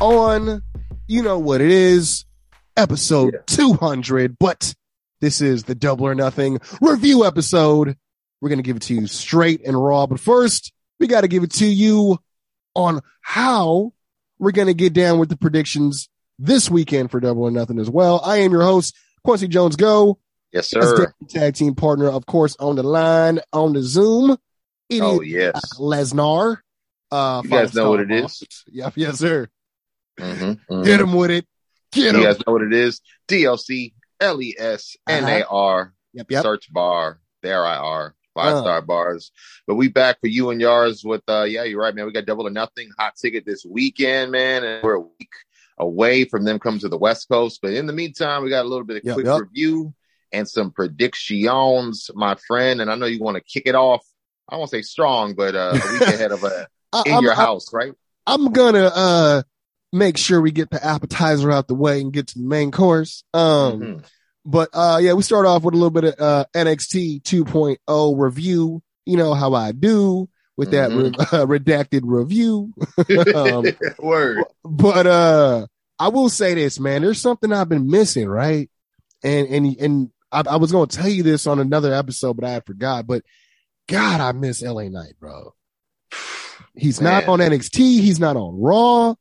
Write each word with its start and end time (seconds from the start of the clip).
on? 0.00 0.62
You 1.08 1.22
know 1.22 1.38
what 1.38 1.60
it 1.60 1.70
is. 1.70 2.24
Episode 2.76 3.38
200, 3.46 4.38
but 4.38 4.74
this 5.22 5.40
is 5.40 5.64
the 5.64 5.74
double 5.74 6.06
or 6.06 6.14
nothing 6.14 6.58
review 6.82 7.24
episode. 7.24 7.96
We're 8.40 8.50
going 8.50 8.58
to 8.58 8.62
give 8.62 8.76
it 8.76 8.82
to 8.82 8.94
you 8.94 9.06
straight 9.06 9.64
and 9.64 9.82
raw, 9.82 10.06
but 10.06 10.20
first 10.20 10.72
we 11.00 11.06
got 11.06 11.22
to 11.22 11.28
give 11.28 11.42
it 11.42 11.52
to 11.54 11.66
you 11.66 12.18
on 12.74 13.00
how 13.22 13.94
we're 14.38 14.50
going 14.52 14.66
to 14.66 14.74
get 14.74 14.92
down 14.92 15.18
with 15.18 15.30
the 15.30 15.38
predictions 15.38 16.10
this 16.38 16.70
weekend 16.70 17.10
for 17.10 17.18
double 17.18 17.44
or 17.44 17.50
nothing 17.50 17.78
as 17.78 17.88
well. 17.88 18.20
I 18.22 18.38
am 18.38 18.52
your 18.52 18.62
host, 18.62 18.94
Quincy 19.24 19.48
Jones 19.48 19.76
Go. 19.76 20.18
Yes, 20.52 20.68
sir. 20.68 21.14
tag 21.30 21.54
team 21.54 21.74
partner, 21.74 22.08
of 22.10 22.26
course, 22.26 22.56
on 22.60 22.76
the 22.76 22.82
line, 22.82 23.40
on 23.54 23.72
the 23.72 23.82
Zoom. 23.82 24.36
It 24.90 25.00
Oh, 25.02 25.20
is 25.20 25.28
yes. 25.28 25.60
Lesnar. 25.78 26.58
Uh, 27.10 27.40
You 27.42 27.50
guys 27.50 27.74
know 27.74 27.88
what 27.90 28.00
it 28.00 28.08
five-star 28.10 28.26
is? 28.26 28.64
Yep, 28.70 28.92
yes, 28.96 29.18
sir. 29.18 29.48
Mm-hmm, 30.18 30.82
Get 30.84 31.00
him 31.00 31.12
with 31.12 31.30
it. 31.30 31.46
Get 31.92 32.14
You 32.14 32.20
him. 32.20 32.24
guys 32.24 32.38
know 32.46 32.52
what 32.52 32.62
it 32.62 32.72
is? 32.72 33.00
DLC, 33.28 33.92
L 34.20 34.40
E 34.42 34.54
S 34.58 34.96
N 35.08 35.24
A 35.24 35.44
R, 35.44 35.92
Yep, 36.14 36.30
yep. 36.30 36.42
search 36.42 36.72
bar. 36.72 37.20
There 37.42 37.64
I 37.64 37.76
are. 37.76 38.08
Uh. 38.08 38.12
Five 38.42 38.58
star 38.58 38.82
bars. 38.82 39.32
But 39.66 39.76
we 39.76 39.88
back 39.88 40.20
for 40.20 40.26
you 40.26 40.50
and 40.50 40.60
yours 40.60 41.02
with, 41.04 41.22
uh, 41.26 41.44
yeah, 41.44 41.62
you're 41.64 41.80
right, 41.80 41.94
man. 41.94 42.04
We 42.06 42.12
got 42.12 42.26
double 42.26 42.46
or 42.46 42.50
nothing 42.50 42.90
hot 42.98 43.16
ticket 43.16 43.46
this 43.46 43.64
weekend, 43.64 44.30
man. 44.30 44.62
And 44.62 44.82
we're 44.82 44.94
a 44.96 45.00
week 45.00 45.30
away 45.78 46.24
from 46.26 46.44
them 46.44 46.58
coming 46.58 46.80
to 46.80 46.88
the 46.90 46.98
West 46.98 47.28
Coast. 47.30 47.60
But 47.62 47.72
in 47.72 47.86
the 47.86 47.94
meantime, 47.94 48.42
we 48.42 48.50
got 48.50 48.64
a 48.66 48.68
little 48.68 48.84
bit 48.84 48.98
of 48.98 49.04
Yep, 49.04 49.14
quick 49.14 49.26
yep. 49.26 49.40
review 49.40 49.94
and 50.32 50.46
some 50.46 50.70
predictions, 50.70 52.10
my 52.14 52.34
friend. 52.46 52.80
And 52.80 52.90
I 52.90 52.94
know 52.96 53.06
you 53.06 53.20
want 53.20 53.36
to 53.36 53.42
kick 53.42 53.64
it 53.66 53.74
off. 53.74 54.04
I 54.48 54.56
won't 54.56 54.70
say 54.70 54.82
strong, 54.82 55.34
but 55.34 55.54
uh, 55.54 55.72
a 55.82 55.92
week 55.92 56.00
ahead 56.08 56.32
of 56.32 56.44
uh, 56.44 56.66
I, 56.92 57.02
in 57.06 57.14
I'm, 57.14 57.22
your 57.22 57.32
I- 57.32 57.36
house, 57.36 57.72
right? 57.72 57.92
I'm 58.26 58.50
gonna 58.52 58.90
uh 58.92 59.42
make 59.96 60.16
sure 60.16 60.40
we 60.40 60.50
get 60.52 60.70
the 60.70 60.84
appetizer 60.84 61.50
out 61.50 61.68
the 61.68 61.74
way 61.74 62.00
and 62.00 62.12
get 62.12 62.28
to 62.28 62.38
the 62.38 62.44
main 62.44 62.70
course. 62.70 63.24
Um, 63.34 63.80
Mhm. 63.80 64.04
but 64.44 64.68
uh, 64.72 64.98
yeah, 65.00 65.12
we 65.14 65.22
start 65.22 65.46
off 65.46 65.62
with 65.62 65.74
a 65.74 65.76
little 65.76 65.90
bit 65.90 66.04
of 66.04 66.14
uh 66.20 66.44
NXT 66.54 67.22
2.0 67.22 68.14
review. 68.18 68.82
You 69.04 69.16
know 69.16 69.34
how 69.34 69.54
I 69.54 69.72
do 69.72 70.28
with 70.56 70.70
that 70.72 70.90
Mhm. 70.90 70.96
re- 71.18 71.26
uh, 71.40 71.46
redacted 71.46 72.00
review. 72.04 72.72
um, 73.34 73.64
Word. 73.98 74.44
but 74.64 75.06
uh 75.06 75.66
I 75.98 76.08
will 76.08 76.28
say 76.28 76.52
this, 76.54 76.78
man. 76.78 77.00
There's 77.02 77.20
something 77.20 77.52
I've 77.52 77.68
been 77.70 77.88
missing, 77.90 78.28
right? 78.28 78.70
And 79.22 79.48
and 79.48 79.76
and 79.78 80.10
I, 80.30 80.42
I 80.50 80.56
was 80.56 80.70
going 80.72 80.88
to 80.88 80.96
tell 80.96 81.08
you 81.08 81.22
this 81.22 81.46
on 81.46 81.58
another 81.58 81.94
episode, 81.94 82.34
but 82.34 82.44
I 82.44 82.60
forgot. 82.60 83.06
But 83.06 83.22
God, 83.88 84.20
I 84.20 84.32
miss 84.32 84.60
LA 84.62 84.88
Knight, 84.88 85.14
bro. 85.18 85.54
He's 86.74 87.00
not 87.00 87.26
on 87.28 87.38
NXT. 87.38 87.78
He's 87.78 88.20
not 88.20 88.36
on 88.36 88.60
Raw. 88.60 89.14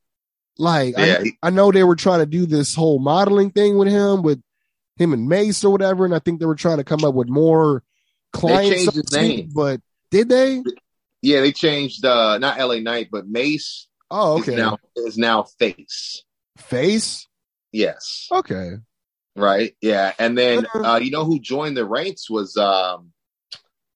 Like 0.57 0.95
Yeah, 0.97 1.23
I, 1.23 1.47
I 1.47 1.49
know 1.49 1.71
they 1.71 1.83
were 1.83 1.95
trying 1.95 2.19
to 2.19 2.25
do 2.25 2.45
this 2.45 2.73
whole 2.75 2.99
modeling 2.99 3.51
thing 3.51 3.77
with 3.77 3.87
him, 3.89 4.21
with 4.23 4.41
him 4.97 5.11
and 5.13 5.27
Mace 5.27 5.63
or 5.63 5.71
whatever, 5.71 6.05
and 6.05 6.15
I 6.15 6.19
think 6.19 6.39
they 6.39 6.45
were 6.45 6.55
trying 6.55 6.77
to 6.77 6.83
come 6.83 7.03
up 7.03 7.13
with 7.13 7.27
more 7.27 7.83
clients. 8.31 8.69
changed 8.69 8.95
his 8.95 9.11
name. 9.11 9.49
but 9.53 9.81
did 10.11 10.29
they? 10.29 10.63
Yeah, 11.21 11.41
they 11.41 11.51
changed 11.51 12.05
uh 12.05 12.37
not 12.37 12.57
LA 12.59 12.75
Knight, 12.79 13.09
but 13.11 13.27
Mace 13.27 13.87
Oh, 14.11 14.37
is 14.39 14.47
okay. 14.47 14.55
now 14.55 14.77
is 14.95 15.17
now 15.17 15.43
face. 15.59 16.23
Face. 16.57 17.27
Yes. 17.71 18.27
Okay. 18.31 18.73
Right? 19.35 19.75
Yeah. 19.81 20.13
And 20.17 20.37
then 20.37 20.65
Uh-huh. 20.65 20.93
uh 20.93 20.97
you 20.99 21.11
know 21.11 21.25
who 21.25 21.39
joined 21.39 21.75
the 21.75 21.85
ranks 21.85 22.29
was 22.29 22.55
um 22.55 23.11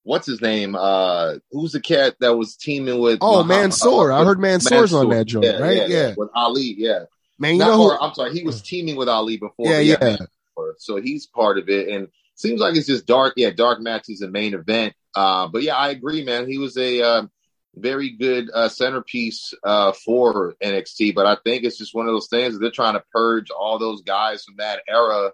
what's 0.09 0.25
his 0.27 0.41
name? 0.41 0.75
Uh 0.75 1.35
who's 1.51 1.71
the 1.73 1.79
cat 1.79 2.15
that 2.19 2.35
was 2.35 2.55
teaming 2.55 2.99
with 2.99 3.19
Oh, 3.21 3.43
Muhammad- 3.43 3.47
Mansoor. 3.69 4.11
I 4.11 4.19
uh, 4.19 4.25
heard 4.25 4.39
Mansoor's 4.39 4.93
on 4.93 5.09
that 5.09 5.25
joint, 5.25 5.45
Yeah, 5.45 5.57
right? 5.59 5.77
Yeah, 5.77 5.87
Yeah. 5.87 6.13
With 6.17 6.29
Ali, 6.33 6.73
yeah. 6.77 7.03
Man, 7.37 7.53
you 7.53 7.59
Not- 7.59 7.67
know 7.69 7.77
who? 7.77 7.91
or, 7.91 8.03
I'm 8.03 8.13
sorry, 8.15 8.33
he 8.33 8.43
was 8.43 8.61
teaming 8.61 8.95
with 8.95 9.07
Ali 9.07 9.37
before. 9.37 9.67
Yeah, 9.67 9.79
yeah. 9.79 9.97
Mansoor. 10.01 10.75
So 10.79 10.99
he's 10.99 11.25
part 11.27 11.57
of 11.57 11.69
it. 11.69 11.87
And 11.89 12.07
seems 12.35 12.59
like 12.59 12.75
it's 12.75 12.87
just 12.87 13.05
dark. 13.05 13.33
Yeah, 13.37 13.51
dark 13.51 13.79
matches 13.81 14.21
and 14.21 14.31
main 14.33 14.53
event. 14.53 14.93
Uh, 15.15 15.47
but 15.47 15.61
yeah, 15.63 15.75
I 15.75 15.89
agree, 15.89 16.23
man. 16.23 16.47
He 16.49 16.57
was 16.57 16.75
a 16.77 17.01
um, 17.01 17.31
very 17.75 18.09
good 18.09 18.49
uh, 18.53 18.67
centerpiece 18.67 19.53
uh, 19.63 19.91
for 19.93 20.55
NXT. 20.63 21.15
But 21.15 21.25
I 21.27 21.37
think 21.45 21.63
it's 21.63 21.77
just 21.77 21.93
one 21.95 22.07
of 22.07 22.13
those 22.13 22.27
things 22.29 22.53
that 22.53 22.59
they're 22.59 22.71
trying 22.71 22.95
to 22.95 23.03
purge 23.13 23.51
all 23.51 23.77
those 23.79 24.01
guys 24.01 24.43
from 24.43 24.55
that 24.57 24.81
era, 24.89 25.31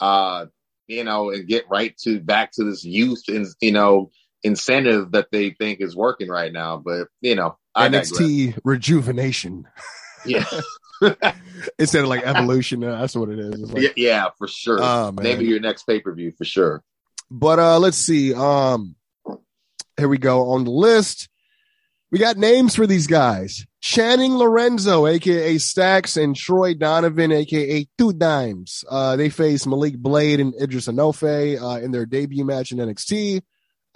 uh, 0.00 0.46
you 0.86 1.04
know, 1.04 1.30
and 1.30 1.46
get 1.48 1.64
right 1.70 1.96
to 2.04 2.20
back 2.20 2.52
to 2.52 2.64
this 2.64 2.84
youth 2.84 3.22
and 3.28 3.46
you 3.60 3.72
know 3.72 4.10
incentive 4.42 5.12
that 5.12 5.28
they 5.32 5.50
think 5.50 5.80
is 5.80 5.96
working 5.96 6.28
right 6.28 6.52
now. 6.52 6.76
But 6.76 7.08
you 7.20 7.34
know, 7.34 7.56
I 7.74 7.88
digress. 7.88 8.12
NXT 8.12 8.58
rejuvenation 8.64 9.66
Yeah, 10.24 10.44
instead 11.78 12.02
of 12.02 12.08
like 12.08 12.22
evolution. 12.26 12.82
uh, 12.84 13.00
That's 13.00 13.14
what 13.16 13.28
it 13.28 13.38
is. 13.38 13.60
Like- 13.72 13.82
yeah, 13.82 13.88
yeah, 13.96 14.28
for 14.38 14.48
sure. 14.48 14.78
Oh, 14.80 15.08
of 15.16 15.42
your 15.42 15.60
next 15.60 15.84
pay 15.84 16.00
per 16.00 16.14
view 16.14 16.32
for 16.36 16.44
sure. 16.44 16.82
But 17.30 17.58
uh 17.58 17.78
let's 17.78 17.96
see. 17.98 18.34
Um 18.34 18.94
here 19.96 20.08
we 20.08 20.18
go 20.18 20.50
on 20.50 20.64
the 20.64 20.70
list. 20.70 21.28
We 22.10 22.18
got 22.18 22.36
names 22.36 22.76
for 22.76 22.86
these 22.86 23.06
guys. 23.06 23.66
Channing 23.80 24.36
Lorenzo, 24.36 25.06
aka 25.06 25.58
Stacks, 25.58 26.16
and 26.16 26.36
Troy 26.36 26.74
Donovan, 26.74 27.32
aka 27.32 27.86
Two 27.98 28.12
Dimes. 28.12 28.84
Uh 28.88 29.16
they 29.16 29.28
face 29.28 29.66
Malik 29.66 29.96
Blade 29.96 30.40
and 30.40 30.54
Edris 30.60 30.86
Enofe 30.86 31.60
uh 31.60 31.82
in 31.82 31.90
their 31.90 32.06
debut 32.06 32.44
match 32.44 32.72
in 32.72 32.78
NXT. 32.78 33.42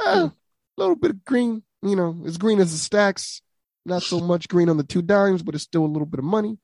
Uh, 0.04 0.30
a 0.30 0.80
little 0.80 0.96
bit 0.96 1.10
of 1.10 1.24
green, 1.24 1.62
you 1.82 1.94
know, 1.94 2.22
as 2.26 2.38
green 2.38 2.60
as 2.60 2.72
the 2.72 2.78
stacks. 2.78 3.42
Not 3.86 4.02
so 4.02 4.20
much 4.20 4.48
green 4.48 4.68
on 4.68 4.76
the 4.76 4.84
two 4.84 5.02
dimes, 5.02 5.42
but 5.42 5.54
it's 5.54 5.64
still 5.64 5.84
a 5.84 5.86
little 5.86 6.06
bit 6.06 6.18
of 6.18 6.24
money. 6.24 6.58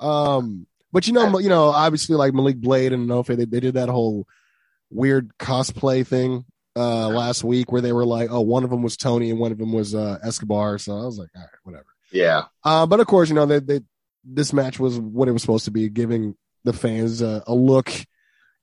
Um, 0.00 0.66
but 0.92 1.06
you 1.06 1.12
know, 1.12 1.38
you 1.38 1.48
know, 1.48 1.64
obviously 1.66 2.16
like 2.16 2.34
Malik 2.34 2.60
Blade 2.60 2.92
and 2.92 3.08
Enofe, 3.08 3.36
they, 3.36 3.44
they 3.44 3.60
did 3.60 3.74
that 3.74 3.88
whole 3.88 4.26
weird 4.90 5.32
cosplay 5.38 6.06
thing 6.06 6.44
uh 6.76 7.08
last 7.08 7.44
week 7.44 7.70
where 7.70 7.80
they 7.80 7.92
were 7.92 8.04
like, 8.04 8.30
oh, 8.30 8.40
one 8.40 8.64
of 8.64 8.70
them 8.70 8.82
was 8.82 8.96
Tony 8.96 9.30
and 9.30 9.38
one 9.38 9.52
of 9.52 9.58
them 9.58 9.72
was 9.72 9.94
uh 9.94 10.18
Escobar. 10.22 10.78
So 10.78 10.92
I 10.92 11.04
was 11.04 11.18
like, 11.18 11.30
all 11.36 11.42
right, 11.42 11.50
whatever. 11.62 11.86
Yeah, 12.12 12.44
Uh, 12.62 12.86
but 12.86 13.00
of 13.00 13.06
course, 13.08 13.28
you 13.28 13.34
know, 13.34 13.46
they, 13.46 13.58
they, 13.58 13.80
this 14.22 14.52
match 14.52 14.78
was 14.78 14.98
what 15.00 15.28
it 15.28 15.32
was 15.32 15.42
supposed 15.42 15.64
to 15.64 15.72
be, 15.72 15.88
giving 15.88 16.36
the 16.62 16.72
fans 16.72 17.20
uh, 17.22 17.40
a 17.46 17.54
look 17.54 17.90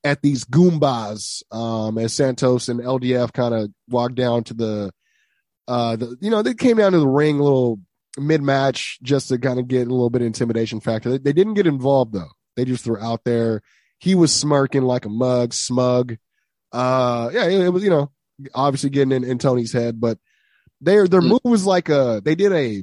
at 0.04 0.22
these 0.22 0.44
Goombas, 0.44 1.42
um, 1.54 1.98
as 1.98 2.14
Santos 2.14 2.68
and 2.68 2.80
LDF 2.80 3.32
kind 3.32 3.54
of 3.54 3.70
walked 3.88 4.14
down 4.14 4.44
to 4.44 4.54
the, 4.54 4.92
uh, 5.68 5.96
the, 5.96 6.16
you 6.20 6.30
know, 6.30 6.42
they 6.42 6.54
came 6.54 6.78
down 6.78 6.92
to 6.92 6.98
the 6.98 7.06
ring 7.06 7.38
a 7.38 7.42
little 7.42 7.78
mid 8.18 8.42
match 8.42 8.98
just 9.02 9.28
to 9.28 9.38
kind 9.38 9.58
of 9.60 9.68
get 9.68 9.86
a 9.86 9.90
little 9.90 10.10
bit 10.10 10.22
of 10.22 10.26
intimidation 10.26 10.80
factor. 10.80 11.10
They, 11.10 11.18
they 11.18 11.32
didn't 11.32 11.54
get 11.54 11.66
involved 11.66 12.14
though. 12.14 12.30
They 12.56 12.64
just 12.64 12.84
threw 12.84 12.98
out 12.98 13.22
there. 13.24 13.60
He 13.98 14.14
was 14.14 14.32
smirking 14.32 14.82
like 14.82 15.04
a 15.04 15.10
mug, 15.10 15.52
smug. 15.54 16.16
Uh, 16.72 17.30
yeah, 17.32 17.44
it, 17.46 17.60
it 17.60 17.68
was, 17.68 17.82
you 17.84 17.90
know, 17.90 18.10
obviously 18.54 18.90
getting 18.90 19.12
in, 19.12 19.24
in 19.24 19.38
Tony's 19.38 19.72
head, 19.72 20.00
but 20.00 20.18
their, 20.80 21.06
their 21.06 21.20
Mm. 21.20 21.28
move 21.28 21.40
was 21.44 21.66
like 21.66 21.88
a, 21.88 22.20
they 22.24 22.34
did 22.34 22.52
a, 22.52 22.82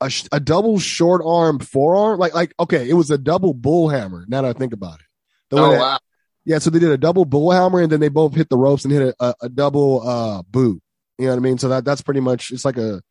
a, 0.00 0.10
sh- 0.10 0.26
a 0.32 0.40
double 0.40 0.78
short 0.78 1.22
arm 1.24 1.58
forearm. 1.58 2.18
Like, 2.18 2.34
like, 2.34 2.54
okay, 2.58 2.88
it 2.88 2.94
was 2.94 3.10
a 3.10 3.18
double 3.18 3.54
bull 3.54 3.88
hammer. 3.88 4.24
Now 4.28 4.42
that 4.42 4.56
I 4.56 4.58
think 4.58 4.72
about 4.72 5.00
it. 5.00 5.06
The 5.50 5.56
Oh 5.58 5.70
that- 5.70 5.78
wow. 5.80 5.98
yeah, 6.44 6.58
so 6.58 6.70
they 6.70 6.78
did 6.80 6.90
a 6.90 6.98
double 6.98 7.24
bull 7.24 7.50
hammer 7.52 7.80
and 7.80 7.92
then 7.92 8.00
they 8.00 8.08
both 8.08 8.34
hit 8.34 8.48
the 8.48 8.56
ropes 8.56 8.84
and 8.84 8.92
hit 8.92 9.14
a, 9.20 9.24
a, 9.24 9.34
a 9.42 9.48
double 9.48 10.06
uh 10.08 10.42
boot. 10.42 10.82
You 11.18 11.26
know 11.26 11.32
what 11.32 11.36
I 11.36 11.40
mean? 11.40 11.58
So 11.58 11.68
that 11.68 11.84
that's 11.84 12.02
pretty 12.02 12.20
much 12.20 12.50
it's 12.50 12.64
like 12.64 12.78
a 12.78 13.02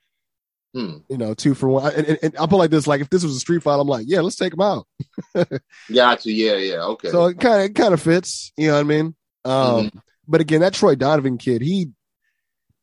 Hmm. 0.74 0.98
you 1.10 1.18
know 1.18 1.34
two 1.34 1.54
for 1.54 1.68
one. 1.68 1.94
And, 1.94 2.08
and, 2.08 2.20
and 2.24 2.38
I'll 2.38 2.48
put 2.48 2.58
like 2.58 2.72
this: 2.72 2.88
like 2.88 3.02
if 3.02 3.10
this 3.10 3.24
was 3.24 3.36
a 3.36 3.40
street 3.40 3.62
fight, 3.64 3.80
I'm 3.80 3.88
like, 3.88 4.06
yeah, 4.08 4.22
let's 4.22 4.38
take 4.38 4.54
him 4.54 4.62
out. 4.62 4.88
Gotcha. 5.94 6.32
Yeah, 6.32 6.56
yeah. 6.56 6.84
Okay. 6.84 7.10
So 7.10 7.26
it 7.26 7.40
kind 7.40 7.62
of 7.62 7.70
it 7.70 7.76
kind 7.76 7.94
of 7.94 8.02
fits. 8.02 8.52
You 8.58 8.68
know 8.68 8.74
what 8.76 8.80
I 8.80 8.84
mean? 8.84 9.16
Um, 9.44 9.54
Mm-hmm. 9.54 9.98
but 10.28 10.42
again, 10.42 10.62
that 10.62 10.74
Troy 10.74 10.96
Donovan 10.96 11.38
kid, 11.38 11.62
he 11.62 11.90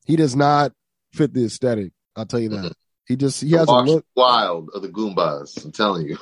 he 0.06 0.17
does 0.17 0.37
not 0.37 0.73
fit 1.14 1.32
the 1.32 1.44
aesthetic. 1.46 1.93
I'll 2.17 2.26
tell 2.26 2.40
you 2.40 2.50
that. 2.50 2.56
Mhm. 2.64 2.73
He 3.06 3.17
just 3.17 3.40
he 3.43 3.50
The 3.52 3.58
has 3.58 3.69
a 3.69 3.73
look 3.73 4.05
Wild 4.14 4.69
of 4.75 4.82
the 4.82 4.88
Goombas. 4.88 5.64
I'm 5.64 5.73
telling 5.73 6.06
you. 6.06 6.19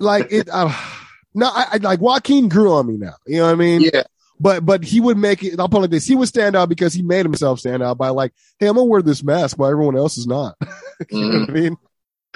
like 0.00 0.32
it. 0.32 0.48
Uh, 0.50 0.72
no, 1.34 1.46
I, 1.46 1.66
I 1.72 1.76
like 1.76 2.00
Joaquin 2.00 2.48
grew 2.48 2.72
on 2.72 2.86
me 2.88 2.96
now. 2.96 3.14
You 3.26 3.38
know 3.38 3.46
what 3.46 3.52
I 3.52 3.54
mean? 3.56 3.82
Yeah. 3.82 4.02
But 4.38 4.66
but 4.66 4.84
he 4.84 5.00
would 5.00 5.16
make 5.16 5.42
it. 5.42 5.58
I'll 5.58 5.68
put 5.68 5.78
it 5.78 5.80
like 5.82 5.90
this: 5.90 6.06
he 6.06 6.14
would 6.14 6.28
stand 6.28 6.56
out 6.56 6.68
because 6.68 6.92
he 6.92 7.02
made 7.02 7.24
himself 7.24 7.58
stand 7.60 7.82
out 7.82 7.96
by 7.98 8.10
like, 8.10 8.32
hey, 8.58 8.66
I'm 8.66 8.74
gonna 8.76 8.84
wear 8.86 9.02
this 9.02 9.22
mask 9.22 9.58
while 9.58 9.70
everyone 9.70 9.96
else 9.96 10.18
is 10.18 10.26
not. 10.26 10.56
you 11.10 11.30
know 11.30 11.40
what 11.40 11.50
I 11.50 11.52
mean? 11.52 11.76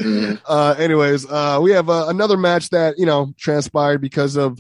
Mhm. 0.00 0.41
Uh, 0.49 0.75
anyways, 0.79 1.26
uh, 1.31 1.58
we 1.62 1.73
have 1.73 1.91
uh, 1.91 2.06
another 2.08 2.38
match 2.38 2.70
that 2.70 2.99
you 2.99 3.05
know 3.05 3.35
transpired 3.38 4.00
because 4.00 4.37
of 4.37 4.58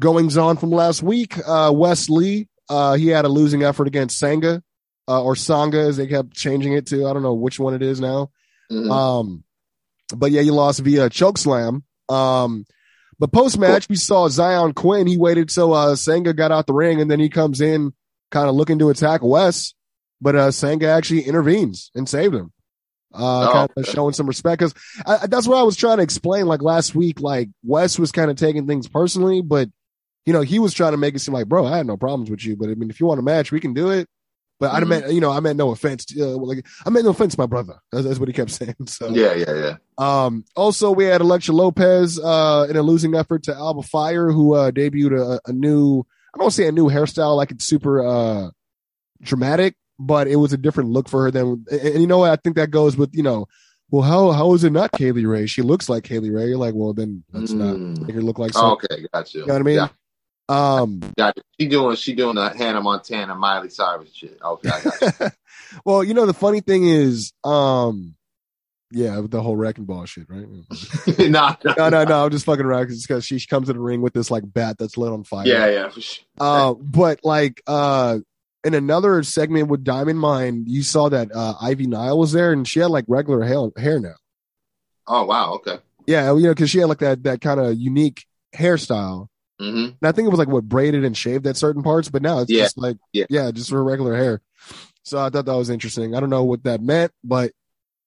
goings 0.00 0.36
on 0.36 0.58
from 0.58 0.70
last 0.70 1.02
week. 1.02 1.36
Uh, 1.46 1.72
Wes 1.74 2.10
Lee, 2.10 2.48
uh, 2.68 2.94
he 2.94 3.06
had 3.08 3.24
a 3.24 3.28
losing 3.28 3.62
effort 3.62 3.86
against 3.86 4.18
Sanga, 4.18 4.62
uh, 5.08 5.22
or 5.22 5.34
Sanga 5.34 5.78
as 5.78 5.96
they 5.96 6.06
kept 6.06 6.34
changing 6.34 6.74
it 6.74 6.86
to. 6.88 7.06
I 7.06 7.14
don't 7.14 7.22
know 7.22 7.32
which 7.34 7.58
one 7.58 7.72
it 7.72 7.82
is 7.82 8.00
now. 8.00 8.30
Mhm. 8.70 8.90
Um, 8.90 9.44
but 10.14 10.30
yeah, 10.30 10.42
he 10.42 10.50
lost 10.50 10.80
via 10.80 11.08
choke 11.08 11.38
slam. 11.38 11.84
Um, 12.10 12.66
but 13.22 13.30
post 13.30 13.56
match, 13.56 13.88
we 13.88 13.94
saw 13.94 14.28
Zion 14.28 14.72
Quinn. 14.72 15.06
He 15.06 15.16
waited 15.16 15.48
till 15.48 15.72
uh, 15.74 15.94
Sanga 15.94 16.32
got 16.32 16.50
out 16.50 16.66
the 16.66 16.72
ring, 16.72 17.00
and 17.00 17.08
then 17.08 17.20
he 17.20 17.28
comes 17.28 17.60
in, 17.60 17.92
kind 18.32 18.48
of 18.48 18.56
looking 18.56 18.80
to 18.80 18.90
attack 18.90 19.20
Wes. 19.22 19.74
But 20.20 20.34
uh, 20.34 20.50
Sanga 20.50 20.88
actually 20.88 21.20
intervenes 21.20 21.92
and 21.94 22.08
saved 22.08 22.34
him, 22.34 22.52
uh, 23.14 23.46
Oh, 23.48 23.52
kind 23.52 23.70
of 23.76 23.84
okay. 23.84 23.92
showing 23.92 24.12
some 24.12 24.26
respect. 24.26 24.58
Because 24.58 24.74
that's 25.28 25.46
what 25.46 25.56
I 25.56 25.62
was 25.62 25.76
trying 25.76 25.98
to 25.98 26.02
explain. 26.02 26.46
Like 26.46 26.62
last 26.62 26.96
week, 26.96 27.20
like 27.20 27.48
Wes 27.62 27.96
was 27.96 28.10
kind 28.10 28.28
of 28.28 28.36
taking 28.36 28.66
things 28.66 28.88
personally, 28.88 29.40
but 29.40 29.68
you 30.26 30.32
know 30.32 30.40
he 30.40 30.58
was 30.58 30.74
trying 30.74 30.90
to 30.90 30.98
make 30.98 31.14
it 31.14 31.20
seem 31.20 31.32
like, 31.32 31.46
bro, 31.46 31.64
I 31.64 31.76
had 31.76 31.86
no 31.86 31.96
problems 31.96 32.28
with 32.28 32.44
you, 32.44 32.56
but 32.56 32.70
I 32.70 32.74
mean, 32.74 32.90
if 32.90 32.98
you 32.98 33.06
want 33.06 33.20
a 33.20 33.22
match, 33.22 33.52
we 33.52 33.60
can 33.60 33.72
do 33.72 33.90
it. 33.90 34.08
But 34.62 34.72
I 34.72 34.80
Mhm. 34.80 34.88
meant, 34.88 35.12
you 35.12 35.20
know, 35.20 35.32
I 35.32 35.40
meant 35.40 35.56
no 35.58 35.70
offense. 35.72 36.04
To, 36.06 36.22
uh, 36.22 36.36
like 36.36 36.64
I 36.86 36.90
meant 36.90 37.04
no 37.04 37.10
offense, 37.10 37.34
to 37.34 37.40
my 37.40 37.46
brother. 37.46 37.74
That's, 37.90 38.06
that's 38.06 38.18
what 38.20 38.28
he 38.28 38.32
kept 38.32 38.50
saying. 38.60 38.76
So 38.86 39.08
Yeah, 39.08 39.34
yeah, 39.34 39.54
yeah. 39.54 39.76
um, 39.98 40.44
also, 40.54 40.92
we 40.92 41.04
had 41.04 41.20
Elektra 41.20 41.52
Lopez 41.52 42.18
uh, 42.20 42.66
in 42.70 42.76
a 42.76 42.82
losing 42.82 43.14
effort 43.16 43.42
to 43.44 43.54
Alba 43.54 43.82
Fyre, 43.82 44.30
who 44.30 44.54
uh, 44.54 44.70
debuted 44.70 45.18
a, 45.20 45.40
a 45.50 45.52
new, 45.52 46.04
I 46.34 46.38
don't 46.38 46.52
say 46.52 46.68
a 46.68 46.72
new 46.72 46.86
hairstyle, 46.88 47.36
like 47.36 47.50
it's 47.50 47.64
super 47.64 48.06
uh, 48.06 48.50
dramatic, 49.20 49.74
but 49.98 50.28
it 50.28 50.36
was 50.36 50.52
a 50.52 50.56
different 50.58 50.90
look 50.90 51.08
for 51.08 51.24
her 51.24 51.30
than, 51.32 51.64
and, 51.70 51.80
and 51.80 52.00
you 52.00 52.06
know 52.06 52.18
what? 52.18 52.30
I 52.30 52.36
think 52.36 52.54
that 52.56 52.70
goes 52.70 52.96
with, 52.96 53.10
you 53.14 53.22
know, 53.24 53.46
well, 53.90 54.02
how 54.02 54.30
how 54.30 54.54
is 54.54 54.64
it 54.64 54.72
not 54.72 54.92
Kay 54.92 55.12
Lee 55.12 55.26
Ray? 55.26 55.46
She 55.46 55.60
looks 55.60 55.88
like 55.88 56.04
Kay 56.04 56.18
Lee 56.18 56.30
Ray. 56.30 56.46
You're 56.46 56.56
like, 56.56 56.74
well, 56.74 56.94
then 56.94 57.24
that's 57.30 57.52
not 57.52 57.76
Mm. 57.76 58.06
make 58.06 58.14
her 58.14 58.22
look 58.22 58.38
like 58.38 58.52
Oh, 58.54 58.60
something. 58.60 58.86
okay, 58.90 59.06
got 59.12 59.34
you. 59.34 59.40
You 59.40 59.46
know 59.48 59.52
what 59.54 59.60
I 59.60 59.64
mean? 59.64 59.76
Yeah, 59.76 59.88
Um, 60.48 61.00
got 61.16 61.36
you. 61.36 61.42
She 61.58 61.68
doing 61.68 61.96
she 61.96 62.14
doing 62.14 62.34
the 62.34 62.50
Hannah 62.50 62.80
Montana, 62.80 63.34
Miley 63.34 63.68
Cyrus 63.68 64.12
shit. 64.12 64.38
Okay, 64.42 64.68
I 64.68 64.82
got 64.82 65.32
well, 65.84 66.04
you 66.04 66.14
know, 66.14 66.26
the 66.26 66.34
funny 66.34 66.60
thing 66.60 66.86
is, 66.86 67.32
um, 67.44 68.14
yeah, 68.90 69.22
the 69.24 69.40
whole 69.40 69.56
wrecking 69.56 69.84
ball 69.84 70.04
shit, 70.04 70.26
right? 70.28 70.46
nah, 71.30 71.56
nah. 71.64 71.74
no, 71.76 71.88
no, 71.88 72.04
no. 72.04 72.24
I'm 72.24 72.30
just 72.30 72.44
fucking 72.44 72.64
around 72.64 72.88
because 72.88 73.24
she 73.24 73.40
comes 73.46 73.68
in 73.68 73.76
the 73.76 73.82
ring 73.82 74.02
with 74.02 74.12
this 74.12 74.30
like 74.30 74.44
bat 74.46 74.76
that's 74.78 74.96
lit 74.96 75.12
on 75.12 75.24
fire. 75.24 75.46
Yeah, 75.46 75.66
yeah. 75.66 75.88
sure. 75.90 76.24
Uh, 76.38 76.74
but 76.74 77.20
like 77.22 77.62
uh, 77.66 78.18
in 78.64 78.74
another 78.74 79.22
segment 79.22 79.68
with 79.68 79.84
Diamond 79.84 80.18
Mine, 80.18 80.64
you 80.66 80.82
saw 80.82 81.08
that 81.08 81.30
uh, 81.34 81.54
Ivy 81.60 81.86
Nile 81.86 82.18
was 82.18 82.32
there, 82.32 82.52
and 82.52 82.68
she 82.68 82.80
had 82.80 82.90
like 82.90 83.04
regular 83.08 83.42
hair, 83.44 83.70
hair 83.76 83.98
now. 83.98 84.14
Oh 85.06 85.24
wow, 85.24 85.54
okay. 85.54 85.78
Yeah, 86.06 86.34
you 86.34 86.42
know, 86.42 86.50
because 86.50 86.70
she 86.70 86.78
had 86.78 86.88
like 86.88 86.98
that 86.98 87.22
that 87.24 87.40
kind 87.40 87.60
of 87.60 87.76
unique 87.78 88.26
hairstyle. 88.54 89.28
Hmm 89.62 89.84
And 89.84 89.94
I 90.02 90.12
think 90.12 90.26
it 90.26 90.30
was 90.30 90.38
like 90.38 90.48
what 90.48 90.68
braided 90.68 91.04
and 91.04 91.16
shaved 91.16 91.46
at 91.46 91.56
certain 91.56 91.82
parts, 91.82 92.08
but 92.08 92.22
now 92.22 92.40
it's 92.40 92.50
Yeah, 92.50 92.64
just 92.64 92.78
like 92.78 92.96
yeah. 93.12 93.26
yeah, 93.28 93.50
just 93.50 93.70
her 93.70 93.82
regular 93.82 94.16
hair. 94.16 94.40
So 95.04 95.18
I 95.18 95.30
thought 95.30 95.46
that 95.46 95.56
was 95.56 95.70
interesting. 95.70 96.14
I 96.14 96.20
don't 96.20 96.30
know 96.30 96.44
what 96.44 96.64
that 96.64 96.80
meant, 96.82 97.12
but 97.24 97.52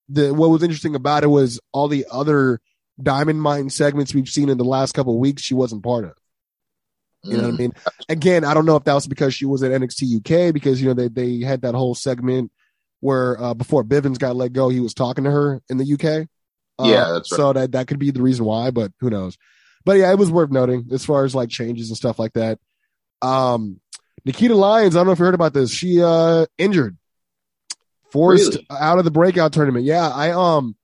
the 0.10 0.34
what 0.34 0.50
was 0.50 0.64
interesting 0.64 0.96
about 0.96 1.24
it 1.24 1.28
was 1.28 1.60
all 1.72 1.88
the 1.88 2.06
other 2.12 2.60
Diamond 3.02 3.42
Mine 3.42 3.70
segments 3.70 4.14
we've 4.14 4.30
seen 4.30 4.50
in 4.50 4.58
the 4.58 4.64
last 4.64 4.94
couple 4.94 5.14
of 5.14 5.20
weeks. 5.20 5.42
She 5.44 5.54
wasn't 5.54 5.84
part 5.84 6.06
of. 6.06 6.14
You 7.24 7.38
know 7.38 7.44
what 7.44 7.56
I 7.56 7.58
mean? 7.58 7.74
Again, 8.08 8.46
I 8.46 8.54
don't 8.54 8.68
know 8.68 8.76
if 8.76 8.84
that 8.84 8.94
was 8.94 9.08
because 9.08 9.34
she 9.34 9.46
was 9.46 9.64
at 9.64 9.72
NXT 9.72 10.18
UK 10.18 10.54
because 10.54 10.80
you 10.82 10.88
know 10.88 10.94
they 10.94 11.08
they 11.08 11.40
had 11.40 11.62
that 11.62 11.74
whole 11.74 11.96
segment 11.96 12.52
where 13.00 13.42
uh, 13.42 13.54
before 13.56 13.84
Bivens 13.84 14.20
got 14.20 14.36
let 14.36 14.54
go, 14.54 14.70
he 14.70 14.80
was 14.80 14.94
talking 14.94 15.24
to 15.24 15.32
her 15.32 15.62
in 15.70 15.78
the 15.78 15.86
UK. 15.86 16.28
Uh, 16.78 16.86
Yeah, 16.88 17.06
that's 17.14 17.32
right. 17.32 17.38
So 17.38 17.54
that 17.54 17.72
that 17.72 17.88
could 17.88 18.00
be 18.00 18.12
the 18.12 18.22
reason 18.22 18.46
why, 18.46 18.70
but 18.70 18.92
who 19.00 19.10
knows? 19.10 19.38
But 19.86 19.98
yeah, 19.98 20.12
it 20.12 20.18
was 20.18 20.32
worth 20.32 20.50
noting 20.52 20.88
as 20.92 21.06
far 21.06 21.24
as 21.26 21.36
like 21.36 21.50
changes 21.50 21.90
and 21.90 21.98
stuff 21.98 22.18
like 22.20 22.34
that. 22.34 22.60
Um, 23.22 23.80
Nikita 24.26 24.56
Lyons, 24.56 24.96
I 24.96 25.00
don't 25.00 25.06
know 25.08 25.12
if 25.14 25.20
you 25.20 25.26
heard 25.26 25.36
about 25.36 25.54
this. 25.54 25.72
She 25.72 26.02
uh 26.02 26.48
injured, 26.58 26.98
forced 28.12 28.54
Really? 28.56 28.68
out 28.72 28.98
of 29.00 29.06
the 29.06 29.12
breakout 29.12 29.54
tournament. 29.54 29.86
Yeah, 29.86 30.10
I 30.10 30.32
um 30.32 30.76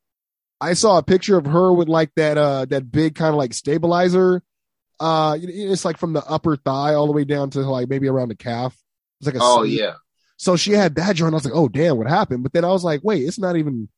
I 0.60 0.74
saw 0.74 0.98
a 0.98 1.04
picture 1.04 1.38
of 1.38 1.46
her 1.46 1.74
with 1.74 1.88
like 1.90 2.12
that 2.16 2.38
uh 2.38 2.66
that 2.66 2.92
big 2.92 3.16
kind 3.16 3.30
of 3.30 3.36
like 3.36 3.54
stabilizer. 3.54 4.44
Uh, 5.00 5.36
it's 5.42 5.84
like 5.84 5.98
from 5.98 6.14
the 6.14 6.24
upper 6.26 6.56
thigh 6.56 6.94
all 6.94 7.08
the 7.08 7.12
way 7.12 7.24
down 7.26 7.50
to 7.50 7.62
like 7.62 7.90
maybe 7.90 8.08
around 8.08 8.28
the 8.30 8.36
calf. 8.36 8.78
It's 9.20 9.26
like 9.26 9.36
a 9.36 9.40
Oh 9.42 9.62
sleeve. 9.64 9.80
yeah. 9.80 9.94
So 10.38 10.56
she 10.56 10.74
had 10.74 10.94
that 10.96 11.16
joint. 11.16 11.34
I 11.34 11.38
was 11.38 11.46
like, 11.46 11.56
oh 11.56 11.68
damn, 11.68 11.98
what 11.98 12.08
happened? 12.08 12.44
But 12.44 12.54
then 12.54 12.64
I 12.64 12.68
was 12.70 12.84
like, 12.84 13.02
wait, 13.04 13.24
it's 13.24 13.40
not 13.40 13.56
even 13.56 13.90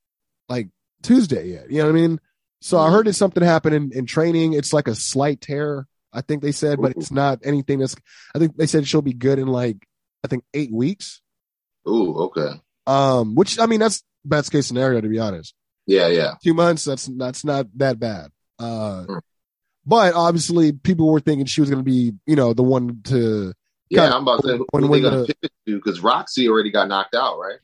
like 0.47 0.69
Tuesday 1.01 1.49
yet. 1.49 1.69
You 1.69 1.79
know 1.79 1.85
what 1.91 1.97
I 1.97 1.99
mean? 2.01 2.19
So 2.63 2.77
I 2.79 2.87
Mhm. 2.87 2.91
heard 2.93 3.07
that 3.07 3.13
something 3.13 3.43
happened 3.43 3.75
in, 3.75 3.91
in 3.91 4.05
training. 4.05 4.53
It's 4.53 4.71
like 4.71 4.87
a 4.87 4.95
slight 4.95 5.41
tear, 5.41 5.85
I 6.13 6.21
think 6.21 6.41
they 6.41 6.53
said, 6.53 6.79
but 6.81 6.93
it's 6.95 7.11
not 7.11 7.39
anything 7.43 7.79
that's. 7.79 7.93
I 8.33 8.39
think 8.39 8.55
they 8.55 8.67
said 8.67 8.87
she'll 8.87 9.01
be 9.01 9.11
good 9.13 9.37
in 9.37 9.47
like 9.47 9.85
I 10.23 10.29
think 10.29 10.45
eight 10.53 10.71
weeks. 10.71 11.21
Ooh, 11.87 12.15
okay. 12.31 12.61
Um, 12.87 13.35
which 13.35 13.59
I 13.59 13.65
mean 13.65 13.81
that's 13.81 14.01
best 14.23 14.49
case 14.51 14.65
scenario 14.65 15.01
to 15.01 15.09
be 15.09 15.19
honest. 15.19 15.53
Yeah, 15.87 16.07
yeah. 16.07 16.35
Two 16.41 16.53
months, 16.53 16.85
that's 16.85 17.07
that's 17.17 17.43
not 17.43 17.67
that 17.77 17.99
bad. 17.99 18.31
Uh, 18.57 19.03
Hmm. 19.03 19.17
but 19.85 20.13
obviously 20.13 20.71
people 20.71 21.11
were 21.11 21.19
thinking 21.19 21.45
she 21.45 21.59
was 21.59 21.69
going 21.69 21.83
to 21.83 21.89
be, 21.91 22.13
you 22.25 22.37
know, 22.37 22.53
the 22.53 22.63
one 22.63 23.01
to. 23.05 23.51
Yeah, 23.89 24.15
I'm 24.15 24.21
about 24.23 24.41
to 24.43 24.47
say 24.47 24.57
when- 24.71 24.83
who 24.83 24.87
when 24.89 25.01
they 25.01 25.09
gonna 25.09 25.21
the- 25.23 25.35
pivot 25.35 25.51
to 25.67 25.75
because 25.75 25.99
Roxy 25.99 26.47
already 26.47 26.71
got 26.71 26.87
knocked 26.87 27.13
out, 27.15 27.37
right? 27.39 27.59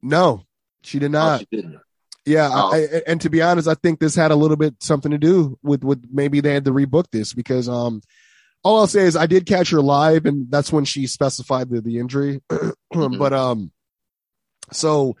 No, 0.00 0.44
she 0.84 1.00
did 1.00 1.06
oh, 1.12 1.18
not. 1.18 1.40
she 1.40 1.46
didn't. 1.50 1.80
Yeah, 2.26 2.48
Oh. 2.52 2.72
I, 2.74 3.02
and 3.06 3.20
to 3.20 3.28
be 3.30 3.42
honest, 3.42 3.68
I 3.68 3.74
think 3.74 4.00
this 4.00 4.14
had 4.14 4.30
a 4.30 4.36
little 4.36 4.56
bit 4.56 4.76
something 4.82 5.10
to 5.12 5.18
do 5.18 5.58
with 5.62 5.84
with 5.84 6.04
maybe 6.10 6.40
they 6.40 6.54
had 6.54 6.64
to 6.64 6.72
rebook 6.72 7.04
this 7.12 7.34
because 7.34 7.68
um, 7.68 8.00
all 8.62 8.78
I'll 8.80 8.86
say 8.86 9.02
is 9.02 9.14
I 9.16 9.26
did 9.26 9.44
catch 9.46 9.70
her 9.70 9.82
live, 9.82 10.24
and 10.24 10.50
that's 10.50 10.72
when 10.72 10.84
she 10.86 11.06
specified 11.06 11.68
the 11.70 11.80
the 11.80 11.98
injury. 11.98 12.40
Mhm. 12.94 13.18
But 13.18 13.32
um, 13.32 13.72
so 14.72 15.16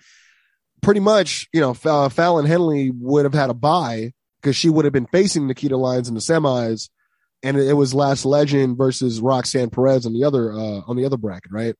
pretty 0.80 1.00
much, 1.00 1.48
you 1.52 1.60
know, 1.60 1.74
Fa- 1.74 2.08
Fallon 2.10 2.46
Henley 2.46 2.90
would 2.90 3.24
have 3.24 3.34
had 3.34 3.50
a 3.50 3.54
bye 3.54 4.12
because 4.40 4.54
she 4.54 4.68
would 4.70 4.84
have 4.84 4.92
been 4.92 5.06
facing 5.06 5.46
Nikita 5.48 5.76
Lyons 5.76 6.08
in 6.08 6.14
the 6.14 6.20
semis, 6.20 6.88
and 7.42 7.56
it 7.56 7.72
was 7.74 7.92
Lash 7.94 8.24
Legend 8.24 8.76
versus 8.78 9.20
Roxanne 9.20 9.70
Perez 9.70 10.06
on 10.06 10.12
the 10.12 10.22
other 10.24 10.52
uh 10.52 10.82
on 10.86 10.96
the 10.96 11.04
other 11.04 11.16
bracket, 11.16 11.50
right? 11.52 11.74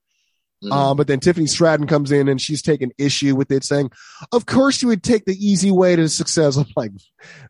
Mhm. 0.62 0.72
Um, 0.72 0.96
but 0.96 1.06
then 1.06 1.20
Tiffany 1.20 1.46
Stratton 1.46 1.86
comes 1.86 2.10
in 2.12 2.28
and 2.28 2.40
she's 2.40 2.62
taking 2.62 2.92
issue 2.96 3.34
with 3.36 3.50
it, 3.50 3.64
saying, 3.64 3.90
"Of 4.32 4.46
course 4.46 4.80
you 4.82 4.88
would 4.88 5.02
take 5.02 5.24
the 5.24 5.34
easy 5.36 5.70
way 5.70 5.96
to 5.96 6.08
success." 6.08 6.56
I'm 6.56 6.66
like, 6.76 6.92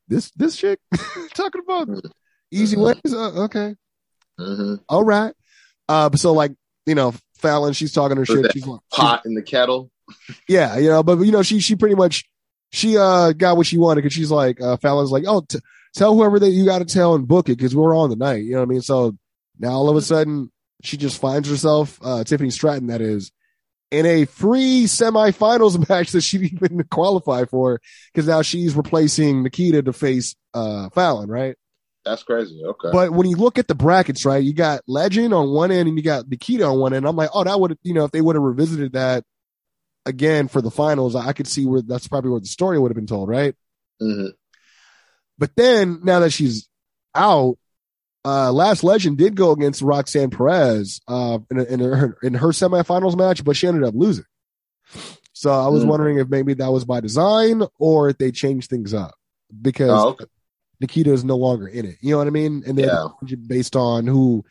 "This 0.08 0.30
this 0.36 0.56
chick 0.56 0.80
talking 1.34 1.60
about 1.64 1.88
easy 2.50 2.76
Mhm. 2.76 2.84
ways? 2.84 3.14
Uh, 3.14 3.44
okay, 3.44 3.74
Mhm. 4.40 4.80
all 4.88 5.04
right." 5.04 5.34
Uh, 5.88 6.10
so 6.16 6.32
like 6.32 6.52
you 6.86 6.94
know, 6.94 7.14
Fallon, 7.38 7.72
she's 7.72 7.92
talking 7.92 8.16
her 8.16 8.24
shit. 8.26 8.52
She's 8.52 8.66
like, 8.66 8.80
Pot 8.90 9.22
in 9.26 9.34
the 9.34 9.42
kettle. 9.42 9.90
yeah, 10.48 10.76
you 10.78 10.88
know, 10.88 11.02
but 11.02 11.18
you 11.20 11.30
know, 11.32 11.42
she 11.42 11.60
she 11.60 11.76
pretty 11.76 11.94
much 11.94 12.24
she 12.72 12.98
uh 12.98 13.32
got 13.32 13.56
what 13.56 13.66
she 13.66 13.78
wanted 13.78 14.02
because 14.02 14.12
she's 14.14 14.30
like 14.30 14.60
uh, 14.60 14.76
Fallon's 14.78 15.10
like, 15.12 15.24
"Oh, 15.26 15.42
t- 15.48 15.60
tell 15.94 16.14
whoever 16.14 16.38
that 16.40 16.50
you 16.50 16.64
got 16.64 16.80
to 16.80 16.84
tell 16.84 17.14
and 17.14 17.28
book 17.28 17.48
it 17.48 17.56
because 17.58 17.76
we're 17.76 17.96
on 17.96 18.10
the 18.10 18.16
night." 18.16 18.42
You 18.44 18.52
know 18.52 18.58
what 18.58 18.68
I 18.68 18.68
mean? 18.70 18.82
So 18.82 19.16
now 19.58 19.70
all 19.70 19.88
of 19.88 19.96
a 19.96 20.02
sudden 20.02 20.50
she 20.84 20.96
just 20.96 21.20
finds 21.20 21.48
herself 21.48 21.98
uh 22.02 22.24
Tiffany 22.24 22.50
Stratton 22.50 22.88
that 22.88 23.00
is 23.00 23.32
in 23.90 24.06
a 24.06 24.24
free 24.24 24.84
semifinals 24.84 25.78
match 25.88 26.12
that 26.12 26.22
she 26.22 26.38
didn't 26.38 26.62
even 26.62 26.84
qualify 26.90 27.44
for 27.44 27.80
because 28.12 28.26
now 28.26 28.42
she's 28.42 28.74
replacing 28.74 29.42
Nikita 29.42 29.82
to 29.82 29.92
face 29.92 30.34
uh 30.52 30.88
Fallon, 30.90 31.30
right? 31.30 31.56
That's 32.04 32.22
crazy. 32.22 32.62
Okay. 32.62 32.90
But 32.92 33.12
when 33.12 33.26
you 33.28 33.36
look 33.36 33.58
at 33.58 33.66
the 33.66 33.74
brackets, 33.74 34.26
right, 34.26 34.42
you 34.42 34.52
got 34.52 34.82
Legend 34.86 35.32
on 35.32 35.50
one 35.50 35.70
end 35.70 35.88
and 35.88 35.96
you 35.96 36.04
got 36.04 36.28
Nikita 36.28 36.64
on 36.64 36.78
one 36.78 36.92
end. 36.92 37.06
I'm 37.06 37.16
like, 37.16 37.30
oh, 37.32 37.44
that 37.44 37.58
would 37.58 37.78
you 37.82 37.94
know 37.94 38.04
if 38.04 38.10
they 38.10 38.20
would 38.20 38.36
have 38.36 38.42
revisited 38.42 38.92
that 38.92 39.24
again 40.06 40.48
for 40.48 40.60
the 40.60 40.70
finals, 40.70 41.16
I 41.16 41.32
could 41.32 41.46
see 41.46 41.64
where 41.64 41.80
that's 41.80 42.08
probably 42.08 42.30
where 42.30 42.40
the 42.40 42.46
story 42.46 42.78
would 42.78 42.90
have 42.90 42.96
been 42.96 43.06
told, 43.06 43.28
right? 43.28 43.54
Mhm. 44.02 44.32
But 45.38 45.56
then 45.56 46.00
now 46.02 46.20
that 46.20 46.30
she's 46.30 46.68
out, 47.14 47.56
uh, 48.24 48.52
Lash 48.52 48.82
Legend 48.82 49.18
did 49.18 49.36
go 49.36 49.52
against 49.52 49.82
Roxanne 49.82 50.30
Perez 50.30 51.00
uh, 51.08 51.38
in, 51.50 51.60
in 51.60 51.80
her 51.80 52.16
in 52.22 52.34
her 52.34 52.48
semifinals 52.48 53.16
match, 53.16 53.44
but 53.44 53.56
she 53.56 53.66
ended 53.66 53.84
up 53.84 53.94
losing. 53.94 54.24
So 55.32 55.50
I 55.50 55.68
was 55.68 55.82
Hmm. 55.82 55.88
wondering 55.90 56.18
if 56.18 56.28
maybe 56.28 56.54
that 56.54 56.72
was 56.72 56.84
by 56.84 57.00
design 57.00 57.62
or 57.78 58.08
if 58.08 58.18
they 58.18 58.30
changed 58.30 58.70
things 58.70 58.94
up 58.94 59.14
because 59.60 59.90
Oh, 59.90 60.08
okay. 60.10 60.24
Nikita 60.80 61.12
is 61.12 61.24
no 61.24 61.36
longer 61.36 61.66
in 61.66 61.86
it. 61.86 61.96
You 62.00 62.12
know 62.12 62.18
what 62.18 62.26
I 62.26 62.30
mean? 62.30 62.62
And 62.66 62.78
then 62.78 62.88
Yeah. 62.88 63.36
based 63.46 63.74
on 63.76 64.06
who 64.06 64.44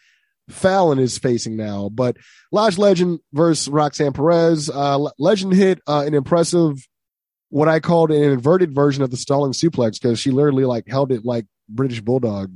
Fallon 0.49 0.99
is 0.99 1.17
facing 1.17 1.55
now. 1.55 1.89
But 1.89 2.17
Lash 2.51 2.77
Legend 2.77 3.19
versus 3.31 3.69
Roxanne 3.69 4.13
Perez. 4.13 4.69
Uh, 4.69 5.07
Legend 5.17 5.53
hit 5.53 5.79
uh, 5.87 6.03
an 6.05 6.13
impressive, 6.13 6.85
what 7.49 7.69
I 7.69 7.79
called 7.79 8.11
an 8.11 8.21
inverted 8.21 8.75
version 8.75 9.03
of 9.03 9.09
the 9.11 9.17
stalling 9.17 9.53
suplex 9.53 9.93
because 10.01 10.19
she 10.19 10.31
literally 10.31 10.65
like 10.65 10.85
held 10.87 11.11
it 11.13 11.23
like 11.23 11.45
British 11.69 12.01
Bulldog. 12.01 12.53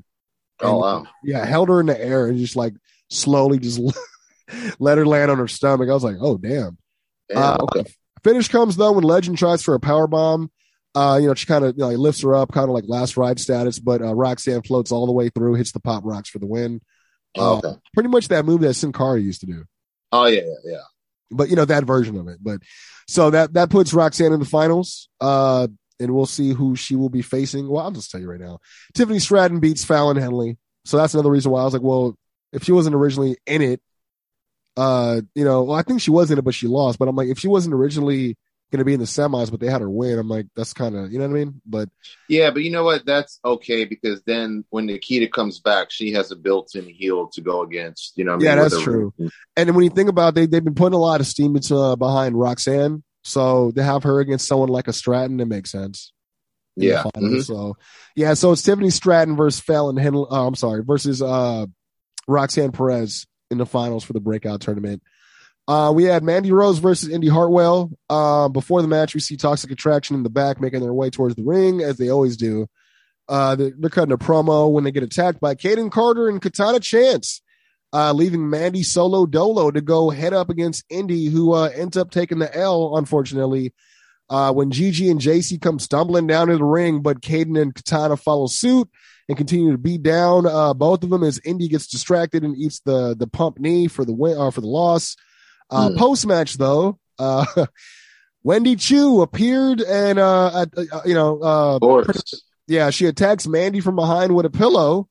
Oh 0.61 0.77
wow. 0.79 1.05
Yeah, 1.23 1.45
held 1.45 1.69
her 1.69 1.79
in 1.79 1.85
the 1.85 1.99
air 1.99 2.27
and 2.27 2.37
just 2.37 2.55
like 2.55 2.73
slowly 3.09 3.59
just 3.59 3.79
let 4.79 4.97
her 4.97 5.05
land 5.05 5.31
on 5.31 5.37
her 5.37 5.47
stomach. 5.47 5.89
I 5.89 5.93
was 5.93 6.03
like, 6.03 6.17
oh 6.19 6.37
damn. 6.37 6.77
Damn, 7.29 7.37
Uh, 7.37 7.57
okay. 7.61 7.85
Finish 8.23 8.47
comes 8.49 8.75
though 8.75 8.93
when 8.93 9.03
Legend 9.03 9.37
tries 9.37 9.61
for 9.61 9.73
a 9.75 9.79
power 9.79 10.07
bomb. 10.07 10.49
Uh, 10.95 11.19
you 11.21 11.27
know, 11.27 11.35
she 11.35 11.45
kind 11.45 11.63
of 11.63 11.75
you 11.77 11.83
know, 11.83 11.89
lifts 11.89 12.21
her 12.23 12.33
up, 12.33 12.51
kind 12.51 12.63
of 12.69 12.73
like 12.73 12.85
last 12.87 13.17
ride 13.17 13.39
status, 13.39 13.77
but 13.77 14.01
uh, 14.01 14.15
Roxanne 14.15 14.63
floats 14.63 14.91
all 14.91 15.05
the 15.05 15.11
way 15.11 15.29
through, 15.29 15.53
hits 15.53 15.71
the 15.71 15.79
pop 15.79 16.03
rocks 16.03 16.29
for 16.29 16.39
the 16.39 16.47
win. 16.47 16.81
Uh, 17.37 17.57
okay. 17.57 17.75
Pretty 17.93 18.09
much 18.09 18.29
that 18.29 18.45
move 18.45 18.61
that 18.61 18.73
Sin 18.73 18.91
Cara 18.91 19.19
used 19.19 19.41
to 19.41 19.45
do 19.45 19.63
Oh 20.11 20.25
yeah, 20.25 20.41
yeah, 20.41 20.71
yeah. 20.71 20.81
but 21.29 21.49
you 21.49 21.55
know 21.55 21.65
that 21.65 21.83
version 21.83 22.17
of 22.17 22.27
it. 22.29 22.39
But 22.41 22.61
so 23.07 23.29
that 23.29 23.53
that 23.53 23.69
puts 23.69 23.93
Roxanne 23.93 24.33
in 24.33 24.39
the 24.39 24.45
finals, 24.45 25.09
uh, 25.21 25.67
and 25.99 26.13
we'll 26.13 26.25
see 26.25 26.53
who 26.53 26.75
she 26.75 26.95
will 26.95 27.09
be 27.09 27.21
facing. 27.21 27.67
Well, 27.69 27.83
I'll 27.83 27.91
just 27.91 28.11
tell 28.11 28.21
you 28.21 28.29
right 28.29 28.39
now, 28.39 28.59
Tiffany 28.93 29.19
Stratton 29.19 29.59
beats 29.59 29.83
Fallon 29.85 30.17
Henley, 30.17 30.57
so 30.85 30.97
that's 30.97 31.13
another 31.13 31.31
reason 31.31 31.51
why 31.51 31.61
I 31.61 31.65
was 31.65 31.73
like, 31.73 31.81
well, 31.83 32.15
if 32.53 32.63
she 32.63 32.71
wasn't 32.71 32.95
originally 32.95 33.37
in 33.45 33.61
it, 33.61 33.81
uh, 34.77 35.21
you 35.35 35.43
know, 35.43 35.63
well, 35.63 35.77
I 35.77 35.81
think 35.81 36.01
she 36.01 36.11
was 36.11 36.31
in 36.31 36.37
it, 36.37 36.43
but 36.43 36.53
she 36.53 36.67
lost. 36.67 36.99
But 36.99 37.07
I'm 37.07 37.15
like, 37.15 37.29
if 37.29 37.39
she 37.39 37.47
wasn't 37.47 37.73
originally 37.75 38.37
going 38.71 38.79
to 38.79 38.85
be 38.85 38.93
in 38.93 38.99
the 38.99 39.05
semis, 39.05 39.49
but 39.49 39.59
they 39.59 39.67
had 39.67 39.81
her 39.81 39.89
win, 39.89 40.19
I'm 40.19 40.29
like, 40.29 40.45
that's 40.55 40.73
kind 40.73 40.95
of, 40.95 41.11
you 41.11 41.19
know 41.19 41.27
what 41.27 41.35
I 41.35 41.45
mean? 41.45 41.61
But 41.65 41.89
Yeah, 42.29 42.51
but 42.51 42.63
you 42.63 42.69
know 42.71 42.83
what? 42.83 43.05
That's 43.05 43.39
okay 43.43 43.85
because 43.85 44.21
then 44.25 44.65
when 44.69 44.85
Nikita 44.85 45.29
comes 45.29 45.59
back, 45.59 45.89
she 45.89 46.11
has 46.13 46.31
a 46.31 46.35
built-in 46.35 46.85
heel 46.85 47.27
to 47.33 47.41
go 47.41 47.63
against. 47.63 48.17
You 48.17 48.25
know, 48.25 48.35
what 48.35 48.41
I 48.41 48.45
Yeah, 48.45 48.55
mean, 48.55 48.69
that's 48.69 48.81
true. 48.83 49.13
and 49.55 49.75
when 49.75 49.83
you 49.83 49.89
think 49.89 50.09
about, 50.09 50.29
it, 50.29 50.35
they 50.35 50.45
they've 50.45 50.63
been 50.63 50.75
putting 50.75 50.95
a 50.95 51.01
lot 51.01 51.21
of 51.21 51.27
steam 51.27 51.55
into 51.55 51.75
uh, 51.75 51.95
behind 51.95 52.37
Roxanne, 52.37 53.03
so 53.27 53.71
to 53.71 53.83
have 53.83 54.03
her 54.03 54.19
against 54.19 54.47
someone 54.47 54.69
like 54.69 54.87
a 54.87 54.93
Stratton, 54.93 55.39
it 55.39 55.47
makes 55.47 55.71
sense. 55.71 56.11
Yeah. 56.75 57.03
Mhm. 57.15 57.43
So 57.43 57.75
yeah, 58.15 58.33
so 58.35 58.51
it's 58.51 58.61
Tiffany 58.61 58.89
Stratton 58.89 59.35
versus 59.35 59.59
Fallon 59.59 59.97
Henley. 59.97 60.27
Uh, 60.29 60.47
I'm 60.47 60.55
sorry, 60.55 60.83
versus 60.83 61.21
uh, 61.21 61.65
Roxanne 62.27 62.71
Perez 62.71 63.25
in 63.49 63.57
the 63.57 63.65
finals 63.65 64.03
for 64.03 64.13
the 64.13 64.19
breakout 64.19 64.61
tournament. 64.61 65.01
Uh, 65.67 65.91
we 65.93 66.05
had 66.05 66.23
Mandy 66.23 66.51
Rose 66.51 66.79
versus 66.79 67.09
Indi 67.09 67.27
Hartwell. 67.27 67.91
Uh, 68.09 68.47
before 68.47 68.81
the 68.81 68.87
match, 68.87 69.13
we 69.13 69.19
see 69.19 69.35
Toxic 69.35 69.69
Attraction 69.71 70.15
in 70.15 70.23
the 70.23 70.29
back 70.29 70.61
making 70.61 70.79
their 70.79 70.93
way 70.93 71.09
towards 71.09 71.35
the 71.35 71.43
ring 71.43 71.81
as 71.81 71.97
they 71.97 72.09
always 72.09 72.37
do. 72.37 72.67
Uh, 73.27 73.55
they're, 73.55 73.73
they're 73.77 73.89
cutting 73.89 74.13
a 74.13 74.17
promo 74.17 74.71
when 74.71 74.85
they 74.85 74.91
get 74.91 75.03
attacked 75.03 75.41
by 75.41 75.55
Kayden 75.55 75.91
Carter 75.91 76.29
and 76.29 76.41
Katana 76.41 76.79
Chance, 76.79 77.41
uh, 77.93 78.13
leaving 78.13 78.49
Mandy 78.49 78.83
solo 78.83 79.25
dolo 79.25 79.71
to 79.71 79.81
go 79.81 80.09
head 80.09 80.33
up 80.33 80.49
against 80.49 80.85
Indi, 80.89 81.27
who 81.27 81.53
uh, 81.53 81.69
ends 81.73 81.97
up 81.97 82.11
taking 82.11 82.39
the 82.39 82.55
L, 82.55 82.97
unfortunately. 82.97 83.73
Uh, 84.29 84.51
when 84.51 84.71
Gigi 84.71 85.09
and 85.09 85.21
Jacy 85.21 85.57
come 85.57 85.79
stumbling 85.79 86.27
down 86.27 86.47
to 86.47 86.57
the 86.57 86.63
ring, 86.63 87.01
but 87.01 87.21
Kayden 87.21 87.57
and 87.61 87.73
Katana 87.73 88.17
follow 88.17 88.47
suit 88.47 88.89
and 89.29 89.37
continue 89.37 89.71
to 89.71 89.77
beat 89.77 90.03
down 90.03 90.45
uh, 90.45 90.73
both 90.73 91.01
of 91.03 91.09
them 91.09 91.23
as 91.23 91.39
Indi 91.45 91.69
gets 91.69 91.87
distracted 91.87 92.43
and 92.43 92.57
eats 92.57 92.81
the 92.81 93.15
the 93.17 93.27
pump 93.27 93.57
knee 93.59 93.87
for 93.87 94.03
the 94.03 94.13
win 94.13 94.37
uh, 94.37 94.51
for 94.51 94.59
the 94.61 94.67
loss. 94.67 95.15
Uh, 95.69 95.89
Hmm. 95.89 95.97
Post 95.97 96.27
match 96.27 96.55
though, 96.57 96.99
uh, 97.19 97.45
Wendy 98.43 98.75
Choo 98.75 99.21
appeared 99.21 99.81
and 99.81 100.19
uh, 100.19 100.65
uh, 100.75 101.01
you 101.05 101.13
know 101.13 101.39
uh, 101.39 101.79
yeah, 102.67 102.89
she 102.89 103.05
attacks 103.05 103.47
Mandy 103.47 103.79
from 103.79 103.95
behind 103.95 104.35
with 104.35 104.45
a 104.45 104.49
pillow 104.49 105.07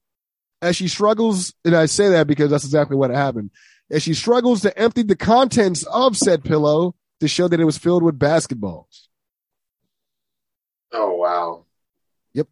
as 0.63 0.77
she 0.77 0.89
struggles. 0.89 1.55
And 1.65 1.75
I 1.75 1.87
say 1.87 2.11
that 2.11 2.27
because 2.27 2.51
that's 2.51 2.65
exactly 2.65 2.97
what 2.97 3.11
happened. 3.11 3.51
As 3.91 4.03
she 4.03 4.15
struggles 4.15 4.63
to 4.63 4.77
empty 4.79 5.03
the 5.03 5.17
contents 5.17 5.85
of 5.85 6.17
said 6.17 6.45
pillow 6.45 6.95
to 7.21 7.29
show 7.29 7.49
that 7.49 7.61
it 7.61 7.65
was 7.65 7.79
filled 7.79 8.03
with 8.03 8.19
basketballs. 8.19 9.07
Oh 10.93 11.15
wow. 11.15 11.65
Yep. 12.35 12.49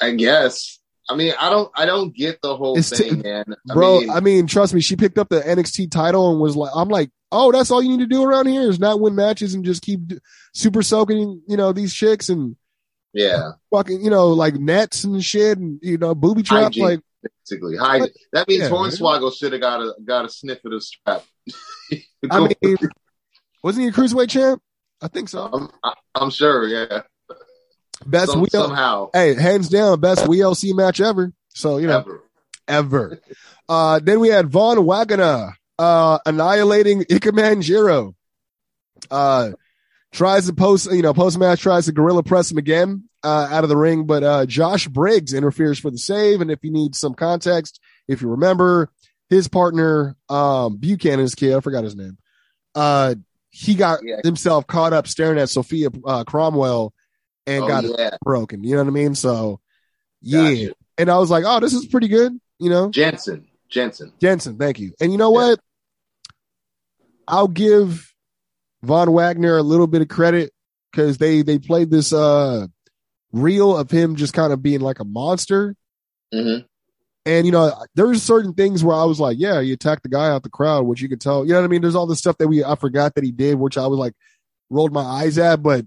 I, 0.00 0.12
guess. 0.12 0.78
I 1.08 1.16
mean, 1.16 1.32
I 1.38 1.50
don't. 1.50 1.70
I 1.74 1.86
don't 1.86 2.14
get 2.14 2.40
the 2.42 2.56
whole 2.56 2.78
It's 2.78 2.90
t- 2.90 3.10
thing, 3.10 3.22
man. 3.22 3.44
I 3.70 3.74
Bro, 3.74 4.00
mean, 4.00 4.10
I 4.10 4.20
mean, 4.20 4.46
trust 4.46 4.74
me, 4.74 4.80
she 4.80 4.96
picked 4.96 5.18
up 5.18 5.28
the 5.28 5.40
NXT 5.40 5.90
title 5.90 6.30
and 6.30 6.40
was 6.40 6.56
like, 6.56 6.70
I'm 6.74 6.88
like, 6.88 7.10
oh, 7.32 7.52
that's 7.52 7.70
all 7.70 7.82
you 7.82 7.90
need 7.90 8.00
to 8.00 8.06
do 8.06 8.24
around 8.24 8.46
here 8.46 8.62
is 8.62 8.78
not 8.78 9.00
win 9.00 9.14
matches 9.14 9.54
and 9.54 9.64
just 9.64 9.82
keep 9.82 10.00
super 10.54 10.82
soaking, 10.82 11.42
you 11.46 11.56
know, 11.56 11.72
these 11.72 11.92
chicks 11.92 12.28
and 12.28 12.56
yeah. 13.12 13.52
fucking, 13.70 14.02
you 14.02 14.10
know, 14.10 14.28
like 14.28 14.54
nets 14.54 15.04
and 15.04 15.22
shit 15.22 15.58
and, 15.58 15.78
you 15.82 15.98
know, 15.98 16.14
booby 16.14 16.42
traps. 16.42 16.76
Like, 16.76 17.00
Basically, 17.22 17.76
Hi, 17.76 18.00
that 18.32 18.46
means 18.48 18.62
Yeah. 18.62 18.68
Hornswoggle 18.70 19.34
should 19.36 19.52
have 19.52 19.60
got 19.60 19.80
a 19.80 19.94
got 20.04 20.24
a 20.24 20.28
sniff 20.28 20.64
of 20.64 20.72
the 20.72 20.80
strap. 20.80 21.24
I 22.30 22.40
mean, 22.62 22.76
wasn't 23.62 23.82
he 23.84 23.88
a 23.88 23.92
cruiserweight 23.92 24.30
champ? 24.30 24.62
I 25.00 25.08
think 25.08 25.28
so. 25.28 25.44
I'm, 25.52 25.70
I- 25.82 25.94
I'm 26.14 26.30
sure. 26.30 26.66
Yeah. 26.66 27.02
Best 28.06 28.32
Some- 28.32 28.46
somehow. 28.48 29.10
hey, 29.12 29.34
hands 29.34 29.68
down, 29.68 29.98
best 30.00 30.24
WLC 30.24 30.74
match 30.74 31.00
ever. 31.00 31.32
So, 31.54 31.78
you 31.78 31.88
know, 31.88 31.98
Ever. 31.98 32.22
ever. 32.68 33.20
Uh, 33.70 33.98
then 34.02 34.18
we 34.18 34.28
had 34.30 34.48
Von 34.48 34.78
Wagner, 34.86 35.52
uh, 35.78 36.18
annihilating 36.24 37.02
Ikeman 37.02 37.60
Jiro. 37.60 38.14
Uh, 39.10 39.50
tries 40.12 40.46
to 40.46 40.52
post, 40.52 40.90
you 40.90 41.02
know, 41.02 41.12
post 41.14 41.38
match 41.38 41.60
tries 41.60 41.86
to 41.86 41.92
gorilla 41.92 42.22
press 42.22 42.50
him 42.50 42.58
again, 42.58 43.04
uh, 43.22 43.48
out 43.50 43.62
of 43.64 43.68
the 43.68 43.76
ring, 43.76 44.04
but, 44.06 44.22
uh, 44.22 44.46
Josh 44.46 44.88
Briggs 44.88 45.34
interferes 45.34 45.78
for 45.78 45.90
the 45.90 45.98
save. 45.98 46.40
And 46.40 46.50
if 46.50 46.60
you 46.62 46.70
need 46.70 46.94
some 46.94 47.14
context, 47.14 47.80
if 48.06 48.22
you 48.22 48.28
remember 48.28 48.90
his 49.28 49.48
partner, 49.48 50.16
um, 50.28 50.76
Buchanan's 50.78 51.34
kid, 51.34 51.54
I 51.54 51.60
forgot 51.60 51.84
his 51.84 51.94
name. 51.96 52.16
Uh, 52.74 53.16
he 53.50 53.74
got 53.74 54.00
Yeah. 54.02 54.20
himself 54.24 54.66
caught 54.66 54.92
up 54.92 55.06
staring 55.08 55.38
at 55.38 55.48
Sophia, 55.50 55.88
uh, 56.06 56.24
Cromwell 56.24 56.94
and 57.46 57.64
Oh, 57.64 57.68
got 57.68 57.84
yeah. 57.84 58.16
broken. 58.24 58.62
You 58.64 58.76
know 58.76 58.82
what 58.82 58.88
I 58.88 58.92
mean? 58.92 59.14
So, 59.14 59.60
yeah. 60.22 60.52
Gotcha. 60.52 60.74
And 60.96 61.10
I 61.10 61.18
was 61.18 61.30
like, 61.30 61.44
oh, 61.46 61.60
this 61.60 61.74
is 61.74 61.86
pretty 61.86 62.08
good. 62.08 62.38
You 62.58 62.70
know, 62.70 62.90
Jensen. 62.90 63.46
Jensen. 63.68 64.12
Jensen, 64.20 64.56
thank 64.58 64.78
you. 64.78 64.92
And 65.00 65.12
you 65.12 65.18
know 65.18 65.30
Yeah. 65.32 65.48
what? 65.50 65.60
I'll 67.26 67.48
give 67.48 68.12
Von 68.82 69.12
Wagner 69.12 69.56
a 69.56 69.62
little 69.62 69.86
bit 69.86 70.02
of 70.02 70.08
credit 70.08 70.52
because 70.90 71.18
they 71.18 71.42
they 71.42 71.58
played 71.58 71.90
this 71.90 72.12
uh 72.12 72.66
reel 73.32 73.76
of 73.76 73.90
him 73.90 74.16
just 74.16 74.32
kind 74.32 74.52
of 74.52 74.62
being 74.62 74.80
like 74.80 75.00
a 75.00 75.04
monster. 75.04 75.74
Mm-hmm. 76.32 76.66
And 77.26 77.46
you 77.46 77.52
know, 77.52 77.72
there's 77.94 78.22
certain 78.22 78.54
things 78.54 78.82
where 78.82 78.96
I 78.96 79.04
was 79.04 79.20
like, 79.20 79.36
yeah, 79.38 79.60
he 79.60 79.72
attacked 79.72 80.02
the 80.02 80.08
guy 80.08 80.28
out 80.30 80.42
the 80.42 80.48
crowd, 80.50 80.86
which 80.86 81.02
you 81.02 81.08
could 81.08 81.20
tell. 81.20 81.44
You 81.44 81.52
know 81.52 81.60
what 81.60 81.64
I 81.64 81.68
mean? 81.68 81.82
There's 81.82 81.94
all 81.94 82.06
this 82.06 82.18
stuff 82.18 82.38
that 82.38 82.48
we 82.48 82.64
I 82.64 82.74
forgot 82.76 83.14
that 83.14 83.24
he 83.24 83.32
did, 83.32 83.58
which 83.58 83.76
I 83.76 83.86
was 83.86 83.98
like 83.98 84.14
rolled 84.70 84.92
my 84.92 85.02
eyes 85.02 85.38
at, 85.38 85.62
but 85.62 85.84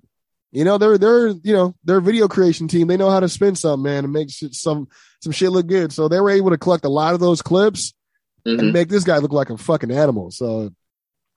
you 0.51 0.65
know, 0.65 0.77
they're 0.77 0.97
they're 0.97 1.29
you 1.29 1.53
know, 1.53 1.75
their 1.83 2.01
video 2.01 2.27
creation 2.27 2.67
team, 2.67 2.87
they 2.87 2.97
know 2.97 3.09
how 3.09 3.21
to 3.21 3.29
spin 3.29 3.55
something, 3.55 3.83
man, 3.83 4.03
and 4.03 4.13
make 4.13 4.29
shit, 4.29 4.53
some 4.53 4.87
some 5.21 5.31
shit 5.31 5.51
look 5.51 5.67
good. 5.67 5.93
So 5.93 6.07
they 6.07 6.19
were 6.19 6.29
able 6.29 6.49
to 6.49 6.57
collect 6.57 6.85
a 6.85 6.89
lot 6.89 7.13
of 7.13 7.19
those 7.19 7.41
clips 7.41 7.93
Mm-hmm. 8.43 8.59
and 8.59 8.73
make 8.73 8.89
this 8.89 9.03
guy 9.03 9.19
look 9.19 9.31
like 9.33 9.51
a 9.51 9.57
fucking 9.57 9.91
animal. 9.91 10.31
So 10.31 10.71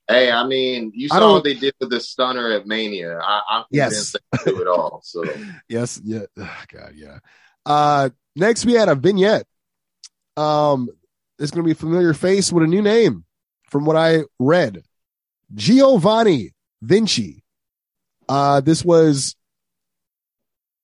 Hey, 0.07 0.31
I 0.31 0.47
mean, 0.47 0.93
you 0.95 1.09
saw 1.09 1.33
what 1.33 1.45
they 1.45 1.55
did 1.55 1.75
with 1.81 1.91
the 1.91 1.99
stunner 2.01 2.51
at 2.53 2.67
Mania. 2.67 3.19
I, 3.19 3.41
I'm 3.49 3.65
Yes. 3.71 3.91
convinced 3.91 4.13
they 4.13 4.39
can 4.39 4.55
do 4.55 4.61
it 4.63 4.69
all. 4.69 5.01
So 5.03 5.25
yes, 5.69 6.01
yeah, 6.05 6.27
God, 6.37 6.93
yeah. 6.95 7.19
Uh, 7.65 8.11
next 8.37 8.67
we 8.67 8.75
had 8.75 8.89
a 8.91 8.95
vignette. 8.95 9.47
Um, 10.37 10.91
it's 11.39 11.51
going 11.51 11.63
to 11.63 11.67
be 11.67 11.73
a 11.73 11.75
familiar 11.75 12.13
face 12.13 12.53
with 12.53 12.65
a 12.65 12.67
new 12.67 12.83
name, 12.83 13.25
from 13.71 13.87
what 13.87 13.97
I 13.97 14.25
read. 14.39 14.83
Giovanni 15.55 16.53
Vinci. 16.83 17.43
Uh, 18.29 18.61
this 18.61 18.85
was 18.85 19.37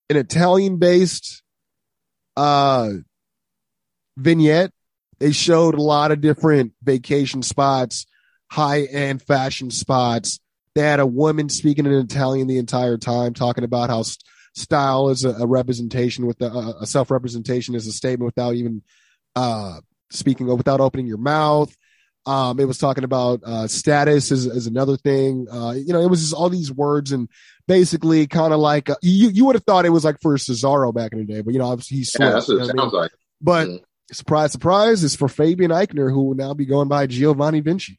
an 0.09 0.17
Italian-based 0.17 1.43
uh 2.37 2.91
vignette. 4.17 4.73
They 5.19 5.33
showed 5.33 5.75
a 5.75 5.83
lot 5.83 6.11
of 6.13 6.21
different 6.21 6.73
vacation 6.83 7.43
spots, 7.43 8.07
high-end 8.51 9.23
fashion 9.23 9.71
spots. 9.71 10.41
They 10.75 10.83
had 10.83 11.01
a 11.01 11.07
woman 11.07 11.49
speaking 11.49 11.87
in 11.87 11.93
Italian 11.93 12.47
the 12.47 12.59
entire 12.59 12.97
time, 12.97 13.35
talking 13.35 13.65
about 13.65 13.91
how 13.91 14.03
st- 14.03 14.23
style 14.55 15.09
is 15.09 15.25
a, 15.25 15.31
a 15.31 15.47
representation 15.47 16.27
with 16.27 16.39
the, 16.39 16.51
uh, 16.51 16.73
a 16.81 16.87
self-representation 16.87 17.75
is 17.75 17.87
a 17.87 17.93
statement 17.93 18.27
without 18.27 18.55
even 18.55 18.83
uh, 19.37 19.81
speaking 20.11 20.49
or 20.49 20.57
without 20.57 20.81
opening 20.81 21.07
your 21.07 21.19
mouth. 21.19 21.75
Um, 22.27 22.61
it 22.61 22.67
was 22.67 22.79
talking 22.79 23.05
about 23.05 23.41
uh, 23.45 23.67
status 23.67 24.31
is, 24.31 24.45
is 24.47 24.67
another 24.67 24.97
thing. 24.97 25.47
Uh, 25.51 25.73
you 25.73 25.93
know, 25.93 26.01
it 26.01 26.11
was 26.11 26.21
just 26.21 26.35
all 26.35 26.51
these 26.51 26.71
words 26.71 27.13
and 27.13 27.29
basically 27.67 28.27
kind 28.27 28.53
of 28.53 28.61
like 28.61 28.91
uh, 28.91 28.97
you 29.01 29.31
you 29.31 29.47
would 29.47 29.55
have 29.55 29.65
thought 29.65 29.87
it 29.87 29.91
was 29.91 30.05
like 30.05 30.21
for 30.21 30.35
Cesaro 30.37 30.93
back 30.93 31.13
in 31.13 31.19
the 31.19 31.25
day, 31.25 31.41
but 31.41 31.55
you 31.55 31.59
know, 31.59 31.67
obviously 31.67 31.99
he's 31.99 32.15
yeah, 32.19 32.31
that's 32.31 32.49
what 32.49 32.59
it 32.59 32.61
what 32.61 32.71
I 32.71 32.75
mean? 32.75 32.91
like. 32.91 33.11
But 33.41 33.69
Mhm. 33.69 33.83
surprise, 34.13 34.53
surprise, 34.53 35.03
it's 35.03 35.17
for 35.17 35.29
Fabian 35.29 35.71
Aichner, 35.71 36.11
who 36.11 36.25
will 36.25 36.35
now 36.35 36.53
be 36.53 36.67
going 36.67 36.89
by 36.89 37.07
Giovanni 37.07 37.61
Vinci. 37.61 37.99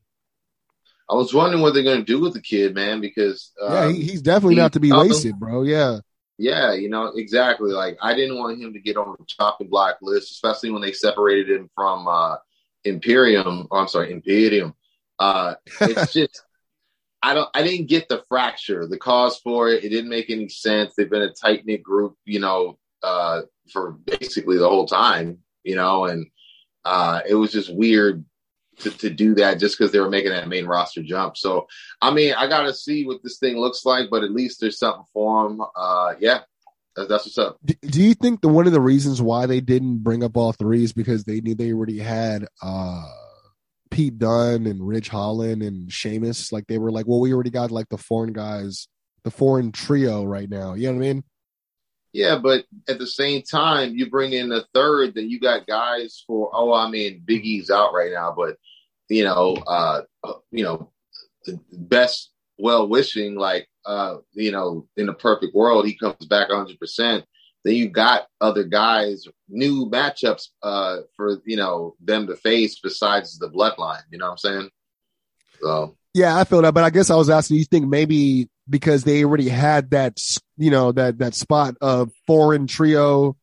I 1.12 1.16
was 1.16 1.34
wondering 1.34 1.62
what 1.62 1.74
they're 1.74 1.84
going 1.84 2.00
to 2.00 2.06
do 2.06 2.22
with 2.22 2.34
the 2.34 2.42
kid, 2.42 2.74
man, 2.74 3.02
because 3.02 3.52
um, 3.62 3.74
yeah, 3.74 3.92
he, 3.92 4.02
he's 4.04 4.22
definitely 4.22 4.56
he- 4.56 4.62
not 4.62 4.74
to 4.74 4.80
be 4.80 4.92
um, 4.92 5.00
wasted, 5.00 5.38
bro. 5.38 5.64
Yeah. 5.64 6.00
Yeah, 6.38 6.74
you 6.74 6.90
know, 6.90 7.12
exactly. 7.16 7.72
Like 7.72 7.98
I 8.02 8.16
didn't 8.16 8.40
want 8.40 8.60
him 8.60 8.74
to 8.74 8.80
get 8.80 8.98
on 8.98 9.16
the 9.20 9.26
chopping 9.28 9.68
block 9.68 9.98
list, 10.02 10.32
especially 10.32 10.72
when 10.72 10.82
they 10.82 10.92
separated 10.94 11.50
him 11.50 11.70
from 11.76 12.08
uh 12.08 12.38
Imperium. 12.84 13.68
Oh, 13.70 13.78
I'm 13.78 13.88
sorry, 13.88 14.12
Imperium. 14.12 14.74
Uh 15.20 15.56
it's 15.82 16.14
just 16.14 16.42
I 17.22 17.36
don't 17.36 17.50
I 17.54 17.62
didn't 17.62 17.90
get 17.90 18.10
the 18.10 18.24
fracture, 18.28 18.88
the 18.88 18.98
cause 18.98 19.38
for 19.38 19.70
it. 19.70 19.84
It 19.84 19.90
didn't 19.90 20.10
make 20.10 20.32
any 20.32 20.50
sense. 20.50 20.96
They've 20.96 21.10
been 21.10 21.22
a 21.22 21.32
tight 21.32 21.66
knit 21.66 21.84
group, 21.84 22.16
you 22.26 22.40
know, 22.40 22.80
uh 23.04 23.42
for 23.72 23.92
basically 23.92 24.58
the 24.58 24.70
whole 24.70 24.88
time, 24.88 25.40
you 25.64 25.76
know, 25.76 26.06
and 26.06 26.26
uh 26.86 27.20
it 27.30 27.36
was 27.36 27.52
just 27.52 27.72
weird 27.72 28.26
to, 28.82 28.92
to 28.92 29.10
do 29.10 29.36
that 29.36 29.60
just 29.60 29.78
because 29.78 29.92
they 29.92 30.00
were 30.00 30.10
making 30.10 30.32
that 30.32 30.48
main 30.48 30.66
roster 30.66 31.02
jump. 31.04 31.38
So 31.38 31.68
I 32.02 32.12
mean, 32.12 32.34
I 32.34 32.48
gotta 32.48 32.74
see 32.74 33.06
what 33.06 33.24
this 33.24 33.38
thing 33.40 33.58
looks 33.58 33.86
like, 33.86 34.10
but 34.10 34.24
at 34.24 34.32
least 34.32 34.60
there's 34.60 34.80
something 34.80 35.06
for 35.14 35.48
them. 35.48 35.62
Uh, 35.76 36.14
yeah, 36.20 36.42
That's, 36.96 37.10
that's 37.10 37.26
what's 37.26 37.38
up. 37.38 37.58
Do, 37.64 37.74
do 37.82 38.02
you 38.02 38.14
think 38.14 38.42
the 38.42 38.48
one 38.48 38.68
of 38.68 38.74
the 38.74 38.82
reasons 38.82 39.22
why 39.22 39.46
they 39.46 39.62
didn't 39.62 40.00
bring 40.00 40.24
up 40.24 40.36
all 40.38 40.52
three 40.52 40.84
is 40.84 40.94
because 40.94 41.24
they 41.24 41.42
knew 41.42 41.56
they 41.56 41.74
already 41.74 42.00
had 42.00 42.48
uh 42.62 43.06
Pete 43.90 44.18
Dunne 44.18 44.68
and 44.68 44.88
Ridge 44.88 45.10
Holland 45.10 45.62
and 45.62 45.92
Sheamus? 45.92 46.52
Like 46.52 46.68
they 46.68 46.78
were 46.78 46.92
like, 46.92 47.08
well, 47.08 47.20
we 47.20 47.34
already 47.34 47.50
got 47.50 47.72
like 47.72 47.90
the 47.90 47.98
foreign 47.98 48.34
guys, 48.34 48.88
the 49.24 49.32
foreign 49.32 49.72
trio 49.72 50.24
right 50.24 50.50
now. 50.50 50.74
You 50.74 50.88
know 50.88 50.98
what 50.98 51.06
I 51.06 51.14
mean? 51.14 51.24
Yeah, 52.14 52.40
but 52.40 52.66
at 52.90 53.00
the 53.00 53.08
same 53.08 53.42
time, 53.42 53.96
you 53.96 54.10
bring 54.10 54.34
in 54.34 54.52
a 54.52 54.66
third, 54.74 55.16
then 55.16 55.30
you 55.30 55.40
got 55.40 55.66
guys 55.66 56.22
for. 56.28 56.50
Oh, 56.54 56.74
I 56.74 56.90
mean, 56.90 57.22
Big 57.24 57.46
E's 57.46 57.70
out 57.70 57.94
right 57.94 58.12
now, 58.12 58.34
but 58.36 58.58
you 59.12 59.26
know, 59.26 59.56
uh, 59.68 60.02
you 60.52 60.64
know, 60.64 60.90
best 61.72 62.32
well 62.58 62.88
wishing, 62.88 63.36
like 63.36 63.68
uh, 63.86 64.18
you 64.34 64.52
know, 64.52 64.88
in 64.96 65.10
a 65.10 65.14
perfect 65.14 65.54
world, 65.54 65.86
he 65.86 65.98
comes 65.98 66.26
back 66.28 66.50
100. 66.50 66.80
percent 66.80 67.26
Then 67.66 67.76
you 67.76 67.90
got 67.90 68.28
other 68.40 68.64
guys, 68.64 69.26
new 69.50 69.90
matchups 69.90 70.48
uh, 70.64 70.98
for 71.16 71.42
you 71.46 71.58
know 71.58 71.96
them 72.04 72.28
to 72.28 72.36
face 72.38 72.80
besides 72.82 73.38
the 73.38 73.50
bloodline. 73.50 74.02
You 74.12 74.18
know 74.18 74.26
what 74.26 74.32
I'm 74.32 74.38
saying? 74.38 74.70
So 75.62 75.98
Yeah, 76.14 76.38
I 76.38 76.46
feel 76.46 76.62
that, 76.62 76.74
but 76.74 76.84
I 76.84 76.90
guess 76.90 77.10
I 77.10 77.16
was 77.16 77.30
asking. 77.30 77.58
You 77.58 77.66
think 77.66 77.88
maybe 77.88 78.50
because 78.70 79.04
they 79.04 79.26
already 79.26 79.50
had 79.50 79.92
that, 79.92 80.20
you 80.58 80.72
know, 80.72 80.94
that 80.94 81.18
that 81.18 81.36
spot 81.36 81.76
of 81.82 82.12
foreign 82.26 82.68
trio, 82.68 83.36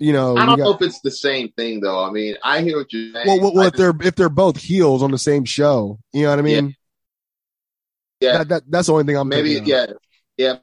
you 0.00 0.12
know, 0.12 0.36
I 0.36 0.44
don't 0.46 0.58
got- 0.58 0.64
know 0.64 0.74
if 0.74 0.82
it's 0.82 1.00
the 1.02 1.10
same 1.12 1.50
thing 1.52 1.80
though. 1.80 2.02
I 2.02 2.10
mean, 2.10 2.34
I 2.42 2.62
hear 2.62 2.78
what 2.78 2.92
you're 2.92 3.12
saying. 3.12 3.26
well, 3.28 3.40
well, 3.40 3.54
well 3.54 3.66
if 3.68 3.74
they're 3.74 3.94
if 4.02 4.16
they're 4.16 4.28
both 4.28 4.56
heels 4.56 5.02
on 5.04 5.12
the 5.12 5.18
same 5.18 5.44
show, 5.44 5.98
you 6.12 6.22
know 6.24 6.30
what 6.30 6.38
I 6.40 6.42
mean? 6.42 6.74
Yeah. 8.20 8.38
That, 8.38 8.48
that 8.48 8.62
that's 8.68 8.86
the 8.88 8.92
only 8.92 9.04
thing 9.04 9.16
I'm 9.16 9.28
maybe 9.28 9.54
thinking 9.54 9.72
of. 9.74 9.78
yeah 9.88 9.94
yeah 10.52 10.56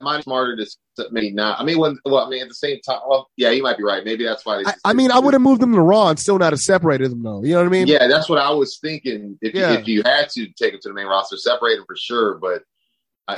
might 0.00 0.24
smarter 0.24 0.56
to 0.56 1.06
maybe 1.12 1.30
not 1.30 1.60
i 1.60 1.64
mean 1.64 1.78
when 1.78 1.96
well 2.04 2.26
i 2.26 2.28
mean 2.28 2.42
at 2.42 2.48
the 2.48 2.54
same 2.54 2.80
time 2.80 2.98
well 3.08 3.28
yeah 3.36 3.50
you 3.50 3.62
might 3.62 3.76
be 3.78 3.84
right 3.84 4.04
maybe 4.04 4.24
that's 4.24 4.44
why 4.44 4.56
they 4.58 4.64
I, 4.68 4.74
I 4.86 4.92
mean, 4.94 5.12
I 5.12 5.18
would 5.20 5.32
have 5.32 5.40
moved 5.40 5.62
them 5.62 5.72
to 5.74 5.80
Raw 5.80 6.08
and 6.08 6.18
still 6.18 6.38
not 6.40 6.52
have 6.52 6.58
separated 6.60 7.08
them 7.12 7.22
though. 7.22 7.44
You 7.44 7.52
know 7.52 7.58
what 7.60 7.66
I 7.66 7.70
mean? 7.70 7.86
yeah 7.86 8.08
that's 8.08 8.28
what 8.28 8.38
i 8.38 8.50
was 8.50 8.78
thinking 8.78 9.38
if, 9.40 9.54
Yeah. 9.54 9.72
you, 9.74 9.78
if 9.78 9.86
you 9.88 10.02
had 10.04 10.28
to 10.30 10.46
take 10.58 10.72
them 10.72 10.80
to 10.82 10.88
the 10.88 10.94
main 10.94 11.06
roster 11.06 11.36
separate 11.36 11.76
them 11.76 11.84
for 11.86 11.96
sure 11.96 12.34
but 12.38 12.62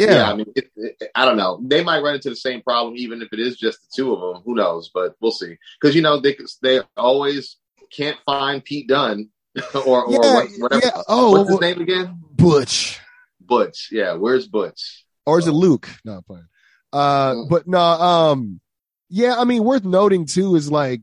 Yeah. 0.01 0.07
yeah. 0.15 0.31
i 0.31 0.35
mean 0.35 0.47
it, 0.57 0.71
it, 0.77 1.11
i 1.15 1.25
don't 1.25 1.37
know 1.37 1.61
they 1.63 1.85
might 1.85 2.01
run 2.01 2.15
into 2.15 2.31
the 2.31 2.37
same 2.37 2.63
problem 2.63 2.95
even 2.97 3.21
if 3.23 3.29
it 3.33 3.39
is 3.41 3.57
just 3.57 3.81
the 3.83 3.89
two 3.95 4.13
of 4.15 4.21
them 4.35 4.43
who 4.45 4.55
knows 4.55 4.91
but 4.93 5.15
we'll 5.21 5.31
see 5.33 5.57
because 5.81 5.95
you 5.95 6.03
know 6.03 6.19
they 6.21 6.37
they 6.63 6.81
always 6.97 7.57
can't 7.91 8.17
find 8.27 8.65
pete 8.65 8.89
dunne 8.89 9.29
or, 9.75 10.05
or 10.05 10.13
Yeah, 10.13 10.35
what, 10.35 10.49
whatever 10.59 10.83
yeah. 10.87 11.03
Oh, 11.07 11.33
what's 11.33 11.51
his 11.51 11.61
name 11.61 11.81
again 11.81 12.19
Butch. 12.33 12.99
butch 13.41 13.89
yeah 13.93 14.15
where's 14.15 14.49
butch 14.49 15.05
or 15.27 15.39
is 15.39 15.47
it 15.47 15.53
Luke? 15.53 15.89
No, 16.05 16.21
playing. 16.21 16.47
Uh, 16.93 17.33
Mm. 17.33 17.49
but 17.49 17.67
no, 17.67 17.79
um, 17.81 18.61
yeah, 19.09 19.37
I 19.39 19.45
mean, 19.45 19.65
worth 19.65 19.85
noting 19.85 20.27
too 20.27 20.55
is 20.55 20.71
like 20.71 21.01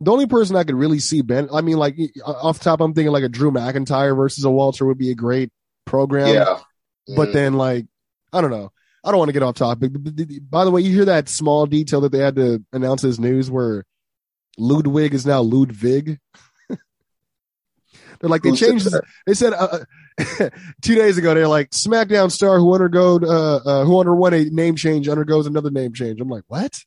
the 0.00 0.12
only 0.12 0.26
person 0.26 0.54
I 0.54 0.62
could 0.62 0.76
really 0.76 1.00
see 1.00 1.20
Ben. 1.22 1.48
I 1.52 1.62
mean, 1.62 1.76
like 1.76 1.96
off 2.24 2.58
the 2.58 2.64
top, 2.64 2.80
I'm 2.80 2.94
thinking 2.94 3.10
like 3.12 3.24
a 3.24 3.28
Drew 3.28 3.50
McIntyre 3.50 4.16
versus 4.16 4.44
a 4.44 4.50
Walter 4.50 4.86
would 4.86 4.98
be 4.98 5.10
a 5.10 5.16
great 5.16 5.50
program. 5.84 6.32
yeah 6.34 6.60
But 7.16 7.30
Mhm. 7.30 7.32
then, 7.32 7.54
like, 7.54 7.86
I 8.36 8.40
don't 8.40 8.50
know. 8.50 8.70
I 9.04 9.10
don't 9.10 9.18
want 9.18 9.28
to 9.28 9.32
get 9.32 9.42
off 9.42 9.54
topic. 9.54 9.92
By 10.50 10.64
the 10.64 10.70
way, 10.70 10.80
you 10.80 10.92
hear 10.92 11.04
that 11.04 11.28
small 11.28 11.66
detail 11.66 12.00
that 12.02 12.12
they 12.12 12.18
had 12.18 12.36
to 12.36 12.62
announce 12.72 13.04
as 13.04 13.20
news 13.20 13.50
where 13.50 13.84
Ludwig 14.58 15.14
is 15.14 15.24
now 15.24 15.40
Ludwig. 15.40 16.18
They're 18.20 18.30
like 18.30 18.42
they 18.42 18.52
changed. 18.52 18.88
They 19.26 19.34
said 19.34 19.52
uh, 19.52 19.80
two 20.82 20.94
days 20.94 21.18
ago 21.18 21.34
they're 21.34 21.46
like 21.46 21.70
SmackDown 21.70 22.32
star 22.32 22.58
who 22.58 22.72
undergo 22.72 23.16
uh, 23.16 23.60
uh, 23.64 23.84
who 23.84 24.00
underwent 24.00 24.34
a 24.34 24.44
name 24.44 24.74
change 24.74 25.08
undergoes 25.08 25.46
another 25.46 25.70
name 25.70 25.92
change. 25.92 26.20
I'm 26.20 26.28
like 26.28 26.44
what? 26.46 26.78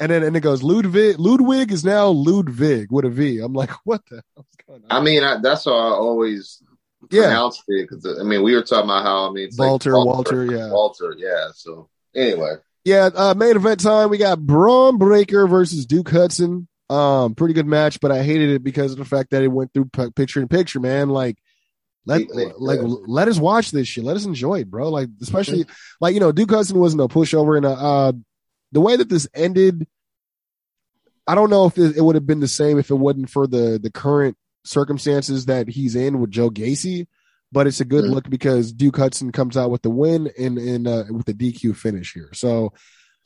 And 0.00 0.10
then 0.10 0.22
and 0.22 0.36
it 0.36 0.40
goes 0.40 0.62
Ludwig. 0.62 1.18
Ludwig 1.18 1.70
is 1.70 1.84
now 1.84 2.08
Ludwig 2.08 2.90
with 2.90 3.04
a 3.04 3.10
V. 3.10 3.40
I'm 3.40 3.52
like 3.52 3.70
what 3.84 4.02
the 4.10 4.22
hell's 4.34 4.46
going 4.66 4.82
on? 4.88 4.98
I 4.98 5.04
mean, 5.04 5.22
I, 5.22 5.38
that's 5.40 5.66
how 5.66 5.72
I 5.72 5.90
always 5.90 6.62
yeah, 7.10 7.22
pronounced 7.22 7.64
it. 7.68 7.88
Because 7.88 8.18
I 8.18 8.22
mean, 8.22 8.42
we 8.42 8.54
were 8.54 8.62
talking 8.62 8.90
about 8.90 9.04
how 9.04 9.28
I 9.28 9.32
mean, 9.32 9.46
it's 9.46 9.58
Walter, 9.58 9.96
like 9.96 10.06
Walter, 10.06 10.44
yeah. 10.44 10.70
Walter, 10.70 11.14
yeah. 11.18 11.48
So 11.54 11.88
anyway, 12.14 12.54
Yeah, 12.84 13.10
uh, 13.14 13.34
main 13.36 13.56
event 13.56 13.80
time. 13.80 14.10
We 14.10 14.18
got 14.18 14.40
Bron 14.40 14.98
Breakker 14.98 15.46
versus 15.46 15.86
Duke 15.86 16.10
Hudson. 16.10 16.68
Um, 16.88 17.34
pretty 17.34 17.54
good 17.54 17.66
match, 17.66 18.00
but 18.00 18.12
I 18.12 18.22
hated 18.22 18.50
it 18.50 18.62
because 18.62 18.92
of 18.92 18.98
the 18.98 19.04
fact 19.04 19.30
that 19.30 19.42
it 19.42 19.48
went 19.48 19.72
through 19.72 19.86
picture 20.14 20.40
in 20.40 20.48
picture. 20.48 20.80
Man, 20.80 21.08
like 21.08 21.36
let 22.06 22.22
Yeah, 22.32 22.50
like 22.58 22.80
let 22.82 23.28
us 23.28 23.38
watch 23.38 23.72
this 23.72 23.88
shit. 23.88 24.04
Let 24.04 24.16
us 24.16 24.24
enjoy 24.24 24.60
it, 24.60 24.70
bro. 24.70 24.88
Like 24.88 25.08
especially 25.20 25.66
like 26.00 26.14
you 26.14 26.20
know 26.20 26.32
Duke 26.32 26.50
Hudson 26.50 26.78
wasn't 26.78 27.02
a 27.02 27.08
pushover, 27.08 27.56
and 27.56 27.66
uh, 27.66 27.72
uh 27.72 28.12
the 28.72 28.80
way 28.80 28.96
that 28.96 29.08
this 29.08 29.28
ended, 29.34 29.86
I 31.26 31.34
don't 31.34 31.50
know 31.50 31.66
if 31.66 31.76
it, 31.78 31.96
it 31.96 32.00
would 32.00 32.14
have 32.14 32.26
been 32.26 32.40
the 32.40 32.48
same 32.48 32.78
if 32.78 32.90
it 32.90 32.94
wasn't 32.94 33.30
for 33.30 33.48
the 33.48 33.80
the 33.82 33.90
current 33.90 34.36
circumstances 34.66 35.46
that 35.46 35.68
he's 35.68 35.94
in 35.96 36.20
with 36.20 36.30
Joe 36.30 36.50
Gacy. 36.50 37.06
But 37.52 37.66
it's 37.68 37.80
a 37.80 37.84
good 37.84 38.04
Mhm. 38.04 38.10
look 38.10 38.28
because 38.28 38.72
Duke 38.72 38.96
Hudson 38.96 39.30
comes 39.30 39.56
out 39.56 39.70
with 39.70 39.82
the 39.82 39.90
win 39.90 40.30
and 40.38 40.58
and 40.58 40.86
uh, 40.88 41.04
with 41.10 41.26
the 41.26 41.32
DQ 41.34 41.74
finish 41.76 42.12
here. 42.12 42.30
So 42.34 42.72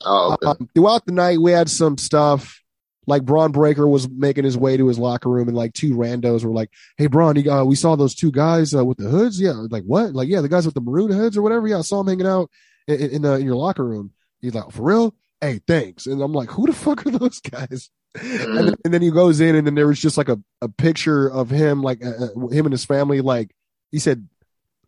oh, 0.05 0.33
okay. 0.33 0.45
um, 0.47 0.69
throughout 0.75 1.05
the 1.05 1.11
night, 1.11 1.41
we 1.41 1.51
had 1.51 1.69
some 1.69 1.97
stuff 1.97 2.61
like 3.07 3.25
Bron 3.25 3.51
Breakker 3.51 3.87
was 3.87 4.07
making 4.07 4.43
his 4.43 4.55
way 4.55 4.77
to 4.77 4.87
his 4.87 4.99
locker 4.99 5.27
room, 5.27 5.47
and 5.47 5.57
like 5.57 5.73
two 5.73 5.95
randos 5.95 6.45
were 6.45 6.53
like, 6.53 6.69
"Hey, 6.97 7.07
Bron, 7.07 7.35
you, 7.35 7.51
uh, 7.51 7.63
we 7.65 7.75
saw 7.75 7.95
those 7.95 8.13
two 8.13 8.31
guys 8.31 8.75
uh, 8.75 8.85
with 8.85 8.99
the 8.99 9.09
hoods. 9.09 9.41
Yeah, 9.41 9.53
like 9.71 9.83
what? 9.85 10.13
Like 10.13 10.29
yeah, 10.29 10.41
the 10.41 10.47
guys 10.49 10.65
with 10.67 10.75
the 10.75 10.81
maroon 10.81 11.11
hoods 11.11 11.35
or 11.35 11.41
whatever. 11.41 11.67
Yeah, 11.67 11.79
I 11.79 11.81
saw 11.81 11.97
them 12.03 12.07
hanging 12.07 12.27
out 12.31 12.51
in, 12.87 12.99
in, 12.99 13.09
in, 13.09 13.25
uh, 13.25 13.33
in 13.33 13.45
your 13.45 13.55
locker 13.55 13.83
room." 13.83 14.11
He's 14.39 14.53
like, 14.53 14.71
"For 14.71 14.83
real? 14.83 15.15
Hey, 15.41 15.59
thanks." 15.67 16.05
And 16.05 16.21
I'm 16.21 16.31
like, 16.33 16.49
"Who 16.51 16.67
the 16.67 16.73
fuck 16.73 17.05
are 17.05 17.11
those 17.11 17.39
guys?" 17.41 17.89
And, 18.21 18.57
then, 18.57 18.75
and 18.85 18.93
then 18.93 19.01
he 19.01 19.09
goes 19.09 19.39
in, 19.39 19.55
and 19.55 19.65
then 19.65 19.75
there 19.75 19.87
was 19.87 19.99
just 19.99 20.17
like 20.17 20.29
a, 20.29 20.39
a 20.61 20.67
picture 20.69 21.27
of 21.29 21.49
him, 21.49 21.81
like 21.81 22.03
uh, 22.05 22.25
uh, 22.25 22.47
him 22.47 22.65
and 22.65 22.73
his 22.73 22.85
family. 22.85 23.21
Like 23.21 23.51
he 23.91 23.99
said, 23.99 24.27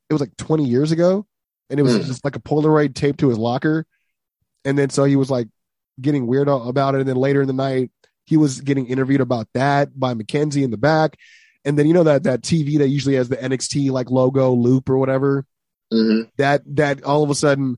it 0.10 0.13
was 0.13 0.22
like 0.22 0.36
20 0.38 0.66
years 0.66 0.92
ago, 0.92 1.26
and 1.70 1.80
it 1.80 1.84
was 1.84 1.98
Mm. 1.98 2.06
just 2.06 2.24
like 2.26 2.36
a 2.36 2.42
Polaroid 2.42 2.94
taped 2.96 3.20
to 3.22 3.30
his 3.30 3.38
locker. 3.38 3.86
And 4.66 4.78
then 4.78 4.89
so 4.89 5.04
he 5.06 5.16
was 5.16 5.30
like 5.32 5.48
getting 6.02 6.28
weird 6.28 6.48
about 6.48 6.96
it. 6.96 7.00
And 7.02 7.08
then 7.10 7.16
later 7.18 7.42
in 7.42 7.48
the 7.48 7.54
night, 7.54 7.92
he 8.26 8.38
was 8.38 8.62
getting 8.62 8.88
interviewed 8.88 9.22
about 9.22 9.48
that 9.54 9.98
by 9.98 10.13
Mackenzie 10.13 10.63
in 10.63 10.72
the 10.72 10.78
back. 10.78 11.18
And 11.66 11.78
then 11.80 11.88
you 11.88 11.94
know 11.94 12.04
that 12.04 12.24
that 12.24 12.42
TV 12.42 12.78
that 12.80 12.89
usually 12.89 13.16
has 13.16 13.30
the 13.30 13.38
NXT 13.38 13.89
like 13.92 14.10
logo 14.12 14.52
loop 14.54 14.89
or 14.89 14.98
whatever. 14.98 15.46
Mhm. 15.94 16.30
That 16.38 16.62
that 16.76 17.04
all 17.04 17.24
of 17.24 17.30
a 17.30 17.36
sudden 17.36 17.78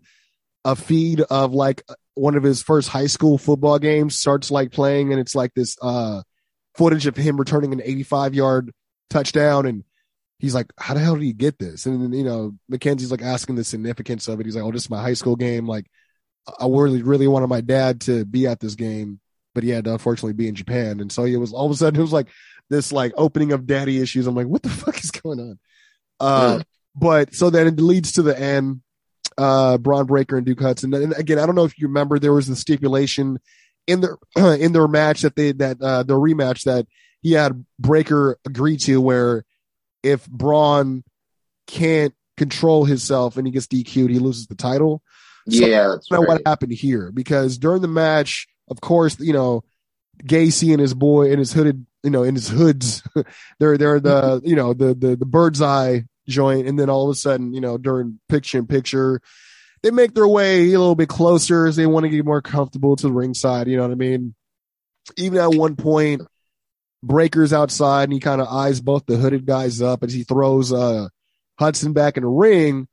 a 0.64 0.76
feed 0.76 1.22
of 1.22 1.54
like 1.54 1.84
one 2.16 2.36
of 2.36 2.44
his 2.44 2.62
first 2.62 2.90
high 2.90 3.08
school 3.08 3.38
football 3.38 3.80
games 3.80 4.18
starts 4.18 4.50
like 4.52 4.72
playing, 4.72 5.12
and 5.12 5.22
it's 5.22 5.36
like 5.36 5.54
this 5.54 5.78
uh 5.82 6.22
footage 6.76 7.08
of 7.08 7.16
him 7.16 7.38
returning 7.38 7.72
an 7.74 7.82
85 7.84 8.36
yard 8.36 8.72
touchdown 9.10 9.66
and 9.66 9.84
he's 10.40 10.56
like, 10.56 10.72
how 10.78 10.94
the 10.94 11.00
hell 11.00 11.16
did 11.16 11.24
he 11.24 11.34
get 11.34 11.58
this? 11.58 11.86
And 11.86 12.02
then, 12.02 12.14
you 12.14 12.24
know, 12.24 12.56
Mackenzie's 12.68 13.12
like 13.12 13.22
asking 13.22 13.56
the 13.56 13.64
significance 13.64 14.28
of 14.28 14.40
it. 14.40 14.46
He's 14.46 14.56
like, 14.56 14.66
oh, 14.66 14.72
this 14.72 14.84
is 14.84 14.90
my 14.90 15.02
high 15.02 15.14
school 15.14 15.36
game. 15.36 15.68
Like, 15.68 15.86
I 16.60 16.68
really, 16.68 17.02
really 17.02 17.28
wanted 17.28 17.48
my 17.48 17.62
dad 17.62 18.02
to 18.02 18.26
be 18.26 18.46
at 18.48 18.60
this 18.60 18.76
game, 18.76 19.20
but 19.54 19.64
he 19.64 19.70
had 19.70 19.86
to 19.86 19.94
unfortunately 19.94 20.34
be 20.34 20.48
in 20.48 20.56
Japan. 20.56 21.00
And 21.00 21.12
so 21.12 21.24
it 21.24 21.38
was 21.38 21.54
all 21.54 21.66
of 21.66 21.72
a 21.72 21.76
sudden, 21.76 22.00
it 22.00 22.04
was 22.04 22.14
like 22.14 22.28
this 22.70 22.92
like 22.92 23.14
opening 23.16 23.52
of 23.52 23.66
daddy 23.66 24.00
issues. 24.02 24.28
I'm 24.28 24.36
like, 24.36 24.48
what 24.48 24.62
the 24.62 24.70
fuck 24.70 25.04
is 25.04 25.12
going 25.12 25.40
on? 25.40 25.60
Uh, 26.20 26.62
but 26.96 27.34
so 27.34 27.50
then 27.50 27.68
it 27.68 27.80
leads 27.80 28.14
to 28.14 28.22
the 28.22 28.40
end, 28.40 28.82
uh, 29.38 29.78
Bron 29.78 30.06
Breakker 30.06 30.38
and 30.38 30.46
Duke 30.46 30.62
Hudson. 30.62 30.94
And 30.94 31.14
again, 31.14 31.40
I 31.40 31.46
don't 31.46 31.56
know 31.56 31.66
if 31.66 31.78
you 31.78 31.88
remember, 31.88 32.20
there 32.20 32.34
was 32.34 32.48
the 32.48 32.56
stipulation 32.56 33.40
in 33.88 34.02
their, 34.02 34.18
in 34.56 34.74
their 34.74 34.88
match 34.88 35.22
that 35.22 35.36
they, 35.36 35.52
that, 35.54 35.82
uh, 35.82 36.04
the 36.04 36.16
rematch 36.16 36.64
that 36.64 36.88
he 37.22 37.34
had 37.34 37.66
Breakker 37.80 38.38
agree 38.46 38.78
to 38.78 39.02
where 39.02 39.46
if 40.04 40.28
Bron 40.28 41.04
can't 41.68 42.14
control 42.38 42.86
himself 42.86 43.38
and 43.38 43.48
he 43.48 43.52
gets 43.52 43.68
DQ'd, 43.68 44.10
he 44.10 44.20
loses 44.20 44.48
the 44.48 44.56
title. 44.56 45.02
So- 45.50 45.66
yeah, 45.66 45.88
that's 45.90 46.08
I 46.12 46.16
don't 46.16 46.24
know 46.24 46.28
right. 46.28 46.40
what 46.40 46.48
happened 46.48 46.74
here 46.74 47.12
because 47.12 47.58
during 47.58 47.82
the 47.82 47.88
match, 47.88 48.48
of 48.70 48.82
course, 48.82 49.20
you 49.20 49.34
know, 49.34 49.64
Gacy 50.24 50.72
and 50.72 50.80
his 50.80 50.94
boy 50.94 51.30
and 51.30 51.40
his 51.40 51.54
hooded, 51.54 51.86
you 52.04 52.10
know, 52.10 52.24
in 52.24 52.36
his 52.36 52.48
hoods, 52.48 53.04
they're 53.60 53.78
they're 53.78 54.00
the 54.00 54.42
you 54.44 54.56
know 54.56 54.74
the 54.74 54.96
the 54.96 55.16
the 55.16 55.26
bird's 55.26 55.62
eye 55.62 56.06
joint, 56.28 56.68
and 56.68 56.80
then 56.80 56.90
all 56.90 57.10
of 57.10 57.14
a 57.14 57.16
sudden, 57.16 57.54
you 57.54 57.62
know, 57.62 57.78
during 57.78 58.20
picture 58.30 58.58
in 58.58 58.68
picture, 58.68 59.22
they 59.84 59.92
make 59.92 60.14
their 60.14 60.28
way 60.28 60.74
a 60.74 60.80
little 60.80 60.96
bit 60.96 61.10
closer 61.10 61.66
as 61.66 61.76
they 61.76 61.86
want 61.86 62.06
to 62.06 62.10
get 62.10 62.26
more 62.26 62.42
comfortable 62.42 62.96
to 62.96 63.08
the 63.08 63.14
ringside. 63.14 63.68
You 63.68 63.78
know 63.78 63.84
what 63.84 63.92
I 63.92 63.96
mean? 63.96 64.34
Even 65.18 65.40
at 65.40 65.54
one 65.54 65.76
point, 65.76 66.22
Breakker's 67.06 67.54
outside 67.54 68.06
and 68.06 68.14
he 68.14 68.20
kind 68.20 68.42
of 68.42 68.48
eyes 68.48 68.82
both 68.82 69.06
the 69.06 69.18
hooded 69.18 69.46
guys 69.46 69.82
up 69.82 70.04
as 70.04 70.12
he 70.12 70.24
throws 70.24 70.74
uh 70.74 71.08
Hudson 71.60 71.94
back 71.94 72.18
in 72.18 72.24
the 72.24 72.30
ring 72.30 72.88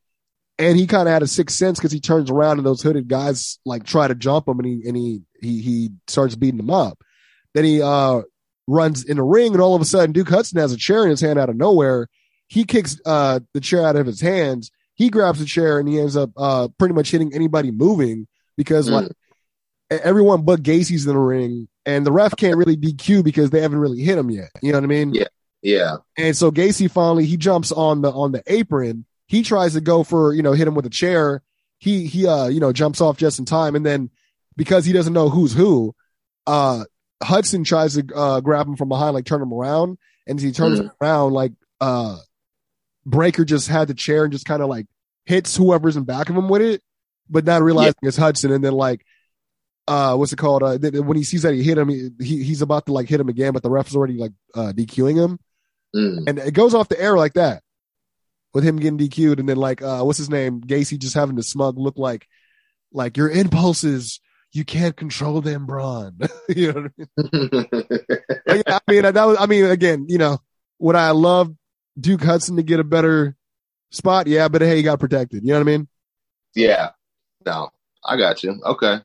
and 0.58 0.78
he 0.78 0.86
kind 0.86 1.08
of 1.08 1.12
had 1.12 1.22
a 1.22 1.26
sixth 1.26 1.56
sense 1.56 1.78
because 1.78 1.92
he 1.92 2.00
turns 2.00 2.30
around 2.30 2.58
and 2.58 2.66
those 2.66 2.82
hooded 2.82 3.08
guys 3.08 3.58
like 3.64 3.84
try 3.84 4.06
to 4.06 4.14
jump 4.14 4.46
him 4.46 4.58
and 4.58 4.66
he 4.66 4.82
and 4.86 4.96
he 4.96 5.22
he 5.40 5.62
he 5.62 5.90
starts 6.06 6.36
beating 6.36 6.58
them 6.58 6.70
up. 6.70 7.02
Then 7.54 7.64
he 7.64 7.80
uh 7.80 8.22
runs 8.66 9.04
in 9.04 9.16
the 9.16 9.22
ring 9.22 9.52
and 9.52 9.62
all 9.62 9.74
of 9.74 9.82
a 9.82 9.86
sudden 9.86 10.12
Duke 10.12 10.28
Hudson 10.28 10.60
has 10.60 10.72
a 10.72 10.76
chair 10.76 11.04
in 11.04 11.10
his 11.10 11.20
hand 11.20 11.38
out 11.38 11.48
of 11.48 11.56
nowhere. 11.56 12.08
He 12.52 12.64
kicks 12.64 13.00
uh 13.06 13.40
the 13.54 13.60
chair 13.60 13.86
out 13.86 13.96
of 13.96 14.04
his 14.06 14.20
hands. 14.20 14.70
He 14.94 15.08
grabs 15.08 15.38
the 15.38 15.46
chair 15.46 15.78
and 15.78 15.88
he 15.88 15.98
ends 15.98 16.16
up 16.18 16.30
uh 16.36 16.68
pretty 16.78 16.92
much 16.92 17.10
hitting 17.10 17.32
anybody 17.34 17.70
moving 17.70 18.26
because 18.58 18.90
Mm. 18.90 18.92
like 18.92 19.12
everyone 19.90 20.42
but 20.44 20.62
Gacy's 20.62 21.06
in 21.06 21.14
the 21.14 21.18
ring, 21.18 21.66
and 21.86 22.04
the 22.06 22.12
ref 22.12 22.36
can't 22.36 22.58
really 22.58 22.76
DQ 22.76 23.24
because 23.24 23.48
they 23.48 23.62
haven't 23.62 23.78
really 23.78 24.00
hit 24.02 24.18
him 24.18 24.28
yet. 24.30 24.50
You 24.62 24.72
know 24.72 24.78
what 24.78 24.84
I 24.84 24.88
mean? 24.88 25.14
Yeah. 25.14 25.28
Yeah. 25.62 25.96
And 26.18 26.36
so 26.36 26.50
Gacy 26.50 26.90
finally 26.90 27.24
he 27.24 27.38
jumps 27.38 27.72
on 27.72 28.02
the 28.02 28.10
on 28.12 28.32
the 28.32 28.42
apron. 28.46 29.06
He 29.28 29.42
tries 29.42 29.72
to 29.72 29.80
go 29.80 30.02
for 30.04 30.34
you 30.34 30.42
know 30.42 30.52
hit 30.52 30.68
him 30.68 30.74
with 30.74 30.84
a 30.84 30.90
chair. 30.90 31.42
He 31.78 32.06
he 32.06 32.26
uh 32.26 32.48
you 32.48 32.60
know 32.60 32.72
jumps 32.72 33.00
off 33.00 33.16
just 33.16 33.38
in 33.38 33.46
time, 33.46 33.74
and 33.76 33.86
then 33.86 34.10
because 34.58 34.84
he 34.84 34.92
doesn't 34.92 35.14
know 35.14 35.30
who's 35.30 35.54
who, 35.54 35.94
uh 36.46 36.84
Hudson 37.22 37.64
tries 37.64 37.94
to 37.94 38.04
uh 38.14 38.40
grab 38.40 38.66
him 38.66 38.76
from 38.76 38.90
behind, 38.90 39.14
like 39.14 39.24
turn 39.24 39.40
him 39.40 39.54
around, 39.54 39.96
and 40.26 40.38
as 40.38 40.42
he 40.42 40.52
turns 40.52 40.80
him 40.80 40.90
around, 41.00 41.32
like 41.32 41.52
uh 41.80 42.18
Breakker 43.06 43.44
just 43.44 43.68
had 43.68 43.88
the 43.88 43.94
chair 43.94 44.24
and 44.24 44.32
just 44.32 44.46
kind 44.46 44.62
of 44.62 44.68
like 44.68 44.86
hits 45.24 45.56
whoever's 45.56 45.96
in 45.96 46.04
back 46.04 46.28
of 46.28 46.36
him 46.36 46.48
with 46.48 46.62
it, 46.62 46.82
but 47.28 47.44
not 47.44 47.62
realizing 47.62 47.94
it's 48.02 48.16
Hudson, 48.16 48.52
and 48.52 48.62
then 48.64 48.72
like. 48.74 49.04
Uh, 49.88 50.14
what's 50.14 50.32
it 50.32 50.36
called? 50.36 50.62
Uh, 50.62 50.78
th- 50.78 50.94
when 50.94 51.16
he 51.16 51.24
sees 51.24 51.42
that 51.42 51.54
he 51.54 51.62
hit 51.64 51.76
him, 51.76 51.88
he, 51.88 52.08
he 52.20 52.44
he's 52.44 52.62
about 52.62 52.86
to 52.86 52.92
like 52.92 53.08
hit 53.08 53.18
him 53.18 53.28
again, 53.28 53.52
but 53.52 53.64
the 53.64 53.68
ref's 53.68 53.96
already 53.96 54.16
like 54.16 54.30
uh 54.54 54.72
DQing 54.72 55.16
him 55.16 55.38
Mm. 55.94 56.24
and 56.26 56.38
it 56.38 56.54
goes 56.54 56.72
off 56.72 56.88
the 56.88 56.98
air 56.98 57.18
like 57.18 57.34
that 57.34 57.62
with 58.54 58.64
him 58.64 58.76
getting 58.78 58.96
DQ'd 58.96 59.40
and 59.40 59.46
then 59.46 59.58
like 59.58 59.82
uh 59.82 60.00
what's 60.02 60.16
his 60.16 60.30
name 60.30 60.62
Gacy 60.62 60.98
just 60.98 61.14
having 61.14 61.36
the 61.36 61.42
smug 61.42 61.76
look 61.76 61.98
like 61.98 62.26
like 62.94 63.18
your 63.18 63.28
impulses 63.28 64.18
you 64.52 64.64
can't 64.64 64.96
control 64.96 65.42
them 65.42 65.66
Bron 65.66 66.16
you 66.48 66.72
know 66.72 66.88
what 66.88 66.92
I 67.34 68.54
mean 68.54 68.62
yeah, 68.66 68.78
I 68.86 68.90
mean 68.90 69.02
that 69.02 69.24
was 69.24 69.36
I 69.38 69.44
mean 69.44 69.66
again 69.66 70.06
you 70.08 70.16
know 70.16 70.38
would 70.78 70.96
I 70.96 71.10
love 71.10 71.54
Duke 71.98 72.22
Hudson 72.22 72.56
to 72.56 72.62
get 72.62 72.80
a 72.80 72.84
better 72.84 73.36
spot 73.90 74.26
yeah 74.26 74.48
but 74.48 74.62
hey 74.62 74.76
he 74.76 74.82
got 74.82 74.98
protected 75.00 75.42
you 75.44 75.48
know 75.48 75.54
what 75.58 75.68
I 75.68 75.76
mean 75.76 75.88
yeah. 76.54 76.90
No, 77.46 77.70
I 78.04 78.16
got 78.16 78.42
you. 78.42 78.60
Okay. 78.64 78.98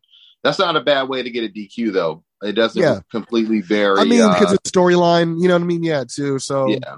That's 0.44 0.60
not 0.60 0.76
a 0.76 0.82
bad 0.82 1.08
way 1.10 1.24
to 1.24 1.30
get 1.30 1.44
a 1.46 1.48
DQ 1.50 1.94
though. 1.94 2.24
It 2.42 2.52
doesn't 2.54 2.82
Yeah. 2.82 3.00
completely 3.10 3.62
vary. 3.62 4.00
I 4.00 4.04
mean 4.04 4.22
uh, 4.22 4.34
because 4.38 4.54
it's 4.54 4.70
storyline 4.70 5.42
you 5.42 5.48
know 5.48 5.56
what 5.56 5.64
I 5.64 5.66
mean 5.66 5.84
yeah 5.84 6.04
too 6.04 6.40
so 6.40 6.68
yeah 6.68 6.98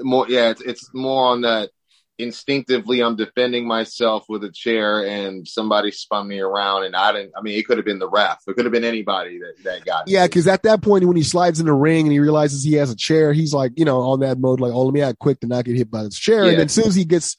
more 0.00 0.26
yeah 0.28 0.50
it's, 0.50 0.60
it's 0.62 0.90
more 0.94 1.28
on 1.32 1.40
that 1.42 1.70
instinctively 2.18 3.00
i'm 3.00 3.16
defending 3.16 3.66
myself 3.66 4.24
with 4.28 4.42
a 4.44 4.50
chair 4.50 5.06
and 5.06 5.46
somebody 5.46 5.90
spun 5.90 6.26
me 6.26 6.40
around 6.40 6.84
and 6.84 6.96
i 6.96 7.12
didn't 7.12 7.32
i 7.36 7.40
mean 7.40 7.58
it 7.58 7.66
could 7.66 7.78
have 7.78 7.86
been 7.86 7.98
the 7.98 8.08
ref 8.08 8.42
it 8.46 8.54
could 8.54 8.64
have 8.64 8.72
been 8.72 8.84
anybody 8.84 9.38
that 9.38 9.58
that 9.64 9.84
got. 9.84 10.08
Yeah, 10.08 10.26
because 10.26 10.46
at 10.46 10.62
that 10.64 10.82
point, 10.82 11.04
when 11.04 11.16
he 11.16 11.22
slides 11.22 11.60
in 11.60 11.66
the 11.66 11.72
ring 11.72 12.06
and 12.06 12.12
he 12.12 12.20
realizes 12.20 12.62
he 12.62 12.74
has 12.74 12.90
a 12.90 12.96
chair, 12.96 13.32
he's 13.32 13.54
like, 13.54 13.72
you 13.76 13.84
know, 13.84 14.00
on 14.00 14.20
that 14.20 14.38
mode, 14.38 14.60
like, 14.60 14.72
oh, 14.72 14.82
let 14.82 14.94
me 14.94 15.02
act 15.02 15.18
quick 15.18 15.40
to 15.40 15.46
not 15.46 15.64
get 15.64 15.76
hit 15.76 15.90
by 15.90 16.02
this 16.02 16.18
chair. 16.18 16.44
Yeah. 16.44 16.50
And 16.50 16.58
then 16.58 16.66
as 16.66 16.72
soon 16.72 16.86
as 16.86 16.94
he 16.94 17.04
gets, 17.04 17.36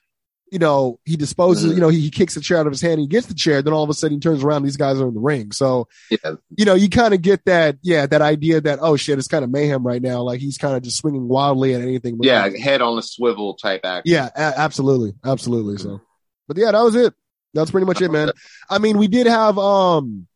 you 0.51 0.59
know, 0.59 0.99
he 1.05 1.15
disposes, 1.15 1.73
you 1.73 1.79
know, 1.79 1.89
he, 1.89 1.99
he 1.99 2.09
kicks 2.09 2.33
the 2.35 2.41
chair 2.41 2.57
out 2.57 2.65
of 2.67 2.71
his 2.73 2.81
hand, 2.81 2.99
he 2.99 3.07
gets 3.07 3.27
the 3.27 3.33
chair, 3.33 3.61
then 3.61 3.73
all 3.73 3.83
of 3.83 3.89
a 3.89 3.93
sudden 3.93 4.15
he 4.17 4.19
turns 4.19 4.43
around, 4.43 4.63
these 4.63 4.77
guys 4.77 4.99
are 4.99 5.07
in 5.07 5.13
the 5.13 5.19
ring. 5.19 5.51
So, 5.51 5.87
yeah 6.09 6.33
you 6.57 6.65
know, 6.65 6.73
you 6.73 6.89
kind 6.89 7.13
of 7.13 7.21
get 7.21 7.45
that, 7.45 7.77
yeah, 7.81 8.05
that 8.07 8.21
idea 8.21 8.59
that, 8.61 8.79
oh 8.81 8.95
shit, 8.95 9.17
it's 9.19 9.27
kind 9.27 9.43
of 9.43 9.51
mayhem 9.51 9.85
right 9.85 10.01
now. 10.01 10.21
Like 10.23 10.39
he's 10.39 10.57
kind 10.57 10.75
of 10.75 10.81
just 10.81 10.97
swinging 10.97 11.27
wildly 11.27 11.73
at 11.75 11.81
anything. 11.81 12.17
yeah 12.21 12.49
head 12.57 12.81
on 12.81 12.97
a 12.97 13.01
swivel 13.01 13.53
type 13.55 13.81
act. 13.83 14.07
yeah, 14.07 14.29
a- 14.35 14.59
absolutely, 14.59 15.13
absolutely. 15.23 15.77
So, 15.77 16.01
but 16.47 16.57
yeah, 16.57 16.71
that 16.71 16.81
was 16.81 16.95
it. 16.95 17.13
That's 17.53 17.71
pretty 17.71 17.85
much 17.87 18.01
it, 18.01 18.11
man. 18.11 18.31
I 18.69 18.77
mean, 18.79 18.97
we 18.97 19.07
did 19.07 19.27
have, 19.27 19.57
um, 19.57 20.27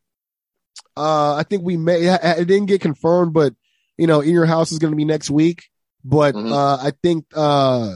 uh, 0.97 1.35
I 1.35 1.43
think 1.43 1.63
we 1.63 1.77
may, 1.77 2.01
it 2.05 2.45
didn't 2.47 2.65
get 2.67 2.81
confirmed, 2.81 3.33
but 3.33 3.53
you 3.97 4.07
know, 4.07 4.21
in 4.21 4.31
your 4.31 4.45
house 4.45 4.71
is 4.71 4.79
going 4.79 4.91
to 4.91 4.97
be 4.97 5.05
next 5.05 5.29
week. 5.29 5.63
But, 6.03 6.35
Mhm. 6.35 6.51
uh, 6.51 6.77
I 6.83 6.91
think, 7.01 7.25
uh, 7.33 7.95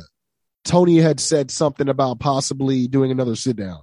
Tony 0.67 0.97
had 0.97 1.19
said 1.19 1.49
something 1.49 1.89
about 1.89 2.19
possibly 2.19 2.87
doing 2.87 3.11
another 3.11 3.35
sit 3.35 3.55
down 3.55 3.81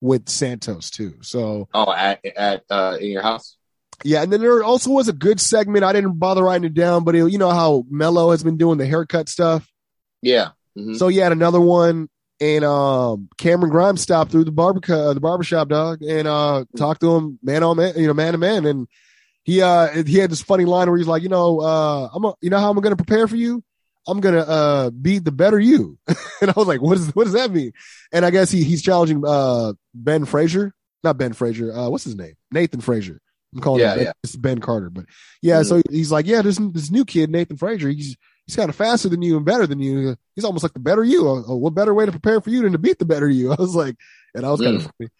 with 0.00 0.28
Santos 0.28 0.90
too. 0.90 1.14
So 1.22 1.68
oh 1.72 1.92
at 1.92 2.24
at 2.24 2.64
uh 2.70 2.96
in 3.00 3.10
your 3.10 3.22
house 3.22 3.56
yeah. 4.04 4.22
And 4.22 4.32
then 4.32 4.40
there 4.40 4.64
also 4.64 4.90
was 4.90 5.06
a 5.06 5.12
good 5.12 5.40
segment. 5.40 5.84
I 5.84 5.92
didn't 5.92 6.18
bother 6.18 6.42
writing 6.42 6.64
it 6.64 6.74
down, 6.74 7.04
but 7.04 7.14
it, 7.14 7.30
you 7.30 7.38
know 7.38 7.50
how 7.50 7.84
Melo 7.88 8.32
has 8.32 8.42
been 8.42 8.56
doing 8.56 8.78
the 8.78 8.86
haircut 8.86 9.28
stuff. 9.28 9.70
yeah 10.22 10.50
Mhm. 10.76 10.96
So 10.96 11.08
he 11.08 11.18
had 11.18 11.32
another 11.32 11.60
one, 11.60 12.08
and 12.40 12.64
um, 12.64 13.28
Cameron 13.36 13.70
Grimes 13.70 14.00
stopped 14.00 14.30
through 14.30 14.44
the 14.44 14.52
barber 14.52 14.80
the 14.80 15.20
barbershop 15.20 15.68
dog 15.68 16.02
and 16.02 16.26
uh 16.26 16.64
talked 16.76 17.02
to 17.02 17.14
him 17.14 17.38
man 17.42 17.62
on 17.62 17.76
man, 17.76 17.92
you 17.96 18.06
know, 18.06 18.14
man 18.14 18.32
to 18.32 18.38
man, 18.38 18.64
and 18.66 18.88
he 19.44 19.60
uh 19.60 19.88
he 20.04 20.16
had 20.16 20.30
this 20.30 20.42
funny 20.42 20.64
line 20.64 20.88
where 20.88 20.96
he's 20.96 21.06
like, 21.06 21.22
you 21.22 21.28
know, 21.28 21.60
uh, 21.60 22.08
I'm 22.12 22.24
a, 22.24 22.34
you 22.40 22.50
know 22.50 22.58
how 22.58 22.70
I'm 22.70 22.80
gonna 22.80 22.96
prepare 22.96 23.28
for 23.28 23.36
you. 23.36 23.62
I'm 24.06 24.20
gonna 24.20 24.40
uh 24.40 24.90
beat 24.90 25.24
the 25.24 25.32
better 25.32 25.58
you, 25.60 25.98
and 26.40 26.50
I 26.50 26.54
was 26.56 26.66
like, 26.66 26.80
what 26.82 26.98
is 26.98 27.14
what 27.14 27.24
does 27.24 27.34
that 27.34 27.50
mean? 27.50 27.72
And 28.12 28.24
I 28.24 28.30
guess 28.30 28.50
he 28.50 28.64
he's 28.64 28.82
challenging 28.82 29.22
uh 29.26 29.74
Ben 29.94 30.24
Frazier, 30.24 30.74
not 31.04 31.18
Ben 31.18 31.32
Frazier, 31.32 31.72
uh, 31.72 31.88
what's 31.88 32.04
his 32.04 32.16
name? 32.16 32.34
Nathan 32.50 32.80
Frazier. 32.80 33.20
I'm 33.54 33.60
calling 33.60 33.80
Yeah, 33.82 33.90
him 33.92 33.96
ben, 33.98 34.04
yeah. 34.06 34.12
it's 34.24 34.34
Ben 34.36 34.58
Carter, 34.60 34.88
but 34.90 35.04
yeah. 35.42 35.62
So 35.62 35.82
he's 35.90 36.10
like, 36.10 36.26
yeah, 36.26 36.42
this 36.42 36.58
this 36.72 36.90
new 36.90 37.04
kid 37.04 37.30
Nathan 37.30 37.56
Frazier, 37.58 37.90
he's 37.90 38.16
he's 38.46 38.56
kind 38.56 38.70
of 38.70 38.74
faster 38.76 39.08
than 39.08 39.20
you 39.22 39.36
and 39.36 39.44
better 39.44 39.66
than 39.66 39.78
you. 39.78 40.16
He's 40.34 40.44
almost 40.44 40.62
like 40.64 40.72
the 40.72 40.80
better 40.80 41.04
you. 41.04 41.28
Oh, 41.28 41.44
oh, 41.46 41.56
what 41.56 41.74
better 41.74 41.92
way 41.94 42.06
to 42.06 42.12
prepare 42.12 42.40
for 42.40 42.50
you 42.50 42.62
than 42.62 42.72
to 42.72 42.78
beat 42.78 42.98
the 42.98 43.04
better 43.04 43.28
you? 43.28 43.52
I 43.52 43.56
was 43.58 43.74
like, 43.74 43.96
and 44.34 44.46
I 44.46 44.50
was 44.50 44.60
kind 44.62 44.76
of 44.76 44.82
funny. 44.82 45.10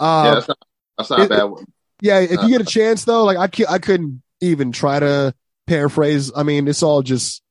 yeah 0.00 0.06
Uh, 0.06 0.34
that's 0.34 0.48
not, 0.48 0.58
that's 0.98 1.10
not 1.10 1.20
it- 1.20 1.28
bad 1.28 1.44
one. 1.44 1.64
yeah, 2.00 2.18
if 2.20 2.42
you 2.42 2.48
get 2.48 2.60
a 2.62 2.64
chance 2.64 3.04
though, 3.04 3.24
like 3.24 3.36
I 3.36 3.64
I 3.72 3.78
couldn't 3.78 4.22
even 4.40 4.72
try 4.72 4.98
to 4.98 5.34
paraphrase. 5.66 6.32
I 6.34 6.42
mean, 6.44 6.66
it's 6.68 6.82
all 6.82 7.02
just 7.02 7.42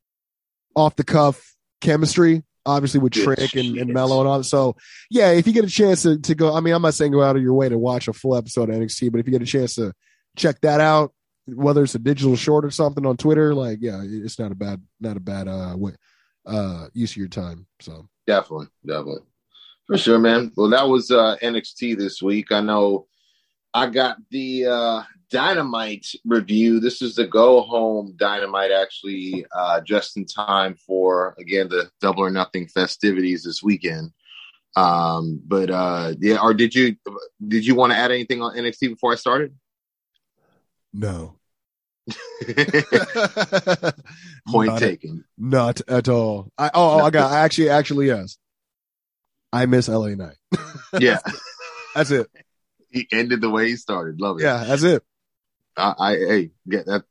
off 0.75 0.95
the 0.95 1.03
cuff 1.03 1.55
chemistry, 1.81 2.43
obviously 2.65 2.99
with 2.99 3.13
Good 3.13 3.23
Trick 3.23 3.55
and, 3.55 3.77
and. 3.77 3.93
Melo 3.93 4.19
and 4.19 4.27
all. 4.27 4.43
So 4.43 4.75
yeah, 5.09 5.31
if 5.31 5.47
you 5.47 5.53
get 5.53 5.65
a 5.65 5.69
chance 5.69 6.03
to, 6.03 6.19
to 6.19 6.35
go, 6.35 6.55
I 6.55 6.59
mean, 6.59 6.73
I'm 6.73 6.81
not 6.81 6.93
saying 6.93 7.11
go 7.11 7.23
out 7.23 7.35
of 7.35 7.41
your 7.41 7.53
way 7.53 7.69
to 7.69 7.77
watch 7.77 8.07
a 8.07 8.13
full 8.13 8.35
episode 8.35 8.69
of 8.69 8.75
NXT, 8.75 9.11
but 9.11 9.19
if 9.19 9.27
you 9.27 9.31
get 9.31 9.41
a 9.41 9.45
chance 9.45 9.75
to 9.75 9.93
check 10.35 10.61
that 10.61 10.79
out, 10.79 11.13
whether 11.47 11.83
it's 11.83 11.95
a 11.95 11.99
digital 11.99 12.35
short 12.35 12.63
or 12.63 12.71
something 12.71 13.05
on 13.05 13.17
Twitter, 13.17 13.53
like 13.53 13.79
yeah, 13.81 14.01
it's 14.03 14.39
not 14.39 14.51
a 14.51 14.55
bad 14.55 14.81
not 14.99 15.17
a 15.17 15.21
bad 15.21 15.47
uh 15.47 15.73
way, 15.75 15.93
uh 16.45 16.87
use 16.93 17.11
of 17.11 17.17
your 17.17 17.27
time. 17.27 17.67
So 17.79 18.07
Definitely, 18.27 18.67
definitely. 18.85 19.23
For 19.87 19.97
sure, 19.97 20.19
man. 20.19 20.51
Well, 20.55 20.69
that 20.69 20.87
was 20.87 21.11
uh 21.11 21.35
NXT 21.41 21.97
this 21.97 22.21
week. 22.21 22.51
I 22.51 22.61
know 22.61 23.07
I 23.73 23.87
got 23.87 24.17
the 24.29 24.65
uh 24.67 25.03
Dynamite 25.31 26.07
review. 26.25 26.79
This 26.79 27.01
is 27.01 27.15
the 27.15 27.25
go 27.25 27.61
home 27.61 28.13
Dynamite 28.17 28.71
actually 28.71 29.45
uh 29.55 29.81
just 29.81 30.17
in 30.17 30.25
time 30.25 30.75
for 30.75 31.35
again 31.39 31.69
the 31.69 31.89
double 32.01 32.23
or 32.23 32.29
nothing 32.29 32.67
festivities 32.67 33.43
this 33.43 33.63
weekend. 33.63 34.11
Um 34.75 35.41
but 35.45 35.69
uh 35.69 36.13
yeah, 36.19 36.39
or 36.41 36.53
did 36.53 36.75
you 36.75 36.97
did 37.45 37.65
you 37.65 37.75
want 37.75 37.93
to 37.93 37.97
add 37.97 38.11
anything 38.11 38.41
on 38.41 38.55
NXT 38.55 38.89
before 38.89 39.13
I 39.13 39.15
started? 39.15 39.55
no. 40.93 41.35
Point 44.47 44.71
Not- 44.71 44.79
taken. 44.79 45.23
Not 45.37 45.81
at 45.87 46.09
all. 46.09 46.51
I 46.57 46.67
oh, 46.73 46.99
oh 46.99 47.05
I 47.05 47.09
got 47.09 47.31
I 47.35 47.39
actually 47.39 47.69
actually 47.69 48.07
yes. 48.07 48.37
I 49.53 49.65
miss 49.65 49.87
LA 49.87 50.15
Knight. 50.15 50.37
Yeah. 50.99 51.19
That's 51.95 52.11
it. 52.11 52.27
he 52.89 53.07
ended 53.11 53.41
the 53.41 53.49
way 53.49 53.67
he 53.67 53.75
started. 53.75 54.19
Love 54.21 54.39
it. 54.39 54.43
Yeah, 54.43 54.63
that's 54.63 54.83
it. 54.83 55.03
I, 55.77 55.93
I 55.99 56.11
hey, 56.17 56.51
get 56.67 56.85
that. 56.85 57.03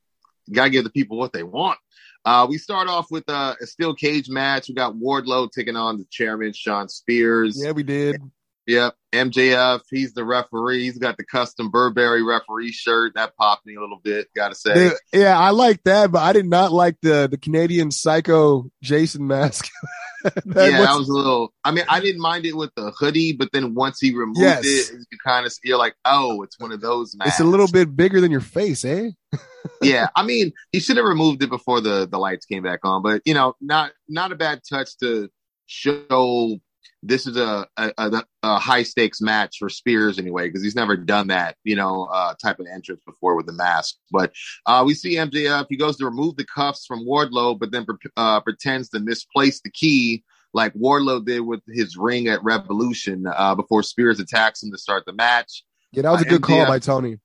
Gotta 0.50 0.70
give 0.70 0.84
the 0.84 0.90
people 0.90 1.16
what 1.18 1.32
they 1.32 1.42
want. 1.42 1.78
Uh, 2.24 2.46
we 2.48 2.58
start 2.58 2.88
off 2.88 3.10
with 3.10 3.28
uh, 3.28 3.54
a 3.60 3.66
steel 3.66 3.94
cage 3.94 4.28
match. 4.28 4.68
We 4.68 4.74
got 4.74 4.94
Wardlow 4.94 5.50
taking 5.50 5.76
on 5.76 5.98
the 5.98 6.04
chairman, 6.10 6.52
Shawn 6.52 6.88
Spears. 6.88 7.60
Yeah, 7.62 7.72
we 7.72 7.82
did. 7.82 8.20
Yep. 8.66 8.94
MJF, 9.12 9.80
he's 9.90 10.12
the 10.12 10.24
referee. 10.24 10.84
He's 10.84 10.98
got 10.98 11.16
the 11.16 11.24
custom 11.24 11.70
Burberry 11.70 12.22
referee 12.22 12.72
shirt. 12.72 13.14
That 13.14 13.36
popped 13.36 13.66
me 13.66 13.74
a 13.74 13.80
little 13.80 13.98
bit, 14.02 14.28
gotta 14.36 14.54
say. 14.54 14.92
Yeah, 15.12 15.36
I 15.38 15.50
like 15.50 15.82
that, 15.84 16.12
but 16.12 16.22
I 16.22 16.32
did 16.32 16.46
not 16.46 16.72
like 16.72 16.96
the 17.00 17.26
the 17.28 17.38
Canadian 17.38 17.90
psycho 17.90 18.70
Jason 18.82 19.26
mask. 19.26 19.68
Yeah, 20.46 20.80
that 20.82 20.96
was 20.98 21.08
a 21.08 21.12
little. 21.12 21.52
I 21.64 21.70
mean, 21.70 21.84
I 21.88 22.00
didn't 22.00 22.20
mind 22.20 22.44
it 22.46 22.56
with 22.56 22.70
the 22.76 22.90
hoodie, 22.92 23.32
but 23.32 23.50
then 23.52 23.74
once 23.74 24.00
he 24.00 24.14
removed 24.14 24.40
Yes. 24.40 24.64
it, 24.64 24.92
you 25.10 25.18
kind 25.24 25.46
of 25.46 25.52
you're 25.64 25.78
like, 25.78 25.94
oh, 26.04 26.42
it's 26.42 26.58
one 26.58 26.72
of 26.72 26.80
those 26.80 27.14
masks. 27.16 27.34
it's 27.34 27.40
a 27.40 27.44
little 27.50 27.68
bit 27.68 27.96
bigger 27.96 28.20
than 28.20 28.30
your 28.30 28.40
face, 28.40 28.84
eh? 28.84 29.10
yeah, 29.82 30.08
I 30.16 30.22
mean, 30.24 30.52
he 30.72 30.80
should 30.80 30.96
have 30.96 31.06
removed 31.06 31.42
it 31.42 31.50
before 31.50 31.80
the 31.80 32.06
the 32.10 32.18
lights 32.18 32.46
came 32.46 32.62
back 32.62 32.80
on, 32.84 33.02
but 33.02 33.22
you 33.24 33.34
know, 33.34 33.54
not 33.60 33.92
not 34.08 34.32
a 34.32 34.36
bad 34.36 34.60
touch 34.68 34.96
to 34.98 35.28
show 35.66 36.58
this 37.02 37.26
is 37.26 37.36
a 37.36 37.66
a, 37.76 37.92
a, 37.98 38.24
a 38.42 38.58
high 38.58 38.82
stakes 38.82 39.20
match 39.20 39.56
for 39.58 39.68
Spears 39.68 40.18
anyway, 40.18 40.48
because 40.48 40.62
he's 40.62 40.74
never 40.74 40.96
done 40.96 41.28
that, 41.28 41.56
you 41.64 41.76
know, 41.76 42.04
uh, 42.12 42.34
type 42.42 42.60
of 42.60 42.66
entrance 42.66 43.02
before 43.06 43.36
with 43.36 43.46
the 43.46 43.52
mask. 43.52 43.96
But 44.10 44.32
uh, 44.66 44.82
we 44.86 44.94
see 44.94 45.16
MJF, 45.16 45.66
he 45.68 45.76
goes 45.76 45.96
to 45.98 46.04
remove 46.04 46.36
the 46.36 46.44
cuffs 46.44 46.84
from 46.86 47.06
Wardlow, 47.06 47.58
but 47.58 47.72
then 47.72 47.86
uh, 48.16 48.40
pretends 48.40 48.90
to 48.90 49.00
misplace 49.00 49.60
the 49.62 49.70
key. 49.70 50.24
Like 50.52 50.74
Wardlow 50.74 51.24
did 51.24 51.40
with 51.40 51.60
his 51.68 51.96
ring 51.96 52.26
at 52.26 52.42
Revolution 52.42 53.24
uh, 53.26 53.54
before 53.54 53.82
Spears 53.82 54.18
attacks 54.18 54.62
him 54.62 54.72
to 54.72 54.78
start 54.78 55.04
the 55.06 55.12
match. 55.12 55.64
Yeah, 55.92 56.02
that 56.02 56.10
was 56.10 56.22
a 56.22 56.26
Uh, 56.26 56.30
good 56.30 56.42
call 56.42 56.66
by 56.66 56.78
Tony. 56.80 57.18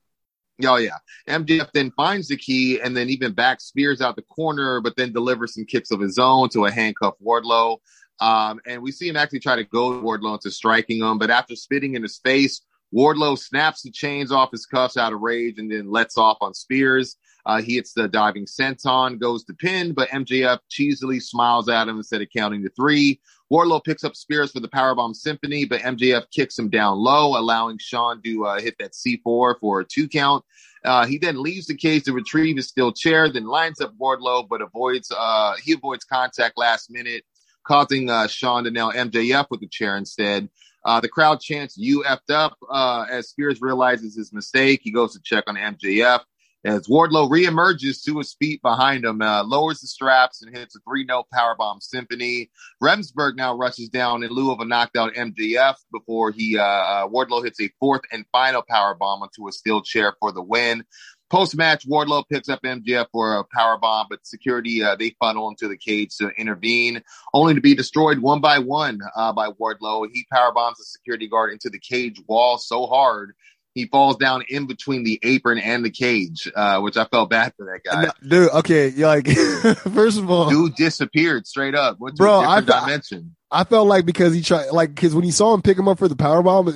Oh 0.64 0.78
yeah. 0.78 0.98
MJF 1.28 1.70
then 1.74 1.92
finds 1.98 2.30
the 2.30 2.38
key 2.38 2.80
and 2.80 2.96
then 2.96 3.10
even 3.10 3.34
back 3.34 3.60
Spears 3.60 4.00
out 4.00 4.16
the 4.16 4.22
corner, 4.22 4.80
but 4.80 4.96
then 4.96 5.12
delivers 5.12 5.56
some 5.56 5.66
kicks 5.66 5.92
of 5.92 6.00
his 6.00 6.18
own 6.18 6.48
to 6.50 6.66
a 6.66 6.72
handcuff 6.72 7.16
Wardlow. 7.22 7.78
Um, 8.20 8.60
and 8.66 8.82
we 8.82 8.92
see 8.92 9.10
him 9.10 9.18
actually 9.18 9.40
try 9.40 9.56
to 9.56 9.64
go 9.64 9.94
to 9.94 10.02
Wardlow 10.02 10.34
into 10.36 10.52
striking 10.52 11.00
him, 11.00 11.18
but 11.18 11.30
after 11.30 11.56
spitting 11.56 11.96
in 11.96 12.02
his 12.02 12.18
face, 12.18 12.62
Wardlow 12.94 13.38
snaps 13.38 13.82
the 13.82 13.92
chains 13.92 14.32
off 14.32 14.52
his 14.52 14.66
cuffs 14.66 14.96
out 14.96 15.14
of 15.14 15.22
rage 15.22 15.60
and 15.60 15.72
then 15.72 15.92
lets 15.92 16.18
off 16.18 16.38
on 16.42 16.54
Spears. 16.54 17.18
Uh, 17.46 17.62
he 17.62 17.76
hits 17.76 17.94
the 17.94 18.08
diving 18.08 18.46
senton, 18.46 19.20
goes 19.20 19.44
to 19.44 19.54
pin, 19.54 19.94
but 19.94 20.10
MJF 20.10 20.60
cheesily 20.70 21.20
smiles 21.20 21.70
at 21.70 21.88
him 21.88 21.98
instead 21.98 22.22
of 22.22 22.28
counting 22.36 22.64
to 22.64 22.70
three. 22.70 23.20
Wardlow 23.52 23.84
picks 23.84 24.04
up 24.04 24.16
Spears 24.16 24.52
for 24.52 24.60
the 24.60 24.68
Powerbomb 24.68 25.16
Symphony, 25.16 25.66
but 25.66 25.82
MJF 25.82 26.24
kicks 26.32 26.58
him 26.58 26.70
down 26.70 26.98
low, 26.98 27.40
allowing 27.40 27.78
Shawn 27.78 28.22
to 28.24 28.46
uh, 28.46 28.60
hit 28.60 28.76
that 28.80 28.94
C4 28.94 29.60
for 29.60 29.82
a 29.82 29.86
two 29.86 30.08
count. 30.08 30.44
Uh, 30.84 31.06
he 31.06 31.18
then 31.18 31.42
leaves 31.42 31.68
the 31.68 31.76
cage 31.76 32.04
to 32.04 32.14
retrieve 32.14 32.56
his 32.56 32.68
steel 32.68 32.92
chair, 32.92 33.30
then 33.30 33.46
lines 33.46 33.82
up 33.82 33.94
Wardlow, 33.98 34.48
but 34.48 34.62
avoids 34.62 35.12
uh, 35.16 35.54
he 35.64 35.74
avoids 35.74 36.04
contact 36.04 36.58
last 36.58 36.90
minute, 36.90 37.24
causing 37.66 38.10
uh, 38.10 38.28
Shawn 38.28 38.64
to 38.64 38.72
nail 38.72 38.92
MJF 38.92 39.48
with 39.50 39.60
the 39.60 39.68
chair 39.68 39.98
instead. 39.98 40.50
Uh, 40.84 41.00
the 41.00 41.10
crowd 41.10 41.40
chants 41.40 41.78
"You 41.78 42.04
effed 42.04 42.34
up" 42.34 42.58
uh, 42.70 43.06
as 43.10 43.30
Spears 43.30 43.62
realizes 43.62 44.16
his 44.16 44.32
mistake. 44.32 44.82
He 44.84 44.92
goes 44.92 45.14
to 45.14 45.22
check 45.24 45.46
on 45.48 45.56
MJF 45.56 46.22
as 46.66 46.88
Wardlow 46.88 47.30
reemerges 47.30 48.04
to 48.04 48.18
his 48.18 48.34
feet 48.34 48.62
behind 48.64 49.06
him, 49.06 49.22
uh, 49.22 49.44
lowers 49.44 49.82
the 49.82 49.88
straps 49.88 50.42
and 50.42 50.56
hits 50.56 50.76
a 50.76 50.80
three-note 50.80 51.28
powerbomb 51.34 51.82
symphony. 51.82 52.50
Remsburg 52.84 53.36
now 53.36 53.56
rushes 53.56 53.88
down 53.88 54.24
in 54.24 54.32
lieu 54.32 54.52
of 54.52 54.60
a 54.60 54.66
knockdown 54.66 55.12
MJF 55.12 55.76
before 55.92 56.32
he 56.32 56.58
uh, 56.58 56.64
uh, 56.64 57.08
Wardlow 57.08 57.44
hits 57.44 57.62
a 57.62 57.70
fourth 57.80 58.02
and 58.12 58.26
final 58.32 58.64
powerbomb 58.64 59.22
onto 59.22 59.48
a 59.48 59.52
steel 59.52 59.82
chair 59.82 60.16
for 60.20 60.32
the 60.32 60.42
win. 60.42 60.84
Post 61.30 61.56
match, 61.58 61.88
Wardlow 61.88 62.24
picks 62.32 62.50
up 62.50 62.62
MJF 62.62 63.08
for 63.12 63.38
a 63.38 63.44
power 63.44 63.78
bomb, 63.78 64.08
but 64.10 64.26
security 64.26 64.84
uh, 64.84 64.96
they 64.96 65.16
funnel 65.20 65.50
into 65.50 65.68
the 65.68 65.78
cage 65.78 66.16
to 66.18 66.30
intervene, 66.38 67.02
only 67.34 67.56
to 67.56 67.62
be 67.62 67.74
destroyed 67.74 68.20
one 68.20 68.42
by 68.42 68.60
one 68.60 69.00
uh, 69.16 69.34
by 69.34 69.50
Wardlow. 69.50 70.08
He 70.12 70.26
power 70.32 70.52
bombs 70.54 70.78
the 70.78 70.84
security 70.84 71.28
guard 71.28 71.52
into 71.52 71.70
the 71.70 71.80
cage 71.80 72.22
wall 72.28 72.58
so 72.58 72.86
hard 72.86 73.34
he 73.76 73.88
falls 73.88 74.16
down 74.16 74.44
in 74.48 74.68
between 74.68 75.04
the 75.04 75.20
apron 75.22 75.58
and 75.58 75.84
the 75.84 75.90
cage, 75.90 76.50
uh, 76.56 76.80
which 76.80 76.96
I 76.96 77.04
felt 77.04 77.30
bad 77.30 77.54
for 77.58 77.66
that 77.66 77.82
guy. 77.84 78.10
Dude, 78.26 78.50
okay, 78.50 78.88
you're 78.88 79.08
like 79.08 79.28
first 79.28 80.18
of 80.18 80.32
all, 80.32 80.50
Dude 80.50 80.76
disappeared 80.76 81.46
straight 81.46 81.76
up. 81.76 82.00
Bro, 82.00 82.40
I 82.40 82.62
dimension? 82.62 83.36
I 83.52 83.66
felt 83.66 83.88
like 83.88 84.06
because 84.06 84.34
he 84.34 84.42
tried, 84.42 84.72
like, 84.72 84.96
because 84.96 85.14
when 85.14 85.24
he 85.24 85.32
saw 85.32 85.54
him 85.54 85.62
pick 85.62 85.78
him 85.78 85.88
up 85.88 86.00
for 86.00 86.08
the 86.08 86.16
power 86.16 86.42
bomb, 86.42 86.74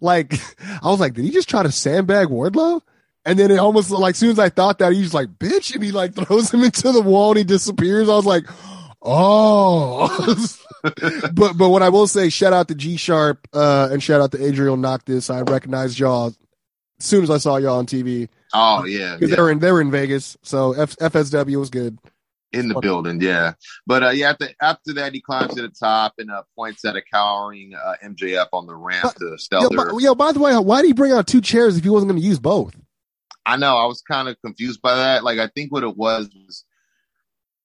like, 0.00 0.34
I 0.82 0.88
was 0.88 1.00
like, 1.00 1.14
did 1.14 1.24
he 1.24 1.30
just 1.30 1.48
try 1.48 1.62
to 1.62 1.70
sandbag 1.70 2.28
Wardlow? 2.28 2.80
And 3.30 3.38
then 3.38 3.52
it 3.52 3.58
almost 3.58 3.92
like, 3.92 4.14
as 4.14 4.18
soon 4.18 4.30
as 4.30 4.40
I 4.40 4.48
thought 4.48 4.80
that, 4.80 4.92
he's 4.92 5.14
like, 5.14 5.28
bitch, 5.38 5.72
and 5.72 5.84
he 5.84 5.92
like 5.92 6.14
throws 6.14 6.52
him 6.52 6.64
into 6.64 6.90
the 6.90 7.00
wall 7.00 7.30
and 7.30 7.38
he 7.38 7.44
disappears. 7.44 8.08
I 8.08 8.16
was 8.16 8.26
like, 8.26 8.44
oh. 9.02 10.08
but 11.32 11.56
but 11.56 11.68
what 11.68 11.82
I 11.82 11.90
will 11.90 12.08
say, 12.08 12.28
shout 12.28 12.52
out 12.52 12.66
to 12.68 12.74
G 12.74 12.96
Sharp 12.96 13.46
uh, 13.52 13.88
and 13.92 14.02
shout 14.02 14.20
out 14.20 14.32
to 14.32 14.44
Adriel 14.44 14.76
Noctis. 14.76 15.30
I 15.30 15.42
recognized 15.42 15.98
y'all 15.98 16.26
as 16.28 16.36
soon 16.98 17.22
as 17.22 17.30
I 17.30 17.38
saw 17.38 17.56
y'all 17.58 17.78
on 17.78 17.86
TV 17.86 18.28
Oh 18.52 18.84
yeah, 18.84 19.16
yeah. 19.20 19.34
they 19.34 19.40
were 19.40 19.50
in 19.50 19.58
they 19.60 19.70
were 19.70 19.80
in 19.80 19.90
Vegas, 19.90 20.36
so 20.42 20.72
F- 20.72 20.96
FSW 20.96 21.56
was 21.56 21.70
good. 21.70 21.98
in 22.52 22.66
the 22.68 22.80
building, 22.80 23.20
yeah. 23.20 23.52
But 23.86 24.02
uh, 24.02 24.08
yeah, 24.10 24.30
after, 24.30 24.48
after 24.60 24.92
that, 24.94 25.12
he 25.14 25.20
climbs 25.20 25.54
to 25.54 25.62
the 25.62 25.68
top 25.68 26.14
and 26.18 26.30
uh, 26.30 26.42
points 26.56 26.84
at 26.84 26.96
a 26.96 27.02
cowering 27.02 27.74
uh, 27.74 27.94
MJF 28.04 28.48
on 28.52 28.66
the 28.66 28.74
ramp 28.74 29.14
to 29.16 29.26
Yo, 29.26 29.36
Stelter. 29.36 29.76
by, 29.76 29.98
yo, 30.00 30.14
by 30.14 30.32
the 30.32 30.40
way, 30.40 30.56
why 30.56 30.82
did 30.82 30.88
he 30.88 30.92
bring 30.94 31.12
out 31.12 31.28
two 31.28 31.40
chairs 31.40 31.76
if 31.76 31.84
he 31.84 31.90
wasn't 31.90 32.10
going 32.10 32.20
to 32.20 32.26
use 32.26 32.40
both? 32.40 32.74
I 33.50 33.56
know. 33.56 33.76
I 33.76 33.86
was 33.86 34.02
kind 34.02 34.28
of 34.28 34.40
confused 34.40 34.80
by 34.80 34.94
that. 34.96 35.24
Like, 35.24 35.38
I 35.38 35.48
think 35.48 35.72
what 35.72 35.82
it 35.82 35.96
was 35.96 36.28
was 36.34 36.64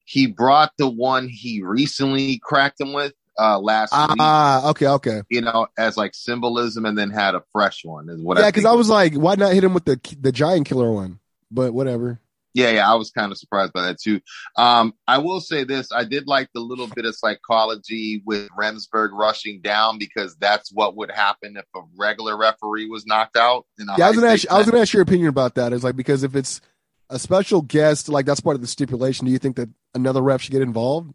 he 0.05 0.27
brought 0.27 0.71
the 0.77 0.89
one 0.89 1.27
he 1.27 1.61
recently 1.63 2.39
cracked 2.39 2.79
him 2.79 2.93
with 2.93 3.13
uh 3.37 3.59
last 3.59 3.91
week, 3.91 4.17
Ah, 4.19 4.69
okay, 4.69 4.87
okay. 4.87 5.21
you 5.29 5.41
know, 5.41 5.67
as 5.77 5.97
like 5.97 6.15
symbolism, 6.15 6.85
and 6.85 6.97
then 6.97 7.09
had 7.09 7.35
a 7.35 7.43
fresh 7.51 7.83
one. 7.83 8.09
Is 8.09 8.21
what 8.21 8.37
yeah, 8.37 8.47
because 8.47 8.63
think. 8.63 8.73
I 8.73 8.75
was 8.75 8.89
like, 8.89 9.13
why 9.13 9.35
not 9.35 9.53
hit 9.53 9.63
him 9.63 9.73
with 9.73 9.85
the 9.85 9.99
the 10.21 10.31
giant 10.31 10.67
killer 10.67 10.91
one? 10.91 11.19
But 11.51 11.73
whatever. 11.73 12.19
Yeah, 12.55 12.71
yeah, 12.71 12.89
I 12.89 12.95
was 12.95 13.11
kind 13.11 13.33
of 13.33 13.37
surprised 13.37 13.73
by 13.73 13.87
that 13.87 13.99
too. 14.01 14.21
Um, 14.55 14.93
I 15.09 15.17
will 15.17 15.41
say 15.41 15.65
this: 15.65 15.91
I 15.91 16.05
did 16.05 16.25
like 16.25 16.49
the 16.53 16.61
little 16.61 16.87
bit 16.87 17.03
of 17.03 17.13
psychology 17.13 18.23
with 18.25 18.47
Remsburg 18.57 19.09
rushing 19.11 19.59
down 19.59 19.99
because 19.99 20.37
that's 20.37 20.71
what 20.71 20.95
would 20.95 21.11
happen 21.11 21.57
if 21.57 21.65
a 21.75 21.81
regular 21.97 22.37
referee 22.37 22.87
was 22.87 23.05
knocked 23.05 23.35
out. 23.35 23.65
Yeah, 23.77 24.05
I 24.05 24.09
was 24.09 24.19
gonna 24.19 24.31
ask. 24.31 24.49
I 24.49 24.57
was 24.57 24.67
gonna 24.67 24.81
ask 24.81 24.93
your 24.93 25.03
opinion 25.03 25.27
about 25.27 25.55
that. 25.55 25.73
Is 25.73 25.83
like 25.83 25.97
because 25.97 26.23
if 26.23 26.33
it's 26.33 26.61
a 27.09 27.19
special 27.19 27.61
guest, 27.61 28.07
like 28.07 28.25
that's 28.25 28.39
part 28.39 28.55
of 28.55 28.61
the 28.61 28.67
stipulation. 28.67 29.25
Do 29.25 29.33
you 29.33 29.37
think 29.37 29.57
that 29.57 29.69
another 29.93 30.21
ref 30.21 30.41
should 30.41 30.53
get 30.53 30.61
involved? 30.61 31.13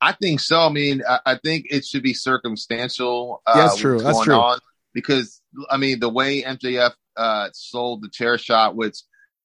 I 0.00 0.12
think 0.12 0.38
so. 0.38 0.60
I 0.60 0.68
mean, 0.68 1.02
I, 1.08 1.18
I 1.26 1.34
think 1.42 1.66
it 1.68 1.84
should 1.84 2.04
be 2.04 2.14
circumstantial. 2.14 3.42
Uh, 3.44 3.54
Yeah, 3.56 3.62
that's 3.64 3.76
true. 3.76 3.98
That's 3.98 4.22
true. 4.22 4.36
On 4.36 4.58
because 4.94 5.42
I 5.68 5.78
mean, 5.78 5.98
the 5.98 6.08
way 6.08 6.42
MJF 6.42 6.92
uh, 7.16 7.48
sold 7.52 8.02
the 8.02 8.08
chair 8.08 8.38
shot, 8.38 8.76
which 8.76 9.02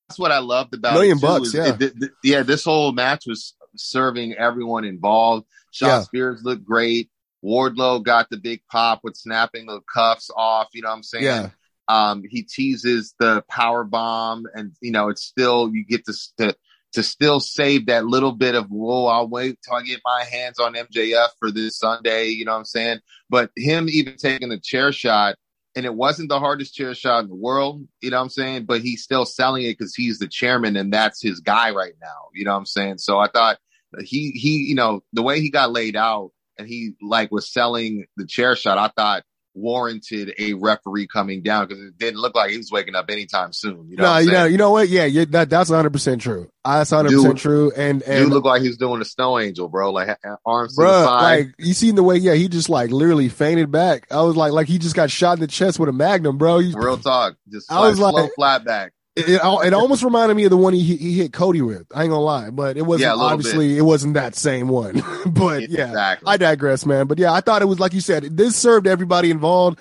that's 0.08 0.20
what 0.20 0.32
I 0.32 0.40
loved 0.40 0.74
about 0.74 0.94
Million 0.94 1.20
bucks, 1.20 1.54
yeah. 1.54 1.76
it- 1.80 1.94
yeah. 2.24 2.44
This 2.44 2.64
whole 2.64 2.92
match 2.92 3.24
was 3.28 3.56
serving 3.76 4.34
everyone 4.34 4.86
involved. 4.86 5.46
Sean 5.72 5.90
Yeah. 5.90 6.02
Spears 6.04 6.42
looked 6.44 6.64
great. 6.64 7.10
Wardlow 7.44 8.04
got 8.04 8.30
the 8.30 8.38
big 8.38 8.62
pop 8.72 9.02
with 9.04 9.16
snapping 9.16 9.68
the 9.68 9.82
cuffs 9.94 10.30
off. 10.36 10.68
You 10.74 10.82
know 10.82 10.90
what 10.90 10.96
I'm 10.96 11.04
saying? 11.04 11.24
Yeah. 11.26 11.50
Um, 11.88 12.24
he 12.28 12.42
teases 12.44 13.14
the 13.20 13.44
power 13.50 13.84
bomb, 13.84 14.46
and 14.56 14.72
you 14.82 14.92
know 14.92 15.10
it's 15.10 15.24
still 15.24 15.70
you 15.72 15.86
get 15.86 16.04
to 16.06 16.14
to 16.40 16.56
to 16.94 17.04
still 17.04 17.40
save 17.40 17.88
that 17.88 18.06
little 18.06 18.32
bit 18.32 18.56
of 18.56 18.68
whoa. 18.70 19.06
I'll 19.06 19.28
wait 19.28 19.60
till 19.64 19.76
I 19.76 19.84
get 19.84 20.02
my 20.04 20.24
hands 20.24 20.60
on 20.60 20.74
MJF 20.74 21.28
for 21.40 21.52
this 21.52 21.78
Sunday. 21.78 22.30
You 22.30 22.46
know 22.46 22.54
what 22.54 22.60
I'm 22.60 22.66
saying? 22.66 23.00
But 23.30 23.52
him 23.56 23.88
even 23.90 24.16
taking 24.18 24.50
the 24.50 24.60
chair 24.60 24.92
shot, 24.92 25.36
and 25.76 25.86
it 25.86 25.94
wasn't 25.94 26.30
the 26.30 26.40
hardest 26.40 26.74
chair 26.74 26.94
shot 26.96 27.24
in 27.24 27.30
the 27.30 27.36
world. 27.36 27.86
You 28.02 28.10
know 28.10 28.18
what 28.18 28.24
I'm 28.24 28.30
saying? 28.30 28.66
But 28.66 28.82
he's 28.82 29.04
still 29.04 29.26
selling 29.26 29.64
it 29.64 29.78
because 29.78 29.94
he's 29.94 30.20
the 30.20 30.28
chairman, 30.28 30.78
and 30.78 30.92
that's 30.92 31.22
his 31.22 31.40
guy 31.40 31.72
right 31.72 31.94
now. 32.02 32.30
You 32.34 32.46
know 32.46 32.52
what 32.52 32.60
I'm 32.60 32.66
saying? 32.66 33.00
So 33.00 33.20
I 33.20 33.28
thought 33.28 33.58
he 34.00 34.32
he 34.32 34.66
you 34.68 34.76
know 34.76 35.04
the 35.14 35.24
way 35.24 35.42
he 35.42 35.50
got 35.50 35.72
laid 35.72 35.96
out, 35.96 36.32
and 36.58 36.68
he 36.68 36.94
like 37.02 37.32
was 37.32 37.52
selling 37.52 38.06
the 38.18 38.26
chair 38.26 38.56
shot. 38.56 38.78
I 38.78 38.92
thought 38.96 39.24
warranted 39.56 40.34
a 40.38 40.54
referee 40.54 41.08
coming 41.08 41.42
down 41.42 41.68
because 41.68 41.82
it 41.84 41.98
didn't 41.98 42.20
look 42.20 42.36
like 42.36 42.52
he 42.52 42.58
was 42.58 42.70
waking 42.72 42.96
up 42.96 43.10
anytime 43.10 43.54
soon. 43.54 43.90
You 43.90 43.98
know, 43.98 44.04
no, 44.04 44.18
you 44.20 44.32
know, 44.32 44.46
you 44.46 44.58
know 44.58 44.72
what? 44.72 44.90
Yeah, 44.90 45.06
yeah 45.06 45.26
that 45.30 45.50
that's 45.50 45.70
100 45.70 45.92
percent 45.92 46.22
true. 46.22 46.50
That's 46.64 46.92
100 46.92 47.16
percent 47.16 47.38
true. 47.38 47.72
And 47.76 48.04
and 48.04 48.30
looked 48.30 48.46
like 48.46 48.62
he 48.62 48.68
was 48.68 48.78
doing 48.78 49.02
a 49.02 49.06
snow 49.06 49.40
angel, 49.40 49.70
bro. 49.70 49.92
Like 49.92 50.18
arms 50.46 50.76
side. 50.76 50.84
like 50.86 51.56
you 51.58 51.74
seen 51.74 51.96
the 51.96 52.04
way? 52.04 52.18
Yeah, 52.18 52.34
he 52.34 52.48
just 52.48 52.70
like 52.70 52.92
literally 52.92 53.30
fainted 53.30 53.72
back. 53.72 54.08
I 54.12 54.22
was 54.22 54.36
like, 54.36 54.52
like 54.52 54.68
he 54.68 54.78
just 54.78 54.96
got 54.96 55.10
shot 55.10 55.38
in 55.38 55.40
the 55.40 55.48
chest 55.48 55.80
with 55.80 55.90
a 55.90 55.94
magnum, 55.94 56.38
bro. 56.38 56.60
He- 56.60 56.74
Real 56.76 56.98
talk, 56.98 57.36
just 57.50 57.72
I 57.72 57.88
was 57.88 58.00
like, 58.00 58.14
slow 58.14 58.24
like- 58.24 58.32
flat 58.36 58.66
back. 58.66 58.92
It, 59.16 59.30
it, 59.30 59.42
it 59.42 59.74
almost 59.74 60.04
reminded 60.04 60.36
me 60.36 60.44
of 60.44 60.50
the 60.50 60.58
one 60.58 60.74
he 60.74 60.82
he 60.98 61.14
hit 61.14 61.32
Cody 61.34 61.62
with. 61.62 61.86
I 61.94 62.04
ain't 62.04 62.10
gonna 62.10 62.22
lie, 62.22 62.50
but 62.50 62.78
it 62.78 62.82
wasn't 62.82 63.16
Yeah, 63.18 63.24
obviously 63.24 63.78
it 63.78 63.82
wasn't 63.84 64.16
that 64.16 64.36
same 64.36 64.68
one. 64.68 65.02
but 65.26 65.70
yeah, 65.70 65.88
exactly. 65.88 66.28
I 66.28 66.38
digress, 66.38 66.86
man. 66.86 67.08
But 67.08 67.20
yeah, 67.20 67.32
I 67.32 67.42
thought 67.42 67.62
it 67.62 67.66
was 67.66 67.80
like 67.80 67.94
you 67.94 68.02
said. 68.02 68.36
This 68.36 68.56
served 68.56 68.88
everybody 68.88 69.32
involved. 69.32 69.80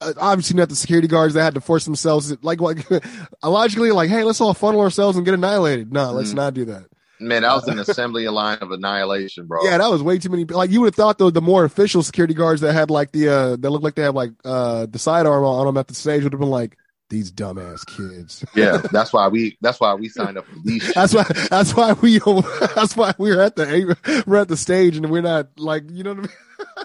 Uh, 0.00 0.12
obviously, 0.18 0.56
not 0.56 0.68
the 0.68 0.76
security 0.76 1.08
guards 1.08 1.34
that 1.34 1.42
had 1.42 1.54
to 1.54 1.60
force 1.60 1.84
themselves. 1.86 2.32
Like, 2.42 2.60
like 2.60 2.78
logically, 3.42 3.90
like, 3.92 4.10
hey, 4.10 4.24
let's 4.24 4.40
all 4.40 4.52
funnel 4.54 4.80
ourselves 4.82 5.16
and 5.16 5.24
get 5.24 5.34
annihilated. 5.34 5.92
No, 5.92 6.12
let's 6.12 6.32
Mhm. 6.32 6.36
not 6.36 6.54
do 6.54 6.66
that. 6.66 6.84
Man, 7.18 7.42
that 7.42 7.54
was 7.54 7.66
an 7.66 7.78
assembly 7.88 8.28
line 8.28 8.58
of 8.60 8.70
annihilation, 8.70 9.46
bro. 9.46 9.64
Yeah, 9.64 9.78
that 9.78 9.90
was 9.90 10.02
way 10.02 10.18
too 10.18 10.28
many. 10.28 10.44
Like, 10.44 10.70
you 10.70 10.82
would 10.82 10.88
have 10.88 10.94
thought 10.94 11.16
though, 11.16 11.30
the 11.30 11.40
more 11.40 11.64
official 11.64 12.02
security 12.02 12.34
guards 12.34 12.60
that 12.60 12.74
had 12.74 12.90
like 12.90 13.12
the 13.12 13.28
uh, 13.30 13.56
that 13.56 13.70
looked 13.70 13.84
like 13.84 13.94
they 13.94 14.02
had 14.02 14.14
like 14.14 14.32
uh 14.44 14.84
the 14.84 14.98
sidearm 14.98 15.42
on 15.42 15.64
them 15.66 15.78
at 15.78 15.88
the 15.88 15.94
stage 15.94 16.22
would 16.24 16.32
have 16.34 16.40
been 16.40 16.50
like 16.50 16.76
these 17.08 17.30
dumbass 17.30 17.86
kids. 17.86 18.44
yeah. 18.54 18.78
That's 18.92 19.12
why 19.12 19.28
we. 19.28 19.56
That's 19.60 19.80
why 19.80 19.94
we 19.94 20.08
signed 20.08 20.38
up 20.38 20.46
for 20.46 20.58
these. 20.64 20.92
That's 20.94 21.14
why. 21.14 21.24
That's 21.50 21.74
why 21.74 21.92
we. 21.94 22.18
That's 22.74 22.96
why 22.96 23.14
we're 23.18 23.40
at 23.40 23.56
the 23.56 24.24
we're 24.26 24.36
at 24.36 24.48
the 24.48 24.56
stage 24.56 24.96
and 24.96 25.10
we're 25.10 25.22
not 25.22 25.48
like 25.58 25.84
you 25.90 26.02
know 26.02 26.14
what 26.14 26.30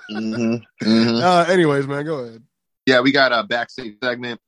I 0.10 0.20
mean. 0.20 0.32
Mhm, 0.34 0.64
mhm. 0.84 1.22
Uh, 1.22 1.52
anyways, 1.52 1.88
man, 1.88 2.06
go 2.06 2.20
ahead. 2.20 2.44
Yeah, 2.86 3.02
we 3.02 3.12
got 3.12 3.32
a 3.32 3.44
backstage 3.44 3.96
segment. 4.04 4.40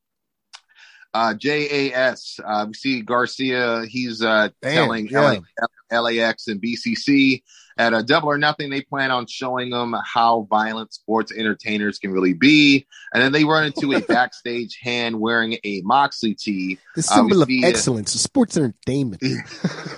Uh, 1.13 1.33
JAS. 1.35 2.39
Uh, 2.43 2.65
we 2.67 2.73
see 2.73 3.01
Garcia. 3.01 3.85
He's 3.87 4.23
uh, 4.23 4.49
Damn, 4.61 4.73
telling 4.73 5.07
yeah. 5.07 5.37
LA, 5.91 5.99
LAX 5.99 6.47
and 6.47 6.61
BCC 6.61 7.43
at 7.77 7.93
a 7.93 8.03
double 8.03 8.29
or 8.29 8.37
nothing. 8.37 8.69
They 8.69 8.81
plan 8.81 9.11
on 9.11 9.27
showing 9.27 9.69
them 9.69 9.95
how 10.05 10.47
violent 10.49 10.93
sports 10.93 11.31
entertainers 11.31 11.99
can 11.99 12.11
really 12.11 12.33
be, 12.33 12.85
and 13.13 13.21
then 13.23 13.31
they 13.31 13.43
run 13.43 13.65
into 13.65 13.93
a 13.93 14.01
backstage 14.07 14.77
hand 14.81 15.19
wearing 15.19 15.57
a 15.63 15.81
Moxley 15.81 16.33
tee. 16.35 16.77
The 16.95 16.99
Uh, 16.99 17.01
symbol 17.03 17.45
we 17.45 17.59
of 17.59 17.65
uh, 17.65 17.67
excellence, 17.69 18.11
sports 18.13 18.57
entertainment. 18.57 19.21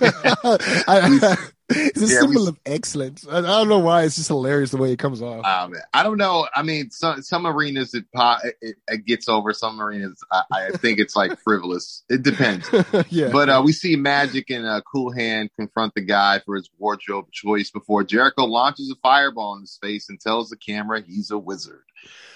I- 0.00 1.36
it's 1.68 2.00
a 2.00 2.06
Yeah, 2.06 2.20
symbol 2.20 2.42
we- 2.44 2.48
of 2.48 2.58
excellence. 2.64 3.26
I, 3.28 3.38
I 3.38 3.40
don't 3.42 3.68
know 3.68 3.80
why. 3.80 4.04
It's 4.04 4.16
just 4.16 4.28
hilarious 4.28 4.70
the 4.70 4.76
way 4.76 4.92
it 4.92 4.98
comes 4.98 5.20
off. 5.20 5.44
Um, 5.44 5.74
I 5.92 6.02
don't 6.02 6.16
know. 6.18 6.46
I 6.54 6.62
mean, 6.62 6.90
some 6.90 7.22
some 7.22 7.46
arenas 7.46 7.92
it, 7.94 8.04
po- 8.14 8.36
it, 8.62 8.76
it 8.88 9.04
gets 9.06 9.28
over. 9.28 9.52
Some 9.52 9.80
arenas, 9.80 10.22
I, 10.30 10.42
I 10.52 10.70
think 10.76 10.98
it's 11.00 11.16
like 11.16 11.38
frivolous. 11.40 12.04
It 12.08 12.22
depends. 12.22 12.68
yeah, 13.10 13.30
But 13.32 13.48
uh, 13.48 13.62
we 13.64 13.72
see 13.72 13.96
Magic 13.96 14.50
and 14.50 14.64
uh, 14.66 14.80
Cool 14.90 15.12
Hand 15.12 15.50
confront 15.58 15.94
the 15.94 16.02
guy 16.02 16.40
for 16.46 16.54
his 16.56 16.70
wardrobe 16.78 17.30
choice 17.32 17.70
before 17.70 18.04
Jericho 18.04 18.44
launches 18.44 18.90
a 18.90 18.96
fireball 19.02 19.54
in 19.56 19.62
his 19.62 19.78
face 19.82 20.08
and 20.08 20.20
tells 20.20 20.50
the 20.50 20.56
camera 20.56 21.02
he's 21.02 21.30
a 21.30 21.38
wizard. 21.38 21.82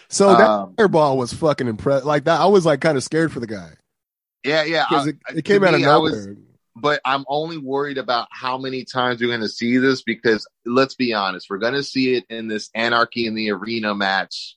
So 0.08 0.36
that 0.36 0.40
Um, 0.50 0.74
fireball 0.76 1.16
was 1.18 1.32
fucking 1.32 1.68
impressed. 1.68 2.04
Like 2.04 2.24
that, 2.24 2.40
I 2.40 2.46
was 2.46 2.66
like 2.66 2.80
kind 2.80 2.96
of 2.96 3.04
scared 3.04 3.32
for 3.32 3.38
the 3.40 3.46
guy 3.46 3.70
yeah, 4.42 4.64
yeah. 4.64 4.86
I- 4.90 5.08
it, 5.08 5.16
it 5.36 5.44
came 5.44 5.62
out 5.62 5.74
of 5.74 5.80
me, 5.80 5.86
I 5.86 5.96
was- 5.98 6.26
nowhere. 6.26 6.36
But 6.80 7.00
I'm 7.04 7.24
only 7.28 7.58
worried 7.58 7.98
about 7.98 8.28
how 8.30 8.58
many 8.58 8.84
times 8.84 9.20
we're 9.20 9.28
going 9.28 9.40
to 9.40 9.48
see 9.48 9.76
this 9.78 10.02
because 10.02 10.46
let's 10.64 10.94
be 10.94 11.12
honest, 11.12 11.48
we're 11.50 11.58
going 11.58 11.74
to 11.74 11.82
see 11.82 12.14
it 12.14 12.24
in 12.28 12.48
this 12.48 12.70
Anarchy 12.74 13.26
in 13.26 13.34
the 13.34 13.50
Arena 13.50 13.94
match 13.94 14.56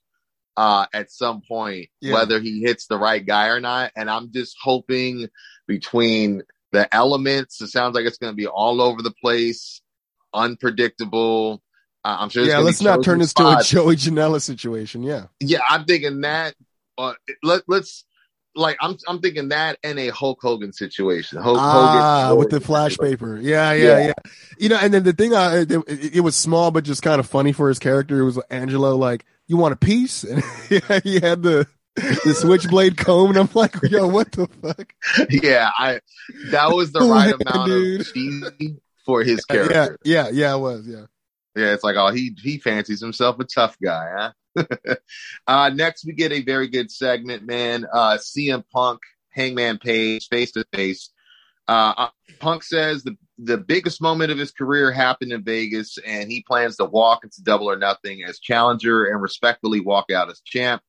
uh, 0.58 0.86
at 0.94 1.12
some 1.12 1.42
point, 1.48 1.90
Yeah. 2.02 2.14
whether 2.14 2.40
he 2.40 2.62
hits 2.62 2.88
the 2.88 2.98
right 2.98 3.26
guy 3.26 3.48
or 3.48 3.60
not. 3.60 3.92
And 3.96 4.10
I'm 4.10 4.32
just 4.32 4.56
hoping 4.62 5.28
between 5.68 6.44
the 6.72 6.94
elements, 6.94 7.62
it 7.62 7.68
sounds 7.68 7.96
like 7.96 8.06
it's 8.06 8.18
going 8.18 8.32
to 8.34 8.38
be 8.38 8.48
all 8.48 8.82
over 8.82 9.02
the 9.02 9.12
place, 9.22 9.82
unpredictable. 10.34 11.62
Uh, 12.06 12.18
I'm 12.20 12.30
sure. 12.30 12.44
yeah, 12.44 12.58
let's 12.60 12.82
not 12.82 13.04
turn 13.04 13.20
this 13.20 13.30
spots. 13.32 13.70
to 13.70 13.78
a 13.80 13.82
Joey 13.84 13.96
Janela 13.96 14.42
situation. 14.42 15.04
Yeah, 15.04 15.28
Yeah, 15.40 15.60
I'm 15.68 15.86
thinking 15.86 16.22
that. 16.22 16.54
Uh, 16.98 17.14
let 17.42 17.64
let's 17.68 18.06
like 18.56 18.78
I'm 18.82 18.98
I'm 19.08 19.20
thinking 19.20 19.50
that 19.50 19.78
and 19.84 20.00
a 20.00 20.10
Hulk 20.10 20.40
Hogan 20.42 20.74
situation. 20.74 21.42
Hulk 21.42 21.58
ah, 21.60 22.26
Hogan 22.28 22.38
with 22.40 22.50
the 22.50 22.60
flash 22.60 22.98
paper. 22.98 23.38
Yeah, 23.42 23.74
yeah, 23.74 23.84
yeah, 23.84 24.06
Yeah. 24.08 24.14
You 24.58 24.70
know, 24.70 24.78
and 24.82 24.94
then 24.94 25.04
the 25.04 25.14
thing, 25.14 25.34
I, 25.34 25.62
it, 25.62 25.72
it, 26.16 26.20
was 26.22 26.36
small 26.36 26.72
but 26.72 26.84
just 26.84 27.02
kind 27.02 27.20
of 27.20 27.28
funny 27.28 27.52
for 27.52 27.68
his 27.70 27.80
character. 27.80 28.20
It 28.20 28.26
was 28.26 28.40
Angelo 28.50 28.96
like, 28.96 29.26
"You 29.48 29.58
want 29.58 29.74
a 29.74 29.78
piece?" 29.78 30.24
And 30.70 31.04
he 31.04 31.20
had 31.20 31.44
the 31.44 31.68
the 31.96 32.34
switchblade 32.36 32.98
comb, 32.98 33.30
and 33.30 33.38
I'm 33.40 33.50
like, 33.54 33.76
"Yo, 33.84 34.08
what 34.08 34.32
the 34.32 34.48
fuck?" 34.62 34.94
yeah, 35.30 35.70
I 35.78 36.00
that 36.52 36.72
was 36.72 36.92
the 36.92 37.00
right 37.02 37.34
amount 37.34 37.68
dude. 37.68 38.02
of 38.02 38.14
cheesy 38.14 38.78
for 39.06 39.24
his 39.24 39.46
Yeah, 39.50 39.56
character. 39.68 39.98
yeah, 40.04 40.30
yeah, 40.32 40.56
it 40.56 40.60
was. 40.60 40.88
Yeah. 40.88 41.06
Yeah, 41.56 41.74
it's 41.74 41.84
like 41.84 41.96
oh 41.98 42.12
he 42.12 42.36
he 42.42 42.58
fancies 42.58 43.00
himself 43.00 43.40
a 43.40 43.44
tough 43.44 43.78
guy, 43.84 44.12
huh? 44.16 44.32
uh 45.48 45.70
next 45.74 46.06
we 46.06 46.14
get 46.14 46.32
a 46.32 46.44
very 46.44 46.68
good 46.68 46.92
segment, 46.92 47.46
man. 47.46 47.86
Uh 47.92 48.18
CM 48.18 48.64
Punk, 48.72 49.02
Hangman 49.30 49.80
Page, 49.80 50.28
face 50.30 50.52
to 50.52 50.66
face. 50.74 51.10
Uh 51.68 51.94
uh, 51.98 52.10
Punk 52.40 52.64
says 52.64 53.04
the 53.04 53.18
the 53.38 53.58
biggest 53.58 54.02
moment 54.02 54.32
of 54.32 54.38
his 54.38 54.52
career 54.52 54.92
happened 54.92 55.32
in 55.32 55.44
Vegas, 55.44 55.98
and 56.06 56.32
he 56.32 56.44
plans 56.48 56.78
to 56.78 56.86
walk 56.86 57.24
into 57.24 57.42
Double 57.44 57.70
or 57.70 57.78
Nothing 57.78 58.24
as 58.24 58.40
challenger 58.40 59.06
and 59.06 59.22
respectfully 59.22 59.80
walk 59.80 60.12
out 60.12 60.30
as 60.30 60.42
champ. 60.42 60.82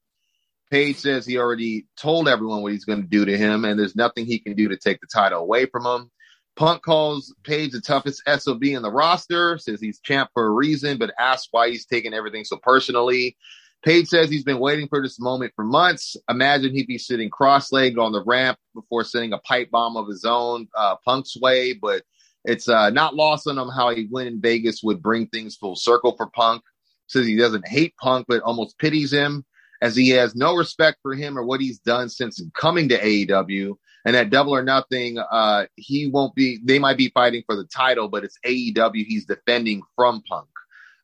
Page 0.71 0.97
says 0.97 1.27
he 1.27 1.39
already 1.39 1.87
told 1.97 2.29
everyone 2.29 2.63
what 2.63 2.73
he's 2.73 2.85
going 2.85 3.03
to 3.03 3.09
do 3.09 3.25
to 3.25 3.37
him, 3.37 3.65
and 3.65 3.79
there's 3.79 3.97
nothing 3.97 4.27
he 4.27 4.39
can 4.39 4.55
do 4.55 4.69
to 4.69 4.77
take 4.77 5.01
the 5.01 5.07
title 5.07 5.41
away 5.41 5.67
from 5.67 5.87
him. 5.87 6.11
Punk 6.57 6.83
calls 6.83 7.35
Page 7.43 7.73
the 7.73 7.81
toughest 7.81 8.23
SOB 8.27 8.65
in 8.65 8.83
the 8.83 8.91
roster, 8.91 9.59
says 9.59 9.81
he's 9.81 10.01
champ 10.01 10.31
for 10.35 10.47
a 10.47 10.51
reason, 10.51 10.99
but 10.99 11.15
asks 11.19 11.49
why 11.51 11.71
he's 11.71 11.87
taking 11.87 12.15
everything 12.15 12.45
so 12.45 12.57
personally. 12.57 13.37
Page 13.83 14.09
says 14.09 14.31
he's 14.31 14.45
been 14.45 14.61
waiting 14.61 14.89
for 14.89 15.03
this 15.03 15.21
moment 15.21 15.53
for 15.55 15.65
months. 15.65 16.17
Imagine 16.29 16.73
he'd 16.73 16.87
be 16.87 16.97
sitting 16.97 17.29
cross-legged 17.29 17.99
on 17.99 18.13
the 18.13 18.25
ramp 18.25 18.59
before 18.75 19.05
sending 19.05 19.33
a 19.33 19.39
pipe 19.39 19.71
bomb 19.71 19.97
of 19.97 20.09
his 20.09 20.25
own 20.25 20.69
uh, 20.75 20.97
Punk's 21.05 21.37
way, 21.37 21.75
but 21.75 22.03
it's 22.45 22.69
uh, 22.69 22.91
not 22.91 23.15
lost 23.15 23.47
on 23.47 23.59
him 23.59 23.69
how 23.69 23.95
he 23.95 24.07
win 24.11 24.27
in 24.27 24.41
Vegas 24.41 24.83
would 24.83 25.03
bring 25.03 25.27
things 25.27 25.57
full 25.57 25.77
circle 25.77 26.15
for 26.17 26.29
Punk. 26.29 26.63
Says 27.09 27.27
he 27.27 27.37
doesn't 27.37 27.69
hate 27.69 27.95
Punk, 27.97 28.27
but 28.29 28.43
almost 28.43 28.79
pities 28.79 29.13
him 29.13 29.45
as 29.83 29.95
he 29.95 30.11
has 30.11 30.35
no 30.35 30.55
respect 30.55 30.99
for 31.03 31.15
him 31.15 31.37
or 31.37 31.45
what 31.45 31.61
he's 31.61 31.79
done 31.79 32.09
since 32.09 32.41
coming 32.55 32.89
to 32.89 32.99
AEW. 32.99 33.77
And 34.05 34.15
at 34.17 34.31
Double 34.31 34.55
or 34.55 34.63
Nothing, 34.63 35.19
uh, 35.19 35.67
he 35.77 36.09
won't 36.09 36.35
be. 36.35 36.61
They 36.63 36.79
might 36.79 36.99
be 36.99 37.11
fighting 37.15 37.43
for 37.47 37.57
the 37.57 37.65
title, 37.65 38.09
but 38.09 38.25
it's 38.25 38.39
AEW 38.45 39.05
he's 39.07 39.25
defending 39.25 39.83
from 39.97 40.23
Punk. 40.23 40.49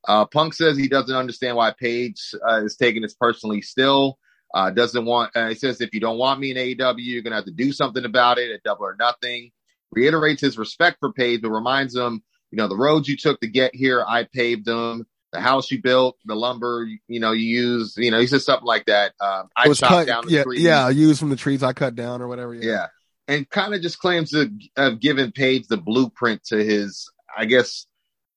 Uh, 0.06 0.26
Punk 0.26 0.54
says 0.54 0.76
he 0.76 0.88
doesn't 0.88 1.14
understand 1.14 1.56
why 1.56 1.72
Page 1.78 2.34
uh, 2.46 2.64
is 2.64 2.76
taking 2.76 3.02
this 3.02 3.14
personally. 3.14 3.62
Still, 3.62 4.18
uh, 4.54 4.70
doesn't 4.70 5.04
want. 5.06 5.34
Uh, 5.34 5.48
he 5.48 5.54
says 5.54 5.80
if 5.80 5.94
you 5.94 6.00
don't 6.00 6.18
want 6.18 6.40
me 6.40 6.50
in 6.50 6.56
AEW, 6.56 6.96
you're 6.98 7.22
gonna 7.22 7.36
have 7.36 7.46
to 7.46 7.52
do 7.52 7.72
something 7.72 8.04
about 8.04 8.38
it 8.38 8.50
at 8.50 8.62
Double 8.62 8.84
or 8.84 8.96
Nothing. 8.98 9.50
Reiterates 9.92 10.42
his 10.42 10.58
respect 10.58 10.98
for 11.00 11.12
Page, 11.12 11.40
but 11.42 11.50
reminds 11.50 11.96
him, 11.96 12.22
you 12.50 12.56
know, 12.56 12.68
the 12.68 12.76
roads 12.76 13.08
you 13.08 13.16
took 13.16 13.40
to 13.40 13.48
get 13.48 13.74
here, 13.74 14.04
I 14.06 14.26
paved 14.32 14.64
them. 14.66 15.06
The 15.32 15.40
house 15.40 15.70
you 15.70 15.80
built, 15.80 16.16
the 16.24 16.34
lumber, 16.34 16.84
you, 16.88 16.98
you 17.06 17.20
know, 17.20 17.30
you 17.32 17.44
used, 17.46 17.96
you 17.98 18.10
know, 18.10 18.18
he 18.18 18.26
said 18.26 18.42
something 18.42 18.66
like 18.66 18.86
that. 18.86 19.12
Um, 19.20 19.48
I 19.56 19.66
chopped 19.66 19.80
cut. 19.80 20.06
down 20.06 20.26
the 20.26 20.32
Yeah, 20.32 20.42
trees. 20.42 20.62
yeah, 20.62 20.86
I 20.86 20.90
used 20.90 21.20
from 21.20 21.30
the 21.30 21.36
trees 21.36 21.62
I 21.62 21.72
cut 21.72 21.94
down 21.94 22.20
or 22.20 22.26
whatever. 22.28 22.52
Yeah. 22.54 22.88
And 23.28 23.48
kind 23.48 23.72
of 23.74 23.80
just 23.80 24.00
claims 24.00 24.30
to 24.30 24.50
have 24.76 24.98
given 25.00 25.30
Page 25.30 25.68
the 25.68 25.76
blueprint 25.76 26.42
to 26.46 26.56
his, 26.64 27.08
I 27.36 27.44
guess, 27.44 27.86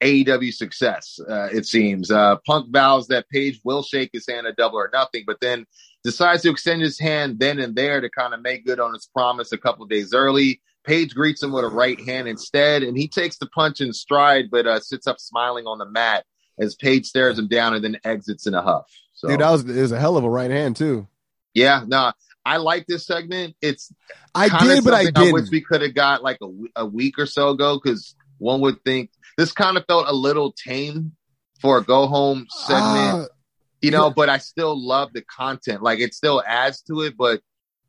AEW 0.02 0.54
success, 0.54 1.18
uh, 1.28 1.48
it 1.52 1.66
seems. 1.66 2.12
Uh, 2.12 2.36
Punk 2.46 2.72
vows 2.72 3.08
that 3.08 3.28
Page 3.30 3.60
will 3.64 3.82
shake 3.82 4.12
his 4.14 4.28
hand 4.28 4.46
at 4.46 4.56
double 4.56 4.78
or 4.78 4.90
nothing, 4.94 5.24
but 5.26 5.38
then 5.42 5.66
decides 6.04 6.44
to 6.44 6.52
extend 6.52 6.82
his 6.84 7.00
hand 7.00 7.40
then 7.40 7.58
and 7.60 7.76
there 7.76 8.02
to 8.02 8.10
kind 8.10 8.34
of 8.36 8.42
make 8.42 8.66
good 8.66 8.80
on 8.80 8.94
his 8.94 9.08
promise 9.16 9.52
a 9.52 9.58
couple 9.58 9.86
days 9.88 10.14
early. 10.14 10.62
Page 10.86 11.16
greets 11.16 11.42
him 11.42 11.54
with 11.54 11.64
a 11.64 11.70
right 11.70 12.00
hand 12.02 12.28
instead, 12.28 12.84
and 12.84 12.98
he 12.98 13.08
takes 13.08 13.38
the 13.38 13.48
punch 13.48 13.80
in 13.80 13.94
stride, 13.94 14.52
but 14.52 14.68
uh, 14.68 14.80
sits 14.82 15.08
up 15.08 15.20
smiling 15.20 15.66
on 15.66 15.78
the 15.78 15.86
mat 15.90 16.26
as 16.60 16.76
Page 16.76 17.06
stares 17.06 17.38
him 17.40 17.48
down 17.48 17.74
and 17.74 17.84
then 17.84 17.98
exits 18.04 18.48
in 18.48 18.54
a 18.54 18.62
huff. 18.62 18.92
So, 19.14 19.28
Dude, 19.28 19.40
that 19.40 19.52
was 19.52 19.64
it 19.64 19.82
was 19.82 19.92
a 19.92 20.00
hell 20.00 20.18
of 20.18 20.24
a 20.24 20.30
right 20.30 20.52
hand 20.52 20.76
too. 20.76 21.08
yeah, 21.54 21.84
no, 21.88 22.12
I 22.46 22.58
like 22.58 22.86
this 22.88 23.06
segment. 23.06 23.56
It's 23.62 23.92
I 24.36 24.50
did, 24.64 24.84
but 24.84 24.94
I 24.94 25.06
something 25.06 25.30
I 25.30 25.32
wish 25.32 25.50
we 25.50 25.62
could 25.62 25.82
have 25.82 25.94
got 25.94 26.24
like 26.24 26.38
a, 26.42 26.50
a 26.78 26.86
week 26.86 27.18
or 27.18 27.26
so 27.26 27.50
ago 27.50 27.80
because 27.82 28.16
one 28.38 28.62
would 28.62 28.84
think 28.84 29.12
this 29.38 29.52
kind 29.52 29.78
of 29.78 29.86
felt 29.88 30.08
a 30.08 30.14
little 30.14 30.52
tame 30.52 31.14
for 31.62 31.78
a 31.78 31.84
go 31.84 32.08
home 32.08 32.46
segment, 32.50 33.30
Ah, 33.32 33.36
you 33.82 33.92
know, 33.92 34.10
but 34.10 34.28
I 34.30 34.38
still 34.40 34.78
love 34.78 35.12
the 35.14 35.22
content. 35.22 35.82
Like 35.82 36.00
it 36.00 36.14
still 36.14 36.44
adds 36.46 36.82
to 36.84 37.02
it, 37.02 37.16
but 37.18 37.42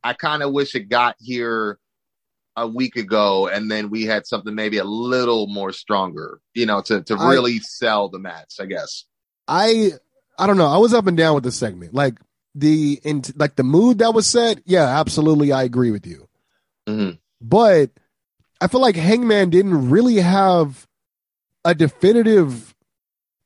I 0.03 0.13
kind 0.13 0.43
of 0.43 0.53
wish 0.53 0.75
it 0.75 0.89
got 0.89 1.17
here 1.19 1.79
a 2.57 2.67
week 2.69 2.97
ago 2.97 3.49
and 3.49 3.71
then 3.71 3.91
we 3.91 4.05
had 4.05 4.27
something 4.27 4.55
maybe 4.55 4.79
a 4.79 4.85
little 4.85 5.47
more 5.49 5.73
stronger, 5.73 6.41
you 6.55 6.67
know, 6.67 6.81
to, 6.83 7.03
to 7.03 7.15
I- 7.17 7.31
really 7.31 7.59
sell 7.59 8.09
the 8.09 8.19
match, 8.19 8.55
I 8.61 8.67
guess. 8.67 9.05
I 9.49 9.91
I 10.39 10.47
don't 10.47 10.57
know. 10.57 10.67
I 10.69 10.79
was 10.79 10.95
up 10.95 11.07
and 11.07 11.17
down 11.17 11.35
with 11.35 11.45
this 11.45 11.57
segment. 11.57 11.95
Like 11.95 12.19
the 12.55 13.01
in 13.05 13.23
like 13.37 13.57
the 13.57 13.63
mood 13.65 13.99
that 13.99 14.15
was 14.15 14.27
set. 14.27 14.61
Yeah, 14.65 14.87
absolutely. 15.01 15.53
I 15.53 15.65
agree 15.65 15.91
with 15.91 16.07
you. 16.07 16.29
Mhm. 16.89 17.19
But 17.41 17.91
I 18.61 18.69
feel 18.69 18.81
like 18.81 18.97
Hangman 18.97 19.51
didn't 19.51 19.91
really 19.91 20.17
have 20.17 20.87
a 21.65 21.75
definitive 21.75 22.75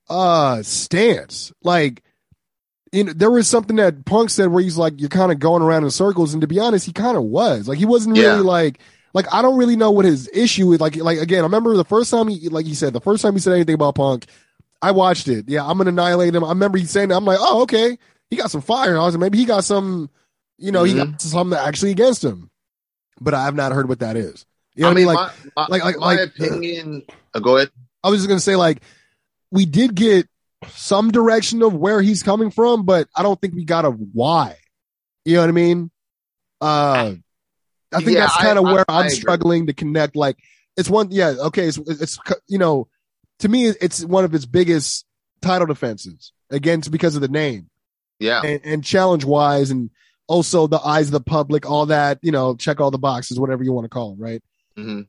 uh 0.08 0.62
stance. 0.62 1.52
Like 1.62 2.02
you 2.92 3.04
know, 3.04 3.12
there 3.12 3.30
was 3.30 3.46
something 3.48 3.76
that 3.76 4.04
Punk 4.06 4.30
said 4.30 4.48
where 4.48 4.62
he's 4.62 4.78
like, 4.78 4.98
you're 5.00 5.10
kind 5.10 5.30
of 5.30 5.38
going 5.38 5.62
around 5.62 5.84
in 5.84 5.90
circles, 5.90 6.32
and 6.32 6.40
to 6.40 6.46
be 6.46 6.58
honest, 6.58 6.86
he 6.86 6.92
kind 6.92 7.16
of 7.18 7.24
was. 7.24 7.68
Like 7.68 7.78
he 7.78 7.84
wasn't 7.84 8.16
really 8.16 8.26
Yeah. 8.28 8.40
like 8.40 8.78
like 9.14 9.26
I 9.32 9.42
don't 9.42 9.56
really 9.58 9.76
know 9.76 9.90
what 9.90 10.04
his 10.04 10.28
issue 10.32 10.72
is. 10.72 10.80
Like 10.80 10.96
like 10.96 11.18
again, 11.18 11.40
I 11.40 11.42
remember 11.46 11.76
the 11.76 11.84
first 11.84 12.10
time 12.10 12.28
he 12.28 12.48
like 12.48 12.66
he 12.66 12.74
said 12.74 12.92
the 12.92 13.00
first 13.00 13.22
time 13.22 13.34
he 13.34 13.40
said 13.40 13.54
anything 13.54 13.74
about 13.74 13.94
Punk, 13.94 14.26
I 14.82 14.90
watched 14.92 15.28
it. 15.28 15.48
Yeah, 15.48 15.64
I'm 15.66 15.78
gonna 15.78 15.90
annihilate 15.90 16.34
him. 16.34 16.44
I 16.44 16.50
remember 16.50 16.78
he 16.78 16.84
saying 16.84 17.08
that. 17.08 17.16
I'm 17.16 17.24
like, 17.24 17.38
oh 17.40 17.62
okay, 17.62 17.98
he 18.30 18.36
got 18.36 18.50
some 18.50 18.60
fire. 18.62 18.96
I 18.98 19.04
was 19.04 19.14
like, 19.14 19.20
maybe 19.20 19.38
he 19.38 19.44
got 19.44 19.64
some, 19.64 20.10
you 20.58 20.72
know, 20.72 20.84
he 20.84 20.94
Mm-hmm. 20.94 21.10
got 21.12 21.20
something 21.22 21.58
actually 21.58 21.90
against 21.92 22.24
him. 22.24 22.50
But 23.20 23.34
I 23.34 23.44
have 23.44 23.54
not 23.54 23.72
heard 23.72 23.88
what 23.88 24.00
that 24.00 24.16
is. 24.16 24.46
You 24.74 24.82
know 24.82 24.88
I 24.88 24.90
what 24.92 24.92
I 24.92 25.00
mean, 25.00 25.06
mean? 25.06 25.14
Like 25.16 25.32
my, 25.56 25.62
my, 25.62 25.66
like- 25.68 25.84
like- 25.84 25.96
my 25.98 26.06
like- 26.14 26.20
opinion, 26.28 27.02
uh, 27.34 27.40
go 27.40 27.56
ahead. 27.56 27.70
I 28.04 28.10
was 28.10 28.20
just 28.20 28.28
gonna 28.28 28.38
say, 28.40 28.54
like, 28.54 28.80
we 29.50 29.66
did 29.66 29.94
get 29.96 30.28
some 30.68 31.10
direction 31.10 31.62
of 31.62 31.74
where 31.74 32.00
he's 32.00 32.22
coming 32.22 32.50
from, 32.50 32.84
but 32.84 33.08
I 33.16 33.22
don't 33.24 33.40
think 33.40 33.54
we 33.54 33.64
got 33.64 33.84
a 33.84 33.90
why. 33.90 34.56
You 35.24 35.34
know 35.34 35.40
what 35.42 35.48
I 35.48 35.52
mean? 35.52 35.90
Uh, 36.60 36.64
I 36.64 37.18
think 37.96 38.16
Yeah, 38.16 38.20
that's 38.20 38.36
kind 38.36 38.58
of 38.58 38.64
where 38.64 38.84
I 38.88 39.00
I'm 39.00 39.06
agree. 39.06 39.16
struggling 39.16 39.66
to 39.66 39.72
connect. 39.72 40.16
Like, 40.16 40.36
it's 40.76 40.90
one, 40.90 41.08
yeah, 41.10 41.34
okay, 41.38 41.66
it's 41.66 41.78
it's 41.78 42.18
you 42.46 42.58
know, 42.58 42.88
to 43.40 43.48
me, 43.48 43.66
it's 43.68 44.04
one 44.04 44.24
of 44.24 44.34
its 44.34 44.46
biggest 44.46 45.06
title 45.42 45.66
defenses 45.66 46.32
against 46.50 46.90
because 46.90 47.14
of 47.14 47.20
the 47.22 47.28
name 47.28 47.68
Yeah. 48.18 48.42
and, 48.44 48.60
and 48.64 48.84
challenge 48.84 49.24
wise, 49.24 49.70
and 49.70 49.90
also 50.26 50.66
the 50.66 50.80
eyes 50.80 51.06
of 51.06 51.12
the 51.12 51.20
public, 51.20 51.68
all 51.68 51.86
that, 51.86 52.18
you 52.22 52.32
know, 52.32 52.54
check 52.56 52.80
all 52.80 52.90
the 52.90 52.98
boxes, 52.98 53.40
whatever 53.40 53.64
you 53.64 53.72
want 53.72 53.84
to 53.84 53.88
call 53.88 54.12
it, 54.12 54.18
right? 54.20 54.42
hmm 54.76 55.02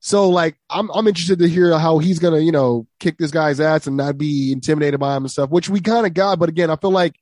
So 0.00 0.28
like 0.28 0.56
I'm 0.70 0.90
I'm 0.90 1.08
interested 1.08 1.38
to 1.40 1.48
hear 1.48 1.76
how 1.78 1.98
he's 1.98 2.18
gonna, 2.18 2.38
you 2.40 2.52
know, 2.52 2.86
kick 3.00 3.18
this 3.18 3.30
guy's 3.30 3.60
ass 3.60 3.86
and 3.86 3.96
not 3.96 4.18
be 4.18 4.52
intimidated 4.52 5.00
by 5.00 5.16
him 5.16 5.24
and 5.24 5.30
stuff, 5.30 5.50
which 5.50 5.68
we 5.68 5.80
kind 5.80 6.06
of 6.06 6.14
got, 6.14 6.38
but 6.38 6.48
again, 6.48 6.70
I 6.70 6.76
feel 6.76 6.90
like 6.92 7.14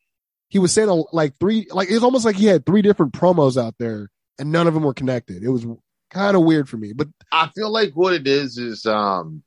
he 0.48 0.58
was 0.58 0.72
saying 0.72 0.88
a, 0.88 1.02
like 1.14 1.38
three 1.38 1.66
like 1.70 1.88
it's 1.90 2.02
almost 2.04 2.24
like 2.24 2.36
he 2.36 2.46
had 2.46 2.66
three 2.66 2.82
different 2.82 3.12
promos 3.12 3.56
out 3.62 3.74
there 3.78 4.10
and 4.38 4.52
none 4.52 4.66
of 4.66 4.74
them 4.74 4.82
were 4.82 4.94
connected. 4.94 5.42
It 5.42 5.48
was 5.48 5.66
kind 6.10 6.36
of 6.36 6.44
weird 6.44 6.68
for 6.68 6.76
me. 6.76 6.92
But 6.92 7.08
I 7.32 7.48
feel 7.54 7.70
like 7.70 7.92
what 7.94 8.14
it 8.14 8.26
is 8.26 8.58
is 8.58 8.86
um 8.86 9.42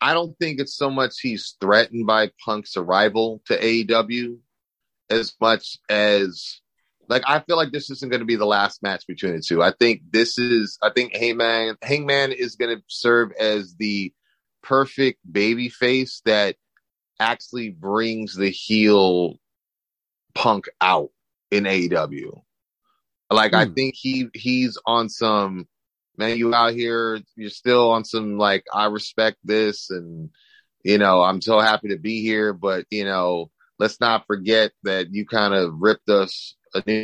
I 0.00 0.14
don't 0.14 0.36
think 0.38 0.58
it's 0.58 0.76
so 0.76 0.90
much 0.90 1.20
he's 1.20 1.56
threatened 1.60 2.06
by 2.06 2.30
Punk's 2.44 2.76
arrival 2.76 3.40
to 3.46 3.56
AEW 3.56 4.38
as 5.10 5.32
much 5.40 5.78
as 5.88 6.60
like 7.08 7.22
I 7.26 7.40
feel 7.40 7.56
like 7.56 7.72
this 7.72 7.90
isn't 7.90 8.10
going 8.10 8.20
to 8.20 8.26
be 8.26 8.36
the 8.36 8.46
last 8.46 8.82
match 8.82 9.06
between 9.06 9.36
the 9.36 9.42
two. 9.42 9.62
I 9.62 9.72
think 9.78 10.02
this 10.10 10.38
is 10.38 10.78
I 10.82 10.90
think 10.90 11.14
Hangman 11.14 11.76
Hangman 11.82 12.32
is 12.32 12.56
going 12.56 12.76
to 12.76 12.82
serve 12.88 13.32
as 13.38 13.74
the 13.76 14.12
perfect 14.62 15.20
baby 15.30 15.68
face 15.68 16.22
that 16.24 16.56
actually 17.20 17.70
brings 17.70 18.34
the 18.34 18.50
heel 18.50 19.38
Punk 20.34 20.68
out 20.80 21.10
in 21.50 21.64
AEW. 21.64 22.42
Like 23.32 23.54
I 23.54 23.66
Hmm. 23.66 23.74
think 23.74 23.94
he 23.96 24.28
he's 24.34 24.78
on 24.86 25.08
some 25.08 25.66
man. 26.16 26.36
You 26.36 26.54
out 26.54 26.74
here, 26.74 27.20
you're 27.36 27.50
still 27.50 27.90
on 27.90 28.04
some 28.04 28.38
like 28.38 28.64
I 28.72 28.86
respect 28.86 29.38
this, 29.44 29.90
and 29.90 30.30
you 30.84 30.98
know 30.98 31.22
I'm 31.22 31.40
so 31.40 31.58
happy 31.60 31.88
to 31.88 31.98
be 31.98 32.22
here. 32.22 32.52
But 32.52 32.86
you 32.90 33.04
know, 33.04 33.50
let's 33.78 34.00
not 34.00 34.26
forget 34.26 34.72
that 34.84 35.12
you 35.12 35.26
kind 35.26 35.54
of 35.54 35.74
ripped 35.78 36.08
us 36.08 36.56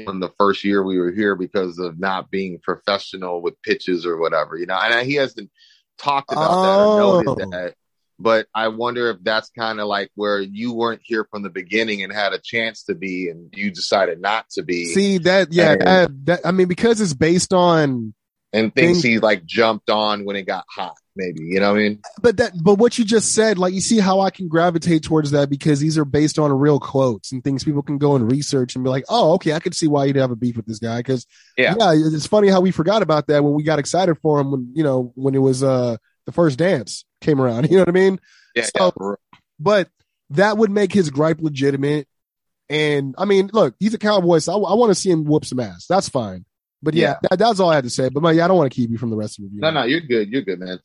one 0.06 0.20
the 0.20 0.32
first 0.38 0.64
year 0.64 0.82
we 0.82 0.98
were 0.98 1.12
here 1.12 1.36
because 1.36 1.78
of 1.78 1.98
not 1.98 2.30
being 2.30 2.58
professional 2.62 3.42
with 3.42 3.60
pitches 3.62 4.06
or 4.06 4.16
whatever. 4.16 4.56
You 4.56 4.66
know, 4.66 4.78
and 4.80 5.06
he 5.06 5.14
hasn't 5.14 5.50
talked 5.98 6.32
about 6.32 6.62
that 6.62 6.78
or 6.80 6.86
Oh. 6.86 7.20
noted 7.22 7.50
that. 7.52 7.74
But 8.20 8.46
I 8.54 8.68
wonder 8.68 9.10
if 9.10 9.18
that's 9.22 9.48
kind 9.50 9.78
of 9.80 9.86
like 9.86 10.10
where 10.16 10.40
you 10.40 10.72
weren't 10.74 11.02
here 11.04 11.26
from 11.30 11.42
the 11.42 11.50
beginning 11.50 12.02
and 12.02 12.12
had 12.12 12.32
a 12.32 12.38
chance 12.42 12.82
to 12.84 12.94
be, 12.94 13.28
and 13.28 13.48
you 13.54 13.70
decided 13.70 14.20
not 14.20 14.48
to 14.50 14.62
be, 14.62 14.86
See 14.86 15.18
that? 15.18 15.52
Yeah, 15.52 15.72
And- 15.72 15.80
that, 15.82 16.26
that. 16.26 16.40
I 16.46 16.50
mean, 16.50 16.66
because 16.68 17.00
it's 17.00 17.14
based 17.14 17.52
on 17.52 18.14
and 18.52 18.74
things 18.74 19.02
Think- 19.02 19.12
he 19.12 19.18
like 19.20 19.44
jumped 19.44 19.90
on 19.90 20.24
when 20.24 20.34
it 20.36 20.42
got 20.46 20.64
hot. 20.74 20.94
Maybe 21.14 21.42
you 21.42 21.58
know 21.58 21.72
what 21.72 21.80
I 21.80 21.82
mean? 21.82 22.00
but 22.22 22.36
that 22.36 22.52
but 22.62 22.76
what 22.76 22.96
you 22.96 23.04
just 23.04 23.34
said 23.34 23.58
like 23.58 23.74
you 23.74 23.80
see 23.80 23.98
how 23.98 24.20
i 24.20 24.30
can 24.30 24.46
gravitate 24.46 25.02
towards 25.02 25.32
that 25.32 25.50
because 25.50 25.80
these 25.80 25.98
are 25.98 26.04
based 26.04 26.38
on 26.38 26.52
real 26.52 26.78
quotes 26.78 27.32
and 27.32 27.42
things 27.42 27.64
people 27.64 27.82
can 27.82 27.98
go 27.98 28.14
and 28.14 28.30
research 28.30 28.76
and 28.76 28.84
be 28.84 28.88
like 28.90 29.04
oh 29.08 29.32
okay 29.34 29.52
i 29.52 29.58
could 29.58 29.74
see 29.74 29.88
why 29.88 30.04
you'd 30.04 30.14
have 30.14 30.30
a 30.30 30.36
beef 30.36 30.56
with 30.56 30.64
this 30.66 30.78
guy 30.78 30.98
because 30.98 31.26
Yeah. 31.56 31.74
it's 31.92 32.28
funny 32.28 32.46
how 32.46 32.60
we 32.60 32.70
forgot 32.70 33.02
about 33.02 33.26
that 33.26 33.42
when 33.42 33.52
we 33.54 33.64
got 33.64 33.80
excited 33.80 34.14
for 34.22 34.38
him 34.38 34.52
when 34.52 34.70
you 34.76 34.84
know 34.84 35.10
when 35.16 35.34
it 35.34 35.40
was 35.40 35.64
uh 35.64 35.96
the 36.28 36.32
first 36.32 36.58
dance 36.58 37.06
came 37.22 37.40
around 37.40 37.64
you 37.70 37.76
know 37.78 37.80
what 37.80 37.88
i 37.88 37.92
mean 37.92 38.20
Yeah, 38.54 38.66
So- 38.76 38.92
yeah, 39.00 39.14
but 39.58 39.88
that 40.30 40.58
would 40.58 40.70
make 40.70 40.92
his 40.92 41.08
gripe 41.08 41.40
legitimate 41.40 42.06
and 42.68 43.14
i 43.16 43.24
mean 43.24 43.48
look 43.54 43.74
he's 43.80 43.94
a 43.94 43.98
cowboy 43.98 44.40
so 44.40 44.62
i, 44.66 44.74
want 44.74 44.90
to 44.90 44.94
see 44.94 45.10
him 45.10 45.24
whoop 45.24 45.46
some 45.46 45.58
ass 45.58 45.86
that's 45.88 46.10
fine 46.10 46.44
but 46.82 46.92
yeah, 46.92 47.16
That, 47.22 47.38
that's 47.38 47.60
all 47.60 47.70
i 47.70 47.74
had 47.76 47.84
to 47.84 47.90
say 47.90 48.10
but 48.10 48.22
my, 48.22 48.32
yeah, 48.32 48.44
i 48.44 48.48
don't 48.48 48.58
want 48.58 48.70
to 48.70 48.76
keep 48.78 48.90
you 48.90 48.98
from 48.98 49.08
the 49.08 49.16
rest 49.16 49.38
of 49.38 49.44
the 49.44 49.46
review 49.46 49.60
No, 49.62 49.70
no, 49.70 49.84
you're 49.84 50.00
good. 50.02 50.28
You're 50.28 50.42
good, 50.42 50.60
man. 50.60 50.78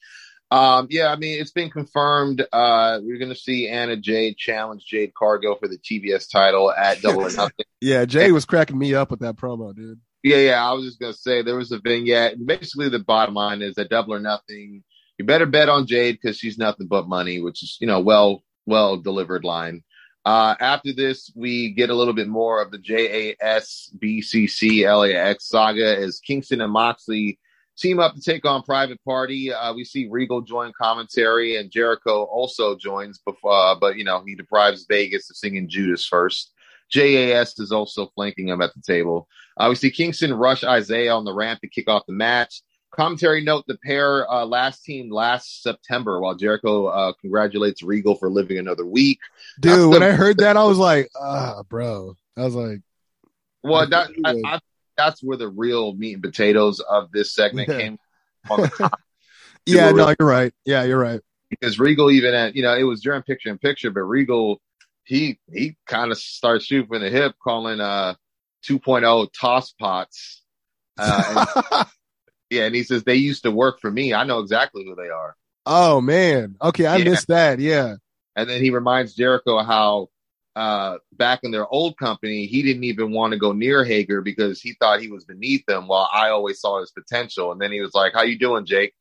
Um, 0.49 0.87
yeah, 0.91 1.07
I 1.07 1.15
mean, 1.15 1.41
it's 1.41 1.51
been 1.51 1.71
confirmed. 1.71 2.45
Uh, 2.53 2.99
we're 3.01 3.17
gonna 3.17 3.35
see 3.35 3.67
Anna 3.67 3.97
Jay 3.97 4.35
challenge 4.37 4.85
Jade 4.85 5.11
Cargill 5.15 5.55
for 5.55 5.67
the 5.67 5.79
TBS 5.79 6.29
title 6.31 6.71
at 6.71 7.01
Double 7.01 7.23
or 7.23 7.31
Nothing. 7.31 7.65
yeah 7.81 8.05
jay 8.05 8.31
was 8.31 8.45
cracking 8.45 8.77
me 8.77 8.93
up 8.95 9.09
with 9.11 9.19
that 9.21 9.35
promo 9.35 9.75
dude 9.75 9.99
Yeah, 10.23 10.37
yeah. 10.37 10.63
I 10.67 10.71
was 10.73 10.85
just 10.85 10.99
gonna 10.99 11.13
say 11.13 11.41
there 11.41 11.55
was 11.57 11.71
a 11.71 11.79
vignette. 11.79 12.43
Basically, 12.45 12.87
the 12.89 12.99
bottom 12.99 13.33
line 13.35 13.61
is 13.61 13.75
that 13.75 13.89
Double 13.89 14.13
or 14.13 14.19
Nothing. 14.19 14.83
You 15.17 15.25
better 15.25 15.45
bet 15.45 15.69
on 15.69 15.87
Jade 15.87 16.19
because 16.21 16.37
she's 16.37 16.57
nothing 16.57 16.87
but 16.87 17.07
money, 17.07 17.39
which 17.39 17.63
is 17.63 17.77
you 17.79 17.87
know 17.87 17.99
well 17.99 18.43
well 18.65 18.97
delivered 18.97 19.43
line. 19.43 19.83
Uh, 20.25 20.55
after 20.59 20.93
this, 20.93 21.31
we 21.35 21.73
get 21.73 21.89
a 21.89 21.95
little 21.95 22.13
bit 22.13 22.29
more 22.29 22.61
of 22.61 22.71
the 22.71 22.77
JAS 22.77 23.91
BCC 23.97 24.85
LAX 24.85 25.49
saga 25.49 25.97
as 25.97 26.19
Kingston 26.19 26.61
and 26.61 26.71
Moxley 26.71 27.39
team 27.77 27.99
up 27.99 28.15
to 28.15 28.21
take 28.21 28.45
on 28.45 28.63
Private 28.63 29.03
Party. 29.03 29.51
Uh, 29.51 29.73
we 29.73 29.83
see 29.83 30.07
Regal 30.09 30.41
join 30.41 30.71
commentary 30.79 31.57
and 31.57 31.71
Jericho 31.71 32.23
also 32.23 32.77
joins 32.77 33.19
before, 33.19 33.51
uh, 33.51 33.75
but 33.75 33.97
you 33.97 34.03
know 34.03 34.23
he 34.25 34.35
deprives 34.35 34.85
Vegas 34.87 35.29
of 35.29 35.35
singing 35.35 35.67
Judas 35.67 36.05
first. 36.07 36.51
JAS 36.89 37.57
is 37.59 37.71
also 37.71 38.11
flanking 38.15 38.49
him 38.49 38.61
at 38.61 38.73
the 38.75 38.81
table. 38.81 39.27
Uh, 39.57 39.67
we 39.69 39.75
see 39.75 39.91
Kingston 39.91 40.33
rush 40.33 40.63
Isiah 40.63 41.13
on 41.13 41.25
the 41.25 41.33
ramp 41.33 41.61
to 41.61 41.67
kick 41.67 41.89
off 41.89 42.05
the 42.05 42.13
match. 42.13 42.61
Commentary 42.95 43.43
note 43.43 43.65
the 43.67 43.77
pair 43.83 44.29
uh, 44.31 44.45
last 44.45 44.83
team 44.83 45.09
last 45.11 45.63
September 45.63 46.19
while 46.19 46.35
Jericho 46.35 46.85
uh, 46.87 47.13
congratulates 47.13 47.81
Regal 47.81 48.15
for 48.15 48.29
living 48.29 48.59
another 48.59 48.85
week. 48.85 49.19
That's 49.59 49.77
Dude, 49.77 49.89
when 49.89 50.01
the- 50.01 50.07
I 50.09 50.11
heard 50.11 50.37
that, 50.37 50.57
I 50.57 50.63
was 50.63 50.77
like, 50.77 51.09
ah, 51.19 51.63
bro. 51.67 52.15
I 52.37 52.41
was 52.43 52.53
like, 52.53 52.81
Well, 53.63 53.87
that, 53.89 54.09
I, 54.25 54.35
I, 54.45 54.59
that's 54.95 55.23
where 55.23 55.37
the 55.37 55.49
real 55.49 55.93
meat 55.95 56.13
and 56.13 56.21
potatoes 56.23 56.79
of 56.81 57.11
this 57.11 57.33
segment 57.33 57.69
Yeah. 57.69 57.77
came 57.79 57.99
on 58.51 58.61
the 58.61 58.69
com- 58.69 58.91
yeah, 59.65 59.91
no, 59.91 60.13
you're 60.19 60.27
right. 60.27 60.53
Yeah, 60.65 60.83
you're 60.83 60.99
right. 60.99 61.21
because 61.49 61.79
Regal 61.79 62.11
even 62.11 62.33
at, 62.35 62.55
you 62.55 62.61
know, 62.61 62.75
it 62.77 62.83
was 62.83 63.01
during 63.01 63.23
picture 63.23 63.49
in 63.49 63.57
picture, 63.57 63.89
but 63.89 64.01
Regal, 64.01 64.61
he, 65.03 65.39
he 65.51 65.77
kind 65.87 66.11
of 66.11 66.17
starts 66.19 66.65
shooting 66.65 66.87
from 66.89 67.01
the 67.01 67.09
hip, 67.09 67.33
calling, 67.43 67.79
uh, 67.79 68.13
2.0 68.67 69.29
toss 69.33 69.71
pots. 69.71 70.43
Uh, 70.97 71.45
and, 71.71 71.87
yeah. 72.53 72.65
And 72.65 72.75
he 72.75 72.83
says, 72.83 73.03
they 73.03 73.15
used 73.15 73.43
to 73.43 73.51
work 73.51 73.79
for 73.81 73.91
me. 73.91 74.13
I 74.13 74.23
know 74.23 74.39
exactly 74.39 74.83
who 74.85 74.95
they 74.95 75.09
are. 75.09 75.35
oh 75.65 76.01
man. 76.01 76.55
Okay, 76.61 76.85
I 76.85 76.97
Yeah. 76.97 77.03
missed 77.05 77.27
that. 77.27 77.59
Yeah. 77.59 77.95
And 78.35 78.49
then 78.49 78.61
he 78.61 78.69
reminds 78.69 79.13
Jericho 79.13 79.61
how, 79.63 80.09
uh, 80.55 80.97
back 81.11 81.39
in 81.43 81.51
their 81.51 81.67
old 81.67 81.97
company, 81.97 82.45
he 82.45 82.61
didn't 82.63 82.83
even 82.83 83.11
want 83.11 83.33
to 83.33 83.39
go 83.39 83.53
near 83.53 83.83
Hager 83.83 84.21
because 84.21 84.61
he 84.61 84.73
thought 84.79 85.01
he 85.01 85.07
was 85.09 85.25
beneath 85.25 85.67
him 85.67 85.87
while 85.87 86.07
I 86.13 86.29
always 86.29 86.59
saw 86.59 86.79
his 86.79 86.91
potential. 86.91 87.51
And 87.51 87.59
then 87.61 87.71
he 87.71 87.81
was 87.81 87.93
like, 87.93 88.13
how 88.13 88.21
you 88.23 88.37
doing, 88.37 88.65
Jake? 88.65 88.93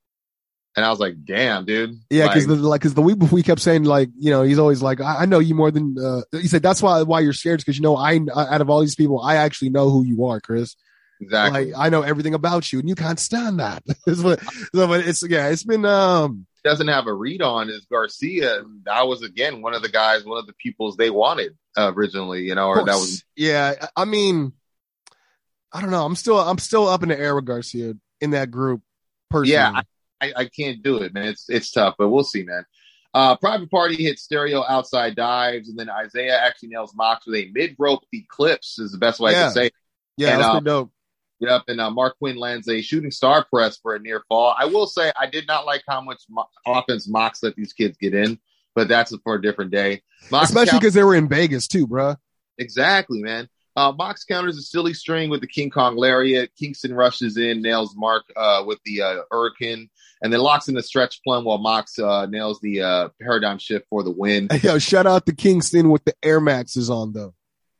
And 0.76 0.86
I 0.86 0.90
was 0.90 0.98
like, 1.00 1.22
damn, 1.24 1.66
dude. 1.66 1.98
Yeah, 2.08 2.28
because 2.28 2.46
Like, 2.46 2.58
the 2.58 2.66
like 2.68 2.80
because 2.80 2.94
the 2.94 3.02
week 3.02 3.18
before 3.18 3.36
we 3.36 3.42
kept 3.42 3.60
saying 3.60 3.84
like 3.84 4.08
you 4.18 4.30
know 4.30 4.42
he's 4.42 4.58
always 4.58 4.80
like 4.82 5.02
I, 5.02 5.20
I 5.20 5.24
know 5.26 5.38
you 5.38 5.54
more 5.54 5.70
than 5.70 5.96
uh, 6.02 6.22
he 6.32 6.48
said 6.48 6.62
that's 6.62 6.80
why 6.80 7.02
why 7.02 7.20
you're 7.20 7.34
scared 7.34 7.58
because 7.60 7.76
you 7.76 7.82
know 7.82 7.94
I 7.96 8.18
out 8.34 8.62
of 8.62 8.70
all 8.70 8.80
these 8.80 8.94
people 8.94 9.20
I 9.20 9.36
actually 9.36 9.68
know 9.68 9.90
who 9.90 10.02
you 10.02 10.24
are 10.24 10.40
Chris 10.40 10.74
exactly. 11.22 11.72
like 11.72 11.74
I 11.78 11.88
know 11.88 12.02
everything 12.02 12.34
about 12.34 12.72
you 12.72 12.80
and 12.80 12.88
you 12.88 12.94
can't 12.94 13.18
stand 13.18 13.60
that 13.60 13.82
what- 14.04 14.40
so, 14.74 14.86
but 14.86 15.06
it's 15.06 15.22
yeah 15.28 15.48
it's 15.48 15.64
been 15.64 15.84
um 15.84 16.46
doesn't 16.62 16.88
have 16.88 17.06
a 17.06 17.12
read 17.12 17.42
on 17.42 17.68
is 17.68 17.86
Garcia. 17.90 18.60
And 18.60 18.84
that 18.84 19.06
was 19.06 19.22
again 19.22 19.62
one 19.62 19.74
of 19.74 19.82
the 19.82 19.88
guys, 19.88 20.24
one 20.24 20.38
of 20.38 20.46
the 20.46 20.52
peoples 20.54 20.96
they 20.96 21.10
wanted 21.10 21.56
uh, 21.76 21.92
originally, 21.94 22.42
you 22.42 22.54
know, 22.54 22.68
or 22.68 22.84
that 22.84 22.94
was 22.94 23.24
yeah 23.36 23.74
I 23.96 24.04
mean 24.04 24.52
I 25.72 25.80
don't 25.80 25.90
know 25.90 26.04
I'm 26.04 26.16
still 26.16 26.38
I'm 26.38 26.58
still 26.58 26.88
up 26.88 27.02
in 27.02 27.08
the 27.08 27.18
air 27.18 27.34
with 27.34 27.44
Garcia 27.44 27.94
in 28.20 28.30
that 28.30 28.50
group 28.50 28.82
personally 29.30 29.52
yeah. 29.52 29.82
I, 30.20 30.32
I, 30.36 30.44
can't 30.44 30.84
do 30.84 30.98
it, 30.98 31.12
man. 31.12 31.24
It's 31.26 31.50
it's 31.50 31.72
tough, 31.72 31.96
but 31.98 32.08
we'll 32.08 32.22
see, 32.22 32.44
man. 32.44 32.64
Uh, 33.12 33.34
Private 33.34 33.72
Party 33.72 33.96
hits 33.96 34.22
stereo 34.22 34.64
outside 34.64 35.16
dives, 35.16 35.68
and 35.68 35.76
then 35.76 35.90
Isiah 35.90 36.38
actually 36.40 36.68
nails 36.68 36.94
Mox 36.94 37.26
with 37.26 37.34
a 37.34 37.50
mid 37.52 37.74
rope 37.76 38.04
eclipse, 38.14 38.78
is 38.78 38.92
the 38.92 38.98
best 38.98 39.18
way 39.18 39.32
I 39.32 39.34
can 39.34 39.50
say. 39.50 39.66
it. 39.66 39.74
yeah 40.16 40.34
and, 40.34 40.42
that's 40.42 40.54
uh, 40.54 40.60
dope 40.60 40.92
Yep, 41.42 41.62
and 41.66 41.80
uh, 41.80 41.90
Marq 41.90 42.12
Quen 42.20 42.36
lands 42.36 42.68
a 42.68 42.80
shooting 42.80 43.10
star 43.10 43.44
press 43.52 43.76
for 43.76 43.96
a 43.96 43.98
near 43.98 44.22
fall. 44.28 44.54
I 44.56 44.66
will 44.66 44.86
say 44.86 45.10
I 45.18 45.26
did 45.26 45.48
not 45.48 45.66
like 45.66 45.82
how 45.88 46.00
much 46.00 46.22
mo- 46.30 46.46
offense 46.64 47.08
Mox 47.08 47.42
let 47.42 47.56
these 47.56 47.72
kids 47.72 47.98
get 47.98 48.14
in, 48.14 48.38
but 48.76 48.86
that's 48.86 49.12
for 49.24 49.34
a 49.34 49.42
different 49.42 49.72
day. 49.72 50.02
Mox 50.30 50.50
especially 50.50 50.70
count- 50.70 50.82
because 50.82 50.94
they 50.94 51.02
were 51.02 51.16
in 51.16 51.28
Vegas 51.28 51.66
too 51.66 51.88
bruh. 51.88 52.16
Exactly, 52.58 53.20
man. 53.22 53.48
Uh, 53.74 53.90
Mox 53.90 54.24
counters 54.24 54.56
a 54.56 54.62
silly 54.62 54.94
string 54.94 55.30
with 55.30 55.40
the 55.40 55.46
King 55.48 55.70
Kong 55.70 55.96
lariat. 55.96 56.52
Kingston 56.56 56.94
rushes 56.94 57.36
in, 57.36 57.60
nails 57.60 57.96
Marq 57.96 58.20
uh, 58.36 58.62
with 58.64 58.78
the 58.84 59.02
uh, 59.02 59.16
Hurricane, 59.32 59.90
and 60.22 60.32
then 60.32 60.38
locks 60.38 60.68
in 60.68 60.76
the 60.76 60.82
stretch 60.82 61.22
plum 61.24 61.44
while 61.44 61.58
Mox 61.58 61.98
uh, 61.98 62.26
nails 62.26 62.60
the 62.60 62.82
uh, 62.82 63.08
paradigm 63.20 63.58
shift 63.58 63.86
for 63.90 64.04
the 64.04 64.12
win. 64.12 64.48
Yo, 64.62 64.78
shout 64.78 65.08
out 65.08 65.26
to 65.26 65.34
Kingston 65.34 65.88
with 65.90 66.04
the 66.04 66.14
Air 66.22 66.38
Maxes 66.40 66.88
on 66.88 67.14
though. 67.14 67.34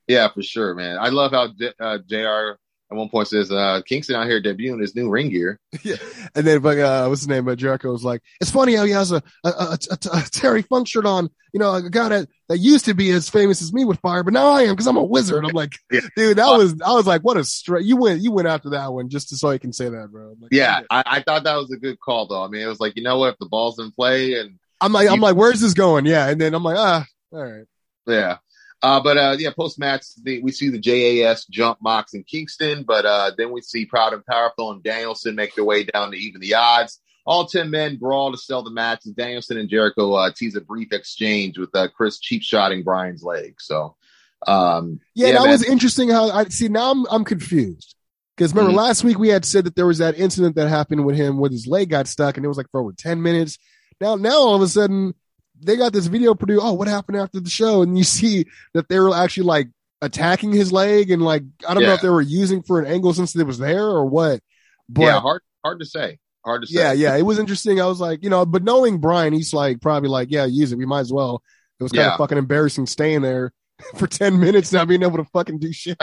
Yeah, 0.08 0.26
for 0.32 0.42
sure, 0.42 0.74
man. 0.74 0.98
I 0.98 1.10
love 1.10 1.30
how 1.30 1.48
J- 1.48 1.74
uh, 1.78 1.98
Jr. 2.08 2.58
at 2.92 2.96
one 2.96 3.08
point 3.08 3.26
says 3.28 3.50
uh, 3.50 3.80
Kingston 3.86 4.16
out 4.16 4.26
here 4.26 4.40
debuting 4.40 4.80
his 4.80 4.94
new 4.94 5.08
ring 5.08 5.30
gear. 5.30 5.58
Yeah. 5.82 5.96
And 6.34 6.46
then, 6.46 6.60
but, 6.60 6.78
uh, 6.78 7.06
what's 7.06 7.22
his 7.22 7.28
name? 7.28 7.48
Uh, 7.48 7.56
Jericho 7.56 7.90
was 7.90 8.04
like, 8.04 8.20
it's 8.40 8.50
funny 8.50 8.74
how 8.74 8.84
he 8.84 8.92
has 8.92 9.10
a, 9.10 9.22
a, 9.42 9.48
a, 9.48 9.78
a, 9.90 9.98
a 10.12 10.22
Terry 10.30 10.62
Funk 10.62 10.86
shirt 10.86 11.06
on, 11.06 11.28
you 11.52 11.58
know, 11.58 11.74
a 11.74 11.90
guy 11.90 12.10
that, 12.10 12.28
that 12.48 12.58
used 12.58 12.84
to 12.84 12.94
be 12.94 13.10
as 13.10 13.28
famous 13.28 13.62
as 13.62 13.72
me 13.72 13.84
with 13.84 13.98
fire, 14.00 14.22
but 14.22 14.32
now 14.34 14.48
I 14.48 14.62
am 14.62 14.70
because 14.70 14.86
I'm 14.86 14.96
a 14.98 15.02
wizard. 15.02 15.44
I'm 15.44 15.52
like, 15.52 15.72
Yeah. 15.90 16.00
dude, 16.14 16.36
that 16.38 16.46
was, 16.46 16.80
I 16.84 16.92
was 16.92 17.06
like, 17.06 17.22
what 17.22 17.36
a 17.36 17.44
straight, 17.44 17.84
you 17.86 17.96
went, 17.96 18.20
you 18.20 18.30
went 18.30 18.46
after 18.46 18.70
that 18.70 18.92
one 18.92 19.08
just 19.08 19.30
to, 19.30 19.36
so 19.36 19.48
I 19.48 19.58
can 19.58 19.72
say 19.72 19.88
that, 19.88 20.12
bro. 20.12 20.36
Like, 20.40 20.52
Yeah, 20.52 20.82
I, 20.90 21.02
I 21.06 21.22
thought 21.22 21.44
that 21.44 21.56
was 21.56 21.72
a 21.72 21.78
good 21.78 21.98
call, 21.98 22.26
though. 22.28 22.44
I 22.44 22.48
mean, 22.48 22.60
it 22.60 22.66
was 22.68 22.78
like 22.80 22.94
you 22.96 23.02
know 23.02 23.18
what, 23.18 23.32
if 23.32 23.38
the 23.38 23.46
ball's 23.46 23.78
in 23.78 23.90
play, 23.92 24.34
and 24.34 24.58
I'm 24.80 24.92
like, 24.92 25.08
I'm 25.08 25.20
like, 25.20 25.36
where's 25.36 25.60
this 25.60 25.74
going? 25.74 26.06
Yeah. 26.06 26.28
And 26.28 26.40
then 26.40 26.54
I'm 26.54 26.62
like, 26.62 26.76
ah, 26.76 27.06
all 27.32 27.42
right. 27.42 27.64
Yeah. 28.06 28.38
Uh, 28.82 29.00
but 29.00 29.16
uh, 29.16 29.36
yeah, 29.38 29.50
post 29.56 29.78
match, 29.78 30.04
we 30.24 30.50
see 30.50 30.68
the 30.68 30.78
JAS 30.78 31.44
jump 31.46 31.78
Mox 31.80 32.14
in 32.14 32.24
Kingston, 32.24 32.82
but 32.82 33.06
uh, 33.06 33.30
then 33.36 33.52
we 33.52 33.60
see 33.60 33.86
Proud 33.86 34.12
and 34.12 34.26
Powerful 34.26 34.72
and 34.72 34.82
Danielson 34.82 35.36
make 35.36 35.54
their 35.54 35.64
way 35.64 35.84
down 35.84 36.10
to 36.10 36.16
even 36.16 36.40
the 36.40 36.54
odds. 36.54 37.00
All 37.24 37.46
10 37.46 37.70
men 37.70 37.96
brawl 37.98 38.32
to 38.32 38.38
sell 38.38 38.64
the 38.64 38.72
match, 38.72 39.02
and 39.06 39.14
Danielson 39.14 39.56
and 39.56 39.68
Jericho 39.68 40.14
uh, 40.14 40.32
tease 40.34 40.56
a 40.56 40.60
brief 40.60 40.92
exchange 40.92 41.56
with 41.56 41.70
uh, 41.74 41.86
Chris 41.88 42.18
cheap 42.18 42.42
shotting 42.42 42.82
Bryan's 42.82 43.22
leg. 43.22 43.54
So, 43.60 43.94
um, 44.48 44.98
Yeah, 45.14 45.30
that 45.32 45.42
man. 45.42 45.50
was 45.50 45.62
interesting 45.62 46.08
how 46.08 46.30
I 46.30 46.46
see 46.46 46.66
now 46.68 46.90
I'm, 46.90 47.06
I'm 47.08 47.24
confused. 47.24 47.94
Because 48.36 48.52
remember 48.52 48.72
Mhm. 48.72 48.76
last 48.82 49.04
week 49.04 49.18
we 49.20 49.28
had 49.28 49.44
said 49.44 49.66
that 49.66 49.76
there 49.76 49.86
was 49.86 49.98
that 49.98 50.18
incident 50.18 50.56
that 50.56 50.68
happened 50.68 51.04
with 51.04 51.14
him 51.14 51.38
with 51.38 51.52
his 51.52 51.68
leg 51.68 51.90
got 51.90 52.08
stuck 52.08 52.36
and 52.36 52.44
it 52.44 52.48
was 52.48 52.56
like 52.56 52.66
for 52.72 52.80
over 52.80 52.92
10 52.92 53.22
minutes. 53.22 53.58
Now, 54.00 54.16
now 54.16 54.38
all 54.38 54.56
of 54.56 54.62
a 54.62 54.68
sudden 54.68 55.14
they 55.64 55.76
got 55.76 55.92
this 55.92 56.06
video 56.06 56.34
produced. 56.34 56.62
Oh, 56.64 56.72
what 56.72 56.88
happened 56.88 57.18
after 57.18 57.40
the 57.40 57.50
show? 57.50 57.82
And 57.82 57.96
you 57.96 58.04
see 58.04 58.46
that 58.74 58.88
they 58.88 58.98
were 58.98 59.14
actually 59.14 59.44
like 59.44 59.68
attacking 60.00 60.52
his 60.52 60.72
leg 60.72 61.10
and 61.10 61.22
like, 61.22 61.42
I 61.66 61.74
don't 61.74 61.82
know 61.84 61.92
if 61.94 62.00
they 62.02 62.08
were 62.10 62.20
using 62.20 62.62
for 62.62 62.80
an 62.80 62.86
angle 62.86 63.14
since 63.14 63.34
it 63.36 63.46
was 63.46 63.58
there 63.58 63.84
or 63.86 64.04
what, 64.06 64.40
but 64.88 65.02
yeah, 65.02 65.20
hard 65.20 65.42
hard 65.64 65.80
to 65.80 65.86
say. 65.86 66.18
Hard 66.44 66.62
to 66.62 66.66
say. 66.66 66.80
yeah, 66.80 66.92
yeah, 66.92 67.16
it 67.16 67.22
was 67.22 67.38
interesting. 67.38 67.80
I 67.80 67.86
was 67.86 68.00
like, 68.00 68.24
you 68.24 68.28
know, 68.30 68.44
but 68.44 68.64
knowing 68.64 68.98
Bryan, 68.98 69.32
he's 69.32 69.54
like 69.54 69.80
probably 69.80 70.08
like, 70.08 70.28
yeah, 70.32 70.44
use 70.44 70.72
it. 70.72 70.76
We 70.76 70.86
might 70.86 71.00
as 71.00 71.12
well. 71.12 71.40
It 71.78 71.84
was 71.84 71.92
kind 71.92 72.06
Yeah. 72.06 72.12
of 72.14 72.18
fucking 72.18 72.36
embarrassing 72.38 72.86
staying 72.86 73.22
there 73.22 73.52
for 73.96 74.06
10 74.08 74.40
minutes 74.40 74.72
not 74.72 74.88
being 74.88 75.02
able 75.04 75.18
to 75.18 75.24
fucking 75.32 75.58
do 75.60 75.72
shit. 75.72 75.98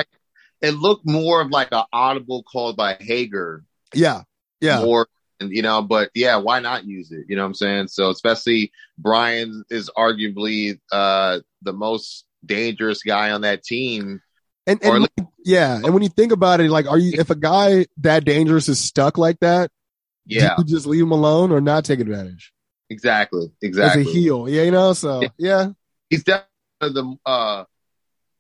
It 0.61 0.71
looked 0.75 1.05
more 1.05 1.41
of 1.41 1.49
like 1.51 1.69
an 1.73 1.83
audible 1.91 2.43
called 2.43 2.77
by 2.77 2.95
Hager 2.99 3.63
Yeah. 3.93 4.21
Yeah. 4.61 4.81
more 4.83 5.07
and 5.39 5.51
you 5.51 5.61
know 5.61 5.81
but 5.81 6.09
yeah 6.13 6.37
why 6.37 6.59
not 6.59 6.85
use 6.85 7.11
it 7.11 7.25
you 7.27 7.35
know 7.35 7.41
what 7.41 7.47
i'm 7.47 7.53
saying 7.53 7.87
so 7.87 8.09
especially 8.09 8.71
bryan 8.97 9.63
is 9.69 9.89
arguably 9.97 10.79
uh 10.91 11.39
the 11.61 11.73
most 11.73 12.25
dangerous 12.45 13.03
guy 13.03 13.31
on 13.31 13.41
that 13.41 13.63
team 13.63 14.21
And, 14.67 14.83
and 14.83 15.07
yeah. 15.43 15.75
And 15.83 15.93
when 15.93 16.03
you 16.03 16.09
think 16.09 16.31
about 16.31 16.59
it, 16.59 16.69
like, 16.69 16.85
are 16.85 16.97
you, 16.97 17.19
if 17.19 17.31
a 17.31 17.35
guy 17.35 17.87
that 18.01 18.23
dangerous 18.23 18.69
is 18.69 18.79
stuck 18.79 19.17
like 19.17 19.39
that, 19.39 19.71
yeah 20.25 20.53
you 20.59 20.63
just 20.63 20.85
leave 20.85 21.01
him 21.01 21.11
alone 21.11 21.51
or 21.51 21.59
not 21.59 21.85
take 21.85 21.99
advantage 21.99 22.53
exactly 22.89 23.51
exactly. 23.63 24.01
as 24.01 24.07
a 24.07 24.11
heel? 24.11 24.47
Yeah. 24.47 24.63
You 24.63 24.71
know, 24.71 24.93
so 24.93 25.23
yeah. 25.37 25.69
he's 26.09 26.23
definitely 26.23 26.47
the 26.81 27.17
uh 27.25 27.63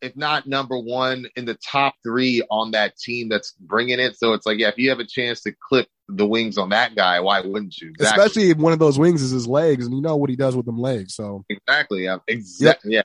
if 0.01 0.15
not 0.15 0.47
number 0.47 0.77
one 0.77 1.25
in 1.35 1.45
the 1.45 1.55
top 1.55 1.95
three 2.03 2.41
on 2.49 2.71
that 2.71 2.97
team 2.97 3.29
that's 3.29 3.51
bringing 3.59 3.99
it 3.99 4.17
so 4.17 4.33
it's 4.33 4.45
like 4.45 4.59
yeah 4.59 4.69
if 4.69 4.77
you 4.77 4.89
have 4.89 4.99
a 4.99 5.05
chance 5.05 5.41
to 5.41 5.51
clip 5.51 5.87
the 6.07 6.25
wings 6.25 6.57
on 6.57 6.69
that 6.69 6.95
guy 6.95 7.19
why 7.19 7.41
wouldn't 7.41 7.77
you 7.77 7.89
exactly 7.89 8.25
Especially 8.25 8.49
if 8.49 8.57
one 8.57 8.73
of 8.73 8.79
those 8.79 8.97
wings 8.97 9.21
is 9.21 9.31
his 9.31 9.47
legs 9.47 9.85
and 9.85 9.95
you 9.95 10.01
know 10.01 10.15
what 10.15 10.29
he 10.29 10.35
does 10.35 10.55
with 10.55 10.65
them 10.65 10.79
legs. 10.79 11.13
So 11.13 11.45
Exactly. 11.49 12.05
Yeah. 12.05 12.17
Exactly. 12.27 12.93
Yeah. 12.93 13.03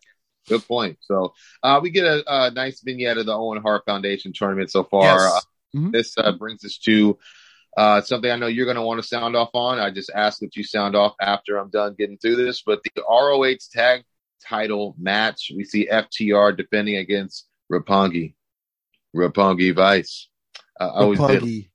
Good 0.49 0.66
point. 0.66 0.99
So 1.03 1.34
uh, 1.62 1.80
we 1.82 1.90
get 1.90 2.05
a, 2.05 2.22
a 2.26 2.51
nice 2.51 2.80
vignette 2.80 3.18
of 3.18 3.26
the 3.26 3.34
Owen 3.34 3.61
Hart 3.61 3.82
Foundation 3.86 4.32
tournament 4.34 4.70
so 4.70 4.84
far. 4.84 5.03
Yes. 5.05 5.32
Uh, 5.34 5.40
Mhm. 5.74 5.90
This 5.92 6.14
uh, 6.16 6.30
brings 6.32 6.64
us 6.64 6.78
to 6.84 7.18
uh, 7.76 8.01
something 8.01 8.30
I 8.30 8.36
know 8.36 8.47
you're 8.47 8.66
going 8.66 8.76
to 8.76 8.82
want 8.82 9.03
to 9.03 9.07
sound 9.09 9.34
off 9.34 9.51
on. 9.55 9.80
I 9.80 9.90
just 9.90 10.11
ask 10.14 10.38
that 10.38 10.55
you 10.55 10.62
sound 10.62 10.95
off 10.95 11.14
after 11.20 11.57
I'm 11.57 11.70
done 11.70 11.97
getting 11.99 12.16
through 12.16 12.36
this. 12.36 12.62
But 12.62 12.80
the 12.84 13.03
ROH 13.03 13.57
tag 13.72 14.05
title 14.47 14.95
match, 14.99 15.51
we 15.57 15.64
see 15.64 15.89
FTR 15.91 16.57
defending 16.57 16.97
against 16.97 17.47
Roppongi. 17.70 18.35
Roppongi 19.14 19.74
Vice. 19.74 20.28
Uh, 20.78 20.85
I 20.85 21.01
always 21.03 21.18
did. 21.20 21.66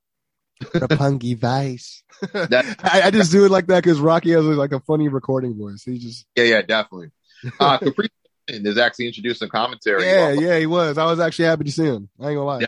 Rapungi 0.62 1.38
Vice. 1.38 2.04
That- 2.34 2.76
I, 2.84 3.04
I 3.04 3.12
just 3.12 3.32
do 3.32 3.46
it 3.46 3.52
like 3.52 3.68
that 3.68 3.84
because 3.84 4.00
Rocky 4.00 4.32
has 4.32 4.44
like 4.44 4.74
a 4.74 4.82
funny 4.82 5.08
recording 5.08 5.58
voice. 5.58 5.84
He 5.84 5.98
just 6.00 6.26
Yeah, 6.36 6.44
yeah, 6.44 6.62
definitely. 6.62 7.12
Uh, 7.60 7.78
Capri 7.78 8.10
is 8.50 8.78
actually 8.78 9.08
introduced 9.08 9.42
in 9.42 9.48
commentary. 9.48 10.04
yeah, 10.04 10.32
yeah, 10.34 10.60
he 10.60 10.66
was. 10.66 10.98
I 10.98 11.06
was 11.06 11.22
actually 11.22 11.46
happy 11.46 11.64
to 11.64 11.72
see 11.72 11.86
him. 11.86 12.10
I 12.20 12.30
ain't 12.30 12.36
gonna 12.36 12.44
lie. 12.44 12.60
Yeah. 12.60 12.68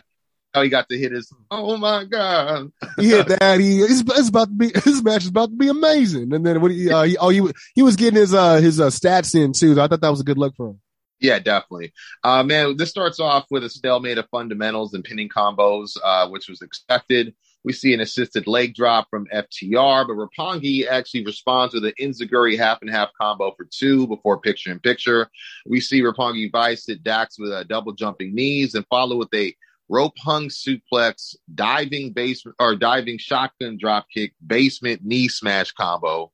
How 0.54 0.62
he 0.62 0.68
got 0.68 0.88
to 0.88 0.98
hit 0.98 1.12
his 1.12 1.32
oh 1.50 1.76
my 1.76 2.04
god 2.04 2.70
He 2.98 3.10
hit 3.10 3.28
that. 3.28 3.60
He 3.60 3.80
it's, 3.80 4.00
it's 4.00 4.28
about 4.28 4.48
to 4.48 4.54
be 4.54 4.70
his 4.84 5.02
match 5.02 5.22
is 5.22 5.28
about 5.28 5.50
to 5.50 5.56
be 5.56 5.68
amazing. 5.68 6.32
And 6.32 6.44
then 6.44 6.60
what? 6.60 6.70
He, 6.70 6.90
uh, 6.90 7.02
he, 7.02 7.16
oh, 7.18 7.28
he 7.30 7.42
he 7.74 7.82
was 7.82 7.96
getting 7.96 8.20
his 8.20 8.34
uh 8.34 8.56
his 8.56 8.80
uh, 8.80 8.88
stats 8.88 9.34
in 9.34 9.52
too. 9.52 9.80
I 9.80 9.88
thought 9.88 10.00
that 10.00 10.10
was 10.10 10.20
a 10.20 10.24
good 10.24 10.38
look 10.38 10.54
for 10.56 10.70
him. 10.70 10.80
yeah 11.20 11.38
definitely 11.38 11.92
uh 12.24 12.42
man 12.42 12.76
this 12.76 12.90
starts 12.90 13.20
off 13.20 13.46
with 13.50 13.64
a 13.64 13.70
stalemate 13.70 14.18
of 14.18 14.28
fundamentals 14.30 14.92
and 14.94 15.04
pinning 15.04 15.28
combos 15.28 15.96
uh 16.02 16.28
which 16.28 16.48
was 16.48 16.62
expected 16.62 17.34
we 17.64 17.72
see 17.72 17.94
an 17.94 18.00
assisted 18.00 18.46
leg 18.46 18.74
drop 18.74 19.08
from 19.10 19.26
FTR, 19.26 20.06
but 20.06 20.16
Roppongi 20.16 20.86
actually 20.86 21.24
responds 21.24 21.74
with 21.74 21.84
an 21.84 21.92
enzuigiri 22.00 22.58
half 22.58 22.82
and 22.82 22.90
half 22.90 23.10
combo 23.20 23.52
for 23.56 23.66
two 23.70 24.06
before 24.06 24.40
picture 24.40 24.70
in 24.72 24.80
picture. 24.80 25.28
We 25.66 25.80
see 25.80 26.02
Roppongi 26.02 26.50
Vice 26.50 26.86
hit 26.86 27.02
Dax 27.02 27.38
with 27.38 27.52
a 27.52 27.64
double 27.64 27.92
jumping 27.92 28.34
knees 28.34 28.74
and 28.74 28.86
follow 28.88 29.16
with 29.16 29.32
a 29.34 29.54
rope 29.92 30.16
hung 30.18 30.48
suplex, 30.48 31.36
diving 31.54 32.12
basement 32.12 32.56
or 32.58 32.74
diving 32.74 33.18
shotgun 33.18 33.76
drop 33.78 34.06
kick, 34.12 34.32
basement 34.44 35.04
knee 35.04 35.28
smash 35.28 35.70
combo. 35.72 36.32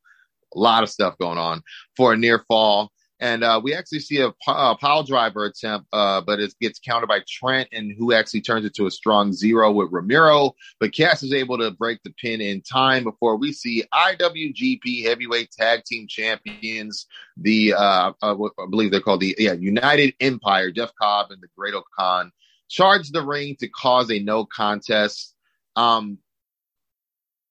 A 0.55 0.59
lot 0.59 0.85
of 0.85 0.89
stuff 0.89 1.19
going 1.19 1.39
on 1.39 1.63
for 1.97 2.13
a 2.13 2.17
near 2.17 2.45
fall. 2.49 2.93
And 3.21 3.43
uh, 3.43 3.61
we 3.63 3.75
actually 3.75 3.99
see 3.99 4.21
a 4.21 4.33
pile 4.47 5.03
driver 5.03 5.45
attempt, 5.45 5.89
uh, 5.93 6.21
but 6.21 6.39
it 6.39 6.55
gets 6.61 6.79
countered 6.79 7.09
by 7.09 7.21
Trent, 7.29 7.69
and 7.73 7.93
who 7.99 8.13
actually 8.13 8.43
turns 8.43 8.65
it 8.65 8.75
to 8.75 8.87
a 8.87 8.93
strong 8.93 9.33
zero 9.33 9.73
with 9.73 9.89
Romero. 9.91 10.53
But 10.79 10.95
Cash 10.95 11.25
is 11.25 11.33
able 11.33 11.59
to 11.59 11.73
break 11.73 12.01
the 12.05 12.15
pin 12.23 12.41
in 12.41 12.63
time 12.63 13.03
before 13.03 13.37
we 13.37 13.53
see 13.53 13.83
IWGP 13.93 15.05
Heavyweight 15.05 15.51
Tag 15.51 15.83
Team 15.85 16.07
Champions, 16.09 17.07
the 17.37 17.75
uh, 17.75 18.13
uh, 18.23 18.37
I 18.57 18.67
believe 18.71 18.93
they're 18.93 19.01
called 19.01 19.21
the 19.21 19.35
yeah 19.37 19.55
United 19.55 20.15
Empire, 20.21 20.71
Jeff 20.71 20.93
Cobb 21.03 21.33
and 21.33 21.43
the 21.43 21.49
Great 21.57 21.75
Khan 21.99 22.31
charge 22.69 23.11
the 23.11 23.25
ring 23.25 23.57
to 23.61 23.69
cause 23.69 24.11
a 24.11 24.19
no 24.19 24.45
contest. 24.45 25.35
Um, 25.77 26.19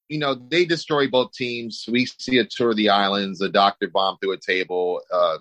you 0.10 0.20
know, 0.20 0.36
they 0.36 0.66
destroy 0.66 1.10
both 1.10 1.34
teams. 1.34 1.86
We 1.90 2.06
see 2.06 2.38
a 2.38 2.46
tour 2.46 2.72
of 2.72 2.78
the 2.78 2.90
islands, 2.90 3.42
a 3.42 3.50
doctor 3.50 3.90
bomb 3.90 4.18
through 4.20 4.34
a 4.34 4.38
table, 4.38 5.02
uh, 5.12 5.38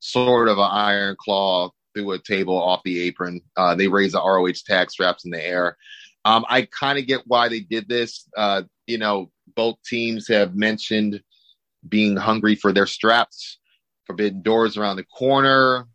sort 0.00 0.48
of 0.48 0.58
an 0.58 0.68
iron 0.70 1.16
claw 1.18 1.70
through 1.94 2.12
a 2.12 2.18
table 2.18 2.60
off 2.60 2.82
the 2.84 3.00
apron. 3.02 3.40
Uh, 3.56 3.74
they 3.74 3.88
raise 3.88 4.12
the 4.12 4.22
ROH 4.22 4.52
tag 4.66 4.90
straps 4.90 5.24
in 5.24 5.30
the 5.30 5.44
air. 5.44 5.76
Um, 6.24 6.44
I 6.48 6.62
kind 6.62 6.98
of 6.98 7.06
get 7.06 7.22
why 7.26 7.48
they 7.48 7.60
did 7.60 7.88
this. 7.88 8.28
Uh, 8.36 8.62
you 8.86 8.98
know, 8.98 9.30
both 9.54 9.76
teams 9.84 10.28
have 10.28 10.54
mentioned 10.54 11.22
being 11.88 12.16
hungry 12.16 12.54
for 12.54 12.72
their 12.72 12.86
straps, 12.86 13.58
forbidden 14.04 14.42
doors 14.42 14.76
around 14.76 14.96
the 14.96 15.04
corner. 15.04 15.86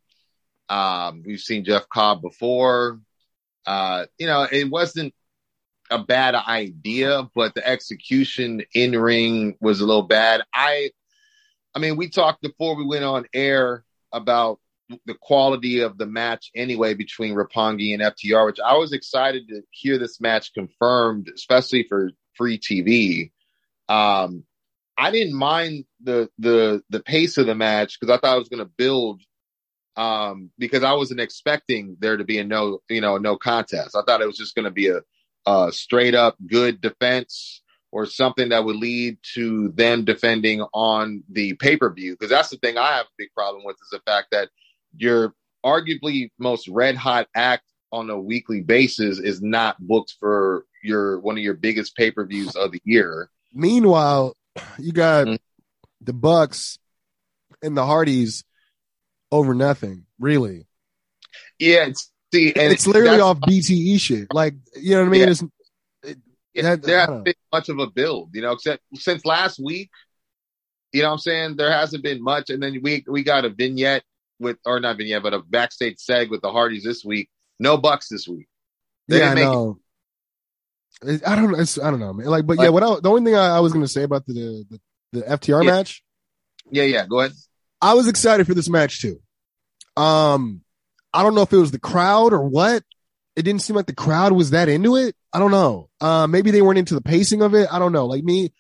Um, 0.70 1.24
we've 1.26 1.40
seen 1.40 1.66
Jeff 1.66 1.88
Cobb 1.90 2.22
before. 2.22 3.00
Uh, 3.66 4.06
you 4.18 4.28
know, 4.28 4.48
it 4.50 4.70
wasn't 4.70 5.14
a 5.90 6.04
bad 6.04 6.36
idea, 6.36 7.30
but 7.36 7.54
the 7.56 7.68
execution 7.68 8.64
in 8.74 8.98
ring 8.98 9.56
was 9.62 9.82
a 9.82 9.86
little 9.86 10.04
bad. 10.04 10.42
I, 10.54 10.92
I 11.76 11.80
mean, 11.80 11.98
we 11.98 12.10
talked 12.10 12.42
before 12.42 12.76
we 12.76 12.86
went 12.86 13.04
on 13.04 13.26
air 13.34 13.84
about 14.12 14.60
the 15.06 15.16
quality 15.16 15.80
of 15.80 15.98
the 15.98 16.06
match 16.06 16.52
anyway 16.56 16.94
between 16.94 17.36
Roppongi 17.36 17.94
and 17.94 18.02
FTR, 18.02 18.46
which 18.46 18.60
I 18.60 18.76
was 18.78 18.94
excited 18.94 19.48
to 19.50 19.62
hear 19.72 19.98
this 19.98 20.20
match 20.20 20.54
confirmed, 20.54 21.30
especially 21.34 21.86
for 21.88 22.12
free 22.36 22.60
TV. 22.60 23.32
Um, 23.90 24.44
I 24.98 25.12
didn't 25.12 25.34
mind 25.34 25.86
the 26.02 26.30
the 26.38 26.84
the 26.90 27.00
pace 27.00 27.38
of 27.38 27.48
the 27.48 27.56
match 27.56 28.00
because 28.00 28.16
I 28.16 28.20
thought 28.20 28.36
it 28.36 28.40
was 28.40 28.50
going 28.50 28.66
to 28.66 28.72
build. 28.78 29.22
Um, 29.96 30.50
because 30.58 30.84
I 30.84 30.94
wasn't 30.94 31.20
expecting 31.20 31.98
there 32.00 32.18
to 32.18 32.24
be 32.24 32.40
a 32.40 32.44
no, 32.44 32.80
you 32.90 33.02
know, 33.02 33.18
no 33.18 33.38
contest. 33.38 33.96
I 33.96 34.02
thought 34.02 34.22
it 34.22 34.28
was 34.28 34.38
just 34.38 34.56
going 34.56 34.66
to 34.66 34.72
be 34.72 34.88
a, 34.90 35.02
a 35.46 35.72
straight 35.72 36.16
up 36.16 36.36
good 36.48 36.82
defense 36.82 37.62
or 37.92 38.08
something 38.08 38.50
that 38.50 38.66
would 38.66 38.76
lead 38.76 39.20
to 39.36 39.70
them 39.70 40.04
defending 40.04 40.62
on 40.74 41.24
the 41.30 41.54
pay 41.54 41.78
per 41.78 41.94
view. 41.94 42.14
Because 42.14 42.32
that's 42.32 42.50
the 42.50 42.58
thing 42.58 42.78
I 42.78 42.94
have 42.96 43.06
a 43.06 43.18
big 43.20 43.30
problem 43.36 43.64
with 43.64 43.76
is 43.76 43.90
the 43.92 44.00
fact 44.00 44.30
that 44.32 44.50
your 44.98 45.36
arguably 45.64 46.32
most 46.40 46.68
red 46.68 46.96
hot 46.96 47.28
act 47.36 47.64
on 47.92 48.10
a 48.10 48.20
weekly 48.20 48.62
basis 48.62 49.20
is 49.20 49.44
not 49.44 49.78
booked 49.80 50.16
for 50.20 50.66
your 50.82 51.20
one 51.20 51.38
of 51.38 51.44
your 51.44 51.54
biggest 51.54 51.96
pay 51.96 52.10
per 52.10 52.26
views 52.26 52.56
of 52.56 52.72
the 52.72 52.82
year. 52.84 53.30
Meanwhile, 53.54 54.36
you 54.80 54.92
got 54.92 55.28
Mhm. 55.28 55.38
the 56.02 56.14
Bucks 56.14 56.80
and 57.62 57.78
the 57.78 57.86
Hardys 57.86 58.44
over 59.34 59.54
nothing, 59.56 60.06
really. 60.20 60.68
Yeah, 61.60 61.88
it's, 61.88 62.10
see, 62.34 62.54
and 62.56 62.72
it's 62.72 62.86
literally 62.88 63.20
off 63.20 63.40
BTE 63.40 64.00
shit. 64.00 64.28
Like, 64.34 64.54
you 64.76 64.92
know 64.92 65.02
what 65.02 65.08
I 65.08 65.10
mean? 65.10 65.22
Yeah. 65.22 65.30
It's 65.30 65.44
Yeah, 66.54 66.70
that- 66.76 66.84
there 66.84 67.00
hasn't 67.00 67.26
been 67.26 67.34
much 67.52 67.70
of 67.70 67.80
a 67.80 67.88
build, 67.88 68.30
you 68.34 68.42
know, 68.42 68.52
except 68.52 68.84
since 68.96 69.26
last 69.26 69.60
week. 69.60 69.90
You 70.92 71.02
know 71.02 71.08
what 71.08 71.14
I'm 71.14 71.20
saying? 71.20 71.56
There 71.58 71.72
hasn't 71.72 72.04
been 72.04 72.22
much. 72.24 72.52
And 72.52 72.62
then 72.62 72.80
we 72.84 73.04
we 73.08 73.24
got 73.24 73.46
a 73.46 73.50
vignette 73.50 74.04
with 74.40 74.58
or 74.64 74.80
not 74.80 74.98
vignette, 74.98 75.24
but 75.24 75.34
a 75.34 75.40
backstage 75.40 75.98
seg 75.98 76.30
with 76.30 76.42
the 76.42 76.52
Hardys 76.52 76.84
this 76.84 77.04
week. 77.04 77.30
No 77.60 77.78
bucks 77.78 78.10
this 78.10 78.28
week. 78.28 78.48
They 79.08 79.18
yeah, 79.20 79.30
I 79.30 79.32
it. 79.32 79.36
know. 79.36 79.80
It- 81.02 81.28
I 81.28 81.36
don't 81.36 81.52
know. 81.52 81.58
It's, 81.60 81.80
I 81.80 81.90
don't 81.90 82.00
know, 82.00 82.14
man. 82.14 82.28
Like, 82.28 82.46
but 82.46 82.60
yeah, 82.60 82.70
what 82.70 82.84
I, 82.84 83.00
the 83.00 83.10
only 83.10 83.24
thing 83.26 83.36
I, 83.36 83.58
I 83.58 83.60
was 83.62 83.74
going 83.74 83.84
to 83.84 83.92
say 83.92 84.04
about 84.04 84.28
the, 84.28 84.64
the, 84.70 84.80
the 85.14 85.22
FTR 85.24 85.64
Yeah. 85.64 85.72
match, 85.72 86.04
Yeah, 86.70 86.84
yeah, 86.84 87.08
go 87.08 87.22
ahead. 87.22 87.34
I 87.82 87.96
was 87.96 88.08
excited 88.08 88.46
for 88.46 88.54
this 88.54 88.70
match 88.70 89.02
too. 89.02 89.20
Um, 89.98 90.62
I 91.14 91.24
don't 91.24 91.36
know 91.36 91.42
if 91.42 91.54
it 91.54 91.58
was 91.58 91.72
the 91.72 91.80
crowd 91.80 92.34
or 92.34 92.44
what. 92.48 92.84
It 93.36 93.44
didn't 93.44 93.62
seem 93.62 93.76
like 93.76 93.88
the 93.88 93.96
crowd 93.96 94.32
was 94.32 94.52
that 94.52 94.70
into 94.70 94.96
it. 94.96 95.16
I 95.32 95.40
don't 95.40 95.52
know. 95.52 95.90
Uh, 96.00 96.28
maybe 96.28 96.52
they 96.52 96.62
weren't 96.62 96.78
into 96.80 96.94
the 96.94 97.02
pacing 97.02 97.42
of 97.42 97.56
it. 97.56 97.68
I 97.72 97.80
don't 97.80 97.92
know. 97.92 98.06
Like 98.06 98.24
me, 98.24 98.54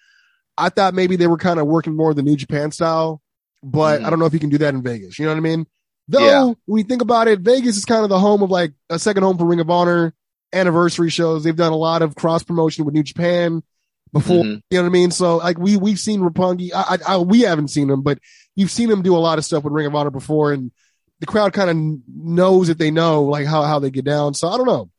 I 0.57 0.69
thought 0.69 0.93
maybe 0.95 1.15
they 1.15 1.27
were 1.27 1.37
kind 1.37 1.59
of 1.59 1.67
working 1.67 1.95
more 1.95 2.13
the 2.13 2.23
New 2.23 2.35
Japan 2.35 2.71
style, 2.71 3.21
but 3.61 4.01
Mhm. 4.01 4.05
I 4.05 4.09
don't 4.09 4.19
know 4.19 4.25
if 4.25 4.33
you 4.33 4.39
can 4.39 4.49
do 4.49 4.57
that 4.59 4.73
in 4.73 4.81
Vegas. 4.81 5.19
You 5.19 5.25
know 5.25 5.31
what 5.31 5.37
I 5.37 5.41
mean? 5.41 5.67
Though 6.07 6.19
Yeah. 6.25 6.53
when 6.65 6.79
you 6.79 6.83
think 6.87 7.01
about 7.03 7.27
it, 7.27 7.39
Vegas 7.41 7.77
is 7.77 7.85
kind 7.85 8.03
of 8.03 8.09
the 8.09 8.19
home 8.19 8.41
of 8.41 8.49
like 8.51 8.73
a 8.89 8.97
second 8.99 9.23
home 9.23 9.37
for 9.37 9.45
Ring 9.45 9.59
of 9.59 9.69
Honor 9.69 10.13
anniversary 10.51 11.09
shows. 11.09 11.43
They've 11.43 11.55
done 11.55 11.71
a 11.71 11.77
lot 11.77 12.01
of 12.01 12.15
cross 12.15 12.43
promotion 12.43 12.85
with 12.85 12.93
New 12.93 13.03
Japan 13.03 13.63
before. 14.11 14.43
Mhm. 14.43 14.61
You 14.69 14.77
know 14.77 14.81
what 14.83 14.89
I 14.89 14.91
mean? 14.91 15.11
So 15.11 15.37
like 15.37 15.57
we 15.59 15.77
we've 15.77 15.99
seen 15.99 16.21
Rapungi. 16.21 16.71
I, 16.73 16.97
I, 17.07 17.13
I 17.13 17.17
we 17.17 17.41
haven't 17.41 17.69
seen 17.69 17.89
him, 17.89 18.01
but 18.01 18.19
you've 18.55 18.71
seen 18.71 18.89
him 18.89 19.01
do 19.03 19.15
a 19.15 19.19
lot 19.19 19.37
of 19.37 19.45
stuff 19.45 19.63
with 19.63 19.73
Ring 19.73 19.85
of 19.87 19.95
Honor 19.95 20.11
before, 20.11 20.51
and 20.51 20.71
the 21.19 21.25
crowd 21.25 21.53
kind 21.53 21.69
of 21.69 21.75
knows 22.07 22.67
that 22.67 22.77
they 22.77 22.91
know 22.91 23.23
like 23.23 23.45
how 23.45 23.63
how 23.63 23.79
they 23.79 23.91
get 23.91 24.05
down. 24.05 24.33
So 24.33 24.47
I 24.49 24.57
don't 24.57 24.67
know. 24.67 24.89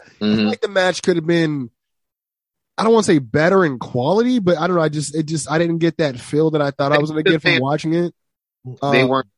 I 0.00 0.04
feel 0.18 0.28
Mhm. 0.28 0.48
like 0.48 0.60
the 0.60 0.68
match 0.68 1.02
could 1.02 1.16
have 1.16 1.26
been. 1.26 1.70
I 2.78 2.84
don't 2.84 2.92
want 2.92 3.06
to 3.06 3.12
say 3.12 3.18
better 3.18 3.64
in 3.64 3.78
quality, 3.78 4.38
but 4.38 4.58
I 4.58 4.66
don't 4.66 4.76
know. 4.76 4.82
I 4.82 4.90
just 4.90 5.14
it 5.14 5.24
just 5.26 5.50
I 5.50 5.58
didn't 5.58 5.78
get 5.78 5.96
that 5.98 6.18
feel 6.20 6.50
that 6.52 6.60
I 6.62 6.70
thought 6.70 6.92
I 6.92 6.98
was 6.98 7.10
going 7.10 7.24
to 7.24 7.30
get 7.30 7.42
from 7.42 7.58
watching 7.60 7.94
it. 7.94 8.14
They 8.64 9.02
Um, 9.02 9.08
weren't. 9.08 9.28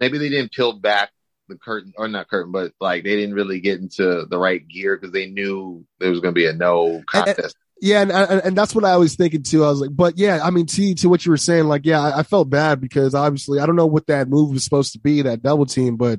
Maybe 0.00 0.18
they 0.18 0.28
didn't 0.28 0.52
peel 0.52 0.72
back 0.72 1.10
the 1.48 1.56
curtain 1.56 1.92
or 1.96 2.08
not 2.08 2.28
curtain, 2.28 2.52
but 2.52 2.72
like 2.80 3.04
they 3.04 3.16
didn't 3.16 3.34
really 3.34 3.60
get 3.60 3.80
into 3.80 4.26
the 4.28 4.38
right 4.38 4.66
gear 4.66 4.96
because 4.96 5.12
they 5.12 5.26
knew 5.26 5.84
there 6.00 6.10
was 6.10 6.20
going 6.20 6.34
to 6.34 6.38
be 6.38 6.46
a 6.46 6.52
no 6.52 7.02
contest. 7.06 7.56
Yeah, 7.80 8.00
and, 8.02 8.10
and 8.10 8.40
and 8.42 8.56
that's 8.56 8.74
what 8.74 8.84
I 8.84 8.96
was 8.96 9.16
thinking 9.16 9.42
too. 9.42 9.64
I 9.64 9.68
was 9.68 9.80
like, 9.80 9.94
but 9.94 10.16
yeah, 10.18 10.40
I 10.42 10.50
mean, 10.50 10.66
to 10.66 10.94
to 10.94 11.08
what 11.08 11.26
you 11.26 11.30
were 11.30 11.36
saying, 11.36 11.64
like, 11.64 11.84
yeah, 11.84 12.00
I, 12.00 12.20
I 12.20 12.22
felt 12.22 12.48
bad 12.48 12.80
because 12.80 13.14
obviously 13.14 13.60
I 13.60 13.66
don't 13.66 13.76
know 13.76 13.86
what 13.86 14.06
that 14.06 14.28
move 14.28 14.50
was 14.52 14.64
supposed 14.64 14.92
to 14.94 14.98
be, 14.98 15.22
that 15.22 15.42
double 15.42 15.66
team, 15.66 15.96
but 15.96 16.18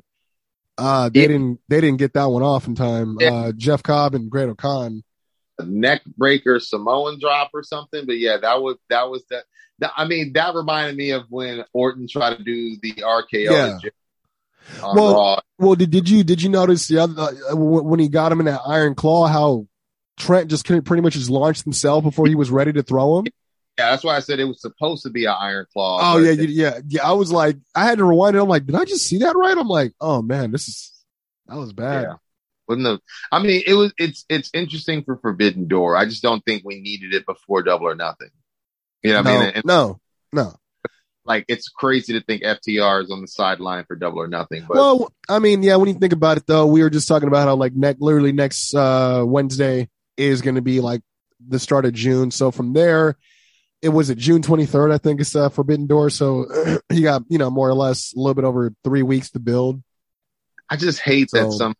uh, 0.78 1.08
they 1.08 1.22
Yeah. 1.22 1.26
didn't 1.28 1.60
they 1.68 1.80
didn't 1.80 1.98
get 1.98 2.12
that 2.14 2.26
one 2.26 2.44
off 2.44 2.68
in 2.68 2.76
time. 2.76 3.16
Yeah. 3.18 3.32
Uh, 3.32 3.52
Jeff 3.56 3.82
Cobb 3.82 4.14
and 4.14 4.30
Great-O-Khan. 4.30 5.02
a 5.58 5.64
neck 5.64 6.02
breaker 6.16 6.60
Samoan 6.60 7.18
drop 7.20 7.50
or 7.52 7.64
something. 7.64 8.06
But 8.06 8.18
yeah, 8.18 8.36
that 8.36 8.62
was 8.62 8.76
that 8.88 9.10
was 9.10 9.24
that. 9.30 9.42
that- 9.80 9.92
I 9.96 10.06
mean, 10.06 10.34
that 10.34 10.54
reminded 10.54 10.96
me 10.96 11.10
of 11.10 11.24
when 11.28 11.64
Orton 11.72 12.06
tried 12.08 12.36
to 12.38 12.44
do 12.44 12.76
the 12.80 13.02
RKO 13.02 13.50
Yeah. 13.50 13.78
on 14.84 14.96
Well, 14.96 15.14
Raw. 15.14 15.40
Well, 15.58 15.74
did 15.74 15.90
did 15.90 16.08
you 16.08 16.22
did 16.22 16.40
you 16.40 16.50
notice 16.50 16.86
the 16.86 16.98
other 16.98 17.20
uh, 17.20 17.56
when 17.56 17.98
he 17.98 18.08
got 18.08 18.30
him 18.30 18.38
in 18.38 18.46
that 18.46 18.60
Iron 18.64 18.94
Claw 18.94 19.26
how 19.26 19.66
Trent 20.18 20.50
just 20.50 20.64
couldn't 20.64 20.82
pretty 20.84 21.02
much 21.02 21.14
just 21.14 21.30
launched 21.30 21.64
himself 21.64 22.04
before 22.04 22.26
he 22.26 22.34
was 22.34 22.50
ready 22.50 22.72
to 22.72 22.82
throw 22.82 23.18
him? 23.18 23.26
Yeah, 23.78 23.90
that's 23.90 24.02
why 24.02 24.16
I 24.16 24.20
said 24.20 24.40
it 24.40 24.44
was 24.44 24.60
supposed 24.60 25.04
to 25.04 25.10
be 25.10 25.26
an 25.26 25.34
Iron 25.38 25.66
Claw. 25.72 26.00
Oh 26.02 26.18
yeah, 26.18 26.32
you- 26.32 26.48
yeah, 26.48 26.78
yeah. 26.88 27.08
I 27.08 27.12
was 27.12 27.30
like, 27.30 27.56
I 27.74 27.84
had 27.84 27.98
to 27.98 28.04
rewind 28.04 28.36
it. 28.36 28.42
I'm 28.42 28.48
like, 28.48 28.66
did 28.66 28.74
I 28.74 28.84
just 28.84 29.06
see 29.06 29.18
that 29.18 29.36
right? 29.36 29.56
I'm 29.56 29.68
like, 29.68 29.92
oh 30.00 30.20
man, 30.20 30.50
this 30.50 30.68
is 30.68 30.92
that 31.46 31.56
was 31.56 31.72
bad. 31.72 32.02
Yeah. 32.02 32.14
Wasn't 32.68 32.84
the, 32.84 33.00
I 33.32 33.40
mean, 33.42 33.62
it 33.66 33.74
was. 33.74 33.94
It's 33.96 34.26
it's 34.28 34.50
interesting 34.52 35.02
for 35.04 35.16
Forbidden 35.16 35.68
Door. 35.68 35.96
I 35.96 36.04
just 36.04 36.22
don't 36.22 36.44
think 36.44 36.64
we 36.64 36.80
needed 36.80 37.14
it 37.14 37.24
before 37.24 37.62
Double 37.62 37.86
or 37.86 37.94
Nothing. 37.94 38.28
You 39.02 39.12
know 39.12 39.22
what 39.22 39.26
I 39.28 39.40
mean? 39.40 39.52
And, 39.54 39.64
no, 39.64 40.00
no. 40.32 40.54
like 41.24 41.46
it's 41.48 41.68
crazy 41.68 42.12
to 42.12 42.20
think 42.20 42.42
FTR 42.42 43.04
is 43.04 43.10
on 43.10 43.22
the 43.22 43.28
sideline 43.28 43.84
for 43.86 43.96
Double 43.96 44.18
or 44.20 44.28
Nothing. 44.28 44.66
But 44.68 44.76
well, 44.76 45.12
I 45.30 45.38
mean, 45.38 45.62
yeah. 45.62 45.76
When 45.76 45.88
you 45.88 45.94
think 45.94 46.12
about 46.12 46.36
it, 46.36 46.46
though, 46.46 46.66
we 46.66 46.82
were 46.82 46.90
just 46.90 47.08
talking 47.08 47.28
about 47.28 47.48
how 47.48 47.54
like 47.54 47.74
next, 47.74 48.02
literally 48.02 48.32
next 48.32 48.74
uh 48.74 49.22
Wednesday 49.26 49.88
is 50.18 50.42
going 50.42 50.56
to 50.56 50.62
be 50.62 50.80
like 50.80 51.00
the 51.46 51.58
start 51.58 51.86
of 51.86 51.94
June. 51.94 52.30
So 52.30 52.50
from 52.50 52.74
there, 52.74 53.16
it 53.80 53.90
was 53.90 54.10
at 54.10 54.18
June 54.18 54.42
23rd, 54.42 54.92
I 54.92 54.98
think 54.98 55.20
it's 55.20 55.36
uh, 55.36 55.48
Forbidden 55.48 55.86
Door. 55.86 56.10
So 56.10 56.46
you 56.90 57.02
got 57.02 57.22
you 57.28 57.38
know 57.38 57.50
more 57.50 57.68
or 57.68 57.74
less 57.74 58.12
a 58.12 58.18
little 58.18 58.34
bit 58.34 58.44
over 58.44 58.74
three 58.84 59.02
weeks 59.02 59.30
to 59.30 59.38
build. 59.38 59.82
I 60.68 60.76
just 60.76 61.00
hate 61.00 61.30
that 61.32 61.52
some 61.52 61.74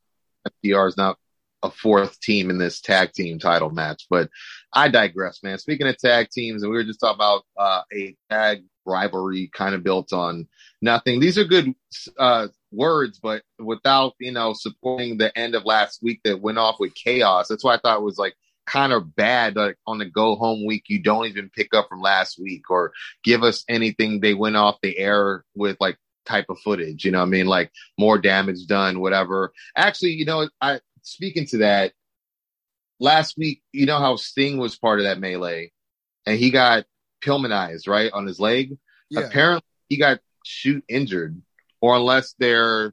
FTR 0.64 0.89
is 0.89 0.97
not 0.97 1.18
a 1.62 1.70
fourth 1.70 2.20
team 2.20 2.51
in 2.51 2.59
this 2.59 2.80
tag 2.80 3.12
team 3.12 3.39
title 3.39 3.70
match. 3.70 4.07
But 4.09 4.30
I 4.72 4.89
digress, 4.89 5.43
man. 5.43 5.59
Speaking 5.59 5.89
of 5.89 5.99
tag 5.99 6.30
teams, 6.30 6.62
and 6.62 6.70
we 6.70 6.78
were 6.78 6.84
just 6.84 7.01
talking 7.01 7.16
about 7.16 7.43
uh, 7.57 7.82
a 7.93 8.16
tag 8.30 8.64
rivalry 8.89 9.51
kind 9.53 9.74
of 9.74 9.84
built 9.84 10.12
on 10.12 10.49
nothing. 10.82 11.20
These 11.20 11.39
are 11.39 11.45
good 11.45 11.74
uh, 12.18 12.49
words, 12.72 13.20
but 13.22 13.43
without 13.59 14.14
you 14.18 14.32
know 14.32 14.55
supporting 14.55 15.18
the 15.18 15.36
end 15.39 15.55
of 15.55 15.64
last 15.64 16.03
week 16.03 16.20
that 16.24 16.41
went 16.41 16.59
off 16.59 16.80
with 16.80 16.95
chaos. 16.95 17.49
That's 17.49 17.64
why 17.64 17.74
I 17.74 17.78
thought 17.78 17.99
it 17.99 18.05
was 18.05 18.18
like 18.18 18.34
kind 18.68 18.93
of 18.93 19.16
bad 19.16 19.57
like 19.57 19.76
on 19.86 19.99
the 19.99 20.05
go 20.05 20.36
home 20.36 20.66
week 20.66 20.84
you 20.89 21.03
don't 21.03 21.26
even 21.26 21.49
pick 21.49 21.72
up 21.72 21.89
from 21.89 22.03
last 22.03 22.39
week 22.39 22.70
or 22.70 22.93
give 23.24 23.43
us 23.43 23.64
anything 23.68 24.20
they 24.20 24.34
went 24.34 24.57
off 24.57 24.76
the 24.82 24.99
air 24.99 25.43
with 25.55 25.76
like 25.80 25.97
type 26.26 26.45
of 26.51 26.59
footage 26.59 27.03
you 27.03 27.11
know 27.11 27.20
what 27.20 27.26
i 27.26 27.30
mean 27.30 27.47
like 27.47 27.72
more 27.99 28.18
damage 28.18 28.66
done 28.66 29.01
whatever 29.01 29.53
actually 29.74 30.11
you 30.11 30.26
know 30.26 30.47
i 30.61 30.78
speaking 31.01 31.47
to 31.47 31.59
that 31.59 31.93
last 33.01 33.39
week 33.39 33.62
you 33.72 33.86
know 33.86 33.99
how 33.99 34.16
sting 34.16 34.59
was 34.59 34.76
part 34.76 35.01
of 35.01 35.05
that 35.05 35.18
melee 35.18 35.72
and 36.26 36.39
he 36.39 36.51
got 36.51 36.84
Pillmanized 37.20 37.88
right 37.88 38.10
on 38.12 38.26
his 38.26 38.40
leg. 38.40 38.76
Yeah, 39.10 39.20
apparently 39.20 39.66
he 39.88 39.98
got 39.98 40.20
shoot 40.44 40.84
injured 40.88 41.40
or 41.80 41.96
unless 41.96 42.34
they're 42.38 42.92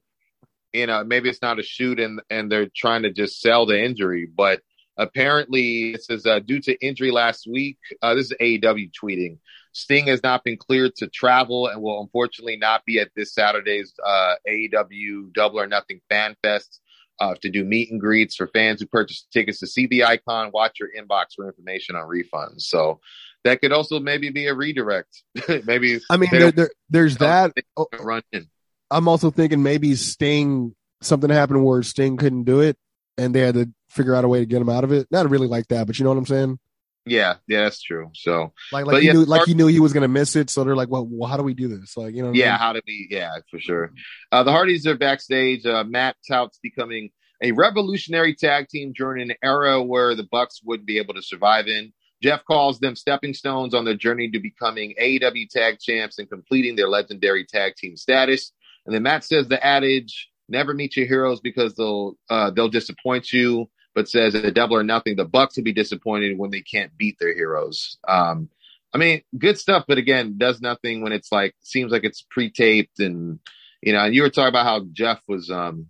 you 0.73 0.87
know 0.87 1.03
maybe 1.03 1.29
it's 1.29 1.41
not 1.41 1.59
a 1.59 1.63
shoot 1.63 1.99
and 1.99 2.21
and 2.29 2.51
they're 2.51 2.69
trying 2.75 3.03
to 3.03 3.11
just 3.11 3.41
sell 3.41 3.65
the 3.65 3.81
injury 3.81 4.25
but 4.25 4.61
apparently 4.97 5.91
it 5.93 6.03
says 6.03 6.25
uh, 6.25 6.39
due 6.39 6.59
to 6.59 6.75
injury 6.85 7.11
last 7.11 7.47
week 7.47 7.77
uh, 8.01 8.13
this 8.13 8.31
is 8.31 8.37
aew 8.41 8.91
tweeting. 8.91 9.37
Sting 9.73 10.07
has 10.07 10.23
not 10.23 10.45
been 10.45 10.55
cleared 10.55 10.95
to 10.95 11.07
travel 11.07 11.67
and 11.67 11.81
will 11.81 12.01
unfortunately 12.01 12.55
not 12.55 12.85
be 12.85 12.99
at 12.99 13.09
this 13.13 13.33
saturday's 13.33 13.93
uh, 14.05 14.35
aew 14.47 15.33
double 15.33 15.59
or 15.59 15.67
nothing 15.67 15.99
fan 16.09 16.35
fest 16.41 16.79
uh, 17.19 17.35
to 17.41 17.49
do 17.49 17.63
meet 17.63 17.91
and 17.91 17.99
greets 17.99 18.35
for 18.35 18.47
fans 18.47 18.79
who 18.79 18.87
purchase 18.87 19.27
tickets 19.33 19.59
to 19.59 19.67
see 19.67 19.87
the 19.87 20.05
icon 20.05 20.49
watch 20.53 20.79
your 20.79 20.89
inbox 20.97 21.27
for 21.35 21.47
information 21.47 21.95
on 21.95 22.07
refunds. 22.07 22.61
So 22.61 22.99
that 23.45 23.61
could 23.61 23.71
also 23.71 23.99
maybe 24.01 24.29
be 24.29 24.47
a 24.47 24.53
redirect 24.53 25.23
maybe 25.65 25.99
I 26.09 26.17
mean, 26.17 26.29
there, 26.31 26.51
there, 26.51 26.69
there's 26.89 27.17
that. 27.17 27.53
Oh, 27.77 27.87
run 27.99 28.23
in. 28.33 28.49
I'm 28.91 29.07
also 29.07 29.31
thinking 29.31 29.63
maybe 29.63 29.95
Sting 29.95 30.75
something 31.01 31.29
happened 31.29 31.63
where 31.63 31.81
Sting 31.83 32.17
couldn't 32.17 32.43
do 32.43 32.59
it, 32.59 32.77
and 33.17 33.33
they 33.33 33.39
had 33.39 33.55
to 33.55 33.71
figure 33.89 34.15
out 34.15 34.25
a 34.25 34.27
way 34.27 34.39
to 34.39 34.45
get 34.45 34.61
him 34.61 34.69
out 34.69 34.83
of 34.83 34.91
it. 34.91 35.07
Not 35.09 35.29
really 35.29 35.47
like 35.47 35.67
that, 35.69 35.87
but 35.87 35.97
you 35.97 36.03
know 36.03 36.11
what 36.11 36.17
I'm 36.17 36.25
saying. 36.25 36.59
Yeah, 37.07 37.35
yeah, 37.47 37.63
that's 37.63 37.81
true. 37.81 38.09
So 38.15 38.51
Like, 38.71 38.85
like 38.87 39.01
he 39.01 39.07
yeah, 39.07 39.13
knew, 39.13 39.25
like 39.25 39.45
he 39.45 39.53
knew 39.53 39.67
he 39.67 39.79
was 39.79 39.93
gonna 39.93 40.07
miss 40.07 40.35
it. 40.35 40.49
So 40.49 40.63
they're 40.63 40.75
like, 40.75 40.89
well, 40.89 41.05
well 41.07 41.29
how 41.29 41.37
do 41.37 41.43
we 41.43 41.53
do 41.53 41.67
this? 41.67 41.95
Like, 41.95 42.15
you 42.15 42.23
know, 42.23 42.29
what 42.29 42.37
I 42.37 42.39
yeah, 42.39 42.51
mean? 42.51 42.59
how 42.59 42.73
do 42.73 42.81
we? 42.87 43.07
Yeah, 43.11 43.31
for 43.51 43.59
sure. 43.59 43.91
Uh, 44.31 44.43
the 44.43 44.51
Hardys 44.51 44.87
are 44.87 44.95
backstage. 44.95 45.65
Uh, 45.65 45.83
Matt 45.83 46.15
touts 46.27 46.59
becoming 46.63 47.11
a 47.43 47.51
revolutionary 47.51 48.33
tag 48.33 48.69
team 48.69 48.91
during 48.95 49.29
an 49.29 49.37
era 49.43 49.83
where 49.83 50.15
the 50.15 50.23
Bucks 50.23 50.61
wouldn't 50.63 50.87
be 50.87 50.97
able 50.97 51.13
to 51.13 51.21
survive 51.21 51.67
in. 51.67 51.93
Jeff 52.21 52.43
calls 52.45 52.79
them 52.79 52.95
stepping 52.95 53.33
stones 53.33 53.73
on 53.73 53.85
their 53.85 53.95
journey 53.95 54.29
to 54.31 54.39
becoming 54.39 54.95
AEW 55.01 55.49
tag 55.49 55.79
champs 55.79 56.17
and 56.17 56.29
completing 56.29 56.75
their 56.75 56.87
legendary 56.87 57.45
tag 57.45 57.75
team 57.75 57.97
status. 57.97 58.51
And 58.85 58.93
then 58.93 59.03
Matt 59.03 59.23
says 59.23 59.47
the 59.47 59.63
adage, 59.65 60.29
never 60.47 60.73
meet 60.73 60.95
your 60.95 61.07
heroes 61.07 61.39
because 61.39 61.75
they'll, 61.75 62.15
uh, 62.29 62.51
they'll 62.51 62.69
disappoint 62.69 63.33
you, 63.33 63.69
but 63.93 64.09
says 64.09 64.35
a 64.35 64.51
double 64.51 64.75
or 64.75 64.83
nothing, 64.83 65.15
the 65.15 65.25
Bucks 65.25 65.57
will 65.57 65.63
be 65.63 65.73
disappointed 65.73 66.37
when 66.37 66.51
they 66.51 66.61
can't 66.61 66.95
beat 66.97 67.17
their 67.19 67.33
heroes. 67.33 67.97
Um, 68.07 68.49
I 68.93 68.97
mean, 68.97 69.21
good 69.37 69.57
stuff, 69.57 69.85
but 69.87 69.97
again, 69.97 70.35
does 70.37 70.61
nothing 70.61 71.01
when 71.01 71.11
it's 71.11 71.31
like, 71.31 71.53
seems 71.61 71.91
like 71.91 72.03
it's 72.03 72.25
pre-taped 72.29 72.99
and, 72.99 73.39
you 73.81 73.93
know, 73.93 74.05
and 74.05 74.15
you 74.15 74.21
were 74.21 74.29
talking 74.29 74.49
about 74.49 74.65
how 74.65 74.85
Jeff 74.93 75.21
was, 75.27 75.49
um, 75.51 75.87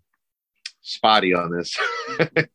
spotty 0.86 1.34
on 1.34 1.52
this. 1.52 1.76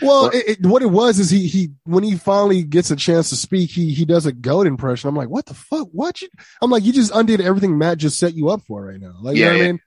Well, 0.00 0.22
Well- 0.22 0.30
it, 0.32 0.60
it, 0.60 0.66
what 0.66 0.82
it 0.82 0.90
was 0.90 1.18
is 1.18 1.30
he 1.30 1.48
he 1.48 1.70
when 1.84 2.04
he 2.04 2.14
finally 2.16 2.62
gets 2.62 2.92
a 2.92 2.96
chance 2.96 3.30
to 3.30 3.36
speak, 3.36 3.70
he 3.70 3.92
he 3.92 4.04
does 4.04 4.24
a 4.24 4.30
goat 4.32 4.68
impression. 4.68 5.08
I'm 5.08 5.16
like, 5.16 5.28
what 5.28 5.46
the 5.46 5.54
fuck? 5.54 5.88
What 5.90 6.22
you? 6.22 6.28
I'm 6.62 6.70
like, 6.70 6.84
you 6.84 6.92
just 6.92 7.12
undid 7.12 7.40
everything 7.40 7.76
Matt 7.76 7.98
just 7.98 8.16
set 8.16 8.34
you 8.34 8.50
up 8.50 8.62
for 8.68 8.86
right 8.86 9.00
now. 9.00 9.14
Like, 9.20 9.36
you 9.36 9.46
know 9.46 9.50
Yeah, 9.50 9.56
what 9.56 9.64
I 9.64 9.66
mean? 9.66 9.80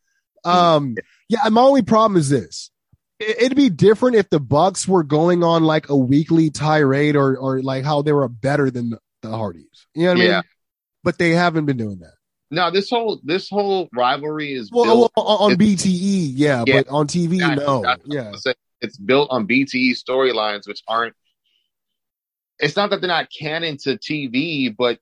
Um, 0.43 0.95
yeah. 1.29 1.47
My 1.49 1.61
only 1.61 1.83
problem 1.83 2.17
is 2.19 2.29
this: 2.29 2.69
it, 3.17 3.43
it'd 3.43 3.55
be 3.55 3.69
different 3.69 4.17
if 4.17 4.29
the 4.29 4.41
Bucks 4.41 4.85
were 4.89 5.03
going 5.03 5.41
on 5.41 5.63
like 5.63 5.87
a 5.87 5.95
weekly 5.95 6.49
tirade 6.49 7.15
or 7.15 7.37
or 7.37 7.61
like 7.61 7.85
how 7.85 8.01
they 8.01 8.11
were 8.11 8.27
better 8.27 8.69
than 8.69 8.89
the, 8.89 8.99
the 9.21 9.29
Hardys. 9.29 9.87
You 9.95 10.03
know 10.07 10.09
what 10.15 10.17
I 10.17 10.19
mean? 10.33 10.43
But 11.05 11.17
they 11.17 11.29
haven't 11.29 11.65
been 11.65 11.77
doing 11.77 11.99
that. 11.99 12.13
No, 12.54 12.70
this 12.72 12.89
whole, 12.89 13.20
this 13.24 13.49
whole 13.49 13.89
rivalry 13.93 14.54
is 14.54 14.70
Well, 14.72 14.86
built 14.86 15.12
well, 15.18 15.26
on 15.26 15.56
BTE, 15.56 16.32
yeah, 16.36 16.64
Yeah. 16.68 16.82
but 16.84 16.88
on 16.88 17.08
TV, 17.08 17.39
no. 17.56 17.84
Yeah, 18.06 18.32
it's 18.82 18.97
built 18.97 19.30
on 19.32 19.47
BTE 19.47 19.91
storylines, 19.91 20.68
which 20.68 20.84
aren't. 20.88 21.16
It's 22.60 22.76
not 22.76 22.91
that 22.91 23.01
they're 23.01 23.08
not 23.08 23.30
canon 23.32 23.78
to 23.78 23.97
TV, 23.97 24.74
but 24.76 24.99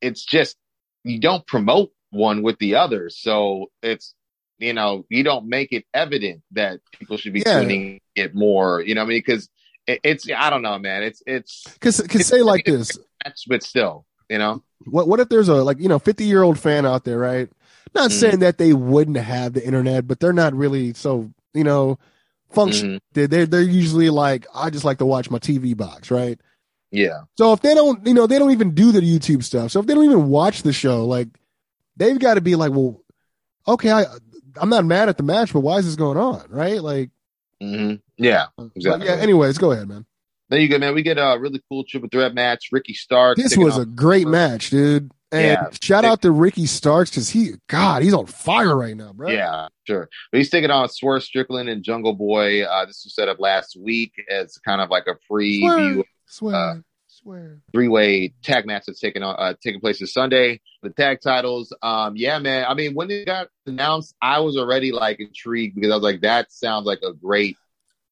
it's 0.00 0.24
just 0.24 0.56
you 1.04 1.18
don't 1.18 1.46
promote 1.46 1.92
one 2.10 2.42
with 2.42 2.58
the 2.58 2.74
other, 2.74 3.08
so 3.08 3.70
it's 3.82 4.14
you 4.58 4.74
know 4.74 5.06
you 5.08 5.22
don't 5.24 5.46
make 5.48 5.72
it 5.72 5.86
evident 5.94 6.42
that 6.50 6.80
people 6.98 7.16
should 7.16 7.32
be 7.32 7.42
Yeah. 7.44 7.60
tuning 7.60 8.00
it 8.14 8.34
more. 8.34 8.82
You 8.82 8.94
know, 8.94 9.00
what 9.00 9.06
I 9.06 9.08
mean, 9.08 9.18
because 9.24 9.48
it, 9.86 10.00
it's 10.04 10.28
I 10.30 10.50
don't 10.50 10.62
know, 10.62 10.78
man. 10.78 11.02
It's 11.02 11.22
it's 11.26 11.64
because 11.72 12.00
because 12.02 12.26
say 12.26 12.42
like 12.42 12.66
this. 12.66 12.98
but 13.48 13.62
still, 13.62 14.04
you 14.32 14.38
know, 14.38 14.62
What 14.86 15.06
what 15.06 15.20
if 15.20 15.28
there's 15.28 15.48
a 15.48 15.62
like 15.62 15.78
you 15.78 15.88
know 15.88 15.98
50 15.98 16.24
year 16.24 16.42
old 16.42 16.58
fan 16.58 16.86
out 16.86 17.04
there, 17.04 17.18
right? 17.18 17.48
Not 17.94 18.10
Mhm. 18.10 18.14
saying 18.14 18.38
that 18.40 18.58
they 18.58 18.72
wouldn't 18.72 19.18
have 19.18 19.52
the 19.52 19.64
internet, 19.64 20.08
but 20.08 20.18
they're 20.18 20.32
not 20.32 20.54
really 20.54 20.94
so 20.94 21.30
you 21.54 21.62
know 21.64 21.98
function. 22.50 22.94
Mhm. 22.96 23.00
They're 23.30 23.46
they're 23.46 23.60
usually 23.60 24.10
like 24.10 24.46
I 24.54 24.70
just 24.70 24.84
like 24.84 24.98
to 24.98 25.06
watch 25.06 25.30
my 25.30 25.38
TV 25.38 25.74
box, 25.76 26.10
right? 26.10 26.40
yeah, 26.90 27.20
So 27.38 27.52
if 27.54 27.62
they 27.62 27.74
don't, 27.74 28.06
you 28.06 28.12
know, 28.14 28.26
they 28.26 28.38
don't 28.38 28.50
even 28.50 28.74
do 28.74 28.92
the 28.92 29.00
YouTube 29.00 29.42
stuff. 29.44 29.70
So 29.70 29.80
if 29.80 29.86
they 29.86 29.94
don't 29.94 30.04
even 30.04 30.28
watch 30.28 30.62
the 30.62 30.72
show, 30.72 31.06
like 31.06 31.28
they've 31.96 32.18
got 32.18 32.34
to 32.34 32.40
be 32.42 32.54
like, 32.56 32.72
well, 32.72 33.00
okay, 33.68 33.90
I 33.92 34.04
I'm 34.56 34.68
not 34.68 34.84
mad 34.84 35.08
at 35.08 35.16
the 35.16 35.22
match, 35.22 35.52
but 35.52 35.60
why 35.60 35.76
is 35.78 35.86
this 35.86 35.96
going 35.96 36.18
on, 36.18 36.44
right? 36.50 36.82
Like, 36.82 37.10
hmm 37.60 37.94
yeah. 38.18 38.46
Exactly. 38.74 39.06
yeah. 39.06 39.14
Anyways, 39.16 39.58
go 39.58 39.72
ahead, 39.72 39.88
man. 39.88 40.04
There 40.52 40.60
you 40.60 40.68
go, 40.68 40.76
man. 40.78 40.94
We 40.94 41.02
get 41.02 41.16
a 41.16 41.38
really 41.40 41.62
cool 41.70 41.82
triple 41.88 42.10
threat 42.12 42.34
match. 42.34 42.68
Ricky 42.70 42.92
Stark. 42.92 43.38
This 43.38 43.56
was 43.56 43.78
a 43.78 43.86
great 43.86 44.26
match, 44.28 44.68
dude. 44.68 45.10
And 45.32 45.42
Yeah. 45.46 45.68
shout 45.80 46.04
out 46.04 46.20
to 46.22 46.30
Ricky 46.30 46.66
Starks 46.66 47.08
because 47.08 47.30
he, 47.30 47.52
God, 47.70 48.02
he's 48.02 48.12
on 48.12 48.26
fire 48.26 48.76
right 48.76 48.94
now, 48.94 49.14
bro. 49.14 49.30
Yeah, 49.30 49.68
sure. 49.86 50.10
But 50.30 50.36
he's 50.36 50.50
taking 50.50 50.70
on 50.70 50.90
Swerve 50.90 51.22
Strickland 51.24 51.70
and 51.70 51.82
Jungle 51.82 52.12
Boy. 52.12 52.64
Uh, 52.64 52.84
this 52.84 53.00
was 53.02 53.14
set 53.14 53.30
up 53.30 53.40
last 53.40 53.78
week 53.80 54.12
as 54.30 54.58
kind 54.58 54.82
of 54.82 54.90
like 54.90 55.04
a 55.06 55.14
preview. 55.32 56.04
Swear, 56.26 56.52
swear. 56.52 56.54
Uh, 56.54 56.74
Swear. 57.06 57.60
three 57.72 57.88
way 57.88 58.34
tag 58.42 58.66
match 58.66 58.82
that's 58.86 59.00
taking 59.00 59.22
on 59.22 59.34
uh, 59.38 59.54
taking 59.62 59.80
place 59.80 60.00
this 60.00 60.12
Sunday. 60.12 60.60
The 60.82 60.90
tag 60.90 61.20
titles. 61.22 61.74
Um, 61.80 62.14
yeah, 62.14 62.38
man. 62.40 62.66
I 62.68 62.74
mean, 62.74 62.92
when 62.94 63.10
it 63.10 63.24
got 63.24 63.48
announced, 63.64 64.14
I 64.20 64.40
was 64.40 64.58
already 64.58 64.92
like 64.92 65.18
intrigued 65.18 65.76
because 65.76 65.92
I 65.92 65.94
was 65.94 66.02
like, 66.02 66.20
that 66.20 66.52
sounds 66.52 66.84
like 66.84 67.00
a 67.02 67.14
great 67.14 67.56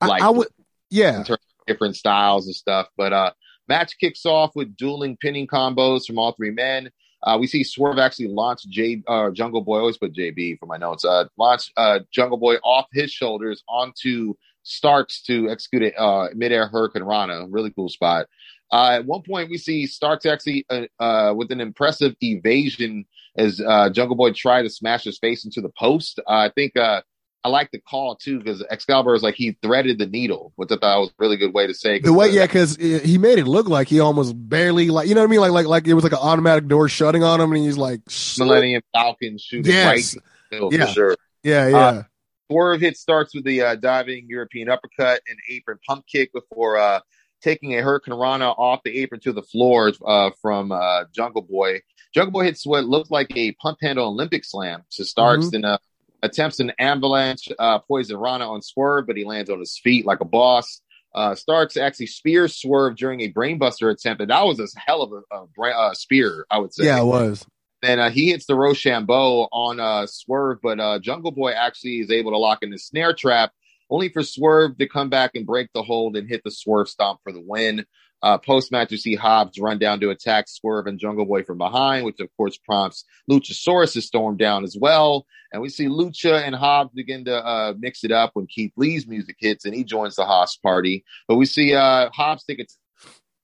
like 0.00 0.22
I, 0.22 0.28
I 0.28 0.30
would. 0.30 0.48
Yeah. 0.88 1.18
in 1.18 1.24
terms 1.24 1.40
different 1.66 1.96
styles 1.96 2.46
and 2.46 2.54
stuff. 2.54 2.88
But 2.96 3.12
uh, 3.12 3.32
match 3.68 3.96
kicks 3.98 4.26
off 4.26 4.52
with 4.54 4.76
dueling 4.76 5.16
pinning 5.16 5.46
combos 5.46 6.06
from 6.06 6.18
all 6.18 6.32
three 6.32 6.50
men. 6.50 6.90
Uh, 7.22 7.36
we 7.38 7.46
see 7.46 7.62
Swerve 7.62 7.98
actually 7.98 8.28
launch 8.28 8.62
J 8.68 9.02
uh, 9.06 9.30
Jungle 9.30 9.60
Boy. 9.60 9.76
I 9.76 9.80
always 9.80 9.98
put 9.98 10.14
JB 10.14 10.58
for 10.58 10.66
my 10.66 10.78
notes. 10.78 11.04
Uh, 11.04 11.24
launch 11.36 11.70
uh, 11.76 12.00
Jungle 12.10 12.38
Boy 12.38 12.56
off 12.64 12.86
his 12.92 13.12
shoulders 13.12 13.62
onto 13.68 14.34
Starks 14.62 15.22
to 15.22 15.48
execute 15.50 15.82
a 15.82 16.00
uh, 16.00 16.28
midair 16.34 16.68
Hurricane 16.68 17.02
Rana. 17.02 17.46
Really 17.48 17.70
cool 17.70 17.88
spot. 17.88 18.26
Uh, 18.72 18.92
at 18.92 19.04
one 19.04 19.22
point, 19.22 19.50
we 19.50 19.58
see 19.58 19.86
Starks 19.86 20.26
actually 20.26 20.64
uh, 20.70 20.82
uh, 21.02 21.34
with 21.36 21.50
an 21.50 21.60
impressive 21.60 22.14
evasion 22.20 23.04
as 23.36 23.60
uh, 23.60 23.90
Jungle 23.90 24.16
Boy 24.16 24.32
tried 24.32 24.62
to 24.62 24.70
smash 24.70 25.04
his 25.04 25.18
face 25.18 25.44
into 25.44 25.60
the 25.60 25.72
post. 25.78 26.20
Uh, 26.20 26.32
I 26.32 26.50
think 26.54 26.76
uh, 26.76 27.02
I 27.42 27.48
like 27.48 27.70
the 27.70 27.80
call 27.80 28.16
too 28.16 28.38
because 28.38 28.62
Excalibur 28.70 29.14
is 29.14 29.22
like 29.22 29.34
he 29.34 29.56
threaded 29.62 29.98
the 29.98 30.06
needle, 30.06 30.52
which 30.56 30.70
I 30.70 30.76
thought 30.76 31.00
was 31.00 31.08
a 31.08 31.12
really 31.18 31.36
good 31.38 31.54
way 31.54 31.66
to 31.66 31.72
say 31.74 31.98
The 31.98 32.12
way, 32.12 32.26
uh, 32.28 32.32
yeah, 32.32 32.44
because 32.46 32.76
he 32.76 33.16
made 33.16 33.38
it 33.38 33.46
look 33.46 33.66
like 33.68 33.88
he 33.88 33.98
almost 34.00 34.34
barely, 34.36 34.90
like, 34.90 35.08
you 35.08 35.14
know 35.14 35.22
what 35.22 35.28
I 35.28 35.30
mean? 35.30 35.40
Like, 35.40 35.52
like, 35.52 35.66
like 35.66 35.86
it 35.88 35.94
was 35.94 36.04
like 36.04 36.12
an 36.12 36.18
automatic 36.20 36.68
door 36.68 36.88
shutting 36.90 37.22
on 37.24 37.40
him, 37.40 37.52
and 37.52 37.64
he's 37.64 37.78
like, 37.78 38.00
Millennium 38.38 38.82
Falcon 38.92 39.38
shooting 39.38 39.72
Yes. 39.72 39.86
right 39.86 40.14
in 40.14 40.20
the 40.50 40.54
middle 40.56 40.74
Yeah. 40.74 40.86
for 40.86 40.92
sure. 40.92 41.16
yeah, 41.42 41.68
yeah. 41.68 41.76
Uh, 41.78 42.02
Swerve 42.50 42.80
hit 42.80 42.96
Starks 42.98 43.34
with 43.34 43.44
the 43.44 43.62
uh, 43.62 43.74
diving 43.76 44.26
European 44.28 44.68
uppercut 44.68 45.22
and 45.28 45.38
apron 45.48 45.78
pump 45.86 46.04
kick 46.12 46.32
before 46.34 46.76
uh, 46.78 47.00
taking 47.42 47.78
a 47.78 47.80
Hurricane 47.80 48.14
Rana 48.14 48.50
off 48.50 48.80
the 48.84 48.98
apron 48.98 49.20
to 49.22 49.32
the 49.32 49.42
floor 49.42 49.92
uh, 50.04 50.30
from 50.42 50.72
uh, 50.72 51.04
Jungle 51.14 51.42
Boy. 51.42 51.80
Jungle 52.12 52.32
Boy 52.32 52.44
hits 52.44 52.66
what 52.66 52.84
looked 52.84 53.10
like 53.10 53.34
a 53.36 53.52
pump 53.52 53.78
handle 53.80 54.08
Olympic 54.08 54.44
slam 54.44 54.82
to 54.90 55.04
Starks 55.04 55.46
Mhm. 55.46 55.54
and 55.54 55.64
uh, 55.64 55.78
attempts 56.22 56.60
an 56.60 56.72
avalanche 56.78 57.48
uh, 57.58 57.78
poison 57.78 58.16
Rana 58.16 58.50
on 58.50 58.62
Swerve, 58.62 59.06
but 59.06 59.16
he 59.16 59.24
lands 59.24 59.50
on 59.50 59.58
his 59.58 59.78
feet 59.82 60.06
like 60.06 60.20
a 60.20 60.24
boss. 60.24 60.80
Uh, 61.14 61.34
Starks 61.34 61.76
actually 61.76 62.06
spears 62.06 62.56
Swerve 62.56 62.96
during 62.96 63.20
a 63.20 63.32
brainbuster 63.32 63.90
attempt, 63.92 64.20
and 64.20 64.30
that 64.30 64.44
was 64.44 64.60
a 64.60 64.66
hell 64.78 65.02
of 65.02 65.12
a, 65.12 65.34
a 65.34 65.46
bra- 65.48 65.88
uh, 65.88 65.94
spear, 65.94 66.46
I 66.50 66.58
would 66.58 66.72
say. 66.72 66.84
yeah, 66.84 67.00
it 67.00 67.06
was. 67.06 67.46
Then 67.82 67.98
uh, 67.98 68.10
he 68.10 68.28
hits 68.28 68.46
the 68.46 68.52
Roshambo 68.52 69.48
on 69.50 69.80
uh, 69.80 70.06
Swerve, 70.06 70.58
but 70.62 70.78
uh, 70.78 70.98
Jungle 70.98 71.32
Boy 71.32 71.52
actually 71.52 72.00
is 72.00 72.10
able 72.10 72.30
to 72.32 72.38
lock 72.38 72.62
in 72.62 72.70
the 72.70 72.78
snare 72.78 73.14
trap, 73.14 73.52
only 73.88 74.08
for 74.10 74.22
Swerve 74.22 74.76
to 74.78 74.86
come 74.86 75.08
back 75.08 75.32
and 75.34 75.46
break 75.46 75.68
the 75.72 75.82
hold 75.82 76.16
and 76.16 76.28
hit 76.28 76.42
the 76.44 76.50
Swerve 76.50 76.88
stomp 76.88 77.20
for 77.24 77.32
the 77.32 77.40
win. 77.40 77.86
Uh, 78.22 78.38
Post 78.38 78.70
match, 78.70 78.92
you 78.92 78.98
see 78.98 79.14
Hobbs 79.14 79.58
run 79.58 79.78
down 79.78 80.00
to 80.00 80.10
attack 80.10 80.46
Swerve 80.48 80.86
and 80.86 80.98
Jungle 80.98 81.24
Boy 81.24 81.42
from 81.42 81.58
behind, 81.58 82.04
which 82.04 82.20
of 82.20 82.28
course 82.36 82.58
prompts 82.58 83.04
Luchasaurus 83.30 83.94
to 83.94 84.02
storm 84.02 84.36
down 84.36 84.64
as 84.64 84.76
well. 84.78 85.26
And 85.52 85.62
we 85.62 85.68
see 85.68 85.86
Lucha 85.86 86.46
and 86.46 86.54
Hobbs 86.54 86.92
begin 86.94 87.24
to 87.24 87.34
uh, 87.34 87.74
mix 87.78 88.04
it 88.04 88.12
up 88.12 88.30
when 88.34 88.46
Keith 88.46 88.72
Lee's 88.76 89.06
music 89.06 89.36
hits 89.38 89.64
and 89.64 89.74
he 89.74 89.84
joins 89.84 90.16
the 90.16 90.24
Haas 90.24 90.56
party. 90.56 91.04
But 91.26 91.36
we 91.36 91.46
see 91.46 91.74
uh, 91.74 92.10
Hobbs 92.10 92.44
take 92.44 92.60
it 92.60 92.72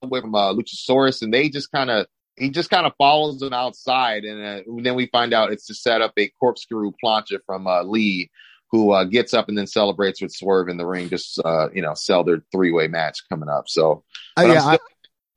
away 0.02 0.20
from 0.20 0.34
uh, 0.34 0.52
Luchasaurus 0.52 1.22
and 1.22 1.32
they 1.32 1.48
just 1.48 1.72
kind 1.72 1.90
of 1.90 2.06
he 2.36 2.50
just 2.50 2.70
kind 2.70 2.86
of 2.86 2.92
follows 2.98 3.38
them 3.38 3.52
outside, 3.52 4.24
and 4.24 4.44
uh, 4.44 4.62
then 4.82 4.94
we 4.94 5.06
find 5.06 5.32
out 5.32 5.52
it's 5.52 5.66
to 5.66 5.74
set 5.74 6.02
up 6.02 6.12
a 6.18 6.28
corkscrew 6.38 6.92
plancha 7.02 7.38
from 7.46 7.66
uh, 7.66 7.82
Lee, 7.82 8.30
who 8.76 8.92
uh, 8.92 9.04
gets 9.04 9.34
up 9.34 9.48
and 9.48 9.56
then 9.56 9.66
celebrates 9.66 10.20
with 10.20 10.32
Swerve 10.32 10.68
in 10.68 10.76
the 10.76 10.86
ring, 10.86 11.08
just 11.08 11.40
uh, 11.44 11.68
you 11.72 11.82
know, 11.82 11.94
sell 11.94 12.24
their 12.24 12.42
three 12.52 12.72
way 12.72 12.88
match 12.88 13.20
coming 13.28 13.48
up. 13.48 13.68
So, 13.68 14.04
Uh, 14.38 14.42
yeah, 14.42 14.60
still- 14.60 14.78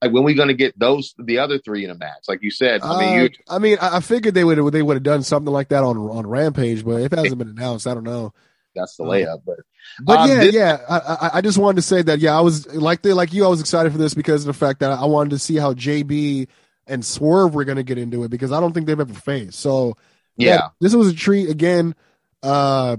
like, 0.02 0.12
when 0.14 0.24
we 0.24 0.34
going 0.34 0.48
to 0.48 0.54
get 0.54 0.78
those 0.80 1.14
the 1.18 1.40
other 1.40 1.58
three 1.60 1.84
in 1.84 1.90
a 1.90 1.96
match? 1.96 2.24
Like 2.28 2.42
you 2.42 2.52
said, 2.52 2.82
I, 2.84 2.94
I 2.94 3.00
mean, 3.00 3.20
you 3.20 3.26
uh, 3.50 3.56
I 3.56 3.60
mean, 3.60 3.78
I, 3.82 3.98
I 3.98 4.00
figured 4.00 4.34
they 4.34 4.44
would 4.46 4.58
they 4.74 4.82
would 4.82 4.96
have 4.96 5.04
done 5.04 5.24
something 5.24 5.52
like 5.52 5.70
that 5.70 5.84
on 5.84 5.98
on 5.98 6.26
Rampage, 6.26 6.86
but 6.86 7.02
if 7.02 7.12
it 7.14 7.20
hasn't 7.20 7.38
been 7.38 7.50
announced, 7.50 7.86
I 7.88 7.94
don't 7.94 8.04
know. 8.06 8.34
that's 8.76 8.96
the 8.96 9.04
uh, 9.04 9.08
layup. 9.08 9.42
But 9.46 9.58
But 10.02 10.20
Um, 10.20 10.30
yeah, 10.30 10.36
this- 10.40 10.54
yeah. 10.56 10.78
I, 10.90 10.98
I 10.98 11.30
I 11.40 11.42
just 11.42 11.58
wanted 11.58 11.78
to 11.78 11.82
say 11.82 12.02
that 12.02 12.20
yeah, 12.20 12.38
I 12.38 12.42
was 12.42 12.66
like 12.74 13.02
the 13.02 13.14
like 13.14 13.34
you, 13.34 13.44
I 13.46 13.50
was 13.50 13.60
excited 13.60 13.92
for 13.92 13.98
this 13.98 14.14
because 14.14 14.44
of 14.44 14.48
the 14.48 14.54
fact 14.54 14.80
that 14.80 14.92
I 14.92 15.04
wanted 15.06 15.32
to 15.32 15.40
see 15.40 15.58
how 15.58 15.74
JB 15.74 16.48
and 16.88 17.04
Swerve 17.04 17.54
were 17.54 17.66
going 17.66 17.76
to 17.76 17.84
get 17.84 17.98
into 17.98 18.24
it 18.24 18.30
because 18.32 18.52
I 18.54 18.60
don't 18.62 18.72
think 18.74 18.88
they've 18.88 19.00
ever 19.00 19.14
faced. 19.14 19.60
So 19.60 19.96
yeah, 20.38 20.70
this 20.80 20.96
was 20.96 21.10
a 21.10 21.14
treat 21.14 21.50
again. 21.50 21.94
Uh, 22.42 22.96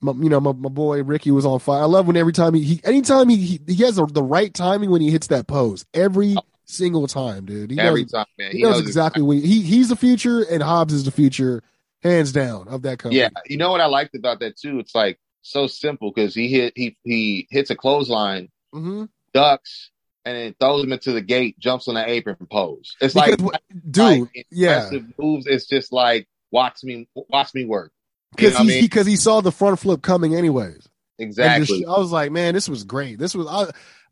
my, 0.00 0.12
you 0.12 0.28
know, 0.28 0.40
my, 0.40 0.52
my 0.52 0.68
boy 0.68 1.02
Ricky 1.02 1.30
was 1.30 1.44
on 1.44 1.58
fire. 1.58 1.82
I 1.82 1.86
love 1.86 2.06
when 2.06 2.16
every 2.16 2.32
time 2.32 2.54
he, 2.54 2.62
he 2.62 2.80
anytime 2.84 3.28
he, 3.28 3.36
he 3.36 3.60
he 3.66 3.84
has 3.84 3.96
the 3.96 4.06
the 4.06 4.22
right 4.22 4.52
timing 4.52 4.90
when 4.90 5.00
he 5.00 5.10
hits 5.10 5.28
that 5.28 5.46
pose 5.46 5.84
every 5.92 6.36
single 6.64 7.06
time, 7.06 7.44
dude. 7.44 7.70
He 7.70 7.78
every 7.78 8.02
knows, 8.02 8.12
time, 8.12 8.26
man, 8.38 8.52
he, 8.52 8.62
knows, 8.62 8.80
exactly 8.80 9.22
what 9.22 9.36
he, 9.36 9.42
he 9.42 9.62
he's 9.62 9.88
the 9.88 9.96
future 9.96 10.42
and 10.42 10.62
Hobbs 10.62 10.92
is 10.92 11.04
the 11.04 11.10
future, 11.10 11.62
hands 12.02 12.32
down 12.32 12.68
of 12.68 12.82
that 12.82 12.98
company. 12.98 13.20
Yeah, 13.20 13.28
you 13.46 13.56
know 13.56 13.70
what 13.70 13.80
I 13.80 13.86
liked 13.86 14.14
about 14.14 14.40
that 14.40 14.56
too? 14.56 14.78
It's 14.78 14.94
like 14.94 15.18
so 15.42 15.66
simple 15.66 16.12
because 16.14 16.34
he 16.34 16.48
hit 16.48 16.72
he 16.76 16.96
he 17.04 17.46
hits 17.50 17.70
a 17.70 17.76
clothesline, 17.76 18.48
hmm 18.72 19.04
ducks, 19.32 19.90
and 20.24 20.36
then 20.36 20.54
throws 20.58 20.82
him 20.84 20.92
into 20.92 21.12
the 21.12 21.20
gate, 21.20 21.58
jumps 21.58 21.88
on 21.88 21.94
the 21.94 22.08
apron, 22.08 22.36
pose. 22.50 22.96
It's 23.00 23.14
like 23.14 23.36
Because, 23.36 23.58
dude, 23.90 24.28
like, 24.34 24.46
yeah. 24.50 24.90
moves. 25.18 25.46
It's 25.46 25.66
just 25.66 25.92
like 25.92 26.26
watch 26.50 26.82
me, 26.82 27.08
watch 27.14 27.54
me 27.54 27.64
work. 27.64 27.92
You 28.38 28.48
because 28.48 28.52
know 28.54 28.58
what 28.58 28.60
I 28.60 28.64
he 28.64 28.68
mean? 28.80 28.84
because 28.84 29.06
he 29.06 29.16
saw 29.16 29.40
the 29.40 29.52
front 29.52 29.78
flip 29.78 30.02
coming 30.02 30.34
anyways. 30.34 30.88
Exactly. 31.18 31.66
just- 31.80 31.88
I 31.88 31.98
was 31.98 32.12
like, 32.12 32.30
man, 32.32 32.54
this 32.54 32.68
was 32.68 32.84
great. 32.84 33.18
This 33.18 33.34
was 33.34 33.46
I, 33.48 33.70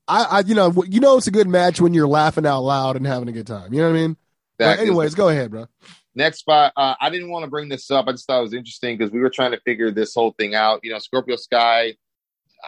I, 0.09 0.25
I, 0.25 0.41
you 0.41 0.55
know, 0.55 0.73
you 0.89 1.01
know, 1.01 1.17
it's 1.19 1.27
a 1.27 1.31
good 1.31 1.49
match 1.49 1.81
when 1.81 1.95
you're 1.95 2.09
laughing 2.09 2.47
out 2.47 2.61
loud 2.63 2.97
and 2.97 3.07
having 3.07 3.29
a 3.29 3.33
good 3.33 3.47
time. 3.47 3.73
You 3.73 3.81
know 3.81 3.91
what 3.91 3.97
I 3.99 4.01
mean? 4.01 4.17
But 4.59 4.65
Exactly. 4.65 4.87
anyways, 4.89 5.15
go 5.15 5.29
ahead, 5.29 5.51
bro. 5.51 5.67
Next 6.15 6.39
spot, 6.41 6.73
uh, 6.77 6.95
I 7.01 7.11
didn't 7.11 7.31
want 7.31 7.45
to 7.45 7.51
bring 7.51 7.69
this 7.69 7.91
up. 7.91 8.09
I 8.09 8.13
just 8.13 8.27
thought 8.27 8.41
it 8.41 8.43
was 8.43 8.53
interesting 8.55 8.97
because 8.99 9.13
we 9.13 9.21
were 9.21 9.31
trying 9.31 9.53
to 9.53 9.61
figure 9.61 9.91
this 9.93 10.15
whole 10.15 10.33
thing 10.33 10.55
out. 10.55 10.81
You 10.83 10.91
know, 10.93 10.99
Scorpio 10.99 11.37
Sky. 11.37 11.95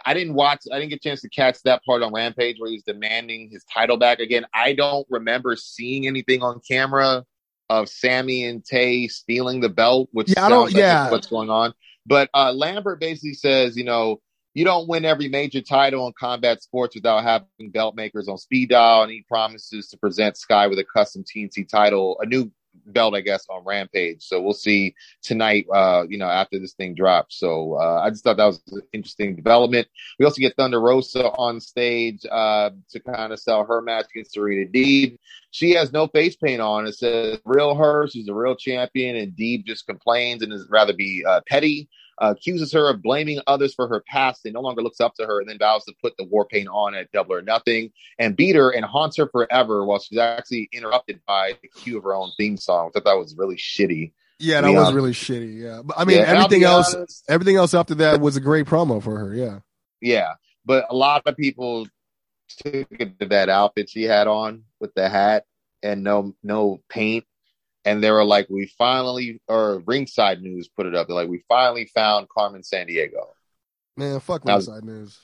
I 0.05 0.13
didn't 0.13 0.35
watch. 0.35 0.61
I 0.71 0.79
didn't 0.79 0.91
get 0.91 0.97
a 0.97 1.09
chance 1.09 1.19
to 1.21 1.29
catch 1.29 1.61
that 1.63 1.83
part 1.83 2.01
on 2.01 2.13
Rampage 2.13 2.55
where 2.59 2.71
he's 2.71 2.83
demanding 2.83 3.49
his 3.51 3.65
title 3.65 3.97
back 3.97 4.19
again. 4.19 4.45
I 4.53 4.71
don't 4.73 5.05
remember 5.09 5.57
seeing 5.57 6.07
anything 6.07 6.41
on 6.41 6.61
camera 6.65 7.25
of 7.71 7.87
Sammy 7.87 8.43
and 8.43 8.63
Tay 8.65 9.07
stealing 9.07 9.61
the 9.61 9.69
belt, 9.69 10.09
which 10.11 10.29
Yeah, 10.29 10.45
I 10.45 10.49
don't- 10.49 10.65
like 10.65 10.75
yeah. 10.75 11.09
what's 11.09 11.27
going 11.27 11.49
on. 11.49 11.73
But 12.05 12.29
uh, 12.33 12.51
Lambert 12.51 12.99
basically 12.99 13.33
says, 13.33 13.77
you 13.77 13.85
know, 13.85 14.19
you 14.53 14.65
don't 14.65 14.89
win 14.89 15.05
every 15.05 15.29
major 15.29 15.61
title 15.61 16.05
in 16.07 16.13
combat 16.19 16.61
sports 16.61 16.95
without 16.95 17.23
having 17.23 17.69
belt 17.69 17.95
makers 17.95 18.27
on 18.27 18.37
speed 18.37 18.69
dial, 18.69 19.03
and 19.03 19.11
he 19.11 19.23
promises 19.25 19.87
to 19.89 19.97
present 19.97 20.35
Sky 20.35 20.67
with 20.67 20.79
a 20.79 20.83
custom 20.83 21.23
TNT 21.23 21.63
title, 21.69 22.17
a 22.21 22.25
new 22.25 22.51
belt, 22.87 23.15
I 23.15 23.21
guess, 23.21 23.45
on 23.49 23.63
Rampage. 23.65 24.23
So 24.23 24.41
we'll 24.41 24.53
see 24.53 24.93
tonight, 25.21 25.65
uh, 25.73 26.03
you 26.07 26.17
know, 26.17 26.27
after 26.27 26.59
this 26.59 26.73
thing 26.73 26.95
drops. 26.95 27.37
So 27.37 27.75
uh, 27.75 28.01
I 28.03 28.09
just 28.09 28.23
thought 28.23 28.37
that 28.37 28.45
was 28.45 28.61
an 28.71 28.81
interesting 28.93 29.35
development. 29.35 29.87
We 30.19 30.25
also 30.25 30.39
get 30.39 30.55
Thunder 30.55 30.81
Rosa 30.81 31.29
on 31.31 31.59
stage 31.59 32.25
uh, 32.31 32.71
to 32.89 32.99
kind 32.99 33.33
of 33.33 33.39
sell 33.39 33.65
her 33.65 33.81
match 33.81 34.07
against 34.13 34.33
Serena 34.33 34.69
Deeb. 34.69 35.17
She 35.51 35.71
has 35.71 35.91
no 35.91 36.07
face 36.07 36.35
paint 36.35 36.61
on. 36.61 36.87
It 36.87 36.95
says 36.95 37.39
real 37.45 37.75
her. 37.75 38.07
She's 38.07 38.29
a 38.29 38.33
real 38.33 38.55
champion, 38.55 39.15
and 39.17 39.33
Deeb 39.33 39.65
just 39.65 39.85
complains 39.85 40.41
and 40.41 40.53
is 40.53 40.67
rather 40.69 40.93
be 40.93 41.23
uh, 41.27 41.41
petty. 41.47 41.89
Uh, 42.21 42.35
accuses 42.37 42.71
her 42.71 42.87
of 42.87 43.01
blaming 43.01 43.39
others 43.47 43.73
for 43.73 43.87
her 43.87 44.03
past 44.07 44.45
and 44.45 44.53
no 44.53 44.61
longer 44.61 44.83
looks 44.83 45.01
up 45.01 45.15
to 45.15 45.25
her 45.25 45.39
and 45.39 45.49
then 45.49 45.57
vows 45.57 45.83
to 45.85 45.93
put 46.03 46.15
the 46.17 46.23
war 46.23 46.45
paint 46.45 46.67
on 46.71 46.93
at 46.93 47.11
double 47.11 47.33
or 47.33 47.41
nothing 47.41 47.91
and 48.19 48.35
beat 48.35 48.55
her 48.55 48.69
and 48.69 48.85
haunts 48.85 49.17
her 49.17 49.27
forever 49.27 49.83
while 49.83 49.97
she's 49.99 50.19
actually 50.19 50.69
interrupted 50.71 51.19
by 51.25 51.57
the 51.63 51.67
cue 51.67 51.97
of 51.97 52.03
her 52.03 52.13
own 52.13 52.31
theme 52.37 52.57
song, 52.57 52.85
which 52.85 52.93
I 52.95 52.99
thought 52.99 53.17
was 53.17 53.35
really 53.35 53.55
shitty. 53.55 54.13
Yeah, 54.37 54.61
that 54.61 54.71
was 54.71 54.93
really 54.93 55.13
shitty. 55.13 55.61
Yeah, 55.61 55.81
but 55.83 55.97
I 55.97 56.05
mean, 56.05 56.17
Yeah, 56.17 56.23
everything 56.23 56.63
else, 56.63 56.93
honest, 56.93 57.25
everything 57.27 57.55
else 57.55 57.73
after 57.73 57.95
that 57.95 58.21
was 58.21 58.35
a 58.35 58.39
great 58.41 58.67
promo 58.67 59.01
for 59.01 59.17
her. 59.17 59.33
Yeah, 59.33 59.59
yeah, 59.99 60.33
but 60.63 60.85
a 60.89 60.95
lot 60.95 61.23
of 61.25 61.35
people 61.35 61.87
took 62.57 62.87
it 62.91 63.19
to 63.19 63.25
that 63.27 63.49
outfit 63.49 63.89
she 63.89 64.03
had 64.03 64.27
on 64.27 64.63
with 64.79 64.93
the 64.93 65.09
hat 65.09 65.45
and 65.83 66.03
no 66.03 66.35
no 66.43 66.81
paint. 66.89 67.25
And 67.83 68.03
they 68.03 68.11
were 68.11 68.23
like, 68.23 68.47
we 68.49 68.67
finally, 68.77 69.41
or 69.47 69.79
Ringside 69.85 70.41
News 70.41 70.67
put 70.67 70.85
it 70.85 70.95
up. 70.95 71.07
They're 71.07 71.15
like, 71.15 71.29
we 71.29 71.43
finally 71.47 71.85
found 71.93 72.29
Carmen 72.29 72.61
Sandiego. 72.61 73.33
man, 73.97 74.19
fuck 74.19 74.45
Now- 74.45 74.55
Ringside 74.55 74.83
News. 74.83 75.19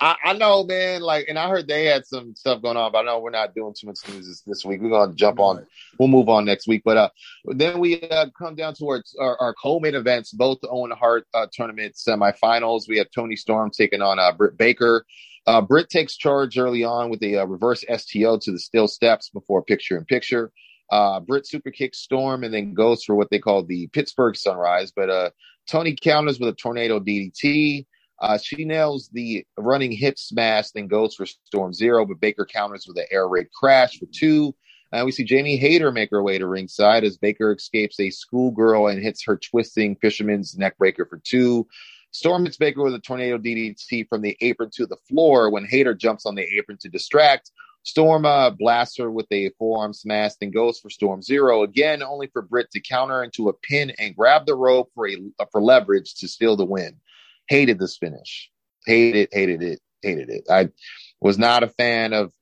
I, 0.00 0.16
I 0.24 0.32
know, 0.34 0.64
man. 0.64 1.02
Like, 1.02 1.26
and 1.28 1.38
I 1.38 1.48
heard 1.48 1.68
they 1.68 1.84
had 1.84 2.04
some 2.04 2.34
stuff 2.34 2.60
going 2.60 2.76
on, 2.76 2.90
but 2.90 2.98
I 2.98 3.02
know 3.04 3.20
we're 3.20 3.30
not 3.30 3.54
doing 3.54 3.74
too 3.78 3.86
much 3.86 4.00
news 4.08 4.26
this, 4.26 4.40
this 4.40 4.64
week. 4.64 4.82
We're 4.82 4.90
gonna 4.90 5.14
jump 5.14 5.38
on. 5.38 5.64
We'll 5.98 6.08
move 6.08 6.28
on 6.28 6.44
next 6.44 6.66
week. 6.66 6.82
But 6.84 6.96
uh, 6.96 7.08
then 7.46 7.78
we 7.78 8.02
uh, 8.02 8.26
come 8.36 8.56
down 8.56 8.74
to 8.74 8.88
our 8.88 9.02
our, 9.20 9.40
our 9.40 9.54
co-main 9.54 9.94
events, 9.94 10.32
both 10.32 10.60
the 10.60 10.68
Owen 10.68 10.90
Hart 10.90 11.26
uh, 11.32 11.46
tournament 11.52 11.94
semifinals. 11.94 12.88
We 12.88 12.98
have 12.98 13.06
Toni 13.12 13.36
Storm 13.36 13.70
taking 13.70 14.02
on 14.02 14.18
uh, 14.18 14.32
Britt 14.32 14.58
Baker. 14.58 15.06
Uh, 15.46 15.60
Britt 15.60 15.88
takes 15.90 16.16
charge 16.16 16.58
early 16.58 16.84
on 16.84 17.08
with 17.08 17.22
a 17.22 17.38
uh, 17.38 17.44
reverse 17.44 17.84
STO 17.88 18.38
to 18.38 18.50
the 18.52 18.58
steel 18.58 18.88
steps 18.88 19.30
before 19.30 19.62
picture 19.62 19.96
in 19.96 20.04
picture. 20.04 20.50
Uh, 20.90 21.20
Britt 21.20 21.46
super 21.46 21.72
Storm 21.92 22.44
and 22.44 22.52
then 22.52 22.74
goes 22.74 23.04
for 23.04 23.14
what 23.14 23.30
they 23.30 23.38
call 23.38 23.64
the 23.64 23.86
Pittsburgh 23.88 24.36
Sunrise. 24.36 24.92
But 24.94 25.10
uh, 25.10 25.30
Toni 25.68 25.96
counters 25.96 26.38
with 26.38 26.48
a 26.48 26.54
tornado 26.54 27.00
DDT. 27.00 27.86
Uh, 28.20 28.38
she 28.38 28.64
nails 28.64 29.10
the 29.12 29.44
running 29.58 29.92
hip 29.92 30.18
smash, 30.18 30.70
then 30.70 30.86
goes 30.86 31.14
for 31.14 31.26
Storm 31.26 31.72
Zero, 31.72 32.06
but 32.06 32.20
Baker 32.20 32.46
counters 32.46 32.86
with 32.86 32.96
an 32.96 33.06
air 33.10 33.28
raid 33.28 33.48
crash 33.52 33.98
for 33.98 34.06
two. 34.06 34.54
And 34.92 35.04
we 35.04 35.12
see 35.12 35.24
Jamie 35.24 35.56
Hayter 35.56 35.90
make 35.90 36.10
her 36.12 36.22
way 36.22 36.38
to 36.38 36.46
ringside 36.46 37.02
as 37.02 37.18
Baker 37.18 37.52
escapes 37.52 37.98
a 37.98 38.10
schoolgirl 38.10 38.86
and 38.86 39.02
hits 39.02 39.24
her 39.24 39.36
twisting 39.36 39.96
fisherman's 39.96 40.54
neckbreaker 40.54 41.08
for 41.08 41.20
two. 41.24 41.66
Storm 42.12 42.44
hits 42.44 42.56
Baker 42.56 42.84
with 42.84 42.94
a 42.94 43.00
tornado 43.00 43.36
DDT 43.36 44.08
from 44.08 44.22
the 44.22 44.36
apron 44.40 44.70
to 44.74 44.86
the 44.86 44.96
floor 45.08 45.50
when 45.50 45.64
Hayter 45.64 45.94
jumps 45.94 46.26
on 46.26 46.36
the 46.36 46.46
apron 46.56 46.78
to 46.82 46.88
distract. 46.88 47.50
Storm 47.84 48.24
uh, 48.24 48.50
blasts 48.50 48.98
her 48.98 49.10
with 49.10 49.26
a 49.30 49.50
forearm 49.58 49.92
smash, 49.92 50.32
then 50.40 50.50
goes 50.50 50.80
for 50.80 50.88
Storm 50.88 51.20
Zero 51.22 51.62
again, 51.62 52.02
only 52.02 52.28
for 52.28 52.42
Britt 52.42 52.70
to 52.70 52.80
counter 52.80 53.22
into 53.22 53.50
a 53.50 53.52
pin 53.52 53.92
and 53.98 54.16
grab 54.16 54.46
the 54.46 54.54
rope 54.54 54.90
for 54.94 55.06
a 55.06 55.16
for 55.52 55.62
leverage 55.62 56.14
to 56.16 56.28
steal 56.28 56.56
the 56.56 56.64
win. 56.64 56.96
Hated 57.46 57.78
this 57.78 57.98
finish. 57.98 58.50
Hated, 58.86 59.28
hated 59.32 59.62
it, 59.62 59.80
hated 60.00 60.30
it. 60.30 60.44
I 60.50 60.70
was 61.20 61.38
not 61.38 61.62
a 61.62 61.68
fan 61.68 62.14
of 62.14 62.32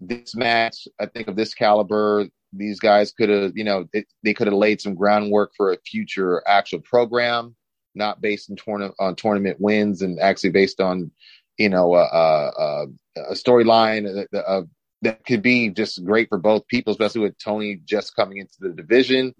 this 0.00 0.34
match. 0.34 0.88
I 1.00 1.06
think 1.06 1.28
of 1.28 1.36
this 1.36 1.54
caliber, 1.54 2.26
these 2.52 2.80
guys 2.80 3.12
could 3.12 3.28
have, 3.28 3.52
you 3.54 3.64
know, 3.64 3.86
it, 3.92 4.06
they 4.24 4.34
could 4.34 4.48
have 4.48 4.54
laid 4.54 4.80
some 4.80 4.94
groundwork 4.94 5.52
for 5.56 5.72
a 5.72 5.78
future 5.86 6.42
actual 6.46 6.80
program, 6.80 7.54
not 7.94 8.20
based 8.20 8.50
in 8.50 8.56
tourna- 8.56 8.94
on 8.98 9.14
tournament 9.14 9.58
wins 9.60 10.02
and 10.02 10.18
actually 10.18 10.50
based 10.50 10.80
on, 10.80 11.12
you 11.58 11.68
know, 11.68 11.94
uh, 11.94 12.50
uh, 12.58 12.86
a 13.16 13.34
storyline 13.34 14.26
that, 14.32 14.44
uh, 14.44 14.62
that 15.02 15.24
could 15.24 15.42
be 15.42 15.68
just 15.70 16.04
great 16.04 16.28
for 16.28 16.38
both 16.38 16.66
people, 16.68 16.92
especially 16.92 17.22
with 17.22 17.38
Toni 17.38 17.80
just 17.84 18.16
coming 18.16 18.38
into 18.38 18.54
the 18.60 18.70
division. 18.70 19.34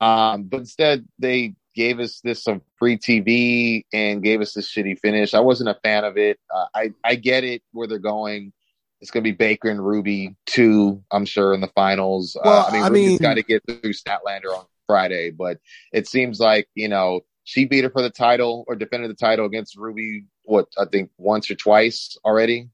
Um, 0.00 0.44
but 0.44 0.60
instead, 0.60 1.06
they 1.18 1.54
gave 1.74 2.00
us 2.00 2.20
this 2.22 2.42
some 2.42 2.62
free 2.76 2.98
TV 2.98 3.84
and 3.92 4.22
gave 4.22 4.40
us 4.40 4.52
this 4.52 4.72
shitty 4.72 4.98
finish. 4.98 5.34
I 5.34 5.40
wasn't 5.40 5.70
a 5.70 5.78
fan 5.82 6.04
of 6.04 6.16
it. 6.18 6.38
Uh, 6.52 6.66
I 6.74 6.92
I 7.04 7.14
get 7.16 7.44
it 7.44 7.62
where 7.72 7.86
they're 7.86 7.98
going. 7.98 8.52
It's 9.00 9.10
going 9.10 9.24
to 9.24 9.30
be 9.30 9.36
Baker 9.36 9.68
and 9.68 9.84
Ruby 9.84 10.36
two, 10.46 11.02
I'm 11.10 11.24
sure, 11.24 11.54
in 11.54 11.60
the 11.60 11.70
finals. 11.74 12.36
Well, 12.42 12.60
uh, 12.60 12.68
I 12.68 12.72
mean, 12.72 12.82
I 12.82 12.88
Ruby's 12.88 13.20
got 13.20 13.34
to 13.34 13.42
get 13.42 13.62
through 13.66 13.92
Statlander 13.92 14.56
on 14.56 14.64
Friday, 14.86 15.30
but 15.30 15.58
it 15.92 16.06
seems 16.06 16.38
like 16.38 16.68
you 16.74 16.88
know 16.88 17.22
she 17.44 17.64
beat 17.64 17.84
her 17.84 17.90
for 17.90 18.02
the 18.02 18.10
title 18.10 18.64
or 18.68 18.76
defended 18.76 19.10
the 19.10 19.14
title 19.14 19.46
against 19.46 19.76
Ruby. 19.76 20.26
What 20.44 20.68
I 20.78 20.84
think 20.90 21.10
once 21.18 21.50
or 21.50 21.54
twice 21.54 22.16
already, 22.24 22.68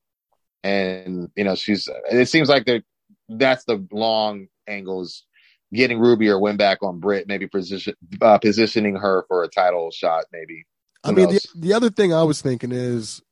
and 0.63 1.31
you 1.37 1.45
know 1.45 1.55
she's. 1.55 1.89
It 2.11 2.27
seems 2.29 2.49
like 2.49 2.65
they're 2.65 2.83
that's 3.29 3.65
the 3.65 3.87
long 3.93 4.49
angles 4.67 5.25
getting 5.73 5.99
Ruby 5.99 6.29
or 6.29 6.41
win 6.41 6.57
back 6.57 6.83
on 6.83 6.99
Britt, 7.01 7.29
maybe 7.29 7.47
position 7.47 7.95
uh, 8.21 8.39
positioning 8.39 8.97
her 8.97 9.25
for 9.29 9.45
a 9.45 9.49
title 9.49 9.91
shot, 9.91 10.25
maybe. 10.33 10.67
I 11.05 11.13
mean, 11.13 11.29
the, 11.29 11.41
the 11.55 11.73
other 11.75 11.91
thing 11.91 12.13
I 12.13 12.25
was 12.25 12.41
thinking 12.41 12.73
is 12.73 13.23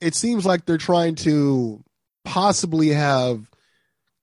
it 0.00 0.14
seems 0.14 0.46
like 0.46 0.64
they're 0.64 0.78
trying 0.78 1.16
to 1.16 1.84
possibly 2.24 2.88
have 2.88 3.50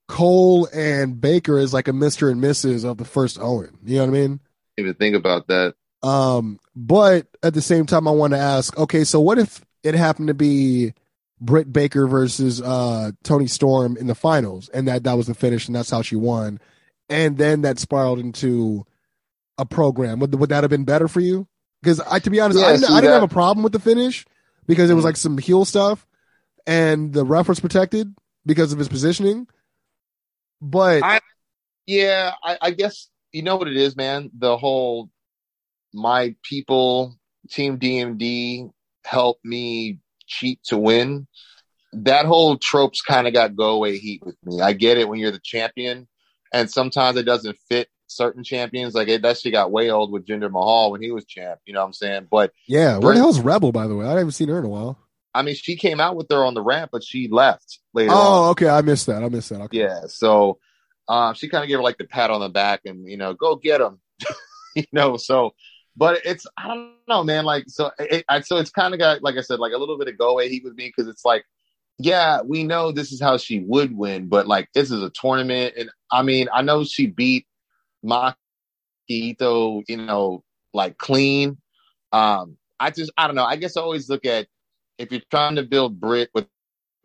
Cole 0.08 0.68
and 0.72 1.20
Baker 1.20 1.58
as 1.58 1.72
like 1.72 1.88
a 1.88 1.92
Mr. 1.92 2.30
and 2.30 2.42
Mrs. 2.42 2.84
of 2.84 2.98
the 2.98 3.04
first 3.04 3.38
Owen. 3.40 3.78
You 3.84 3.98
know 3.98 4.06
what 4.06 4.16
I 4.16 4.20
mean? 4.20 4.40
Even 4.78 4.94
think 4.94 5.14
about 5.14 5.48
that. 5.48 5.74
Um, 6.02 6.58
but 6.76 7.26
at 7.42 7.54
the 7.54 7.62
same 7.62 7.86
time, 7.86 8.06
I 8.06 8.12
want 8.12 8.32
to 8.32 8.38
ask, 8.38 8.76
okay, 8.78 9.04
so 9.04 9.20
what 9.20 9.38
if 9.38 9.64
it 9.82 9.94
happened 9.94 10.28
to 10.28 10.34
be 10.34 10.94
Britt 11.40 11.72
Baker 11.72 12.06
versus 12.06 12.60
uh, 12.62 13.12
Toni 13.24 13.46
Storm 13.46 13.96
in 13.96 14.06
the 14.06 14.14
finals, 14.14 14.68
and 14.68 14.86
that 14.88 15.04
that 15.04 15.16
was 15.16 15.26
the 15.26 15.34
finish, 15.34 15.66
and 15.66 15.74
that's 15.74 15.90
how 15.90 16.02
she 16.02 16.16
won, 16.16 16.60
and 17.08 17.36
then 17.36 17.62
that 17.62 17.78
spiraled 17.78 18.18
into 18.18 18.84
a 19.56 19.64
program? 19.66 20.20
Would 20.20 20.34
would 20.34 20.50
that 20.50 20.62
have 20.64 20.70
been 20.70 20.84
better 20.84 21.08
for 21.08 21.20
you? 21.20 21.46
Because 21.82 22.00
I, 22.00 22.18
to 22.20 22.30
be 22.30 22.40
honest, 22.40 22.58
Yeah, 22.60 22.66
I, 22.66 22.72
didn't, 22.72 22.90
I 22.90 23.00
didn't 23.00 23.12
have 23.14 23.22
a 23.22 23.28
problem 23.28 23.62
with 23.64 23.72
the 23.72 23.78
finish 23.80 24.24
because 24.66 24.90
it 24.90 24.94
was 24.94 25.02
Mhm. 25.02 25.06
like 25.06 25.16
some 25.16 25.38
heel 25.38 25.64
stuff, 25.64 26.06
and 26.66 27.12
the 27.12 27.24
ref 27.24 27.48
was 27.48 27.60
protected 27.60 28.14
because 28.46 28.72
of 28.72 28.78
his 28.78 28.88
positioning. 28.88 29.46
But 30.60 31.02
I- 31.02 31.20
Yeah, 31.86 32.34
I, 32.42 32.58
I 32.60 32.70
guess 32.72 33.08
you 33.32 33.42
know 33.42 33.56
what 33.56 33.68
it 33.68 33.76
is, 33.76 33.96
man. 33.96 34.30
The 34.36 34.56
whole 34.56 35.08
my 35.92 36.34
people 36.42 37.18
team 37.50 37.78
DMD 37.78 38.70
help 39.04 39.38
me 39.44 39.98
cheat 40.26 40.60
to 40.64 40.76
win. 40.76 41.26
That 41.92 42.26
whole 42.26 42.58
tropes 42.58 43.00
kind 43.00 43.26
of 43.26 43.32
got 43.32 43.56
go 43.56 43.70
away 43.70 43.98
heat 43.98 44.22
with 44.24 44.36
me. 44.44 44.60
I 44.60 44.74
get 44.74 44.98
it 44.98 45.08
when 45.08 45.18
you're 45.18 45.30
the 45.30 45.40
champion, 45.42 46.06
and 46.52 46.70
sometimes 46.70 47.16
it 47.16 47.24
doesn't 47.24 47.56
fit 47.68 47.88
certain 48.06 48.44
champions. 48.44 48.94
Like 48.94 49.08
it, 49.08 49.22
that 49.22 49.38
shit 49.38 49.52
got 49.52 49.70
way 49.70 49.90
old 49.90 50.12
with 50.12 50.26
Jinder 50.26 50.50
Mahal 50.50 50.90
when 50.90 51.02
he 51.02 51.10
was 51.10 51.24
champ. 51.24 51.60
You 51.64 51.72
know 51.72 51.80
what 51.80 51.86
I'm 51.86 51.92
saying? 51.94 52.28
But 52.30 52.52
yeah, 52.66 52.98
where 52.98 53.14
the 53.14 53.20
hell's 53.20 53.40
Rebel? 53.40 53.72
By 53.72 53.86
the 53.86 53.96
way, 53.96 54.06
I 54.06 54.18
haven't 54.18 54.32
seen 54.32 54.48
her 54.48 54.58
in 54.58 54.64
a 54.64 54.68
while. 54.68 54.98
I 55.34 55.42
mean, 55.42 55.54
she 55.54 55.76
came 55.76 56.00
out 56.00 56.16
with 56.16 56.26
her 56.30 56.44
on 56.44 56.54
the 56.54 56.62
ramp, 56.62 56.90
but 56.92 57.04
she 57.04 57.28
left 57.28 57.78
later 57.94 58.10
on. 58.10 58.16
Oh, 58.18 58.50
okay, 58.50 58.68
I 58.68 58.82
missed 58.82 59.06
that. 59.06 59.22
I 59.22 59.28
missed 59.28 59.50
that. 59.50 59.60
Okay. 59.62 59.78
Yeah. 59.78 60.00
So 60.08 60.58
um, 61.08 61.34
she 61.34 61.48
kind 61.48 61.64
of 61.64 61.68
gave 61.68 61.78
her 61.78 61.82
like 61.82 61.98
the 61.98 62.04
pat 62.04 62.30
on 62.30 62.40
the 62.40 62.48
back 62.48 62.80
and, 62.84 63.08
you 63.08 63.16
know, 63.16 63.34
go 63.34 63.56
get 63.56 63.80
him, 63.80 64.00
you 64.76 64.84
know, 64.92 65.16
so, 65.16 65.54
but 65.98 66.20
it's, 66.24 66.46
I 66.56 66.68
don't 66.68 66.92
know, 67.08 67.24
man. 67.24 67.44
Like, 67.44 67.64
so 67.66 67.90
it, 67.98 68.24
I, 68.28 68.40
so 68.40 68.58
it's 68.58 68.70
kind 68.70 68.94
of 68.94 69.00
got, 69.00 69.20
like 69.20 69.36
I 69.36 69.40
said, 69.40 69.58
like 69.58 69.72
a 69.72 69.78
little 69.78 69.98
bit 69.98 70.06
of 70.06 70.16
go 70.16 70.30
away 70.30 70.48
heat 70.48 70.62
with 70.62 70.76
me 70.76 70.86
because 70.86 71.08
it's 71.08 71.24
like, 71.24 71.44
yeah, 71.98 72.40
we 72.42 72.62
know 72.62 72.92
this 72.92 73.10
is 73.10 73.20
how 73.20 73.36
she 73.36 73.58
would 73.58 73.96
win, 73.96 74.28
but 74.28 74.46
like 74.46 74.68
this 74.74 74.92
is 74.92 75.02
a 75.02 75.10
tournament. 75.10 75.74
And 75.76 75.90
I 76.12 76.22
mean, 76.22 76.46
I 76.52 76.62
know 76.62 76.84
she 76.84 77.06
beat 77.06 77.46
Maki 78.04 78.36
you 79.08 79.96
know, 79.96 80.44
like 80.72 80.98
clean. 80.98 81.58
Um, 82.12 82.56
I 82.78 82.90
just, 82.90 83.10
I 83.18 83.26
don't 83.26 83.34
know. 83.34 83.44
I 83.44 83.56
guess 83.56 83.76
I 83.76 83.80
always 83.80 84.08
look 84.08 84.24
at 84.24 84.46
if 84.98 85.10
you're 85.10 85.20
trying 85.32 85.56
to 85.56 85.64
build 85.64 85.98
Britt 85.98 86.30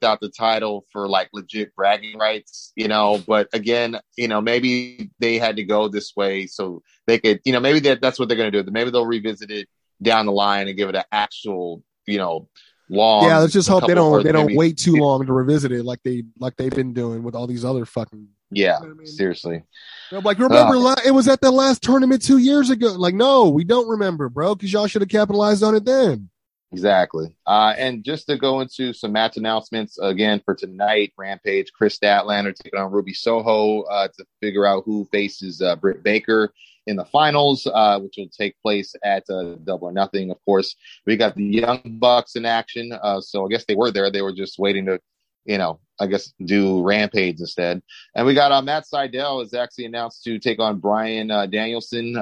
without 0.03 0.19
the 0.19 0.29
title 0.29 0.85
for 0.91 1.07
like 1.07 1.29
legit 1.31 1.73
bragging 1.75 2.17
rights, 2.19 2.73
you 2.75 2.89
know, 2.89 3.23
but 3.25 3.47
again, 3.53 3.97
you 4.17 4.27
know, 4.27 4.41
maybe 4.41 5.09
they 5.19 5.37
had 5.37 5.55
to 5.55 5.63
go 5.63 5.87
this 5.87 6.13
way 6.15 6.45
so 6.45 6.81
they 7.07 7.17
could, 7.17 7.39
you 7.45 7.53
know, 7.53 7.61
maybe 7.61 7.79
that, 7.79 8.01
that's 8.01 8.19
what 8.19 8.27
they're 8.27 8.37
going 8.37 8.51
to 8.51 8.63
do. 8.63 8.69
Maybe 8.71 8.91
they'll 8.91 9.05
revisit 9.05 9.49
it 9.49 9.69
down 10.01 10.25
the 10.25 10.33
line 10.33 10.67
and 10.67 10.75
give 10.75 10.89
it 10.89 10.95
an 10.95 11.05
actual, 11.13 11.83
you 12.05 12.17
know, 12.17 12.49
long. 12.89 13.25
yeah, 13.29 13.37
let's 13.39 13.53
just 13.53 13.69
hope 13.69 13.87
they 13.87 13.93
don't 13.93 14.23
they 14.25 14.33
don't 14.33 14.47
maybe- 14.47 14.57
wait 14.57 14.77
too 14.77 14.95
long 14.97 15.25
to 15.25 15.31
revisit 15.31 15.71
it 15.71 15.85
like 15.85 15.99
they 16.03 16.23
like 16.37 16.57
they've 16.57 16.69
been 16.75 16.93
doing 16.93 17.23
with 17.23 17.33
all 17.33 17.47
these 17.47 17.63
other 17.63 17.85
fucking. 17.85 18.27
Yeah, 18.51 18.79
You 18.81 18.87
know 18.87 18.91
I 18.91 18.97
mean? 18.97 19.07
seriously. 19.07 19.63
They're 20.11 20.19
like, 20.19 20.37
remember, 20.37 20.75
Uh. 20.75 20.79
la- 20.79 20.95
it 21.05 21.11
was 21.11 21.27
at 21.29 21.39
the 21.41 21.49
last 21.49 21.81
tournament 21.81 22.21
two 22.21 22.37
years 22.37 22.69
ago. 22.69 22.93
Like, 22.93 23.15
no, 23.15 23.47
we 23.49 23.63
don't 23.63 23.87
remember, 23.87 24.27
bro, 24.29 24.53
because 24.53 24.71
y'all 24.71 24.85
should 24.85 25.01
have 25.01 25.09
capitalized 25.09 25.63
on 25.63 25.73
it 25.75 25.85
then. 25.85 26.29
Exactly. 26.73 27.35
Uh, 27.45 27.75
and 27.77 28.03
just 28.03 28.25
to 28.25 28.35
go 28.35 28.59
into 28.59 28.93
some 28.93 29.11
match 29.11 29.37
announcements 29.37 29.99
again 29.99 30.41
for 30.43 30.55
tonight, 30.55 31.13
Rampage, 31.15 31.71
Kris 31.71 31.99
Statlander 31.99 32.53
taking 32.55 32.79
on 32.79 32.91
Ruby 32.91 33.13
Soho 33.13 33.83
uh, 33.83 34.07
to 34.07 34.25
figure 34.41 34.65
out 34.65 34.83
who 34.83 35.07
faces 35.11 35.61
uh, 35.61 35.75
Britt 35.75 36.01
Baker 36.01 36.51
in 36.87 36.95
the 36.95 37.05
finals, 37.05 37.67
uh, 37.71 37.99
which 37.99 38.15
will 38.17 38.27
take 38.27 38.59
place 38.59 38.95
at 39.03 39.23
uh, 39.29 39.53
Double 39.63 39.89
or 39.89 39.91
Nothing. 39.91 40.31
Of 40.31 40.43
course, 40.45 40.75
we 41.05 41.15
got 41.15 41.35
the 41.35 41.43
Young 41.43 41.79
Bucks 41.99 42.35
in 42.35 42.43
action. 42.43 42.91
Uh, 42.91 43.21
so 43.21 43.45
I 43.45 43.49
guess 43.49 43.65
they 43.65 43.75
were 43.75 43.91
there. 43.91 44.09
They 44.09 44.23
were 44.23 44.33
just 44.33 44.57
waiting 44.57 44.87
to, 44.87 44.99
you 45.45 45.59
know, 45.59 45.79
I 45.99 46.07
guess 46.07 46.33
do 46.43 46.81
Rampage 46.81 47.39
instead. 47.39 47.83
And 48.15 48.25
we 48.25 48.33
got 48.33 48.51
uh, 48.51 48.63
Matt 48.63 48.85
Sydal 48.91 49.43
is 49.43 49.53
actually 49.53 49.85
announced 49.85 50.23
to 50.23 50.39
take 50.39 50.57
on 50.57 50.79
Bryan 50.79 51.27
Danielson, 51.51 52.15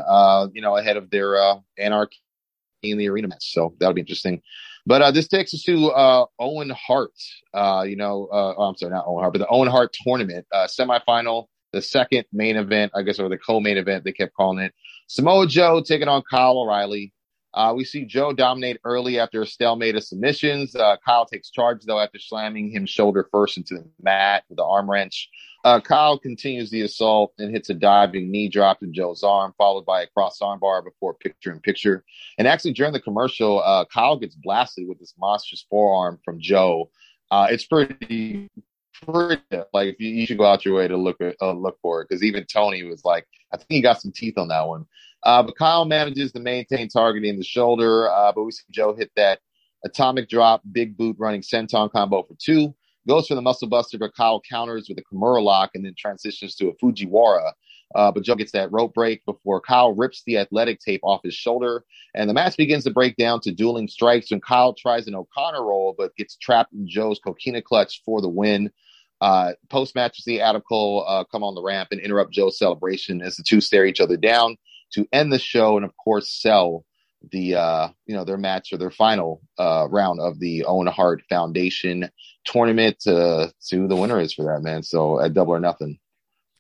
you 0.54 0.62
know, 0.62 0.76
ahead 0.76 0.98
of 0.98 1.10
their 1.10 1.38
Anarchy 1.78 2.18
in 2.84 2.98
the 2.98 3.10
arena 3.10 3.28
match. 3.28 3.54
So 3.54 3.74
that'll 3.80 3.94
be 3.94 4.02
interesting. 4.02 4.42
But 4.86 5.02
uh, 5.02 5.12
this 5.12 5.28
takes 5.28 5.54
us 5.54 5.64
to 5.64 5.90
uh, 5.90 6.26
Owen 6.40 6.72
Hart. 6.72 7.14
Uh, 7.54 7.86
you 7.88 7.96
know, 7.96 8.28
uh, 8.32 8.56
oh, 8.58 8.64
I'm 8.64 8.76
sorry, 8.76 8.92
not 8.92 9.06
Owen 9.08 9.22
Hart, 9.22 9.34
but 9.34 9.40
the 9.40 9.48
Owen 9.48 9.68
Hart 9.70 9.96
tournament 10.04 10.48
uh, 10.52 10.68
semifinal, 10.68 11.46
the 11.72 11.82
second 11.82 12.26
main 12.34 12.58
event, 12.58 12.92
I 12.96 13.04
guess, 13.04 13.20
or 13.20 13.30
the 13.30 13.38
co-main 13.38 13.78
event. 13.78 14.04
They 14.04 14.12
kept 14.12 14.34
calling 14.34 14.60
it. 14.60 14.74
Samoa 15.08 15.48
Joe 15.48 15.82
taking 15.82 16.08
on 16.08 16.24
Kyle 16.30 16.58
O'Reilly. 16.58 17.14
Uh, 17.54 17.74
we 17.76 17.84
see 17.84 18.06
Joe 18.06 18.32
dominate 18.32 18.78
early 18.86 19.20
after 19.20 19.42
a 19.42 19.46
stalemate 19.46 19.98
of 19.98 20.06
submissions. 20.06 20.74
Kyle 21.06 21.26
takes 21.26 21.52
charge 21.52 21.84
though 21.86 22.00
after 22.00 22.18
slamming 22.18 22.72
him 22.72 22.86
shoulder 22.86 23.28
first 23.30 23.58
into 23.58 23.76
the 23.76 23.86
mat 24.02 24.46
with 24.48 24.56
the 24.56 24.64
arm 24.64 24.90
wrench. 24.90 25.30
Uh, 25.64 25.80
Kyle 25.80 26.18
continues 26.18 26.72
the 26.72 26.82
assault 26.82 27.34
and 27.38 27.52
hits 27.52 27.70
a 27.70 27.74
diving 27.74 28.32
knee 28.32 28.50
drop 28.50 28.80
to 28.80 28.88
Joe's 28.88 29.24
arm, 29.24 29.54
followed 29.58 29.86
by 29.86 30.02
a 30.02 30.08
cross 30.08 30.40
armbar 30.40 30.84
before 30.84 31.14
picture 31.14 31.52
in 31.52 31.60
picture. 31.60 32.04
And 32.38 32.48
actually, 32.48 32.74
during 32.74 32.94
the 32.94 33.00
commercial, 33.00 33.62
uh, 33.62 33.86
Kyle 33.86 34.18
gets 34.18 34.36
blasted 34.36 34.88
with 34.88 35.00
this 35.00 35.14
monstrous 35.20 35.66
forearm 35.70 36.20
from 36.26 36.40
Joe. 36.40 36.90
Uh, 37.30 37.48
it's 37.50 37.66
pretty, 37.66 38.50
pretty 39.04 39.42
like 39.74 39.88
if 39.88 40.00
you, 40.00 40.10
you 40.10 40.26
should 40.26 40.38
go 40.38 40.46
out 40.46 40.66
your 40.66 40.76
way 40.76 40.88
to 40.88 40.98
look 40.98 41.22
at, 41.22 41.36
uh, 41.42 41.54
look 41.54 41.78
for 41.82 42.02
it 42.02 42.10
because 42.10 42.24
even 42.24 42.46
Tony 42.46 42.84
was 42.84 43.06
like, 43.06 43.28
I 43.54 43.58
think 43.58 43.68
he 43.70 43.82
got 43.82 44.02
some 44.02 44.12
teeth 44.12 44.38
on 44.38 44.48
that 44.48 44.68
one. 44.68 44.86
Uh, 45.24 45.44
but 45.44 45.58
Kyle 45.58 45.86
manages 45.86 46.32
to 46.32 46.40
maintain 46.40 46.90
targeting 46.90 47.38
the 47.38 47.44
shoulder, 47.44 48.10
uh, 48.10 48.32
but 48.32 48.44
we 48.44 48.52
see 48.52 48.64
Joe 48.72 48.96
hit 48.96 49.12
that 49.16 49.40
atomic 49.86 50.30
drop, 50.30 50.62
big 50.72 50.98
boot 50.98 51.16
running 51.20 51.42
senton 51.42 51.92
combo 51.92 52.24
for 52.24 52.36
two. 52.40 52.74
Goes 53.08 53.28
for 53.28 53.36
the 53.36 53.42
muscle 53.42 53.68
buster, 53.68 53.98
but 53.98 54.16
Kyle 54.16 54.42
counters 54.48 54.88
with 54.88 54.98
a 55.00 55.04
Kimura 55.04 55.42
lock 55.42 55.72
and 55.74 55.84
then 55.84 55.96
transitions 55.98 56.56
to 56.56 56.68
a 56.70 56.76
Fujiwara. 56.76 57.54
Uh, 57.96 58.12
but 58.12 58.24
Joe 58.24 58.36
gets 58.36 58.52
that 58.52 58.72
rope 58.72 58.94
break 58.94 59.26
before 59.26 59.60
Kyle 59.60 59.94
rips 59.94 60.24
the 60.26 60.38
athletic 60.38 60.80
tape 60.80 61.02
off 61.04 61.22
his 61.24 61.34
shoulder. 61.34 61.84
And 62.14 62.30
the 62.30 62.34
match 62.34 62.58
begins 62.58 62.84
to 62.86 62.92
break 62.92 63.18
down 63.18 63.42
to 63.42 63.52
dueling 63.52 63.88
strikes 63.88 64.32
when 64.32 64.40
Kyle 64.40 64.74
tries 64.74 65.08
an 65.08 65.16
O'Connor 65.16 65.64
roll, 65.64 65.96
but 65.98 66.16
gets 66.16 66.38
trapped 66.38 66.74
in 66.74 66.88
Joe's 66.88 67.20
coquina 67.20 67.62
clutch 67.62 68.02
for 68.06 68.22
the 68.22 68.30
win. 68.30 68.72
Uh, 69.20 69.54
Post 69.70 69.94
match, 69.96 70.18
we 70.18 70.34
see 70.34 70.40
Adam 70.40 70.62
Cole 70.62 71.06
uh, 71.08 71.24
come 71.26 71.44
on 71.44 71.56
the 71.56 71.62
ramp 71.62 71.90
and 71.92 72.00
interrupt 72.02 72.32
Joe's 72.34 72.58
celebration 72.58 73.22
as 73.22 73.36
the 73.36 73.44
two 73.44 73.62
stare 73.62 73.86
each 73.86 74.00
other 74.00 74.18
down 74.18 74.58
to 74.94 75.08
end 75.12 75.32
the 75.32 75.40
show 75.40 75.76
and, 75.76 75.86
of 75.86 75.96
course, 75.98 76.30
sell 76.30 76.86
the 77.32 77.56
uh, 77.56 77.90
you 78.06 78.16
know 78.16 78.24
their 78.24 78.38
match 78.38 78.74
or 78.74 78.78
their 78.78 78.92
final 78.92 79.42
uh, 79.58 79.88
round 79.90 80.20
of 80.20 80.40
the 80.40 80.66
Owen 80.66 80.88
Hart 80.88 81.22
Foundation 81.30 82.10
tournament 82.46 83.00
to 83.02 83.54
to 83.70 83.88
the 83.88 83.96
winner 83.96 84.20
is 84.20 84.34
for 84.34 84.46
that 84.46 84.62
man. 84.64 84.84
So 84.84 85.20
at 85.20 85.34
double 85.34 85.54
or 85.54 85.60
nothing. 85.60 86.00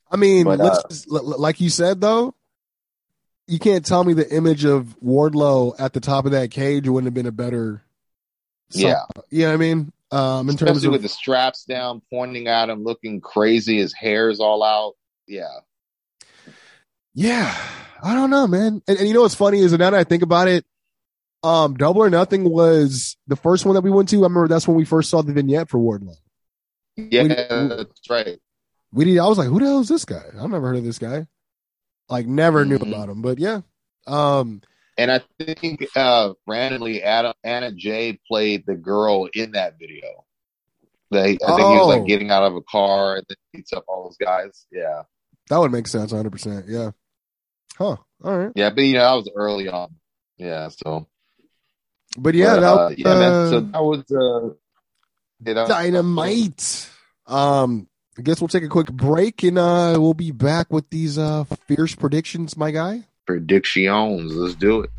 I 0.10 0.18
mean, 0.18 0.44
But, 0.44 0.60
let's 0.60 0.78
uh, 0.78 0.88
just- 0.90 1.10
like 1.10 1.62
you 1.62 1.70
said 1.70 2.02
though, 2.02 2.36
you 3.48 3.60
can't 3.60 3.86
tell 3.86 4.04
me 4.04 4.14
the 4.14 4.30
image 4.34 4.66
of 4.66 4.96
Wardlow 5.04 5.76
at 5.80 5.94
the 5.94 6.00
top 6.00 6.26
of 6.26 6.32
that 6.32 6.52
cage 6.52 6.88
wouldn't 6.88 7.08
have 7.08 7.14
been 7.14 7.26
a 7.26 7.32
better. 7.32 7.84
Yeah. 8.72 9.06
you 9.30 9.46
know 9.46 9.54
I 9.54 9.58
mean. 9.58 9.92
Um, 10.14 10.50
in 10.50 10.58
terms 10.58 10.72
Especially 10.72 10.88
of 10.88 10.92
with 10.92 11.02
the 11.04 11.10
straps 11.10 11.64
down, 11.64 12.02
pointing 12.12 12.48
at 12.48 12.70
him, 12.70 12.84
looking 12.84 13.22
crazy. 13.22 13.78
His 13.78 13.94
hair's 13.94 14.42
all 14.42 14.62
out. 14.62 14.96
Yeah. 15.26 15.48
Yeah, 17.14 17.56
I 18.02 18.14
don't 18.16 18.30
know, 18.30 18.48
man. 18.48 18.82
And, 18.88 18.98
and 19.00 19.08
you 19.08 19.14
know 19.14 19.22
what's 19.22 19.36
funny 19.36 19.60
is 19.60 19.72
now 19.74 19.78
that 19.90 19.94
I 19.94 20.04
think 20.04 20.24
about 20.24 20.48
it, 20.48 20.66
um, 21.44 21.76
Double 21.76 22.02
or 22.04 22.10
Nothing 22.10 22.50
was 22.50 23.18
the 23.28 23.36
first 23.36 23.66
one 23.66 23.76
that 23.76 23.82
we 23.82 23.90
went 23.92 24.10
to. 24.10 24.18
I 24.18 24.24
remember 24.24 24.48
that's 24.48 24.68
when 24.68 24.78
we 24.78 24.86
first 24.86 25.10
saw 25.10 25.22
the 25.22 25.34
vignette 25.34 25.70
for 25.70 25.78
Wardlow. 25.80 26.16
Yeah, 26.96 27.24
We- 27.24 27.28
that's 27.30 28.10
right. 28.10 28.40
We 28.94 29.06
did. 29.06 29.18
I 29.20 29.28
was 29.28 29.38
like, 29.38 29.48
who 29.48 29.60
the 29.60 29.66
hell 29.66 29.80
is 29.80 29.88
this 29.88 30.04
guy? 30.06 30.22
I've 30.38 30.50
never 30.50 30.68
heard 30.68 30.76
of 30.78 30.84
this 30.84 31.00
guy. 31.00 31.28
Like, 32.10 32.28
never 32.28 32.66
knew 32.66 32.78
Mhm. 32.78 32.90
about 32.90 33.08
him. 33.10 33.22
But 33.22 33.40
yeah, 33.40 33.62
um, 34.06 34.62
And 34.98 35.10
I 35.12 35.22
think 35.40 35.88
uh 35.96 36.34
randomly 36.46 37.02
Adam, 37.02 37.34
Anna 37.44 37.72
Jay 37.72 38.20
played 38.28 38.66
the 38.68 38.76
girl 38.76 39.30
in 39.34 39.52
that 39.54 39.80
video. 39.80 40.26
They, 41.10 41.22
I 41.22 41.26
think 41.26 41.40
he 41.40 41.48
was 41.64 41.82
Oh. 41.82 41.88
like 41.88 42.06
getting 42.06 42.30
out 42.32 42.44
of 42.44 42.56
a 42.56 42.62
car 42.62 43.16
and 43.16 43.26
then 43.28 43.38
beats 43.54 43.72
up 43.74 43.86
all 43.88 44.04
those 44.06 44.18
guys. 44.18 44.66
Yeah. 44.72 45.04
that 45.50 45.58
would 45.58 45.72
make 45.72 45.88
sense, 45.88 46.12
hundred 46.12 46.32
percent. 46.32 46.66
Yeah. 46.68 46.92
Huh. 47.82 47.98
All 48.24 48.38
right. 48.38 48.52
Yeah, 48.54 48.70
but 48.70 48.84
you 48.84 48.94
know, 48.94 49.00
that 49.00 49.14
was 49.14 49.30
early 49.36 49.68
on. 49.68 49.96
Yeah, 50.38 50.70
so 50.70 51.08
But 52.16 52.36
yeah, 52.36 52.56
but, 52.56 52.60
that, 52.60 52.68
uh, 52.68 52.90
yeah, 52.96 53.20
man. 53.20 53.50
So 53.50 53.58
uh, 53.58 53.62
that 53.62 53.84
was 53.84 54.12
uh 54.12 54.54
you 55.48 55.54
know, 55.56 55.68
dynamite. 55.68 56.90
Um, 57.26 57.88
I 58.20 58.22
guess 58.22 58.40
we'll 58.40 58.50
take 58.50 58.64
a 58.64 58.68
quick 58.68 58.92
break 58.92 59.42
and 59.42 59.58
uh, 59.58 59.96
we'll 59.98 60.14
be 60.14 60.30
back 60.30 60.72
with 60.72 60.92
these 60.92 61.18
uh 61.18 61.46
fierce 61.68 61.96
predictions, 61.96 62.56
my 62.56 62.70
guy. 62.70 63.06
predictions. 63.26 64.36
Let's 64.36 64.54
do 64.54 64.82
it. 64.82 64.92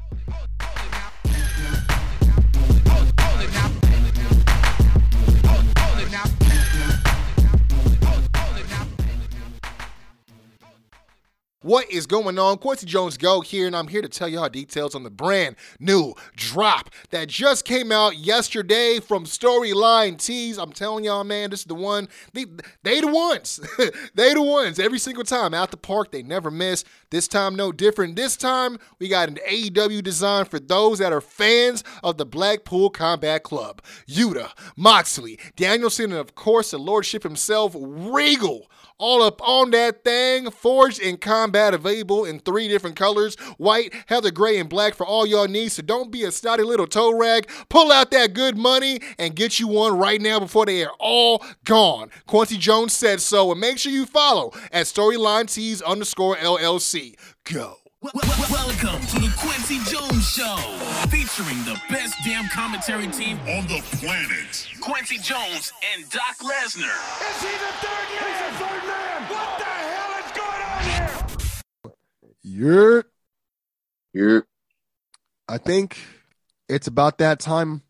What 11.63 11.89
is 11.93 12.09
going 12.09 12.41
on? 12.41 12.59
Quincy 12.59 12.87
Jones 12.87 13.17
Go 13.17 13.41
here, 13.41 13.69
and 13.69 13.77
I'm 13.77 13.87
here 13.87 14.03
to 14.03 14.09
tell 14.09 14.29
y'all 14.29 14.49
details 14.49 14.97
on 14.97 15.05
the 15.05 15.11
brand 15.11 15.55
new 15.79 16.13
drop 16.35 16.91
that 17.11 17.29
just 17.29 17.65
came 17.65 17.93
out 17.93 18.17
yesterday 18.17 18.99
from 18.99 19.27
Storyline 19.27 20.19
Tees. 20.19 20.59
I'm 20.59 20.73
telling 20.73 21.05
y'all, 21.05 21.23
man, 21.23 21.51
this 21.51 21.61
is 21.61 21.67
the 21.67 21.77
one. 21.77 22.09
They, 22.33 22.47
they 22.83 23.01
the 23.01 23.07
ones. 23.07 23.61
they 24.15 24.35
the 24.35 24.43
ones. 24.43 24.81
Every 24.81 24.99
single 24.99 25.23
time 25.23 25.55
out 25.55 25.71
the 25.71 25.77
park, 25.77 26.11
they 26.11 26.25
never 26.25 26.51
miss. 26.51 26.83
This 27.11 27.29
time, 27.29 27.55
no 27.55 27.71
different. 27.71 28.17
This 28.17 28.37
time, 28.37 28.79
we 28.99 29.07
got 29.07 29.29
an 29.29 29.39
AEW 29.49 30.03
design 30.03 30.47
for 30.47 30.59
those 30.59 30.99
that 30.99 31.13
are 31.13 31.21
fans 31.21 31.85
of 32.03 32.17
the 32.17 32.27
Blackpool 32.27 32.91
Combat 32.91 33.45
Club. 33.45 33.81
Yuta, 34.09 34.51
Moxley, 34.77 35.39
Danielson, 35.55 36.11
and 36.11 36.15
of 36.15 36.35
course, 36.35 36.73
the 36.73 36.79
Lordship 36.79 37.23
himself, 37.23 37.77
Regal 37.79 38.69
all 39.03 39.23
up 39.23 39.43
on 39.47 39.73
that 39.73 40.05
thing. 40.05 40.51
Forged 40.51 41.01
in 41.01 41.17
combat, 41.17 41.75
available 41.75 42.25
in 42.25 42.39
three 42.39 42.69
different 42.69 42.95
colors 42.97 43.35
white, 43.59 43.93
heather 44.07 44.31
gray, 44.31 44.59
and 44.59 44.69
black 44.69 44.95
for 44.95 45.05
all 45.05 45.27
y'all 45.27 45.49
needs. 45.49 45.75
So 45.75 45.83
don't 45.83 46.13
be 46.13 46.23
a 46.23 46.31
snotty 46.31 46.63
little 46.63 46.87
toe 46.87 47.19
rag. 47.19 47.49
Pull 47.69 47.91
out 47.91 48.13
that 48.13 48.33
good 48.33 48.57
money 48.57 49.01
and 49.19 49.35
get 49.35 49.59
you 49.59 49.67
one 49.67 49.99
right 49.99 50.21
now 50.21 50.39
before 50.39 50.67
they 50.67 50.85
are 50.85 50.95
all 51.01 51.45
gone. 51.65 52.11
Quincy 52.27 52.59
Jones 52.59 52.93
said 52.93 53.21
so. 53.21 53.51
And 53.51 53.61
make 53.61 53.79
sure 53.79 53.93
you 53.93 54.07
follow 54.07 54.53
at 54.71 54.87
Storyline 54.87 55.53
Tees 55.53 55.83
underscore 55.83 56.37
LLC. 56.37 57.17
Go. 57.45 57.82
Wel- 58.03 58.11
wel- 58.15 58.51
Welcome 58.51 59.01
to 59.07 59.19
the 59.21 59.33
Quincy 59.39 59.79
Jones 59.89 60.29
Show, 60.29 60.57
featuring 61.09 61.57
the 61.65 61.81
best 61.89 62.17
damn 62.25 62.49
commentary 62.49 63.07
team 63.07 63.39
on 63.41 63.65
the 63.69 63.81
planet. 63.99 64.69
Quincy 64.81 65.19
Jones 65.19 65.73
and 65.95 66.11
Doc 66.11 66.37
Lesnar. 66.41 66.99
Is 67.31 67.43
he 67.43 67.53
the 67.53 67.73
third 67.79 68.09
man? 68.11 68.27
He's 68.27 68.59
the 68.59 68.65
third 68.65 68.87
man. 68.89 69.23
What 69.31 69.59
the 69.59 69.65
hell 69.65 70.25
is 70.25 70.33
going 70.37 70.63
on 70.63 70.83
here? 71.85 71.95
You're 72.43 73.05
You're 74.13 74.47
I 75.49 75.59
think 75.59 75.97
it's 76.69 76.89
about 76.89 77.19
that 77.19 77.39
time. 77.39 77.83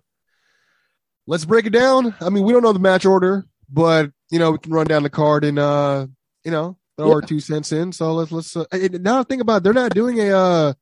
Let's 1.26 1.46
break 1.46 1.64
it 1.64 1.72
down. 1.72 2.14
I 2.20 2.28
mean, 2.28 2.44
we 2.44 2.52
don't 2.52 2.62
know 2.62 2.74
the 2.74 2.78
match 2.78 3.06
order, 3.06 3.46
but 3.70 4.10
you 4.30 4.38
know, 4.38 4.50
we 4.50 4.58
can 4.58 4.72
run 4.72 4.86
down 4.86 5.04
the 5.04 5.10
card 5.10 5.42
and 5.44 5.58
uh, 5.58 6.06
you 6.44 6.50
know, 6.50 6.76
throw 6.98 7.12
our 7.12 7.22
two 7.22 7.40
cents 7.40 7.72
in. 7.72 7.92
So 7.92 8.12
let's 8.14 8.32
let's 8.32 8.56
uh, 8.56 8.64
now 8.92 9.20
I 9.20 9.22
think 9.24 9.42
about 9.42 9.58
it, 9.58 9.64
they're 9.64 9.72
not 9.72 9.94
doing 9.94 10.20
a 10.20 10.30
uh 10.36 10.72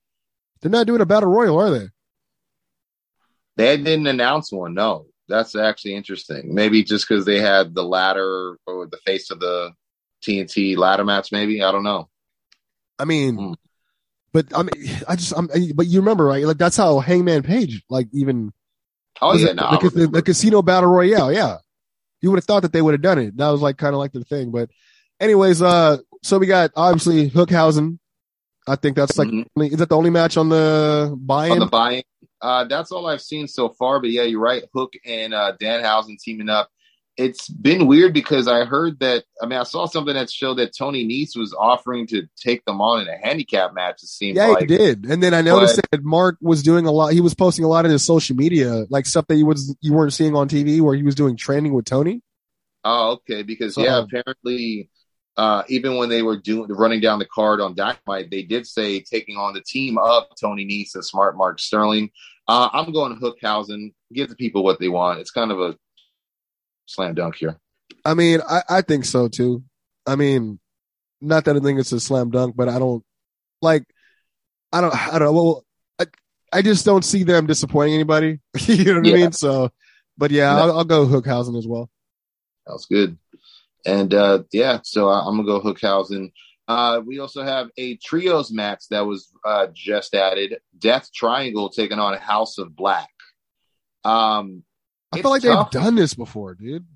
they're 0.60 0.70
not 0.70 0.86
doing 0.86 1.00
a 1.00 1.06
battle 1.06 1.30
royal, 1.30 1.58
are 1.58 1.70
they? 1.70 1.88
they 3.56 3.76
didn't 3.76 4.06
announce 4.06 4.52
one, 4.52 4.74
no. 4.74 5.06
That's 5.28 5.54
actually 5.54 5.94
interesting. 5.94 6.54
Maybe 6.54 6.82
just 6.82 7.06
because 7.08 7.24
they 7.24 7.38
had 7.38 7.74
the 7.74 7.84
ladder 7.84 8.56
or 8.66 8.86
the 8.86 8.96
face 9.06 9.30
of 9.30 9.38
the 9.40 9.72
TNT 10.22 10.76
ladder 10.76 11.04
match, 11.04 11.30
maybe. 11.30 11.62
I 11.62 11.70
don't 11.70 11.84
know. 11.84 12.08
I 12.98 13.04
mean, 13.04 13.36
Hmm. 13.36 13.52
but 14.32 14.46
I 14.56 14.62
mean, 14.62 14.72
I 15.08 15.16
just 15.16 15.32
I'm 15.36 15.48
but 15.74 15.86
you 15.86 16.00
remember 16.00 16.24
right? 16.24 16.44
Like 16.44 16.58
that's 16.58 16.76
how 16.76 16.98
Hangman 16.98 17.42
Page 17.42 17.82
like 17.88 18.08
even 18.12 18.52
Oh 19.22 19.28
was 19.32 19.42
yeah, 19.42 19.50
it- 19.50 19.56
no. 19.56 19.78
The, 19.80 19.90
the, 19.90 20.06
the 20.08 20.22
casino 20.22 20.62
battle 20.62 20.90
royale, 20.90 21.32
yeah. 21.32 21.58
You 22.22 22.30
would 22.30 22.36
have 22.38 22.44
thought 22.44 22.62
that 22.62 22.72
they 22.72 22.82
would 22.82 22.92
have 22.94 23.00
done 23.02 23.18
it. 23.18 23.36
That 23.36 23.48
was 23.50 23.62
like 23.62 23.78
kind 23.78 23.94
of 23.94 23.98
like 23.98 24.12
the 24.12 24.24
thing. 24.24 24.50
But 24.50 24.68
anyways, 25.20 25.62
uh 25.62 25.98
so 26.22 26.38
we 26.38 26.46
got 26.46 26.70
obviously 26.76 27.30
Hookhausen. 27.30 27.98
I 28.66 28.76
think 28.76 28.96
that's 28.96 29.16
like 29.18 29.28
Mhm. 29.28 29.46
is 29.72 29.78
that 29.78 29.88
the 29.88 29.96
only 29.96 30.10
match 30.10 30.36
on 30.36 30.48
the 30.48 31.14
buy-in? 31.18 31.52
on 31.52 31.58
the 31.60 31.66
buy 31.66 32.02
Uh, 32.42 32.64
that's 32.64 32.90
all 32.92 33.06
I've 33.06 33.20
seen 33.22 33.46
so 33.48 33.68
far. 33.70 34.00
But 34.00 34.10
yeah, 34.10 34.22
you're 34.22 34.40
right. 34.40 34.62
Hook 34.74 34.94
and 35.04 35.34
uh, 35.34 35.52
Danhausen 35.60 36.18
teaming 36.18 36.48
up. 36.48 36.68
It's 37.16 37.48
been 37.50 37.86
weird 37.86 38.14
because 38.14 38.48
I 38.48 38.64
heard 38.64 39.00
that. 39.00 39.24
I 39.42 39.46
mean, 39.46 39.58
I 39.58 39.64
saw 39.64 39.84
something 39.86 40.14
that 40.14 40.30
showed 40.30 40.54
that 40.54 40.74
Tony 40.74 41.06
Nese 41.06 41.36
was 41.38 41.52
offering 41.52 42.06
to 42.08 42.26
take 42.42 42.64
them 42.64 42.80
on 42.80 43.02
in 43.02 43.08
a 43.08 43.16
handicap 43.18 43.74
match. 43.74 44.02
It 44.02 44.08
seemed 44.08 44.36
yeah, 44.36 44.46
like 44.46 44.60
he 44.60 44.66
did. 44.78 45.04
And 45.04 45.22
then 45.22 45.34
I 45.34 45.42
noticed 45.42 45.76
But- 45.76 45.90
that 45.90 46.02
Mark 46.04 46.38
was 46.40 46.62
doing 46.62 46.86
a 46.86 46.92
lot. 46.92 47.12
He 47.12 47.20
was 47.20 47.34
posting 47.34 47.64
a 47.64 47.68
lot 47.68 47.84
in 47.84 47.90
his 47.90 48.06
social 48.06 48.36
media, 48.36 48.86
like 48.88 49.04
stuff 49.04 49.26
that 49.28 49.36
you 49.36 49.44
was 49.44 49.76
you 49.82 49.92
weren't 49.92 50.14
seeing 50.14 50.34
on 50.34 50.48
TV, 50.48 50.80
where 50.80 50.94
he 50.94 51.02
was 51.02 51.14
doing 51.14 51.36
training 51.36 51.74
with 51.74 51.84
Tony. 51.84 52.22
Oh, 52.84 53.10
okay. 53.28 53.42
Because 53.42 53.76
yeah, 53.76 53.98
apparently, 53.98 54.88
uh, 55.36 55.62
even 55.68 55.96
when 55.96 56.08
they 56.08 56.22
were 56.22 56.36
doing 56.36 56.70
running 56.70 57.00
down 57.00 57.18
the 57.18 57.26
card 57.26 57.60
on 57.60 57.74
Dynamite, 57.74 58.30
they 58.30 58.42
did 58.42 58.66
say 58.66 59.00
taking 59.00 59.36
on 59.36 59.54
the 59.54 59.62
team 59.62 59.96
of 59.98 60.24
Tony 60.40 60.66
Nese 60.66 60.94
and 60.94 61.04
Smart 61.04 61.36
Mark 61.36 61.58
Sterling. 61.60 62.10
Uh, 62.48 62.68
I'm 62.72 62.92
going 62.92 63.18
Hookhausen. 63.18 63.94
Give 64.12 64.28
the 64.28 64.36
people 64.36 64.64
what 64.64 64.80
they 64.80 64.88
want. 64.88 65.20
It's 65.20 65.30
kind 65.30 65.52
of 65.52 65.60
a 65.60 65.76
slam 66.86 67.14
dunk 67.14 67.36
here. 67.36 67.58
I 68.04 68.14
mean, 68.14 68.40
I, 68.48 68.62
I 68.68 68.82
think 68.82 69.04
so 69.04 69.28
too. 69.28 69.62
I 70.06 70.16
mean, 70.16 70.58
not 71.20 71.44
that 71.44 71.56
I 71.56 71.60
think 71.60 71.78
it's 71.78 71.92
a 71.92 72.00
slam 72.00 72.30
dunk, 72.30 72.56
but 72.56 72.68
I 72.68 72.78
don't 72.78 73.04
like. 73.62 73.84
I 74.72 74.80
don't. 74.80 74.94
I 74.94 75.18
don't 75.18 75.28
know. 75.28 75.32
Well, 75.32 75.64
I, 75.98 76.06
I 76.52 76.62
just 76.62 76.84
don't 76.84 77.04
see 77.04 77.22
them 77.22 77.46
disappointing 77.46 77.94
anybody. 77.94 78.40
you 78.66 78.84
know 78.84 79.00
what 79.00 79.08
I 79.08 79.12
mean? 79.12 79.32
So, 79.32 79.70
but 80.18 80.30
yeah, 80.30 80.52
No. 80.54 80.62
I'll, 80.62 80.78
I'll 80.78 80.84
go 80.84 81.06
Hookhausen 81.06 81.56
as 81.56 81.66
well. 81.66 81.88
That 82.66 82.72
was 82.72 82.86
good. 82.86 83.16
And 83.86 84.12
uh, 84.14 84.42
yeah, 84.52 84.80
so 84.82 85.08
I- 85.08 85.26
I'm 85.26 85.36
gonna 85.36 85.44
go 85.44 85.60
Hookhausen. 85.60 86.32
Uh, 86.68 87.00
we 87.04 87.18
also 87.18 87.42
have 87.42 87.68
a 87.76 87.96
trios 87.96 88.52
match 88.52 88.84
that 88.90 89.06
was 89.06 89.28
uh, 89.44 89.66
just 89.74 90.14
added: 90.14 90.58
Death 90.78 91.10
Triangle 91.12 91.68
taking 91.70 91.98
on 91.98 92.16
House 92.16 92.58
of 92.58 92.76
Black. 92.76 93.10
Um, 94.04 94.62
I 95.12 95.20
feel 95.20 95.30
like 95.30 95.42
tough. 95.42 95.70
they've 95.70 95.82
done 95.82 95.94
this 95.96 96.14
before, 96.14 96.54
dude. 96.54 96.86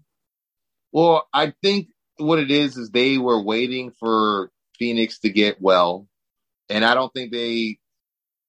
Well, 0.92 1.26
I 1.32 1.52
think 1.62 1.88
what 2.18 2.38
it 2.38 2.50
is 2.50 2.76
is 2.76 2.90
they 2.90 3.18
were 3.18 3.42
waiting 3.42 3.90
for 3.98 4.52
Fenix 4.78 5.18
to 5.20 5.30
get 5.30 5.60
well, 5.60 6.06
and 6.68 6.84
I 6.84 6.94
don't 6.94 7.12
think 7.12 7.32
they. 7.32 7.78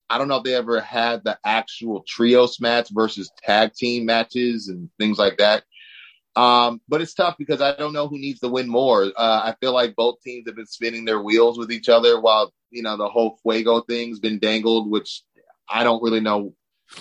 I 0.07 0.19
don't 0.19 0.27
know 0.27 0.37
if 0.37 0.43
they 0.43 0.53
ever 0.53 0.79
had 0.79 1.23
the 1.23 1.39
actual 1.43 2.03
trios 2.07 2.61
match 2.61 2.89
versus 2.93 3.31
tag 3.43 3.73
team 3.73 4.05
matches 4.05 4.67
and 4.67 4.91
things 4.99 5.17
like 5.17 5.37
that. 5.37 5.63
Um, 6.35 6.81
but 6.89 7.01
it's 7.01 7.13
tough 7.13 7.35
because 7.37 7.61
I 7.61 7.75
don't 7.75 7.93
know 7.93 8.07
who 8.07 8.17
needs 8.17 8.41
to 8.41 8.49
win 8.49 8.67
more. 8.67 9.03
Uh, 9.03 9.41
I 9.43 9.55
feel 9.61 9.73
like 9.73 9.95
both 9.95 10.21
teams 10.21 10.47
have 10.47 10.55
been 10.55 10.65
spinning 10.65 11.05
their 11.05 11.21
wheels 11.21 11.57
with 11.57 11.71
each 11.71 11.87
other 11.87 12.19
while, 12.19 12.53
you 12.71 12.83
know, 12.83 12.97
the 12.97 13.07
whole 13.07 13.39
Fuego 13.41 13.81
thing's 13.81 14.19
been 14.19 14.39
dangled, 14.39 14.91
which 14.91 15.23
I 15.69 15.83
don't 15.83 16.03
really 16.03 16.19
know. 16.19 16.53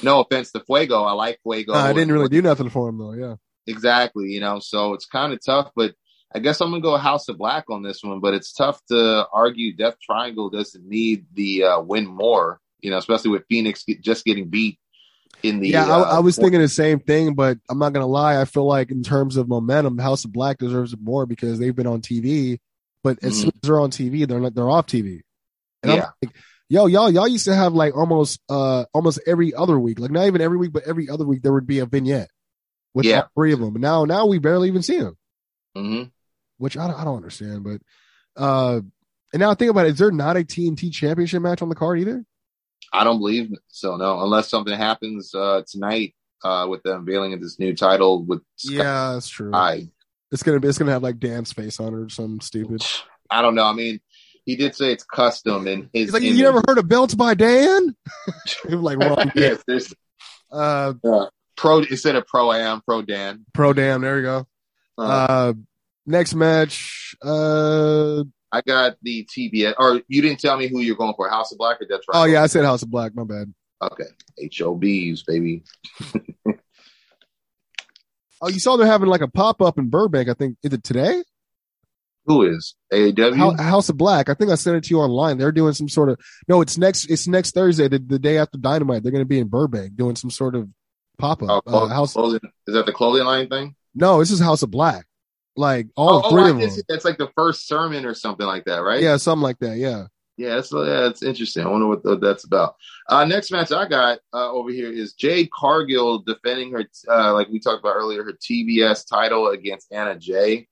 No 0.03 0.21
offense 0.21 0.53
to 0.53 0.61
Fuego. 0.61 1.03
I 1.03 1.13
like 1.13 1.41
Fuego. 1.43 1.75
I 1.75 1.93
didn't 1.93 2.13
really 2.13 2.29
do 2.29 2.43
nothing 2.43 2.71
for 2.71 2.89
him 2.89 2.99
though. 2.99 3.13
Yeah. 3.13 3.35
Exactly. 3.67 4.27
You 4.27 4.41
know, 4.41 4.61
so 4.61 4.95
it's 4.95 5.07
kind 5.07 5.33
of 5.33 5.41
tough, 5.45 5.71
but 5.75 5.95
I 6.35 6.39
guess 6.41 6.61
I'm 6.61 6.71
going 6.71 6.83
to 6.83 6.87
go 6.87 6.97
House 6.97 7.29
of 7.29 7.39
Black 7.39 7.71
on 7.71 7.83
this 7.83 8.03
one, 8.03 8.21
but 8.21 8.35
it's 8.35 8.53
tough 8.53 8.81
to 8.89 9.27
argue 9.33 9.77
Death 9.77 9.97
Triangle 10.03 10.51
doesn't 10.51 10.87
need 10.87 11.27
the 11.33 11.65
uh, 11.65 11.81
win 11.81 12.07
more, 12.07 12.61
you 12.81 12.91
know, 12.91 12.99
especially 12.99 13.31
with 13.31 13.45
Fenix 13.49 13.85
just 14.01 14.25
getting 14.25 14.49
beat 14.49 14.79
in 15.43 15.61
the. 15.61 15.69
Yeah, 15.69 15.87
I, 15.87 16.01
uh, 16.01 16.17
I 16.17 16.19
was 16.21 16.37
thinking 16.37 16.61
the 16.61 16.69
same 16.69 17.01
thing, 17.01 17.35
but 17.35 17.59
I'm 17.69 17.79
not 17.79 17.93
gonna 17.93 18.07
lie. 18.07 18.41
I 18.41 18.45
feel 18.45 18.67
like 18.67 18.91
in 18.91 19.03
terms 19.03 19.37
of 19.37 19.49
momentum, 19.49 19.99
House 19.99 20.25
of 20.25 20.33
Black 20.33 20.59
deserves 20.59 20.93
it 20.93 21.01
more 21.03 21.27
because 21.27 21.59
they've 21.59 21.75
been 21.75 21.87
on 21.87 22.01
TV. 22.01 22.59
But 23.03 23.23
as 23.23 23.33
Mhm. 23.35 23.41
soon 23.43 23.53
as 23.55 23.61
they're 23.69 23.81
on 23.81 23.91
TV, 23.91 24.25
they're 24.27 24.41
not. 24.41 24.55
They're 24.55 24.71
off 24.71 24.87
TV. 24.87 25.21
And 25.83 25.93
I'm 25.93 25.99
like, 26.23 26.35
yo, 26.71 26.87
y'all, 26.87 27.11
y'all 27.11 27.29
used 27.29 27.45
to 27.45 27.55
have 27.55 27.75
like 27.75 27.95
almost, 27.95 28.41
uh, 28.49 28.87
almost 28.95 29.21
every 29.27 29.53
other 29.53 29.79
week, 29.79 29.99
like 30.01 30.11
not 30.11 30.27
even 30.27 30.41
every 30.41 30.57
week, 30.57 30.73
but 30.73 30.85
every 30.85 31.11
other 31.11 31.27
week 31.27 31.43
there 31.43 31.53
would 31.53 31.67
be 31.67 31.81
a 31.81 31.87
vignette 31.87 32.31
with 32.95 33.05
Yeah. 33.05 33.21
all 33.23 33.29
three 33.37 33.53
of 33.53 33.61
them. 33.61 33.73
But 33.75 33.83
now, 33.83 34.07
now 34.07 34.25
we 34.25 34.39
barely 34.39 34.69
even 34.69 34.81
see 34.81 34.99
them, 34.99 35.19
mhm. 35.77 36.11
which 36.57 36.79
I 36.79 36.87
don't, 36.87 36.99
I 36.99 37.05
don't 37.05 37.17
understand. 37.17 37.65
But, 37.65 37.83
uh, 38.43 38.81
and 39.35 39.41
now 39.41 39.51
I 39.51 39.55
think 39.55 39.71
about 39.71 39.85
it, 39.85 39.91
is 39.93 39.99
there 39.99 40.11
not 40.11 40.39
a 40.39 40.45
TNT 40.45 40.91
championship 40.91 41.43
match 41.43 41.61
on 41.61 41.69
the 41.69 41.75
card 41.75 41.99
either? 42.01 42.25
I 42.95 43.05
don't 43.05 43.19
believe 43.19 43.51
so. 43.69 43.97
No, 43.97 44.21
unless 44.23 44.49
something 44.49 44.75
happens 44.77 45.35
uh, 45.35 45.63
tonight 45.69 46.15
uh, 46.45 46.67
with 46.69 46.83
the 46.85 46.97
unveiling 46.97 47.33
of 47.33 47.41
this 47.43 47.59
new 47.59 47.75
title 47.75 48.23
with 48.25 48.41
Sky. 48.57 48.75
Yeah, 48.75 49.13
that's 49.15 49.29
true. 49.29 49.51
I 49.53 49.89
It's 50.31 50.43
gonna 50.43 50.61
be, 50.61 50.69
it's 50.69 50.79
gonna 50.79 50.93
have 50.93 51.03
like 51.03 51.19
Dan's 51.19 51.53
face 51.53 51.81
on 51.81 51.89
it 51.95 51.97
or 51.97 52.09
something 52.09 52.41
stupid. 52.41 52.83
I 53.31 53.43
don't 53.43 53.55
know. 53.55 53.65
I 53.65 53.73
mean, 53.73 54.01
he 54.45 54.57
did 54.57 54.75
say 54.77 54.93
it's 54.93 55.05
custom 55.05 55.67
and 55.67 55.89
his. 55.93 56.05
He's 56.07 56.13
like, 56.13 56.23
image- 56.23 56.37
you 56.37 56.45
never 56.45 56.63
heard 56.69 56.79
of 56.79 56.87
belts 56.89 57.15
by 57.15 57.35
Dan? 57.35 57.97
Like, 58.69 58.99
wrong. 58.99 59.33
yes, 59.35 59.63
there's 59.67 59.93
Uh, 60.53 60.95
pro 61.57 61.79
instead 61.79 62.15
of 62.17 62.27
pro 62.27 62.53
am 62.53 62.81
pro 62.83 63.03
Dan. 63.03 63.45
pro 63.53 63.73
Dan. 63.73 64.01
There 64.03 64.17
you 64.19 64.23
go. 64.23 64.47
Uh, 64.97 65.03
Uh, 65.03 65.53
next 66.07 66.35
match. 66.35 67.17
Uh, 67.23 68.25
I 68.55 68.61
got 68.61 68.97
the 69.03 69.25
TBS, 69.25 69.75
or 69.79 70.01
you 70.07 70.23
didn't 70.23 70.39
tell 70.39 70.57
me 70.57 70.69
who 70.69 70.79
you're 70.81 70.97
going 70.97 71.15
for, 71.17 71.29
House 71.29 71.51
of 71.51 71.59
Black 71.59 71.81
or 71.81 71.87
Death 71.87 72.03
oh 72.13 72.25
yeah, 72.25 72.43
I 72.43 72.47
said 72.47 72.65
House 72.65 72.83
of 72.83 72.91
Black. 72.91 73.13
My 73.15 73.25
bad. 73.25 73.53
Okay, 73.83 74.05
HOBs, 74.39 75.25
baby. 75.25 75.65
Oh, 78.45 78.49
you 78.49 78.61
saw 78.61 78.77
they're 78.77 78.87
having 78.87 79.09
like 79.09 79.23
a 79.23 79.29
pop 79.29 79.63
up 79.63 79.79
in 79.79 79.89
Burbank. 79.89 80.29
I 80.29 80.35
think 80.35 80.59
is 80.63 80.75
it 80.75 80.85
today? 80.85 81.23
Who 82.27 82.43
is? 82.43 82.75
Hou- 82.93 83.57
House 83.57 83.89
of 83.89 83.97
Black. 83.97 84.29
I 84.29 84.35
think 84.35 84.51
I 84.51 84.55
sent 84.57 84.77
it 84.77 84.85
to 84.85 84.91
you 84.91 85.01
online. 85.01 85.39
They're 85.39 85.51
doing 85.51 85.73
some 85.73 85.89
sort 85.89 86.11
of 86.11 86.21
no. 86.47 86.61
It's 86.61 86.77
next. 86.77 87.11
It's 87.11 87.27
next 87.27 87.53
Thursday, 87.53 87.89
the, 87.89 87.99
the 87.99 88.19
day 88.19 88.37
after 88.37 88.59
Dynamite. 88.59 89.03
They're 89.03 89.13
going 89.13 89.25
to 89.25 89.29
be 89.29 89.39
in 89.39 89.49
Burbank 89.49 89.97
doing 89.97 90.15
some 90.15 90.31
sort 90.31 90.57
of 90.57 90.69
pop 91.17 91.43
oh, 91.43 91.47
up. 91.47 91.65
clo- 91.65 91.85
uh, 91.87 91.89
House. 91.89 92.13
clothing, 92.13 92.41
is 92.67 92.75
that 92.75 92.85
the 92.85 92.93
clothing 92.93 93.25
line 93.25 93.49
thing? 93.49 93.77
No, 93.95 94.19
this 94.19 94.31
is 94.31 94.41
House 94.41 94.63
of 94.63 94.71
Black. 94.71 95.07
Like 95.57 95.89
all 95.97 96.17
oh, 96.17 96.23
oh, 96.25 96.31
three 96.31 96.43
I 96.43 96.51
of 96.51 96.59
them. 96.59 96.85
that's 96.89 97.05
like 97.05 97.19
the 97.19 97.31
first 97.37 97.69
sermon 97.69 98.05
or 98.05 98.15
something 98.15 98.47
like 98.47 98.65
that, 98.65 98.79
right? 98.79 99.01
Yeah, 99.01 99.17
something 99.19 99.43
like 99.43 99.59
that. 99.61 99.77
Yeah. 99.77 100.07
Yeah, 100.37 100.57
that's 100.57 100.73
yeah, 100.73 100.83
that's 100.85 101.23
interesting. 101.23 101.65
I 101.65 101.69
wonder 101.69 101.87
what 101.87 102.03
th- 102.03 102.19
that's 102.21 102.45
about. 102.45 102.75
Uh, 103.09 103.25
next 103.25 103.53
match 103.53 103.71
I 103.71 103.87
got 103.87 104.19
uh, 104.33 104.51
over 104.51 104.71
here 104.71 104.91
is 104.91 105.13
Jade 105.13 105.51
Cargill 105.53 106.21
defending 106.21 106.73
her, 106.73 106.85
uh, 107.09 107.33
like 107.35 107.49
we 107.49 107.61
talked 107.61 107.79
about 107.79 107.95
earlier, 107.95 108.25
her 108.25 108.33
TBS 108.33 109.07
title 109.09 109.49
against 109.49 109.93
Anna 109.93 110.19
Jay. 110.19 110.67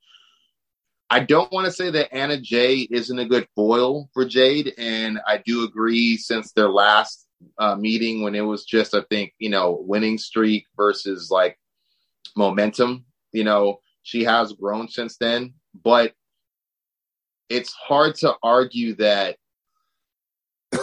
I 1.08 1.20
don't 1.20 1.52
want 1.52 1.66
to 1.66 1.72
say 1.72 1.90
that 1.90 2.12
Anna 2.12 2.40
Jay 2.40 2.88
isn't 2.90 3.18
a 3.18 3.28
good 3.28 3.46
foil 3.54 4.08
for 4.14 4.24
Jade, 4.24 4.72
and 4.78 5.20
I 5.28 5.38
do 5.44 5.62
agree 5.64 6.16
since 6.16 6.52
their 6.52 6.70
last 6.70 7.26
uh, 7.58 7.76
meeting 7.76 8.22
when 8.22 8.34
it 8.34 8.40
was 8.40 8.64
just, 8.64 8.94
I 8.94 9.02
think, 9.10 9.34
you 9.38 9.50
know, 9.50 9.78
winning 9.80 10.18
streak 10.18 10.66
versus 10.76 11.30
like 11.30 11.56
momentum. 12.34 13.04
You 13.30 13.44
know, 13.44 13.80
she 14.02 14.24
has 14.24 14.52
grown 14.52 14.88
since 14.88 15.16
then, 15.16 15.54
but 15.82 16.12
it's 17.48 17.72
hard 17.72 18.14
to 18.16 18.34
argue 18.42 18.94
that 18.96 19.36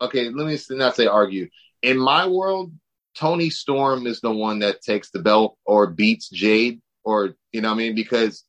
okay, 0.00 0.28
let 0.28 0.46
me 0.46 0.58
not 0.70 0.96
say 0.96 1.06
argue. 1.06 1.48
In 1.82 1.98
my 1.98 2.26
world, 2.26 2.72
Toni 3.14 3.50
Storm 3.50 4.06
is 4.06 4.20
the 4.20 4.32
one 4.32 4.60
that 4.60 4.82
takes 4.82 5.10
the 5.10 5.20
belt 5.20 5.56
or 5.64 5.86
beats 5.86 6.28
Jade, 6.28 6.80
or 7.04 7.34
you 7.52 7.60
know 7.60 7.68
what 7.68 7.74
I 7.74 7.78
mean? 7.78 7.94
Because 7.94 8.44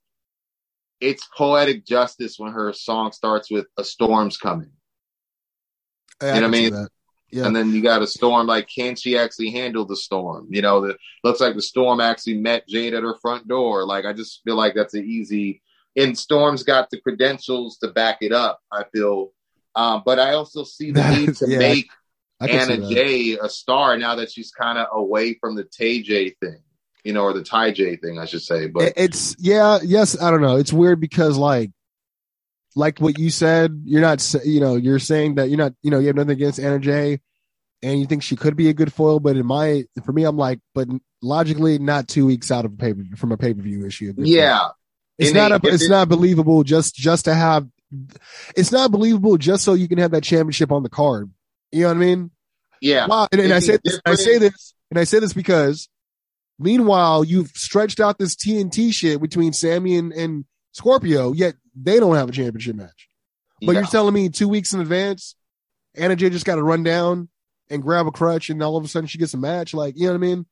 it's 1.00 1.28
poetic 1.36 1.86
justice 1.86 2.36
when 2.38 2.54
her 2.54 2.72
song 2.74 3.12
starts 3.12 3.52
with 3.52 3.66
a 3.78 3.84
storm's 3.84 4.38
coming. 4.38 4.72
You 6.22 6.28
know 6.28 6.34
what 6.34 6.44
I 6.44 6.48
mean? 6.48 6.88
That. 7.34 7.40
Yeah. 7.40 7.48
And 7.48 7.56
then 7.56 7.72
you 7.74 7.82
got 7.82 8.02
a 8.02 8.08
storm 8.08 8.48
like, 8.48 8.68
can 8.74 8.96
she 8.96 9.18
actually 9.18 9.52
handle 9.52 9.86
the 9.86 9.96
storm? 9.96 10.48
You 10.50 10.62
know, 10.62 10.82
the 10.82 10.98
looks 11.24 11.40
like 11.40 11.56
the 11.56 11.62
storm 11.62 12.00
actually 12.02 12.38
met 12.38 12.68
Jade 12.68 12.94
at 12.94 13.04
her 13.04 13.16
front 13.22 13.48
door. 13.48 13.86
Like 13.86 14.06
I 14.06 14.14
just 14.14 14.42
feel 14.44 14.56
like 14.56 14.76
that's 14.76 14.94
an 14.94 15.06
easy 15.06 15.62
and 15.96 16.18
Storm's 16.18 16.64
got 16.64 16.90
the 16.90 17.00
credentials 17.00 17.78
to 17.78 17.88
back 17.90 18.18
it 18.22 18.32
up, 18.32 18.60
I 18.72 18.84
feel. 18.92 19.32
Um, 19.76 20.04
but 20.06 20.20
I 20.20 20.34
also 20.34 20.64
see 20.64 20.92
the 20.92 21.08
need 21.10 21.36
to 21.38 21.50
Yeah, 21.50 21.58
make 21.60 21.90
Anna 22.40 22.78
that. 22.78 22.90
Jay 22.90 23.38
a 23.42 23.50
star 23.50 23.98
now 23.98 24.16
that 24.16 24.32
she's 24.32 24.52
kind 24.52 24.78
of 24.78 24.88
away 24.92 25.36
from 25.36 25.56
the 25.56 25.64
Tay 25.64 26.02
J 26.02 26.32
thing, 26.32 26.62
you 27.04 27.14
know, 27.14 27.24
or 27.24 27.34
the 27.34 27.44
Ty 27.44 27.72
J 27.72 27.96
thing, 27.96 28.20
I 28.20 28.26
should 28.26 28.42
say. 28.42 28.68
But 28.68 28.94
it's 28.96 29.36
yeah, 29.40 29.80
yes, 29.84 30.20
I 30.22 30.32
don't 30.32 30.42
know. 30.42 30.58
It's 30.58 30.74
weird 30.74 31.00
because 31.00 31.38
like 31.38 31.72
like 32.76 33.00
what 33.00 33.20
you 33.20 33.30
said, 33.30 33.82
you're 33.86 34.02
not 34.02 34.34
you 34.46 34.60
know, 34.60 34.76
you're 34.76 35.00
saying 35.00 35.36
that 35.36 35.50
you're 35.50 35.58
not, 35.58 35.74
you 35.84 35.92
know, 35.92 36.00
you 36.00 36.08
have 36.08 36.16
nothing 36.16 36.32
against 36.32 36.60
Anna 36.60 36.80
Jay 36.80 37.20
and 37.82 38.00
you 38.00 38.06
think 38.06 38.24
she 38.24 38.36
could 38.36 38.56
be 38.56 38.70
a 38.70 38.74
good 38.74 38.92
foil, 38.94 39.20
but 39.20 39.36
in 39.38 39.46
my 39.46 39.84
for 40.06 40.12
me 40.14 40.24
I'm 40.24 40.38
like, 40.38 40.60
but 40.74 40.88
logically 41.22 41.78
not 41.80 42.08
2 42.08 42.26
weeks 42.26 42.52
out 42.52 42.66
of 42.66 42.74
a 42.74 42.76
pay 42.76 42.94
from 43.18 43.32
a 43.32 43.38
pay-per-view 43.38 43.86
issue. 43.86 44.14
yeah, 44.18 44.70
It's 45.18 45.30
And 45.30 45.38
not 45.38 45.62
they- 45.62 45.70
a, 45.70 45.74
it's 45.74 45.84
it- 45.86 45.90
not 45.90 46.10
believable 46.10 46.64
just 46.64 46.96
just 46.96 47.26
to 47.26 47.34
have 47.34 47.68
it's 48.56 48.72
not 48.72 48.90
believable 48.92 49.38
just 49.38 49.64
so 49.64 49.74
you 49.76 49.88
can 49.88 50.00
have 50.00 50.12
that 50.12 50.24
championship 50.24 50.72
on 50.72 50.82
the 50.82 50.90
card. 50.90 51.30
You 51.72 51.82
know 51.84 51.88
what 51.90 51.98
I 51.98 52.00
mean? 52.00 52.32
yeah, 52.82 53.06
Wow. 53.08 53.28
And, 53.32 53.40
and 53.40 53.54
I 53.54 53.60
say 53.60 53.78
this, 53.84 54.00
I 54.06 54.16
say 54.16 54.40
this, 54.40 54.74
and 54.90 55.00
I 55.00 55.04
say 55.04 55.20
this 55.20 55.34
because 55.34 55.88
meanwhile 56.60 57.24
you've 57.24 57.50
stretched 57.50 58.00
out 58.00 58.18
this 58.18 58.36
TNT 58.36 58.94
shit 58.94 59.22
between 59.22 59.54
Sammy 59.54 59.96
and, 59.98 60.12
and 60.14 60.46
Scorpio, 60.72 61.34
yet 61.34 61.56
they 61.76 62.00
don't 62.00 62.16
have 62.16 62.30
a 62.30 62.32
championship 62.32 62.76
match. 62.76 63.10
But 63.62 63.74
yeah. 63.74 63.80
you're 63.82 63.90
telling 63.90 64.14
me 64.14 64.30
two 64.30 64.50
weeks 64.50 64.74
in 64.74 64.82
advance, 64.82 65.36
Anna 65.96 66.16
Jay 66.16 66.30
just 66.30 66.46
got 66.46 66.56
to 66.56 66.64
run 66.64 66.84
down 66.84 67.30
and 67.70 67.82
grab 67.82 68.08
a 68.08 68.12
crutch, 68.12 68.50
and 68.50 68.62
all 68.62 68.78
of 68.78 68.84
a 68.84 68.88
sudden 68.88 69.08
she 69.08 69.18
gets 69.18 69.34
a 69.34 69.38
match. 69.38 69.74
Like 69.74 69.96
you 69.98 70.06
know 70.08 70.14
what 70.14 70.18
I 70.18 70.20
mean? 70.20 70.46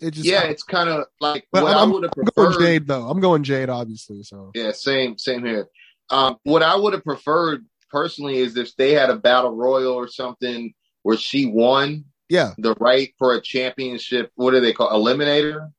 It 0.00 0.12
just 0.12 0.26
yeah, 0.26 0.44
it's 0.44 0.62
kind 0.62 0.88
of 0.88 1.06
like 1.20 1.46
But 1.50 1.64
what 1.64 1.76
I'm- 1.76 1.88
I 1.88 1.92
would 1.92 2.02
have 2.04 2.12
I'm 2.16 2.50
going. 2.52 2.60
Jade 2.60 2.86
though. 2.86 3.08
I'm 3.08 3.20
going 3.20 3.42
Jade, 3.42 3.68
obviously. 3.68 4.22
So 4.22 4.52
Yeah, 4.54 4.70
same, 4.72 5.18
same 5.18 5.44
here. 5.44 5.68
Um, 6.10 6.36
what 6.44 6.62
I 6.62 6.76
would 6.76 6.92
have 6.92 7.02
preferred 7.04 7.66
personally 7.90 8.38
is 8.38 8.56
if 8.56 8.76
they 8.76 8.92
had 8.92 9.10
a 9.10 9.16
battle 9.16 9.50
royal 9.50 9.94
or 9.94 10.06
something 10.08 10.72
where 11.02 11.16
she 11.16 11.46
won 11.46 12.04
yeah, 12.28 12.52
the 12.58 12.74
right 12.74 13.12
for 13.18 13.34
a 13.34 13.40
championship. 13.40 14.30
What 14.36 14.52
do 14.52 14.60
they 14.60 14.72
call 14.72 14.90
eliminator? 14.90 15.70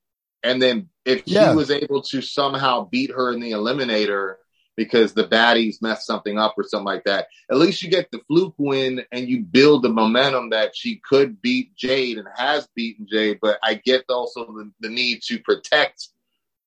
And 0.44 0.62
then 0.62 0.90
if 1.06 1.24
she 1.26 1.36
Yeah. 1.36 1.54
was 1.54 1.72
able 1.72 2.02
to 2.04 2.22
somehow 2.22 2.90
beat 2.90 3.12
her 3.12 3.32
in 3.32 3.40
the 3.40 3.52
eliminator 3.52 4.36
because 4.80 5.12
the 5.12 5.26
baddies 5.26 5.82
messed 5.82 6.08
something 6.08 6.40
up 6.40 6.54
or 6.58 6.64
something 6.64 6.86
like 6.86 7.04
that, 7.04 7.28
at 7.52 7.58
least 7.58 7.84
you 7.84 7.90
get 7.90 8.10
the 8.12 8.22
fluke 8.30 8.56
win 8.58 9.02
and 9.12 9.28
you 9.28 9.42
build 9.42 9.84
the 9.84 9.90
momentum 9.90 10.52
that 10.52 10.74
she 10.74 11.02
could 11.04 11.42
beat 11.42 11.76
Jade 11.76 12.18
and 12.18 12.30
has 12.34 12.66
beaten 12.78 13.06
Jade. 13.12 13.40
But 13.42 13.60
I 13.62 13.74
get 13.74 14.06
also 14.08 14.46
the, 14.46 14.72
the 14.80 14.88
need 14.88 15.22
to 15.24 15.38
protect, 15.40 16.08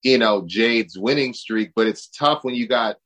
you 0.03 0.19
know, 0.19 0.45
Jade's 0.47 0.99
winning 0.99 1.33
streak. 1.33 1.73
But 1.75 1.87
it's 1.87 2.07
tough 2.09 2.45
when 2.45 2.55
you 2.55 2.69
got 2.69 2.97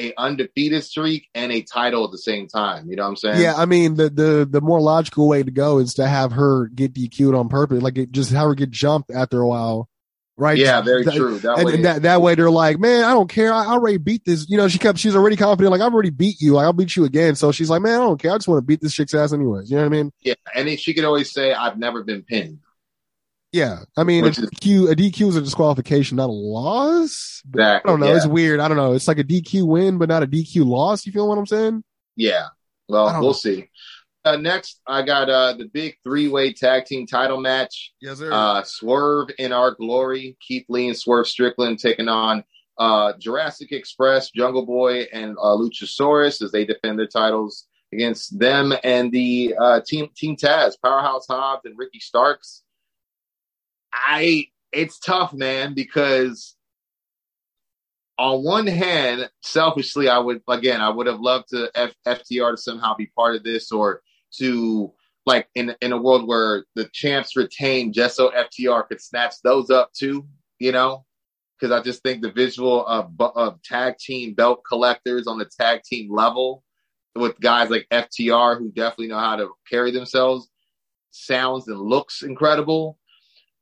a 0.00 0.14
undefeated 0.16 0.82
streak 0.82 1.28
and 1.34 1.52
a 1.52 1.60
title 1.60 2.06
at 2.06 2.10
the 2.10 2.16
same 2.16 2.48
time. 2.48 2.88
You 2.88 2.96
know 2.96 3.02
what 3.02 3.10
I'm 3.10 3.16
saying? 3.16 3.42
yeah. 3.42 3.56
I 3.56 3.66
mean, 3.66 3.96
the 3.96 4.08
the 4.08 4.48
the 4.50 4.62
more 4.62 4.80
logical 4.80 5.28
way 5.28 5.42
to 5.42 5.50
go 5.50 5.76
is 5.76 5.92
to 5.94 6.06
have 6.06 6.32
her 6.32 6.68
get 6.68 6.94
DQ'd 6.94 7.34
on 7.34 7.50
purpose, 7.50 7.82
like 7.82 7.98
it, 7.98 8.12
just 8.12 8.30
have 8.30 8.46
her 8.46 8.54
get 8.54 8.70
jumped 8.70 9.10
after 9.10 9.42
a 9.42 9.46
while, 9.46 9.90
right? 10.36 10.56
Yeah, 10.58 10.80
very 10.80 11.04
That- 11.04 11.14
true. 11.14 11.38
That 11.38 11.58
and, 11.58 11.66
way, 11.66 11.74
and 11.74 11.84
that 11.84 12.02
that 12.02 12.22
way 12.22 12.34
they're 12.34 12.50
like, 12.50 12.78
man, 12.78 13.04
I 13.04 13.10
don't 13.12 13.28
care. 13.28 13.52
I, 13.52 13.64
I 13.64 13.68
already 13.68 13.98
beat 13.98 14.24
this. 14.24 14.48
You 14.48 14.56
know, 14.56 14.68
she 14.68 14.78
kept. 14.78 14.98
She's 14.98 15.16
already 15.16 15.36
confident. 15.36 15.72
Like 15.72 15.80
I've 15.80 15.92
already 15.92 16.10
beat 16.10 16.40
you. 16.40 16.54
Like 16.54 16.64
I'll 16.64 16.72
beat 16.72 16.96
you 16.96 17.04
again. 17.04 17.34
So 17.34 17.52
she's 17.52 17.70
like, 17.70 17.82
man, 17.82 17.94
I 17.94 18.04
don't 18.04 18.20
care. 18.20 18.32
I 18.32 18.36
just 18.36 18.48
want 18.48 18.58
to 18.58 18.66
beat 18.66 18.80
this 18.80 18.94
chick's 18.94 19.14
ass 19.14 19.32
anyways. 19.32 19.70
You 19.70 19.76
know 19.76 19.82
what 19.82 19.92
I 19.92 19.96
mean? 19.96 20.12
yeah, 20.20 20.34
and 20.54 20.78
she 20.78 20.94
could 20.94 21.04
always 21.04 21.32
say, 21.32 21.52
"I've 21.52 21.78
never 21.78 22.02
been 22.02 22.22
pinned." 22.22 22.58
Yeah. 23.54 23.84
I 23.96 24.02
mean, 24.02 24.24
a 24.24 24.26
Which 24.26 24.38
DQ, 24.38 24.90
a 24.90 24.96
DQ 24.96 25.28
is 25.28 25.36
a 25.36 25.40
disqualification, 25.40 26.16
not 26.16 26.28
a 26.28 26.32
loss. 26.32 27.40
But 27.44 27.60
I 27.62 27.80
don't 27.86 28.00
know. 28.00 28.08
Yeah. 28.08 28.16
It's 28.16 28.26
weird. 28.26 28.58
I 28.58 28.66
don't 28.66 28.76
know. 28.76 28.94
It's 28.94 29.06
like 29.06 29.20
a 29.20 29.24
DQ 29.24 29.64
win, 29.68 29.96
but 29.96 30.08
not 30.08 30.24
a 30.24 30.26
DQ 30.26 30.66
loss. 30.66 31.06
You 31.06 31.12
feel 31.12 31.28
what 31.28 31.38
I'm 31.38 31.46
saying? 31.46 31.84
Yeah. 32.16 32.48
Well, 32.88 33.04
we'll 33.20 33.28
know. 33.28 33.32
see. 33.32 33.70
Uh, 34.24 34.36
next, 34.36 34.80
I 34.86 35.02
got 35.02 35.28
uh, 35.28 35.52
the 35.54 35.66
big 35.66 35.96
three 36.02 36.28
way 36.28 36.52
tag 36.52 36.86
team 36.86 37.06
title 37.06 37.40
match. 37.40 37.92
Yes, 38.00 38.18
sir. 38.18 38.32
Uh, 38.32 38.62
Swerve 38.62 39.30
in 39.38 39.52
Our 39.52 39.72
Glory, 39.72 40.36
Keith 40.46 40.66
Lee 40.68 40.88
and 40.88 40.96
Swerve 40.96 41.28
Strickland 41.28 41.78
taking 41.78 42.08
on 42.08 42.44
uh, 42.78 43.12
Jurassic 43.18 43.72
Express, 43.72 44.30
Jungle 44.30 44.66
Boy, 44.66 45.02
and 45.12 45.36
uh, 45.38 45.56
Luchasaurus 45.56 46.42
as 46.42 46.52
they 46.52 46.64
defend 46.64 46.98
their 46.98 47.06
titles 47.06 47.66
against 47.92 48.38
them 48.38 48.72
and 48.82 49.12
the 49.12 49.54
uh, 49.60 49.80
team 49.86 50.08
Team 50.16 50.36
Taz, 50.36 50.74
Powerhouse 50.82 51.26
Hobbs, 51.28 51.62
and 51.64 51.78
Ricky 51.78 52.00
Starks. 52.00 52.62
I 53.92 54.46
it's 54.72 54.98
tough, 54.98 55.32
man, 55.32 55.74
because 55.74 56.56
on 58.18 58.44
one 58.44 58.66
hand, 58.66 59.28
selfishly, 59.42 60.08
I 60.08 60.18
would 60.18 60.42
again, 60.48 60.80
I 60.80 60.88
would 60.88 61.06
have 61.06 61.20
loved 61.20 61.48
to 61.50 61.70
F- 61.74 61.94
FTR 62.06 62.52
to 62.52 62.56
somehow 62.56 62.94
be 62.96 63.06
part 63.06 63.36
of 63.36 63.44
this, 63.44 63.70
or 63.70 64.02
to 64.38 64.92
like 65.26 65.48
in 65.54 65.74
in 65.80 65.92
a 65.92 66.00
world 66.00 66.26
where 66.26 66.64
the 66.74 66.88
champs 66.92 67.36
retain, 67.36 67.92
just 67.92 68.16
so 68.16 68.30
FTR 68.30 68.86
could 68.88 69.00
snatch 69.00 69.34
those 69.42 69.70
up 69.70 69.92
too, 69.92 70.26
you 70.58 70.72
know. 70.72 71.04
Because 71.58 71.72
I 71.72 71.82
just 71.82 72.02
think 72.02 72.20
the 72.20 72.32
visual 72.32 72.84
of, 72.84 73.12
of 73.18 73.62
tag 73.62 73.96
team 73.98 74.34
belt 74.34 74.62
collectors 74.68 75.26
on 75.26 75.38
the 75.38 75.48
tag 75.58 75.82
team 75.82 76.12
level 76.12 76.64
with 77.14 77.38
guys 77.40 77.70
like 77.70 77.86
FTR 77.90 78.58
who 78.58 78.70
definitely 78.72 79.06
know 79.06 79.20
how 79.20 79.36
to 79.36 79.50
carry 79.70 79.92
themselves 79.92 80.48
sounds 81.10 81.68
and 81.68 81.80
looks 81.80 82.22
incredible. 82.22 82.98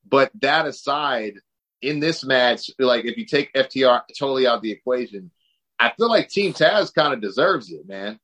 But 0.08 0.30
that 0.40 0.66
aside, 0.66 1.34
in 1.80 2.00
this 2.00 2.24
match, 2.24 2.70
like 2.78 3.04
if 3.04 3.16
you 3.16 3.26
take 3.26 3.52
FTR 3.52 4.02
totally 4.18 4.46
out 4.46 4.56
of 4.56 4.62
the 4.62 4.72
equation, 4.72 5.30
I 5.78 5.92
feel 5.96 6.08
like 6.08 6.28
Team 6.28 6.52
Taz 6.52 6.94
kind 6.94 7.12
of 7.12 7.20
deserves 7.20 7.70
it, 7.70 7.86
man. 7.86 8.18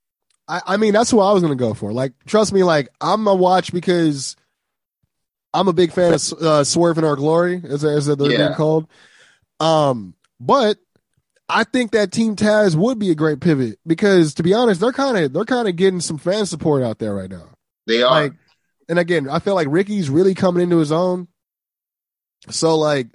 I, 0.48 0.62
I 0.66 0.76
mean, 0.78 0.92
that's 0.92 1.12
what 1.12 1.24
I 1.24 1.32
was 1.32 1.42
gonna 1.42 1.56
go 1.56 1.74
for. 1.74 1.92
Like, 1.92 2.12
trust 2.26 2.52
me, 2.52 2.64
like 2.64 2.88
I'm 3.00 3.26
a 3.26 3.34
watch 3.34 3.72
because 3.72 4.34
I'm 5.52 5.68
a 5.68 5.72
big 5.72 5.92
fan 5.92 6.14
of 6.14 6.32
uh, 6.32 6.64
Swerve 6.64 6.98
in 6.98 7.04
Our 7.04 7.16
Glory, 7.16 7.62
as 7.64 7.84
as 7.84 8.06
they're 8.06 8.16
being 8.16 8.54
called. 8.54 8.86
Um, 9.60 10.14
but 10.40 10.78
I 11.48 11.64
think 11.64 11.92
that 11.92 12.12
Team 12.12 12.36
Taz 12.36 12.74
would 12.74 12.98
be 12.98 13.10
a 13.10 13.14
great 13.14 13.40
pivot 13.40 13.78
because, 13.86 14.34
to 14.34 14.42
be 14.42 14.54
honest, 14.54 14.80
they're 14.80 14.92
kind 14.92 15.16
of 15.16 15.32
they're 15.32 15.44
kind 15.44 15.68
of 15.68 15.76
getting 15.76 16.00
some 16.00 16.18
fan 16.18 16.46
support 16.46 16.82
out 16.82 16.98
there 16.98 17.14
right 17.14 17.30
now. 17.30 17.48
They 17.86 18.02
are. 18.02 18.10
Like, 18.10 18.32
and 18.88 18.98
again, 18.98 19.28
I 19.28 19.38
feel 19.38 19.54
like 19.54 19.68
Ricky's 19.70 20.10
really 20.10 20.34
coming 20.34 20.62
into 20.62 20.78
his 20.78 20.92
own. 20.92 21.28
So, 22.50 22.76
like, 22.76 23.08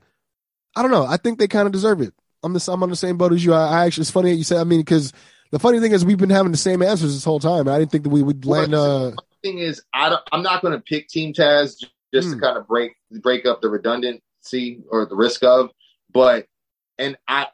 I 0.75 0.81
don't 0.81 0.91
know. 0.91 1.05
I 1.05 1.17
think 1.17 1.39
they 1.39 1.47
kind 1.47 1.65
of 1.67 1.71
deserve 1.71 2.01
it. 2.01 2.13
I'm 2.43 2.53
the 2.53 2.71
I'm 2.71 2.83
on 2.83 2.89
the 2.89 2.95
same 2.95 3.17
boat 3.17 3.33
as 3.33 3.45
you. 3.45 3.53
I, 3.53 3.67
I 3.67 3.85
actually, 3.85 4.01
it's 4.01 4.11
funny 4.11 4.31
that 4.31 4.37
you 4.37 4.43
said. 4.43 4.59
I 4.59 4.63
mean, 4.65 4.81
because 4.81 5.13
the 5.53 5.59
funny 5.59 5.79
thing 5.79 5.91
is, 5.91 6.03
we've 6.03 6.17
been 6.17 6.31
having 6.31 6.51
the 6.51 6.57
same 6.57 6.81
answers 6.81 7.13
this 7.13 7.23
whole 7.23 7.39
time. 7.39 7.67
I 7.67 7.77
didn't 7.77 7.91
think 7.91 8.05
that 8.05 8.09
we 8.09 8.23
would 8.23 8.43
land. 8.43 8.73
Uh, 8.73 9.11
thing 9.43 9.59
is, 9.59 9.83
I 9.93 10.09
don't, 10.09 10.21
I'm 10.31 10.41
not 10.41 10.63
going 10.63 10.73
to 10.73 10.79
pick 10.81 11.09
Team 11.09 11.31
Taz 11.31 11.83
just 12.11 12.27
Hmm. 12.27 12.33
to 12.33 12.39
kind 12.39 12.57
of 12.57 12.67
break 12.67 12.93
break 13.21 13.45
up 13.45 13.61
the 13.61 13.69
redundancy 13.69 14.81
or 14.89 15.05
the 15.05 15.15
risk 15.15 15.43
of, 15.43 15.69
but 16.11 16.47
and 16.97 17.17
I, 17.27 17.47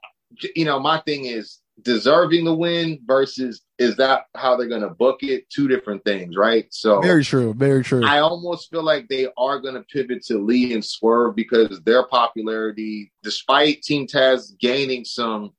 you 0.56 0.64
know, 0.64 0.80
my 0.80 1.02
thing 1.02 1.26
is 1.26 1.60
deserving 1.82 2.46
the 2.46 2.54
win 2.56 3.00
versus 3.06 3.62
is 3.78 3.98
that 3.98 4.28
how 4.36 4.56
they're 4.56 4.68
going 4.70 4.82
to 4.82 4.90
book 4.90 5.24
it? 5.24 5.50
Two 5.50 5.68
different 5.68 6.04
things, 6.06 6.38
right? 6.38 6.68
So 6.72 7.02
very 7.02 7.26
true. 7.26 7.54
Very 7.54 7.84
true. 7.84 8.06
I 8.06 8.20
almost 8.20 8.70
feel 8.70 8.84
like 8.84 9.10
they 9.10 9.28
are 9.38 9.60
going 9.60 9.76
to 9.76 9.82
pivot 9.84 10.24
to 10.28 10.38
Lee 10.38 10.74
and 10.74 10.84
Swerve 10.86 11.36
because 11.36 11.82
their 11.82 12.06
popularity, 12.08 13.12
despite 13.24 13.82
Team 13.82 14.08
Taz 14.08 14.58
gaining 14.58 15.04
some 15.04 15.52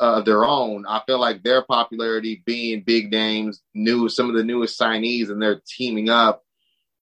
uh, 0.00 0.18
of 0.18 0.24
their 0.24 0.44
own, 0.44 0.84
I 0.86 1.02
feel 1.06 1.18
like 1.20 1.42
their 1.42 1.62
popularity 1.62 2.42
being 2.44 2.82
big 2.84 3.10
names, 3.10 3.60
new 3.74 4.08
some 4.08 4.28
of 4.30 4.36
the 4.36 4.44
newest 4.44 4.78
signees, 4.80 5.30
and 5.30 5.40
they're 5.40 5.62
teaming 5.66 6.08
up. 6.08 6.42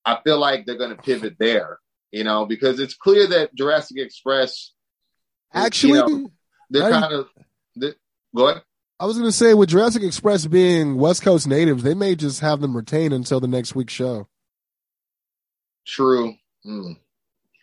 I 0.05 0.19
feel 0.25 0.39
like 0.39 0.67
they're 0.67 0.79
going 0.79 0.97
to 0.97 1.03
pivot 1.03 1.37
there, 1.39 1.79
you 2.11 2.25
know, 2.25 2.47
because 2.47 2.81
it's 2.81 2.95
clear 2.95 3.27
that 3.29 3.55
Jurassic 3.55 3.99
Express, 3.99 4.73
Actually, 5.53 5.99
you 5.99 6.23
know, 6.23 6.31
they're 6.71 6.85
I- 6.85 7.01
kind 7.01 7.13
of. 7.15 7.29
go 8.35 8.49
ahead. 8.49 8.63
I 8.99 9.07
was 9.07 9.17
going 9.17 9.29
to 9.29 9.37
say 9.37 9.55
with 9.55 9.71
Jurassic 9.71 10.03
Express 10.03 10.47
being 10.47 10.97
West 10.99 11.23
Coast 11.23 11.49
natives, 11.49 11.83
they 11.83 11.95
may 11.95 12.15
just 12.15 12.41
have 12.41 12.61
them 12.61 12.77
retain 12.77 13.15
until 13.15 13.41
the 13.41 13.49
next 13.49 13.75
week's 13.75 13.95
show. 13.95 14.29
True. 15.87 16.35
Hmm. 16.65 16.93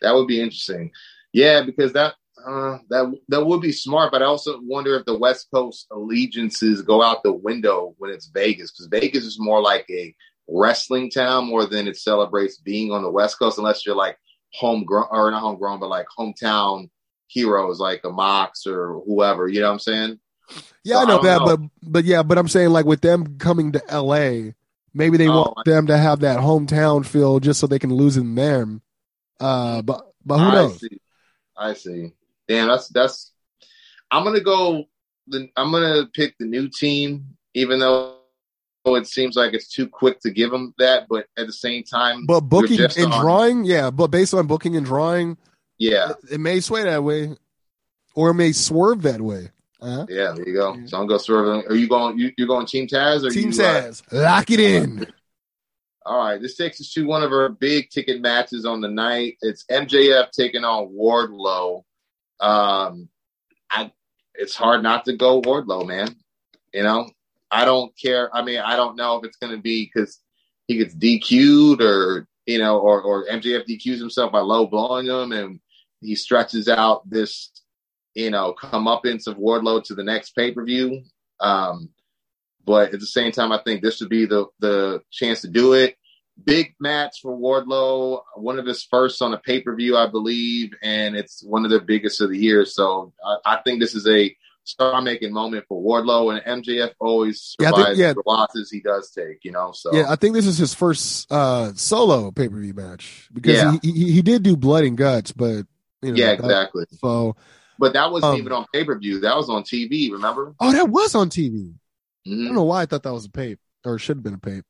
That 0.02 0.14
would 0.14 0.26
be 0.26 0.40
interesting. 0.40 0.90
Yeah, 1.32 1.62
because 1.62 1.92
that 1.92 2.14
uh, 2.46 2.78
that 2.90 3.14
that 3.28 3.44
would 3.46 3.60
be 3.60 3.72
smart. 3.72 4.12
But 4.12 4.22
I 4.22 4.26
also 4.26 4.58
wonder 4.62 4.96
if 4.96 5.04
the 5.04 5.18
West 5.18 5.48
Coast 5.52 5.86
allegiances 5.90 6.82
go 6.82 7.02
out 7.02 7.22
the 7.22 7.32
window 7.32 7.94
when 7.98 8.10
it's 8.10 8.26
Vegas, 8.28 8.70
because 8.72 8.86
Vegas 8.88 9.24
is 9.24 9.38
more 9.40 9.60
like 9.60 9.86
a 9.90 10.14
wrestling 10.48 11.10
town 11.10 11.46
more 11.46 11.66
than 11.66 11.86
it 11.88 11.96
celebrates 11.96 12.58
being 12.58 12.92
on 12.92 13.02
the 13.02 13.10
West 13.10 13.38
Coast. 13.38 13.58
Unless 13.58 13.84
you're 13.86 13.96
like 13.96 14.18
homegrown 14.54 15.08
or 15.10 15.30
not 15.30 15.40
homegrown, 15.40 15.80
but 15.80 15.88
like 15.90 16.06
hometown 16.18 16.90
heroes 17.28 17.78
like 17.80 18.00
a 18.04 18.10
Mox 18.10 18.66
or 18.66 19.02
whoever. 19.06 19.48
You 19.48 19.60
know 19.60 19.66
what 19.68 19.72
I'm 19.74 19.78
saying? 19.80 20.20
Yeah, 20.84 20.96
So 20.96 21.00
I 21.00 21.04
I 21.04 21.04
know 21.04 21.18
don't 21.18 21.24
that, 21.24 21.38
know. 21.40 21.44
but 21.44 21.60
but 21.82 22.04
yeah, 22.04 22.22
but 22.22 22.38
I'm 22.38 22.48
saying 22.48 22.70
like 22.70 22.86
with 22.86 23.00
them 23.00 23.38
coming 23.38 23.72
to 23.72 23.82
L.A., 23.90 24.54
maybe 24.94 25.16
they 25.16 25.28
Oh, 25.28 25.30
want 25.30 25.64
them 25.64 25.86
to 25.88 25.98
have 25.98 26.20
that 26.20 26.38
hometown 26.38 27.04
feel 27.04 27.40
just 27.40 27.60
so 27.60 27.66
they 27.66 27.78
can 27.78 27.92
lose 27.94 28.16
in 28.16 28.34
them. 28.34 28.82
Uh, 29.40 29.82
but 29.82 30.12
but 30.24 30.38
who 30.38 30.50
I 30.50 30.50
knows? 30.50 30.78
see. 30.80 31.00
I 31.56 31.74
see. 31.74 32.12
Damn, 32.48 32.68
that's 32.68 32.88
that's. 32.88 33.32
I'm 34.10 34.24
gonna 34.24 34.40
go. 34.40 34.84
The, 35.26 35.48
I'm 35.56 35.70
gonna 35.70 36.06
pick 36.14 36.34
the 36.38 36.46
new 36.46 36.68
team, 36.68 37.36
even 37.54 37.78
though 37.78 38.16
it 38.86 39.06
seems 39.06 39.36
like 39.36 39.52
it's 39.52 39.68
too 39.68 39.86
quick 39.86 40.20
to 40.20 40.30
give 40.30 40.50
them 40.50 40.74
that. 40.78 41.06
But 41.08 41.26
at 41.36 41.46
the 41.46 41.52
same 41.52 41.84
time, 41.84 42.24
But 42.26 42.40
booking 42.40 42.80
and 42.80 43.12
on- 43.12 43.20
drawing, 43.20 43.64
yeah, 43.64 43.90
but 43.90 44.08
based 44.08 44.32
on 44.32 44.46
booking 44.46 44.76
and 44.76 44.86
drawing, 44.86 45.36
yeah, 45.78 46.10
it, 46.10 46.34
it 46.34 46.40
may 46.40 46.60
sway 46.60 46.84
that 46.84 47.04
way, 47.04 47.36
or 48.14 48.30
it 48.30 48.34
may 48.34 48.52
swerve 48.52 49.02
that 49.02 49.20
way. 49.20 49.50
Uh-huh. 49.80 50.06
yeah. 50.08 50.32
There 50.34 50.48
you 50.48 50.54
go. 50.54 50.74
So 50.86 50.98
I'm 51.00 51.06
gonna 51.06 51.20
swerve. 51.20 51.66
Are 51.66 51.74
you 51.76 51.88
going? 51.88 52.18
You, 52.18 52.32
you're 52.38 52.48
going 52.48 52.66
Team 52.66 52.86
Taz 52.86 53.24
or 53.24 53.30
Team 53.30 53.52
you, 53.52 53.62
uh, 53.62 53.82
Taz, 53.82 54.02
lock 54.10 54.50
it 54.50 54.58
in. 54.60 55.06
All 56.06 56.16
right, 56.16 56.40
this 56.40 56.56
takes 56.56 56.80
us 56.80 56.90
to 56.94 57.06
one 57.06 57.22
of 57.22 57.32
our 57.32 57.50
big 57.50 57.90
ticket 57.90 58.22
matches 58.22 58.64
on 58.64 58.80
the 58.80 58.88
night. 58.88 59.36
It's 59.42 59.66
MJF 59.70 60.30
taking 60.30 60.64
on 60.64 60.88
Wardlow. 60.88 61.82
Um, 62.40 63.08
I 63.70 63.92
it's 64.34 64.54
hard 64.54 64.82
not 64.82 65.04
to 65.06 65.16
go 65.16 65.42
Wardlow, 65.42 65.86
man. 65.86 66.14
You 66.72 66.82
know, 66.82 67.10
I 67.50 67.64
don't 67.64 67.92
care. 67.98 68.34
I 68.34 68.42
mean, 68.42 68.58
I 68.58 68.76
don't 68.76 68.96
know 68.96 69.18
if 69.18 69.24
it's 69.24 69.36
going 69.36 69.54
to 69.54 69.62
be 69.62 69.90
because 69.92 70.20
he 70.66 70.76
gets 70.76 70.94
DQ'd 70.94 71.82
or 71.82 72.26
you 72.46 72.58
know, 72.58 72.78
or 72.78 73.02
or 73.02 73.26
MJF 73.26 73.66
DQs 73.68 73.98
himself 73.98 74.32
by 74.32 74.40
low 74.40 74.66
blowing 74.66 75.06
him, 75.06 75.32
and 75.32 75.60
he 76.00 76.14
stretches 76.14 76.68
out 76.68 77.08
this 77.08 77.50
you 78.14 78.30
know 78.30 78.54
comeuppance 78.60 79.26
of 79.26 79.36
Wardlow 79.36 79.84
to 79.84 79.94
the 79.94 80.04
next 80.04 80.30
pay 80.30 80.52
per 80.52 80.64
view. 80.64 81.02
Um, 81.40 81.90
but 82.64 82.92
at 82.92 83.00
the 83.00 83.06
same 83.06 83.32
time, 83.32 83.52
I 83.52 83.58
think 83.58 83.82
this 83.82 84.00
would 84.00 84.08
be 84.08 84.26
the 84.26 84.46
the 84.60 85.02
chance 85.10 85.42
to 85.42 85.48
do 85.48 85.74
it. 85.74 85.96
Big 86.44 86.74
match 86.80 87.18
for 87.20 87.36
Wardlow, 87.36 88.20
one 88.36 88.58
of 88.58 88.66
his 88.66 88.82
first 88.84 89.20
on 89.22 89.34
a 89.34 89.38
pay 89.38 89.60
per 89.60 89.74
view, 89.74 89.96
I 89.96 90.06
believe, 90.06 90.70
and 90.82 91.16
it's 91.16 91.42
one 91.42 91.64
of 91.64 91.70
the 91.70 91.80
biggest 91.80 92.20
of 92.20 92.30
the 92.30 92.38
year. 92.38 92.64
So 92.64 93.12
I, 93.24 93.54
I 93.56 93.62
think 93.62 93.80
this 93.80 93.94
is 93.94 94.06
a 94.06 94.34
star 94.64 95.00
making 95.02 95.32
moment 95.32 95.64
for 95.68 95.82
Wardlow, 95.82 96.32
and 96.44 96.64
MJF 96.64 96.92
always 97.00 97.56
Yeah, 97.58 97.68
I 97.68 97.70
think- 97.70 97.80
survives 97.80 97.98
yeah. 97.98 98.12
the 98.12 98.22
losses 98.26 98.70
he 98.70 98.80
does 98.80 99.10
take. 99.10 99.44
You 99.44 99.52
know, 99.52 99.72
so 99.72 99.92
Yeah, 99.94 100.06
I 100.08 100.16
think 100.16 100.34
this 100.34 100.46
is 100.46 100.58
his 100.58 100.74
first 100.74 101.30
uh, 101.32 101.72
solo 101.74 102.30
pay 102.30 102.48
per 102.48 102.60
view 102.60 102.74
match 102.74 103.28
because 103.32 103.56
Yeah. 103.56 103.76
he, 103.82 103.90
he 103.92 104.12
he 104.12 104.22
did 104.22 104.42
do 104.42 104.56
blood 104.56 104.84
and 104.84 104.96
guts, 104.96 105.32
but 105.32 105.66
you 106.02 106.12
know, 106.12 106.14
yeah, 106.14 106.36
that- 106.36 106.44
exactly. 106.44 106.84
So, 107.00 107.34
But 107.80 107.92
that 107.94 108.10
wasn't 108.12 108.34
Um, 108.34 108.38
even 108.40 108.52
on 108.52 108.66
pay 108.72 108.84
per 108.84 108.96
view. 108.98 109.20
That 109.20 109.36
was 109.36 109.48
on 109.50 109.64
TV. 109.64 110.12
Remember? 110.12 110.54
oh, 110.60 110.72
that 110.72 110.88
was 110.88 111.14
on 111.16 111.30
TV. 111.30 111.74
I 112.26 112.28
Mhm. 112.30 112.44
don't 112.46 112.54
know 112.54 112.62
why 112.64 112.82
I 112.82 112.86
thought 112.86 113.02
that 113.02 113.12
was 113.12 113.24
a 113.24 113.30
pape 113.30 113.58
or 113.84 113.98
should 113.98 114.18
have 114.18 114.22
been 114.22 114.34
a 114.34 114.38
pape. 114.38 114.64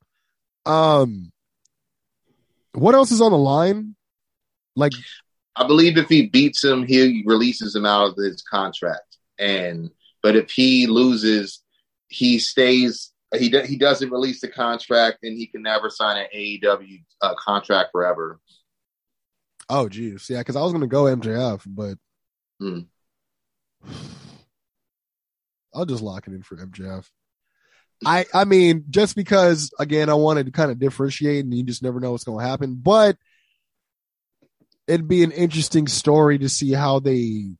Um, 0.64 1.32
what 2.80 2.94
else 2.94 3.10
is 3.10 3.20
on 3.20 3.32
the 3.32 3.38
line? 3.38 3.94
Like, 4.76 4.92
I 5.56 5.66
believe 5.66 5.96
if 5.98 6.08
he 6.08 6.26
beats 6.26 6.62
him, 6.62 6.86
he 6.86 7.22
releases 7.26 7.74
him 7.74 7.84
out 7.86 8.10
of 8.10 8.16
his 8.16 8.42
contract. 8.42 9.16
And 9.38 9.90
but 10.22 10.36
if 10.36 10.50
he 10.50 10.86
loses, 10.86 11.62
he 12.08 12.38
stays. 12.38 13.12
He 13.36 13.50
he 13.66 13.76
doesn't 13.76 14.10
release 14.10 14.40
the 14.40 14.48
contract, 14.48 15.18
and 15.22 15.36
he 15.36 15.46
can 15.46 15.62
never 15.62 15.90
sign 15.90 16.16
an 16.16 16.26
AEW 16.34 17.02
uh, 17.20 17.34
contract 17.34 17.90
forever. 17.92 18.40
oh, 19.68 19.88
geez, 19.88 20.30
yeah, 20.30 20.38
because 20.38 20.56
I 20.56 20.62
was 20.62 20.72
gonna 20.72 20.86
go 20.86 21.04
MJF, 21.04 21.62
but 21.66 21.98
Hmm. 22.58 22.80
I'll 25.74 25.84
just 25.84 26.02
lock 26.02 26.26
it 26.26 26.32
in 26.32 26.42
for 26.42 26.56
MJF. 26.56 27.06
I 28.06 28.26
I 28.32 28.44
mean, 28.44 28.84
just 28.90 29.16
because 29.16 29.70
again, 29.78 30.08
I 30.08 30.14
wanted 30.14 30.46
to 30.46 30.52
kind 30.52 30.70
of 30.70 30.78
differentiate, 30.78 31.44
and 31.44 31.52
you 31.52 31.64
just 31.64 31.82
never 31.82 31.98
know 32.00 32.12
what's 32.12 32.24
going 32.24 32.42
to 32.44 32.48
happen. 32.48 32.74
But 32.76 33.16
it'd 34.86 35.08
be 35.08 35.22
an 35.24 35.32
interesting 35.32 35.86
story 35.86 36.38
to 36.38 36.48
see 36.48 36.72
how 36.72 37.00
they 37.00 37.56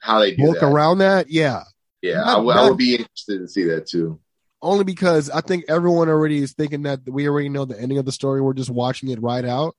How 0.00 0.20
they 0.20 0.34
do 0.36 0.42
work 0.44 0.62
around 0.62 0.98
that. 0.98 1.30
Yeah, 1.30 1.62
yeah, 2.02 2.16
Not- 2.20 2.28
I 2.28 2.40
would- 2.40 2.56
I 2.56 2.68
would 2.68 2.78
be 2.78 2.92
interested 2.96 3.38
to 3.38 3.48
see 3.48 3.64
that 3.64 3.86
too. 3.86 4.20
only 4.60 4.84
because 4.84 5.28
I 5.30 5.40
think 5.40 5.64
everyone 5.68 6.08
already 6.08 6.42
is 6.42 6.52
thinking 6.52 6.82
that 6.82 7.00
we 7.08 7.28
already 7.28 7.48
know 7.48 7.64
the 7.64 7.80
ending 7.80 7.98
of 7.98 8.04
the 8.04 8.12
story. 8.12 8.40
We're 8.40 8.52
just 8.52 8.70
watching 8.70 9.08
it 9.10 9.20
right 9.22 9.44
out. 9.44 9.74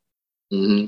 hmm 0.52 0.86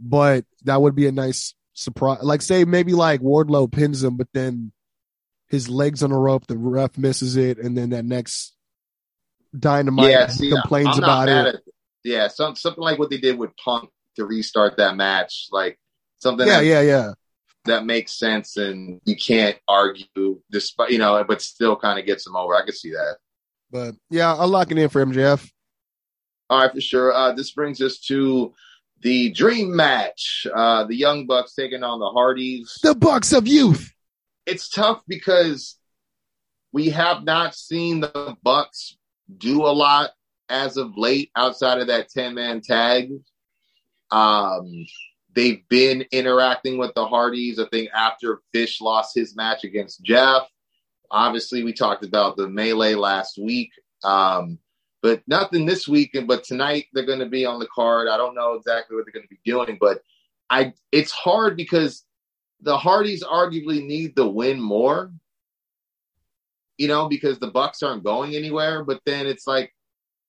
But 0.00 0.44
that 0.64 0.82
would 0.82 0.94
be 0.94 1.06
a 1.06 1.12
nice 1.12 1.54
surprise. 1.74 2.22
Like, 2.22 2.42
say 2.42 2.64
maybe 2.64 2.92
like 2.92 3.20
Wardlow 3.22 3.70
pins 3.72 4.02
him, 4.04 4.16
but 4.16 4.28
then 4.34 4.72
his 5.52 5.68
legs 5.68 6.02
on 6.02 6.10
a 6.10 6.18
rope, 6.18 6.46
the 6.46 6.56
ref 6.56 6.96
misses 6.96 7.36
it, 7.36 7.58
and 7.58 7.76
then 7.76 7.90
that 7.90 8.06
next 8.06 8.56
dynamite 9.56 10.10
yeah, 10.10 10.26
see, 10.26 10.50
complains 10.50 10.96
I'm 10.96 11.04
about 11.04 11.28
it. 11.28 11.54
At, 11.54 11.60
yeah, 12.02 12.28
some, 12.28 12.56
something 12.56 12.82
like 12.82 12.98
what 12.98 13.10
they 13.10 13.18
did 13.18 13.38
with 13.38 13.50
Punk 13.62 13.90
to 14.16 14.24
restart 14.24 14.78
that 14.78 14.96
match, 14.96 15.48
like 15.52 15.78
something 16.20 16.46
Yeah, 16.46 16.60
that, 16.60 16.64
yeah, 16.64 16.80
yeah. 16.80 17.12
that 17.66 17.84
makes 17.84 18.18
sense 18.18 18.56
and 18.56 19.02
you 19.04 19.14
can't 19.14 19.58
argue 19.68 20.40
despite 20.50 20.90
you 20.90 20.98
know, 20.98 21.22
but 21.22 21.42
still 21.42 21.76
kind 21.76 21.98
of 21.98 22.06
gets 22.06 22.24
them 22.24 22.34
over. 22.34 22.54
I 22.54 22.64
could 22.64 22.74
see 22.74 22.92
that. 22.92 23.18
But 23.70 23.94
yeah, 24.08 24.34
I'll 24.34 24.48
lock 24.48 24.70
it 24.70 24.78
in 24.78 24.88
for 24.88 25.04
MJF. 25.04 25.48
All 26.48 26.62
right, 26.62 26.72
for 26.72 26.80
sure. 26.80 27.12
Uh, 27.12 27.32
this 27.32 27.52
brings 27.52 27.82
us 27.82 27.98
to 28.06 28.54
the 29.02 29.30
dream 29.32 29.76
match. 29.76 30.46
Uh, 30.52 30.84
the 30.84 30.96
Young 30.96 31.26
Bucks 31.26 31.54
taking 31.54 31.82
on 31.82 31.98
the 31.98 32.08
Hardys. 32.10 32.78
The 32.82 32.94
Bucks 32.94 33.32
of 33.34 33.46
Youth. 33.46 33.92
It's 34.46 34.68
tough 34.68 35.02
because 35.06 35.78
we 36.72 36.90
have 36.90 37.24
not 37.24 37.54
seen 37.54 38.00
the 38.00 38.36
Bucks 38.42 38.96
do 39.38 39.64
a 39.64 39.72
lot 39.72 40.10
as 40.48 40.76
of 40.76 40.96
late 40.96 41.30
outside 41.36 41.78
of 41.78 41.86
that 41.88 42.08
10 42.10 42.34
man 42.34 42.60
tag. 42.60 43.10
Um, 44.10 44.86
they've 45.34 45.66
been 45.68 46.04
interacting 46.12 46.78
with 46.78 46.92
the 46.94 47.06
Hardys. 47.06 47.58
I 47.58 47.66
think 47.70 47.90
after 47.94 48.40
Fish 48.52 48.80
lost 48.80 49.14
his 49.14 49.36
match 49.36 49.64
against 49.64 50.02
Jeff, 50.02 50.42
obviously 51.10 51.62
we 51.62 51.72
talked 51.72 52.04
about 52.04 52.36
the 52.36 52.48
melee 52.48 52.94
last 52.94 53.38
week. 53.38 53.70
Um, 54.04 54.58
but 55.02 55.22
nothing 55.26 55.66
this 55.66 55.88
week. 55.88 56.16
But 56.26 56.44
tonight 56.44 56.86
they're 56.92 57.06
going 57.06 57.18
to 57.18 57.26
be 57.26 57.44
on 57.44 57.58
the 57.58 57.68
card. 57.74 58.08
I 58.08 58.16
don't 58.16 58.34
know 58.34 58.54
exactly 58.54 58.96
what 58.96 59.04
they're 59.04 59.12
going 59.12 59.26
to 59.26 59.34
be 59.34 59.40
doing, 59.44 59.78
but 59.80 60.00
I 60.48 60.72
it's 60.90 61.10
hard 61.10 61.56
because 61.56 62.04
the 62.62 62.78
Hardys 62.78 63.24
arguably 63.24 63.84
need 63.84 64.16
the 64.16 64.26
win 64.26 64.60
more. 64.60 65.12
You 66.78 66.88
know, 66.88 67.08
because 67.08 67.38
the 67.38 67.50
Bucks 67.50 67.82
aren't 67.82 68.04
going 68.04 68.34
anywhere. 68.34 68.82
But 68.82 69.00
then 69.04 69.26
it's 69.26 69.46
like 69.46 69.72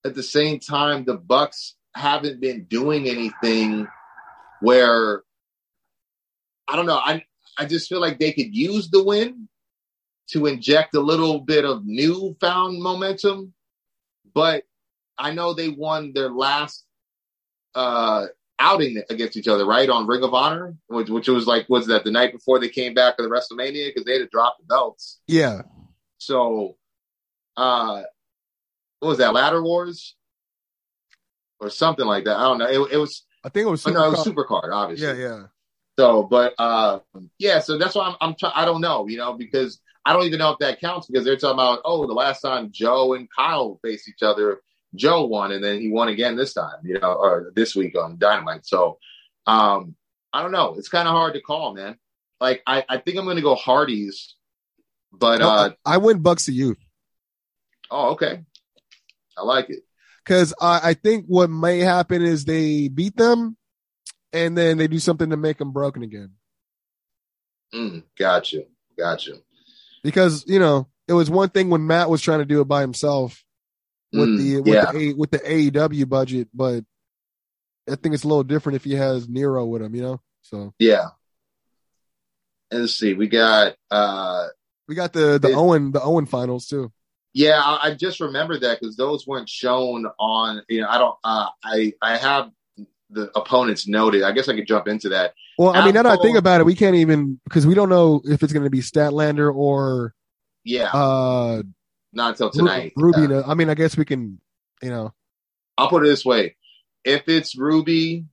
at 0.05 0.13
the 0.13 0.23
same 0.23 0.59
time, 0.59 1.05
the 1.05 1.17
Bucks 1.17 1.75
haven't 1.95 2.41
been 2.41 2.65
doing 2.65 3.07
anything 3.07 3.87
where 4.61 5.23
I 6.67 6.75
don't 6.75 6.85
know. 6.85 6.97
I 6.97 7.23
I 7.57 7.65
just 7.65 7.87
feel 7.87 8.01
like 8.01 8.19
they 8.19 8.33
could 8.33 8.55
use 8.55 8.89
the 8.89 9.03
win 9.03 9.47
to 10.29 10.47
inject 10.47 10.95
a 10.95 10.99
little 10.99 11.39
bit 11.39 11.65
of 11.65 11.85
newfound 11.85 12.81
momentum. 12.81 13.53
But 14.33 14.63
I 15.17 15.33
know 15.33 15.53
they 15.53 15.69
won 15.69 16.13
their 16.13 16.29
last 16.29 16.85
uh 17.75 18.27
outing 18.59 19.01
against 19.09 19.37
each 19.37 19.47
other, 19.47 19.65
right? 19.65 19.89
On 19.89 20.07
Ring 20.07 20.23
of 20.23 20.33
Honor, 20.33 20.75
which, 20.87 21.09
which 21.09 21.27
was 21.27 21.47
like, 21.47 21.67
was 21.69 21.87
that 21.87 22.03
the 22.03 22.11
night 22.11 22.31
before 22.31 22.59
they 22.59 22.69
came 22.69 22.93
back 22.93 23.17
for 23.17 23.23
the 23.23 23.29
WrestleMania? 23.29 23.87
Because 23.87 24.05
they 24.05 24.13
had 24.13 24.19
to 24.19 24.27
drop 24.27 24.57
the 24.59 24.65
belts. 24.65 25.19
Yeah. 25.27 25.63
So, 26.17 26.77
uh, 27.57 28.03
what 28.99 29.09
was 29.09 29.17
that? 29.17 29.33
Ladder 29.33 29.61
Wars 29.61 30.15
or 31.59 31.69
something 31.69 32.05
like 32.05 32.25
that. 32.25 32.37
I 32.37 32.43
don't 32.43 32.57
know. 32.57 32.67
It, 32.67 32.93
it 32.93 32.97
was, 32.97 33.25
I 33.43 33.49
think 33.49 33.67
it 33.67 33.69
was 33.69 33.85
oh, 33.85 33.91
no, 33.91 34.07
it 34.07 34.11
was 34.11 34.25
Supercard, 34.25 34.71
obviously. 34.71 35.07
Yeah, 35.07 35.13
yeah. 35.13 35.43
So, 35.99 36.23
but 36.23 36.53
uh, 36.57 36.99
yeah, 37.37 37.59
so 37.59 37.77
that's 37.77 37.95
why 37.95 38.07
I'm, 38.07 38.15
I'm 38.21 38.35
try- 38.39 38.53
I 38.55 38.65
don't 38.65 38.81
know, 38.81 39.07
you 39.07 39.17
know, 39.17 39.33
because 39.33 39.79
I 40.05 40.13
don't 40.13 40.25
even 40.25 40.39
know 40.39 40.51
if 40.51 40.59
that 40.59 40.81
counts 40.81 41.07
because 41.07 41.23
they're 41.23 41.37
talking 41.37 41.53
about, 41.53 41.81
oh, 41.85 42.07
the 42.07 42.13
last 42.13 42.41
time 42.41 42.71
Joe 42.71 43.13
and 43.13 43.27
Kyle 43.35 43.79
faced 43.83 44.09
each 44.09 44.23
other, 44.23 44.61
Joe 44.95 45.25
won, 45.25 45.51
and 45.51 45.63
then 45.63 45.79
he 45.79 45.89
won 45.89 46.09
again 46.09 46.35
this 46.35 46.53
time, 46.53 46.77
you 46.83 46.99
know, 46.99 47.13
or 47.13 47.51
this 47.55 47.75
week 47.75 47.97
on 47.97 48.17
Dynamite. 48.17 48.65
So, 48.65 48.99
um, 49.47 49.95
I 50.31 50.41
don't 50.41 50.51
know. 50.51 50.75
It's 50.77 50.89
kind 50.89 51.07
of 51.07 51.13
hard 51.13 51.33
to 51.33 51.41
call, 51.41 51.73
man. 51.73 51.97
Like, 52.39 52.61
I, 52.67 52.83
I 52.89 52.97
think 52.97 53.17
I'm 53.17 53.25
going 53.25 53.37
to 53.37 53.41
go 53.41 53.55
Hardy's, 53.55 54.35
but 55.11 55.39
No, 55.39 55.49
uh, 55.49 55.69
I, 55.85 55.95
I 55.95 55.97
went 55.97 56.23
Bucks 56.23 56.47
of 56.47 56.53
Youth 56.53 56.77
oh, 57.93 58.11
okay, 58.11 58.43
I 59.37 59.43
like 59.43 59.69
it. 59.69 59.83
because 60.25 60.53
I, 60.59 60.79
I 60.83 60.93
think 60.95 61.25
what 61.27 61.49
may 61.49 61.79
happen 61.79 62.21
is 62.21 62.43
they 62.43 62.89
beat 62.89 63.15
them, 63.15 63.55
and 64.33 64.57
then 64.57 64.77
they 64.77 64.87
do 64.87 64.99
something 64.99 65.29
to 65.29 65.37
make 65.37 65.57
them 65.59 65.71
broken 65.71 66.03
again. 66.03 66.31
Mm, 67.73 68.03
gotcha, 68.17 68.63
gotcha. 68.97 69.33
Because 70.03 70.43
you 70.47 70.59
know 70.59 70.87
it 71.07 71.13
was 71.13 71.29
one 71.29 71.49
thing 71.49 71.69
when 71.69 71.87
Matt 71.87 72.09
was 72.09 72.21
trying 72.21 72.39
to 72.39 72.45
do 72.45 72.59
it 72.61 72.67
by 72.67 72.81
himself 72.81 73.43
with 74.13 74.29
Mm, 74.29 74.37
the 74.37 74.55
with 74.61 74.67
yeah. 74.67 74.91
the 74.91 74.97
A, 74.97 75.13
with 75.13 75.31
the 75.31 75.39
AEW 75.39 76.07
budget, 76.07 76.47
but 76.53 76.83
I 77.89 77.95
think 77.95 78.15
it's 78.15 78.23
a 78.23 78.27
little 78.27 78.43
different 78.43 78.75
if 78.77 78.83
he 78.83 78.93
has 78.95 79.27
Nero 79.27 79.65
with 79.65 79.81
him. 79.81 79.93
You 79.95 80.01
know, 80.01 80.21
so 80.41 80.73
Yeah. 80.79 81.07
And 82.71 82.81
let's 82.81 82.95
see, 82.95 83.13
we 83.13 83.27
got 83.27 83.75
uh 83.91 84.47
we 84.87 84.95
got 84.95 85.13
the 85.13 85.37
the 85.39 85.49
It- 85.49 85.55
Owen 85.55 85.91
the 85.91 86.01
Owen 86.01 86.25
finals 86.25 86.67
too. 86.67 86.91
Yeah, 87.35 87.59
I, 87.59 87.87
I 87.89 87.93
just 87.95 88.19
remembered 88.19 88.61
that 88.61 88.79
because 88.79 88.95
those 88.95 89.25
weren't 89.25 89.49
shown 89.49 90.05
on. 90.19 90.61
You 90.69 90.81
know, 90.81 90.87
I 90.87 90.97
don't. 90.99 91.15
Uh, 91.23 91.47
I 91.63 91.93
I 91.99 92.17
have 92.17 92.51
the 93.09 93.31
opponents 93.35 93.87
noted. 93.87 94.21
I 94.21 94.31
guess 94.33 94.49
I 94.49 94.55
could 94.55 94.67
jump 94.67 94.87
into 94.87 95.09
that. 95.09 95.33
Well, 95.57 95.75
I 95.75 95.83
mean, 95.83 95.95
now 95.95 96.03
that 96.03 96.19
I 96.19 96.21
think 96.21 96.37
about 96.37 96.61
it, 96.61 96.65
we 96.65 96.75
can't 96.75 96.95
even 96.95 97.39
because 97.45 97.65
we 97.65 97.73
don't 97.73 97.89
know 97.89 98.21
if 98.23 98.43
it's 98.43 98.53
going 98.53 98.65
to 98.65 98.69
be 98.69 98.81
Statlander 98.81 99.51
or 99.53 100.13
Yeah, 100.63 100.91
uh 100.93 101.63
not 102.13 102.31
until 102.31 102.51
tonight. 102.51 102.93
Ruby. 102.95 103.33
Uh, 103.33 103.43
I 103.45 103.55
mean, 103.55 103.69
I 103.69 103.73
guess 103.73 103.97
we 103.97 104.05
can, 104.05 104.39
you 104.81 104.89
know, 104.89 105.13
I'll 105.77 105.89
put 105.89 106.05
it 106.05 106.09
this 106.09 106.25
way: 106.25 106.55
if 107.03 107.23
it's 107.27 107.57
Ruby 107.57 108.25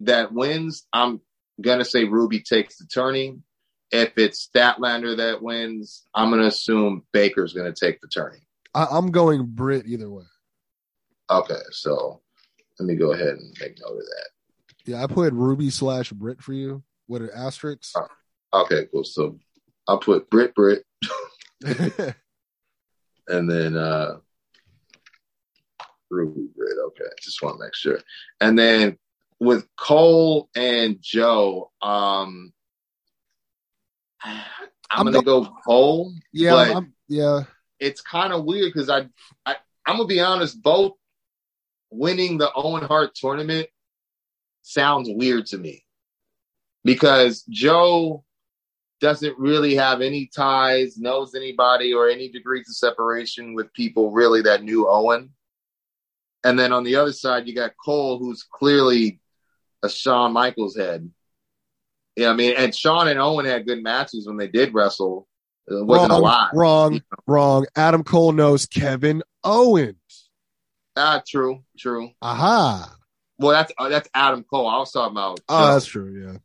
that 0.00 0.32
wins, 0.32 0.86
I'm 0.92 1.20
gonna 1.60 1.84
say 1.84 2.04
Ruby 2.04 2.40
takes 2.40 2.78
the 2.78 2.86
turning. 2.86 3.42
If 3.90 4.18
it's 4.18 4.48
Statlander 4.48 5.16
that 5.18 5.42
wins, 5.42 6.04
I'm 6.14 6.30
gonna 6.30 6.46
assume 6.46 7.04
Baker's 7.12 7.52
gonna 7.52 7.72
take 7.72 8.00
the 8.00 8.08
turning. 8.08 8.40
I, 8.74 8.86
I'm 8.90 9.10
going 9.10 9.46
Britt 9.46 9.86
either 9.86 10.10
way. 10.10 10.24
Okay, 11.30 11.60
so 11.70 12.20
let 12.78 12.86
me 12.86 12.94
go 12.94 13.12
ahead 13.12 13.28
and 13.28 13.56
make 13.60 13.78
note 13.80 13.96
of 13.96 14.04
that. 14.04 14.28
Yeah, 14.84 15.02
I 15.02 15.06
put 15.06 15.32
Ruby 15.32 15.70
slash 15.70 16.12
Britt 16.12 16.42
for 16.42 16.52
you 16.52 16.82
with 17.08 17.22
an 17.22 17.30
asterisk. 17.34 17.96
Okay, 18.52 18.86
cool. 18.92 19.04
So 19.04 19.38
I'll 19.88 19.98
put 19.98 20.30
Britt 20.30 20.54
Britt 20.54 20.84
and 23.28 23.50
then 23.50 23.76
uh 23.76 24.16
Ruby 26.10 26.48
Britt. 26.56 26.78
Okay, 26.88 27.10
just 27.20 27.42
want 27.42 27.56
to 27.58 27.64
make 27.64 27.74
sure. 27.74 27.98
And 28.40 28.58
then 28.58 28.98
with 29.40 29.66
Cole 29.76 30.48
and 30.54 30.98
Joe, 31.00 31.70
um 31.82 32.52
I'm, 34.22 34.40
I'm 34.90 35.12
gonna 35.12 35.24
go 35.24 35.48
Cole. 35.66 36.12
yeah, 36.32 36.50
but 36.52 36.76
I'm, 36.76 36.94
yeah. 37.08 37.42
it's 37.78 38.00
kind 38.00 38.32
of 38.32 38.44
weird 38.44 38.72
because 38.72 38.88
I, 38.88 39.08
I 39.44 39.56
I'm 39.86 39.96
gonna 39.96 40.06
be 40.06 40.20
honest, 40.20 40.60
both 40.60 40.92
winning 41.90 42.38
the 42.38 42.50
Owen 42.52 42.84
Hart 42.84 43.14
tournament 43.14 43.68
sounds 44.62 45.08
weird 45.10 45.46
to 45.46 45.58
me 45.58 45.84
because 46.84 47.42
Joe 47.48 48.24
doesn't 49.00 49.38
really 49.38 49.74
have 49.74 50.00
any 50.00 50.30
ties, 50.34 50.98
knows 50.98 51.34
anybody, 51.34 51.92
or 51.92 52.08
any 52.08 52.28
degrees 52.28 52.68
of 52.68 52.76
separation 52.76 53.54
with 53.54 53.72
people 53.72 54.10
really 54.10 54.42
that 54.42 54.62
knew 54.62 54.88
Owen. 54.88 55.30
And 56.44 56.58
then 56.58 56.72
on 56.72 56.84
the 56.84 56.96
other 56.96 57.12
side, 57.12 57.46
you 57.46 57.54
got 57.54 57.72
Cole, 57.84 58.18
who's 58.18 58.42
clearly 58.42 59.20
a 59.82 59.88
Shawn 59.88 60.32
Michaels 60.32 60.76
head. 60.76 61.10
Yeah, 62.14 62.30
I 62.30 62.34
mean, 62.34 62.54
and 62.56 62.74
Shawn 62.74 63.08
and 63.08 63.20
Owen 63.20 63.44
had 63.44 63.66
good 63.66 63.82
matches 63.82 64.26
when 64.26 64.36
they 64.36 64.48
did 64.48 64.72
wrestle. 64.72 65.28
It 65.68 65.84
wasn't 65.84 66.12
wrong, 66.12 66.20
a 66.20 66.22
lot. 66.22 66.50
Wrong, 66.54 67.00
wrong. 67.26 67.66
Adam 67.74 68.04
Cole 68.04 68.32
knows 68.32 68.66
Kevin 68.66 69.22
Owens. 69.44 70.30
Ah, 70.96 71.20
true, 71.26 71.62
true. 71.78 72.10
Aha. 72.22 72.94
Well, 73.38 73.50
that's 73.50 73.72
uh, 73.76 73.88
that's 73.88 74.08
Adam 74.14 74.44
Cole. 74.44 74.66
I 74.66 74.78
was 74.78 74.92
talking 74.92 75.12
about. 75.12 75.40
Oh, 75.48 75.72
that's 75.72 75.84
true. 75.84 76.24
Yeah, 76.24 76.38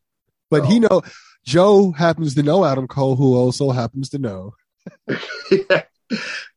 but 0.49 0.65
he 0.65 0.79
know 0.79 1.03
Joe 1.45 1.91
happens 1.91 2.35
to 2.35 2.43
know 2.43 2.63
Adam 2.65 2.87
Cole, 2.87 3.15
who 3.15 3.35
also 3.35 3.71
happens 3.71 4.09
to 4.09 4.19
know. 4.19 4.53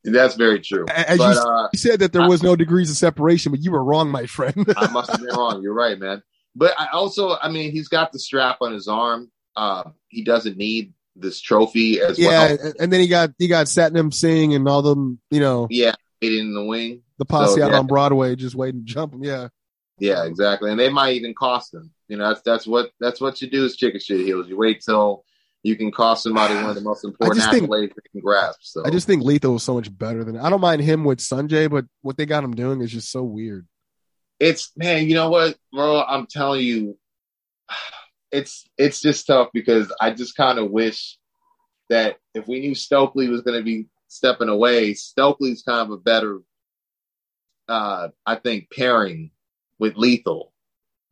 that's 0.04 0.34
very 0.34 0.60
true. 0.60 0.84
As 0.88 1.18
but 1.18 1.34
you, 1.34 1.40
uh, 1.40 1.68
you 1.72 1.78
said 1.78 2.00
that 2.00 2.12
there 2.12 2.28
was 2.28 2.42
no 2.42 2.56
degrees 2.56 2.90
of 2.90 2.96
separation, 2.96 3.52
but 3.52 3.60
you 3.62 3.70
were 3.72 3.82
wrong, 3.82 4.10
my 4.10 4.26
friend. 4.26 4.66
I 4.76 4.90
must 4.90 5.10
have 5.10 5.20
been 5.20 5.34
wrong. 5.34 5.62
You're 5.62 5.74
right, 5.74 5.98
man. 5.98 6.22
But 6.54 6.74
I 6.78 6.88
also, 6.92 7.36
I 7.40 7.48
mean, 7.50 7.72
he's 7.72 7.88
got 7.88 8.12
the 8.12 8.18
strap 8.18 8.58
on 8.60 8.72
his 8.72 8.86
arm. 8.88 9.30
Uh, 9.56 9.90
he 10.08 10.24
doesn't 10.24 10.56
need 10.56 10.92
this 11.16 11.40
trophy 11.40 12.00
as 12.00 12.18
yeah, 12.18 12.28
well. 12.28 12.58
and- 12.60 12.74
and 12.80 12.92
then 12.92 13.00
he 13.00 13.06
got 13.08 13.30
he 13.38 13.46
got 13.48 13.66
Satnam 13.66 14.12
Singh 14.12 14.54
and 14.54 14.68
all 14.68 14.82
them, 14.82 15.20
you 15.30 15.40
know, 15.40 15.68
Yeah, 15.70 15.94
waiting 16.20 16.40
in 16.40 16.54
the 16.54 16.64
wing. 16.64 17.02
the 17.18 17.24
posse 17.24 17.60
So, 17.60 17.64
out 17.66 17.70
yeah. 17.72 17.78
on 17.78 17.86
Broadway 17.86 18.34
just 18.36 18.54
waiting 18.56 18.80
to 18.80 18.86
jump 18.86 19.14
him. 19.14 19.22
Yeah, 19.22 19.48
Yeah, 19.98 20.24
exactly. 20.24 20.70
And 20.70 20.78
they 20.78 20.90
might 20.90 21.14
even 21.14 21.34
cost 21.34 21.72
him. 21.72 21.92
You 22.08 22.16
know, 22.16 22.28
that's 22.28 22.42
that's 22.42 22.66
what 22.66 22.90
that's 23.00 23.20
what 23.20 23.40
you 23.40 23.48
do 23.48 23.64
as 23.64 23.76
chicken 23.76 24.00
shit 24.00 24.20
heels. 24.26 24.48
You 24.48 24.56
wait 24.56 24.82
till 24.82 25.24
you 25.62 25.76
can 25.76 25.90
cost 25.90 26.24
somebody 26.24 26.54
one 26.54 26.66
of 26.66 26.74
the 26.74 26.80
most 26.82 27.04
important 27.04 27.44
accolades 27.44 27.94
they 27.94 28.10
can 28.12 28.20
grasp. 28.20 28.58
So 28.62 28.82
I 28.84 28.90
just 28.90 29.06
think 29.06 29.22
Lethal 29.22 29.54
was 29.54 29.62
so 29.62 29.74
much 29.74 29.96
better 29.96 30.24
than 30.24 30.36
I 30.36 30.50
don't 30.50 30.60
mind 30.60 30.82
him 30.82 31.04
with 31.04 31.18
Sonjay, 31.18 31.70
but 31.70 31.86
what 32.02 32.16
they 32.16 32.26
got 32.26 32.44
him 32.44 32.54
doing 32.54 32.80
is 32.82 32.92
just 32.92 33.10
so 33.10 33.22
weird. 33.22 33.66
it's 34.40 34.72
man, 34.76 35.08
you 35.08 35.14
know 35.14 35.30
what, 35.30 35.56
bro? 35.72 36.02
I'm 36.02 36.26
telling 36.26 36.64
you, 36.64 36.98
it's 38.30 38.68
it's 38.76 39.00
just 39.00 39.26
tough 39.26 39.48
because 39.54 39.92
I 40.00 40.10
just 40.10 40.36
kind 40.36 40.58
of 40.58 40.70
wish 40.70 41.18
that 41.88 42.16
if 42.34 42.48
we 42.48 42.60
knew 42.60 42.74
Stokely 42.74 43.28
was 43.28 43.42
going 43.42 43.58
to 43.58 43.64
be 43.64 43.86
stepping 44.08 44.48
away, 44.48 44.94
Stokely's 44.94 45.62
kind 45.62 45.80
of 45.80 45.90
a 45.90 45.96
better, 45.98 46.40
uh, 47.68 48.08
I 48.26 48.34
think, 48.36 48.70
pairing 48.70 49.30
with 49.78 49.96
Lethal. 49.96 50.52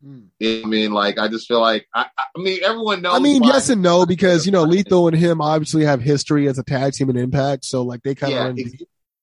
Hmm. 0.02 0.22
You 0.40 0.58
know 0.58 0.62
I 0.64 0.66
mean, 0.66 0.92
like 0.92 1.18
I 1.18 1.28
just 1.28 1.46
feel 1.46 1.60
like 1.60 1.86
I, 1.94 2.06
I 2.18 2.24
mean 2.40 2.60
everyone 2.64 3.02
knows. 3.02 3.14
I 3.14 3.18
mean, 3.20 3.42
yes 3.44 3.68
and 3.70 3.82
no, 3.82 4.04
because 4.06 4.46
you 4.46 4.52
know 4.52 4.64
Lethal 4.64 5.08
and 5.08 5.16
him 5.16 5.40
obviously 5.40 5.84
have 5.84 6.00
history 6.00 6.48
as 6.48 6.58
a 6.58 6.64
tag 6.64 6.92
team 6.94 7.08
and 7.08 7.18
Impact, 7.18 7.64
so 7.64 7.82
like 7.82 8.02
they 8.02 8.14
kind 8.14 8.34
of 8.34 8.58
Yeah. 8.58 8.64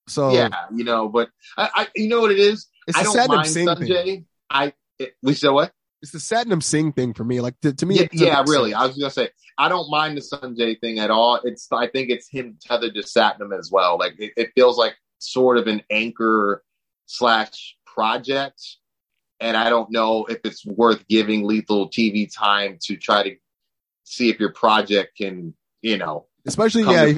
So 0.08 0.32
yeah, 0.32 0.50
you 0.74 0.84
know, 0.84 1.08
but 1.08 1.30
I, 1.58 1.70
I, 1.76 1.88
you 1.96 2.08
know 2.08 2.22
what 2.22 2.32
it 2.32 2.40
is. 2.40 2.68
it's 2.88 2.98
I 2.98 3.04
the 3.04 3.10
don't 3.14 3.18
Satnam 3.18 3.36
mind 3.36 3.48
Singh 3.48 3.76
thing. 3.76 4.26
I 4.50 4.74
it, 4.98 5.14
we 5.22 5.34
said 5.34 5.50
what? 5.52 5.72
It's 6.02 6.12
the 6.12 6.18
Satnam 6.18 6.64
Singh 6.64 6.94
thing 6.94 7.14
for 7.14 7.24
me. 7.24 7.42
Like 7.42 7.60
to, 7.62 7.74
to 7.74 7.86
me, 7.86 7.96
Yeah, 7.96 8.08
yeah, 8.14 8.44
really. 8.48 8.72
sense. 8.72 8.82
I 8.82 8.88
was 8.88 8.98
gonna 8.98 9.12
say 9.12 9.30
I 9.58 9.70
don't 9.70 9.90
mind 9.92 10.18
the 10.18 10.22
Sonjay 10.22 10.80
thing 10.80 11.00
at 11.00 11.12
all. 11.12 11.40
It's 11.44 11.68
I 11.72 11.88
think 11.88 12.10
it's 12.10 12.30
him 12.30 12.58
tethered 12.62 12.96
to 12.96 13.02
Satnam 13.02 13.58
as 13.58 13.70
well. 13.72 13.98
Like 14.00 14.14
it, 14.18 14.32
it 14.38 14.52
feels 14.56 14.78
like 14.78 14.96
sort 15.20 15.58
of 15.58 15.68
an 15.68 15.84
anchor 15.90 16.64
slash 17.06 17.76
project, 17.86 18.62
and 19.40 19.56
I 19.56 19.70
don't 19.70 19.92
know 19.92 20.26
if 20.26 20.40
it's 20.44 20.66
worth 20.66 21.08
giving 21.08 21.44
Lethal 21.46 21.90
TV 21.90 22.30
time 22.34 22.78
to 22.84 22.98
try 22.98 23.24
to 23.24 23.36
see 24.04 24.30
if 24.30 24.40
your 24.40 24.52
project 24.52 25.18
can, 25.18 25.54
you 25.82 25.98
know, 25.98 26.26
Especially 26.46 26.84
come 26.84 26.94
yeah, 26.94 27.06
if, 27.06 27.18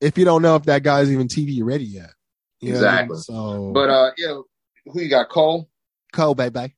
if 0.00 0.16
you 0.16 0.24
don't 0.24 0.40
know 0.40 0.56
if 0.56 0.64
that 0.64 0.82
guy's 0.82 1.10
even 1.10 1.28
TV 1.28 1.60
ready 1.62 1.84
yet. 1.84 2.02
Know 2.02 2.08
I 2.08 2.64
mean? 2.64 2.74
Exactly. 2.74 3.18
So, 3.18 3.72
But 3.74 3.90
uh, 3.90 4.10
yeah, 4.16 4.40
who 4.86 5.00
you 5.00 5.10
got, 5.10 5.28
Cole? 5.28 5.68
Cole, 6.12 6.34
baby. 6.34 6.74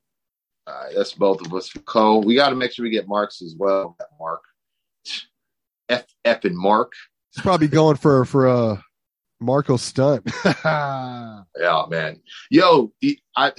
All 0.66 0.74
right, 0.74 0.94
that's 0.97 1.12
both 1.12 1.44
of 1.44 1.52
us 1.52 1.69
for 1.69 1.81
Cole. 1.81 2.23
We 2.23 2.36
got 2.36 2.48
to 2.48 2.56
make 2.56 2.73
sure 2.73 2.85
we 2.85 2.90
get 2.90 3.06
Marks 3.06 3.43
as 3.43 3.55
well. 3.59 3.97
Mark, 4.19 4.40
F 5.90 6.06
F 6.24 6.44
and 6.44 6.56
Mark. 6.56 6.93
He's 7.35 7.43
probably 7.43 7.69
going 7.69 7.97
for 7.97 8.24
for 8.24 8.47
a 8.47 8.82
Marko 9.40 9.77
Stunt. 9.77 10.31
Yeah, 10.65 11.85
man. 11.89 12.20
Yo, 12.51 12.93
I 13.36 13.52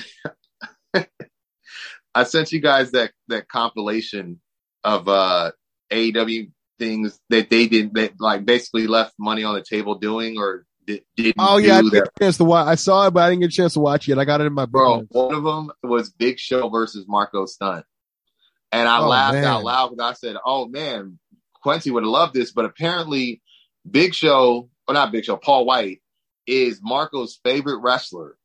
I 2.15 2.23
sent 2.23 2.51
you 2.51 2.59
guys 2.61 2.91
that 2.91 3.11
that 3.27 3.47
compilation 3.49 4.39
of 4.83 5.07
uh 5.07 5.51
AEW 5.91 6.51
things 6.79 7.19
that 7.29 7.49
they 7.49 7.67
did 7.67 7.93
that 7.95 8.13
like 8.19 8.45
basically 8.45 8.87
left 8.87 9.13
money 9.19 9.43
on 9.43 9.55
the 9.55 9.61
table 9.63 9.95
doing 9.95 10.37
or 10.37 10.65
di- 10.87 11.01
didn't 11.15 11.35
oh 11.37 11.57
yeah, 11.57 11.77
I 11.77 11.81
didn't 11.81 11.93
get 11.93 12.03
a 12.07 12.11
chance 12.19 12.37
to 12.37 12.43
watch. 12.45 12.67
I 12.67 12.75
saw 12.75 13.07
it, 13.07 13.11
but 13.11 13.23
I 13.23 13.29
didn't 13.29 13.41
get 13.41 13.49
a 13.51 13.55
chance 13.55 13.73
to 13.73 13.79
watch 13.79 14.07
it. 14.09 14.17
I 14.17 14.25
got 14.25 14.41
it 14.41 14.47
in 14.47 14.53
my 14.53 14.65
Bro, 14.65 14.93
brain. 14.93 15.07
one 15.11 15.33
of 15.35 15.43
them 15.43 15.71
was 15.83 16.09
Big 16.09 16.39
Show 16.39 16.69
versus 16.69 17.05
Marko 17.07 17.45
Stunt. 17.45 17.85
And 18.71 18.87
I 18.87 18.99
Oh, 18.99 19.07
laughed 19.09 19.33
man. 19.33 19.45
out 19.45 19.63
loud 19.63 19.89
because 19.91 20.11
I 20.11 20.13
said, 20.13 20.37
Oh 20.45 20.67
man, 20.67 21.19
Quincy 21.61 21.91
would 21.91 22.03
have 22.03 22.09
loved 22.09 22.33
this, 22.33 22.51
but 22.51 22.65
apparently 22.65 23.41
Big 23.89 24.13
Show, 24.13 24.69
or 24.87 24.93
not 24.93 25.11
Big 25.11 25.23
Show, 25.25 25.37
Paul 25.37 25.65
White 25.65 26.01
is 26.47 26.81
Marko's 26.81 27.39
favorite 27.43 27.79
wrestler. 27.79 28.37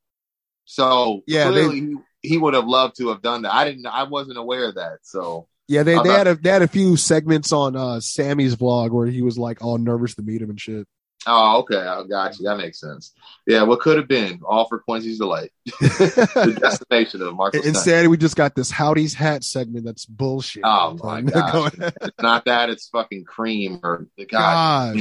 So 0.65 1.23
Yeah, 1.27 1.51
clearly 1.51 1.81
he, 1.81 1.95
he 2.23 2.37
would 2.39 2.55
have 2.55 2.67
loved 2.67 2.97
to 2.99 3.09
have 3.09 3.23
done 3.23 3.43
that. 3.43 3.55
I 3.55 3.65
didn't 3.65 3.87
I 3.87 4.05
wasn't 4.05 4.39
aware 4.39 4.69
of 4.69 4.75
that. 4.77 4.99
So 5.03 5.49
Yeah, 5.69 5.83
they, 5.85 5.97
I'm 5.97 6.03
they 6.03 6.11
not- 6.11 6.19
had 6.19 6.27
a 6.27 6.35
they 6.37 6.51
had 6.51 6.63
a 6.63 6.69
few 6.69 6.97
segments 6.97 7.53
on 7.53 7.77
uh 7.77 8.01
Sammy's 8.01 8.57
vlog 8.57 8.91
where 8.91 9.07
he 9.07 9.23
was 9.23 9.39
like 9.39 9.63
all 9.65 9.79
nervous 9.79 10.15
to 10.17 10.23
meet 10.23 10.43
him 10.43 10.51
and 10.51 10.61
shit. 10.61 10.87
oh 11.27 11.59
okay, 11.61 11.77
I 11.77 12.03
got 12.05 12.39
you. 12.39 12.45
That 12.47 12.57
makes 12.59 12.81
sense. 12.81 13.13
Yeah, 13.47 13.63
what 13.65 13.81
could 13.81 13.97
have 13.99 14.09
been 14.09 14.41
all 14.47 14.67
for 14.69 14.79
Quincy's 14.81 15.19
delight. 15.19 15.51
the 15.81 16.57
destination 16.61 17.23
of 17.23 17.35
Marko 17.35 17.61
Instead, 17.63 18.07
we 18.09 18.17
just 18.17 18.37
got 18.37 18.55
this 18.55 18.71
Howdy's 18.71 19.15
Hat 19.15 19.45
segment 19.45 19.85
that's 19.85 20.07
bullshit. 20.07 20.63
Oh 20.65 20.97
my. 21.03 21.21
Going- 21.23 21.73
It's 21.79 22.23
not 22.23 22.45
that, 22.47 22.71
it's 22.71 22.89
fucking 22.89 23.25
cream 23.25 23.81
or 23.83 24.07
the 24.17 24.27
God. 24.27 24.97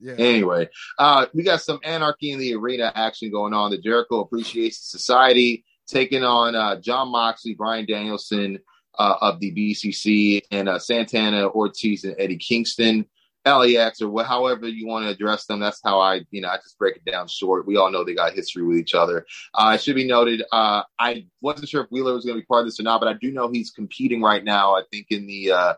Yeah. 0.00 0.14
Anyway, 0.18 0.68
uh, 0.98 1.26
we 1.32 1.44
got 1.44 1.62
some 1.62 1.78
anarchy 1.82 2.30
in 2.32 2.38
the 2.38 2.54
arena 2.56 2.92
action 2.94 3.30
going 3.30 3.54
on. 3.54 3.70
The 3.70 3.78
Jericho 3.78 4.20
Appreciation 4.20 4.76
Society 4.80 5.64
taking 5.86 6.22
on 6.24 6.54
uh, 6.54 6.80
Jon 6.80 7.08
Moxley, 7.10 7.54
Bryan 7.54 7.86
Danielson 7.86 8.58
uh, 8.98 9.16
of 9.20 9.40
the 9.40 9.52
BCC, 9.52 10.42
and 10.50 10.68
uh, 10.68 10.78
Santana, 10.78 11.48
Ortiz, 11.48 12.04
and 12.04 12.14
Eddie 12.18 12.38
Kingston. 12.38 13.06
LAX 13.46 14.00
or 14.00 14.10
wh- 14.10 14.26
however 14.26 14.66
you 14.66 14.86
want 14.86 15.04
to 15.04 15.10
address 15.10 15.44
them. 15.44 15.60
That's 15.60 15.78
how 15.84 16.00
I, 16.00 16.22
you 16.30 16.40
know, 16.40 16.48
I 16.48 16.56
just 16.56 16.78
break 16.78 16.96
it 16.96 17.04
down 17.04 17.28
short. 17.28 17.66
We 17.66 17.76
all 17.76 17.90
know 17.90 18.02
they 18.02 18.14
got 18.14 18.32
history 18.32 18.62
with 18.62 18.78
each 18.78 18.94
other. 18.94 19.26
Uh, 19.52 19.72
it 19.74 19.82
should 19.82 19.96
be 19.96 20.06
noted. 20.06 20.42
Uh, 20.50 20.82
I 20.98 21.26
wasn't 21.42 21.68
sure 21.68 21.84
if 21.84 21.90
Wheeler 21.90 22.14
was 22.14 22.24
going 22.24 22.36
to 22.36 22.40
be 22.40 22.46
part 22.46 22.60
of 22.60 22.68
this 22.68 22.80
or 22.80 22.84
not, 22.84 23.00
but 23.02 23.08
I 23.08 23.12
do 23.20 23.30
know 23.30 23.50
he's 23.50 23.70
competing 23.70 24.22
right 24.22 24.42
now. 24.42 24.74
I 24.74 24.82
think 24.90 25.08
in 25.10 25.26
the, 25.26 25.52
uh, 25.52 25.74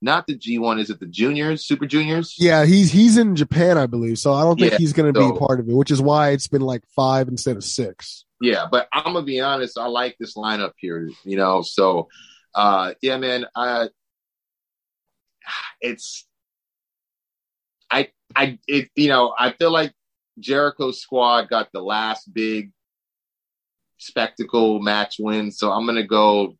not 0.00 0.26
the 0.26 0.38
G1, 0.38 0.80
is 0.80 0.88
it 0.88 0.98
the 0.98 1.04
juniors, 1.04 1.62
super 1.66 1.84
juniors? 1.84 2.36
Yeah, 2.38 2.64
he's 2.64 2.90
he's 2.90 3.18
in 3.18 3.36
Japan, 3.36 3.76
I 3.76 3.84
believe. 3.84 4.18
So 4.18 4.32
I 4.32 4.42
don't 4.42 4.58
think 4.58 4.72
Yeah, 4.72 4.78
he's 4.78 4.94
going 4.94 5.12
to 5.12 5.20
so- 5.20 5.30
be 5.34 5.38
part 5.38 5.60
of 5.60 5.68
it, 5.68 5.74
which 5.74 5.90
is 5.90 6.00
why 6.00 6.30
it's 6.30 6.48
been 6.48 6.62
like 6.62 6.84
five 6.96 7.28
instead 7.28 7.58
of 7.58 7.64
six. 7.64 8.24
Yeah, 8.40 8.66
but 8.70 8.88
I'm 8.92 9.12
gonna 9.12 9.22
be 9.22 9.40
honest. 9.40 9.78
I 9.78 9.86
like 9.86 10.16
this 10.18 10.34
lineup 10.34 10.72
here. 10.78 11.10
You 11.24 11.36
know, 11.36 11.62
so 11.62 12.08
uh, 12.54 12.94
yeah, 13.02 13.18
man. 13.18 13.46
I 13.54 13.88
it's 15.80 16.26
I 17.90 18.08
I 18.34 18.58
it 18.66 18.90
you 18.94 19.08
know 19.08 19.34
I 19.38 19.52
feel 19.52 19.72
like 19.72 19.92
Jericho's 20.38 21.00
squad 21.00 21.48
got 21.48 21.70
the 21.72 21.82
last 21.82 22.32
big 22.32 22.72
spectacle 23.98 24.80
match 24.80 25.16
win, 25.18 25.50
so 25.50 25.70
I'm 25.70 25.86
gonna 25.86 26.06
go 26.06 26.56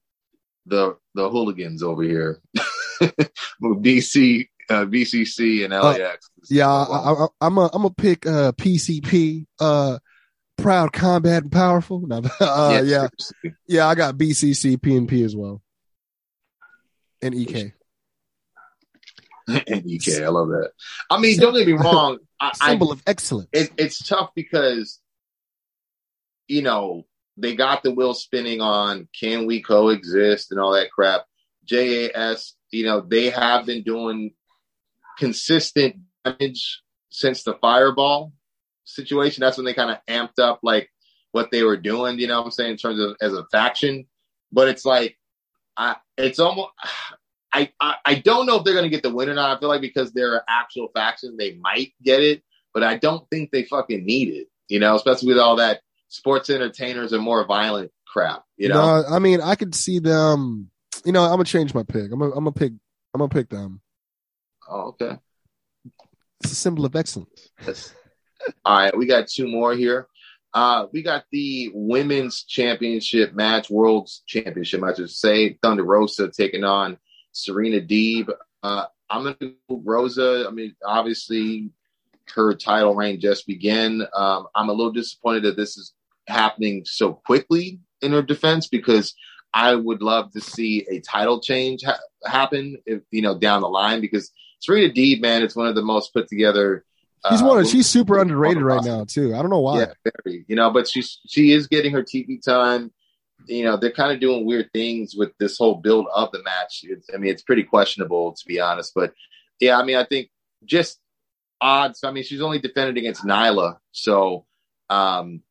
the 0.67 0.97
the 1.15 1.29
hooligans 1.31 1.83
over 1.83 2.03
here, 2.03 2.41
BC 3.63 4.49
uh, 4.69 4.85
BCC 4.85 5.65
and 5.65 5.73
LAX. 5.73 6.31
Yeah, 6.49 6.69
I, 6.69 7.27
I'm 7.41 7.59
a 7.59 7.71
I'm 7.73 7.85
a 7.85 7.91
pick 7.91 8.27
uh, 8.27 8.53
PCP, 8.53 9.47
uh, 9.59 9.99
proud, 10.63 10.93
combat, 10.93 11.43
and 11.43 11.53
powerful. 11.53 12.01
No, 12.07 12.23
uh, 12.41 12.83
yeah, 12.85 13.09
seriously. 13.19 13.55
yeah, 13.67 13.87
I 13.87 13.95
got 13.95 14.17
BCC, 14.17 14.77
PNP 14.79 15.25
as 15.25 15.37
well, 15.37 15.63
and 17.23 17.35
EK. 17.35 17.73
and 19.49 19.87
EK, 19.87 20.25
I 20.25 20.29
love 20.29 20.49
that. 20.49 20.73
I 21.11 21.21
mean, 21.21 21.39
don't 21.39 21.55
get 21.55 21.67
me 21.67 21.73
wrong. 21.75 22.19
I, 22.41 22.53
I 22.61 22.71
Symbol 22.71 22.93
of 22.93 23.03
excellence. 23.07 23.49
it, 23.53 23.71
it's 23.77 24.07
tough 24.07 24.31
because 24.35 25.01
you 26.49 26.63
know 26.63 27.07
they 27.37 27.55
got 27.55 27.83
the 27.83 27.93
wheel 27.93 28.15
spinning 28.15 28.61
on 28.61 29.09
can 29.19 29.47
we 29.47 29.63
coexist 29.63 30.51
and 30.51 30.61
all 30.61 30.73
that 30.73 30.91
crap 30.91 31.25
jas 31.65 32.55
you 32.71 32.85
know 32.85 33.01
they 33.01 33.31
have 33.31 33.67
been 33.67 33.83
doing 33.83 34.33
consistent 35.19 35.97
damage 36.25 36.83
since 37.11 37.43
the 37.43 37.55
fireball 37.55 38.33
situation 38.85 39.41
that's 39.41 39.57
when 39.57 39.67
they 39.67 39.75
kind 39.75 39.91
of 39.91 39.99
amped 40.09 40.39
up 40.39 40.61
like 40.63 40.91
what 41.33 41.51
they 41.51 41.63
were 41.63 41.77
doing 41.77 42.19
you 42.19 42.27
know 42.27 42.39
what 42.39 42.47
i'm 42.47 42.51
saying 42.51 42.73
in 42.73 42.77
terms 42.77 42.99
of 42.99 43.17
as 43.21 43.33
a 43.33 43.45
faction 43.53 44.07
but 44.51 44.69
it's 44.69 44.85
like 44.85 45.17
i 45.77 45.97
it's 46.17 46.39
almost 46.39 46.71
I, 47.53 47.73
I, 47.81 47.97
I 48.07 48.15
don't 48.15 48.47
know 48.47 48.59
if 48.59 48.65
they're 48.65 48.75
going 48.75 48.85
to 48.85 48.91
get 48.91 49.03
the 49.03 49.13
win 49.13 49.29
or 49.29 49.35
not. 49.35 49.51
I 49.51 49.59
feel 49.59 49.69
like 49.69 49.81
because 49.81 50.13
they're 50.13 50.37
an 50.37 50.43
actual 50.49 50.87
faction, 50.95 51.37
they 51.37 51.57
might 51.57 51.93
get 52.01 52.23
it 52.23 52.45
but 52.73 52.83
I 52.83 52.97
don't 52.97 53.29
think 53.31 53.51
they 53.51 53.65
fucking 53.65 54.05
need 54.05 54.29
it, 54.29 54.49
you 54.69 54.79
know, 54.79 54.95
especially 54.95 55.29
with 55.29 55.39
all 55.39 55.57
that 55.57 55.81
sports 56.09 56.51
entertainers 56.51 57.13
and 57.13 57.23
more 57.23 57.45
violent 57.47 57.93
crap, 58.07 58.45
you 58.57 58.69
know. 58.69 59.03
No, 59.03 59.09
I 59.09 59.19
mean, 59.19 59.41
I 59.41 59.55
could 59.55 59.75
see 59.75 59.99
them. 59.99 60.71
You 61.05 61.13
know, 61.13 61.25
I'm 61.25 61.33
gonna 61.33 61.45
change 61.45 61.75
my 61.75 61.83
pick. 61.83 62.13
I'm 62.13 62.19
gonna, 62.19 62.33
I'm 62.33 62.45
gonna 62.45 62.53
pick. 62.53 62.73
I'm 63.15 63.19
gonna 63.19 63.29
pick 63.29 63.49
them. 63.49 63.81
Oh, 64.69 64.89
okay. 64.89 65.19
It's 66.43 66.53
a 66.53 66.57
symbol 66.57 66.85
of 66.85 66.95
excellence. 66.95 67.51
Yes. 67.67 67.95
All 68.65 68.79
right, 68.79 68.97
we 68.97 69.07
got 69.07 69.29
two 69.29 69.49
more 69.49 69.75
here. 69.75 70.07
Uh, 70.53 70.87
we 70.93 71.03
got 71.03 71.25
the 71.31 71.71
women's 71.73 72.43
championship 72.43 73.35
match, 73.35 73.71
world's 73.71 74.23
championship, 74.27 74.83
I 74.83 74.95
should 74.95 75.11
say. 75.11 75.59
Thunder 75.63 75.85
Rosa 75.85 76.29
taking 76.29 76.65
on 76.65 76.99
Serena 77.33 77.81
Deeb. 77.81 78.31
Uh, 78.63 78.87
I'm 79.09 79.25
gonna 79.25 79.37
go 79.41 79.83
Rosa. 79.85 80.47
I 80.49 80.51
mean, 80.51 80.75
obviously, 80.85 81.71
her 82.35 82.55
title 82.55 82.95
reign 82.95 83.21
just 83.21 83.47
began. 83.47 84.03
Um, 84.15 84.47
I'm 84.55 84.69
a 84.69 84.73
little 84.73 84.93
disappointed 84.93 85.45
that 85.45 85.57
this 85.57 85.77
is 85.77 85.93
happening 86.27 86.85
so 86.85 87.13
quickly 87.13 87.81
in 88.03 88.13
her 88.13 88.23
defense 88.23 88.69
because 88.69 89.15
I 89.53 89.75
would 89.75 90.03
love 90.03 90.33
to 90.33 90.41
see 90.41 90.87
a 90.91 91.01
title 91.01 91.41
change 91.41 91.83
ha- 91.85 91.99
happen 92.25 92.77
if 92.87 93.03
you 93.11 93.23
know 93.23 93.39
down 93.39 93.63
the 93.63 93.69
line 93.69 94.01
because 94.01 94.31
Serena 94.61 94.93
Deeb, 94.93 95.21
man, 95.21 95.43
it's 95.43 95.57
one 95.57 95.67
of 95.67 95.75
the 95.75 95.83
most 95.83 96.13
put 96.13 96.29
together. 96.29 96.85
She's 97.29 97.43
uh, 97.43 97.47
one. 97.47 97.61
Of, 97.61 97.67
she's 97.67 97.87
super 97.87 98.19
underrated 98.19 98.63
right 98.63 98.83
now 98.83 99.05
too. 99.05 99.35
I 99.35 99.39
don't 99.39 99.51
know 99.51 99.61
why. 99.61 99.81
Yeah, 99.81 99.93
very. 100.25 100.45
You 100.49 100.57
know, 100.57 100.71
but 100.71 100.89
she's 100.89 101.21
she 101.29 101.53
is 101.53 101.67
getting 101.67 101.93
her 101.93 102.03
TV 102.03 102.43
time. 102.43 102.93
You 103.47 103.65
know, 103.65 103.77
they're 103.77 103.93
kind 103.93 104.13
of 104.13 104.21
doing 104.21 104.47
weird 104.47 104.71
things 104.73 105.15
with 105.15 105.33
this 105.39 105.59
whole 105.59 105.77
build 105.77 106.07
of 106.15 106.31
the 106.33 106.43
match. 106.43 106.81
It's, 106.85 107.09
I 107.13 107.19
mean, 107.19 107.31
it's 107.31 107.43
pretty 107.43 107.63
questionable 107.63 108.33
to 108.33 108.47
be 108.47 108.61
honest. 108.61 108.93
But 108.95 109.13
yeah, 109.61 109.79
I 109.79 109.85
mean, 109.85 109.97
I 109.97 110.05
think 110.05 110.31
just 110.65 110.99
odds. 111.61 112.05
I 112.05 112.11
mean, 112.11 112.25
she's 112.25 112.41
only 112.41 112.59
defended 112.59 112.97
against 112.97 113.25
Nyla, 113.25 113.79
so 113.93 114.47
um, 114.89 115.43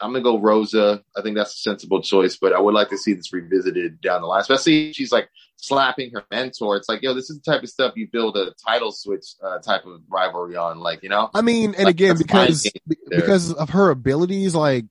I'm 0.00 0.12
gonna 0.12 0.22
go 0.22 0.38
Rosa. 0.38 1.02
I 1.16 1.22
think 1.22 1.36
that's 1.36 1.54
a 1.54 1.58
sensible 1.58 2.02
choice, 2.02 2.36
but 2.36 2.52
I 2.52 2.60
would 2.60 2.74
like 2.74 2.90
to 2.90 2.98
see 2.98 3.14
this 3.14 3.32
revisited 3.32 4.00
down 4.00 4.20
the 4.20 4.26
line, 4.26 4.40
especially 4.42 4.90
if 4.90 4.96
she's 4.96 5.10
like 5.12 5.28
slapping 5.56 6.10
her 6.12 6.22
mentor. 6.30 6.76
It's 6.76 6.88
like, 6.88 7.02
yo, 7.02 7.14
this 7.14 7.30
is 7.30 7.40
the 7.40 7.50
type 7.50 7.62
of 7.62 7.68
stuff 7.70 7.94
you 7.96 8.06
build 8.10 8.36
a 8.36 8.52
title 8.66 8.92
switch 8.92 9.24
uh, 9.42 9.58
type 9.58 9.86
of 9.86 10.00
rivalry 10.08 10.56
on, 10.56 10.80
like 10.80 11.02
you 11.02 11.08
know. 11.08 11.30
I 11.34 11.40
mean, 11.40 11.74
and 11.74 11.84
Like, 11.86 11.94
again, 11.94 12.16
because 12.18 12.62
game 12.62 12.72
be- 12.86 12.96
there. 13.06 13.20
because 13.20 13.52
of 13.52 13.70
her 13.70 13.90
abilities, 13.90 14.54
like 14.54 14.84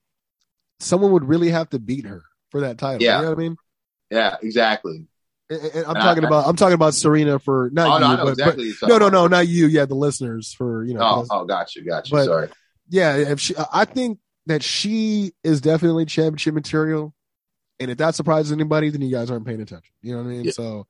someone 0.80 1.12
would 1.12 1.26
really 1.28 1.50
have 1.50 1.70
to 1.70 1.80
beat 1.80 2.06
her 2.06 2.24
for 2.52 2.62
that 2.62 2.78
title. 2.78 3.02
Yeah. 3.04 3.18
You 3.18 3.22
know 3.24 3.30
what 3.30 3.38
I 3.38 3.42
mean? 3.42 3.58
Yeah, 4.12 4.36
exactly. 4.42 5.08
And- 5.50 5.62
and 5.62 5.86
I'm 5.86 5.90
And 5.90 5.98
I- 6.00 6.02
talking 6.02 6.24
about 6.24 6.48
I'm 6.48 6.56
talking 6.56 6.74
about 6.74 6.96
Serena 6.96 7.38
for 7.38 7.70
not 7.72 8.02
oh 8.02 8.10
you, 8.12 8.18
no, 8.18 8.24
but, 8.24 8.30
exactly. 8.32 8.72
but 8.82 8.88
no, 8.90 8.98
no, 8.98 9.10
no, 9.10 9.28
not 9.28 9.48
you. 9.48 9.68
Yeah, 9.68 9.86
the 9.86 9.94
listeners 9.96 10.52
for 10.54 10.84
you 10.84 10.96
know. 10.96 11.26
Oh, 11.30 11.42
oh, 11.42 11.46
got 11.46 11.76
you, 11.76 11.86
got 11.86 12.10
you. 12.10 12.18
But- 12.18 12.26
Sorry. 12.26 12.50
yeah, 12.90 13.16
if 13.18 13.40
she, 13.40 13.54
I 13.72 13.86
think 13.86 14.18
that 14.48 14.64
she 14.64 15.34
is 15.44 15.62
definitely 15.62 16.06
championship 16.06 16.54
material. 16.54 17.14
And 17.80 17.92
if 17.92 17.98
that 17.98 18.16
surprises 18.16 18.52
anybody, 18.52 18.90
then 18.90 19.02
you 19.02 19.12
guys 19.12 19.30
aren't 19.30 19.46
paying 19.46 19.62
attention. 19.62 19.92
You 20.02 20.14
know 20.14 20.24
what 20.24 20.30
I 20.30 20.34
mean? 20.34 20.44
Yeah. 20.46 20.52
So 20.52 20.88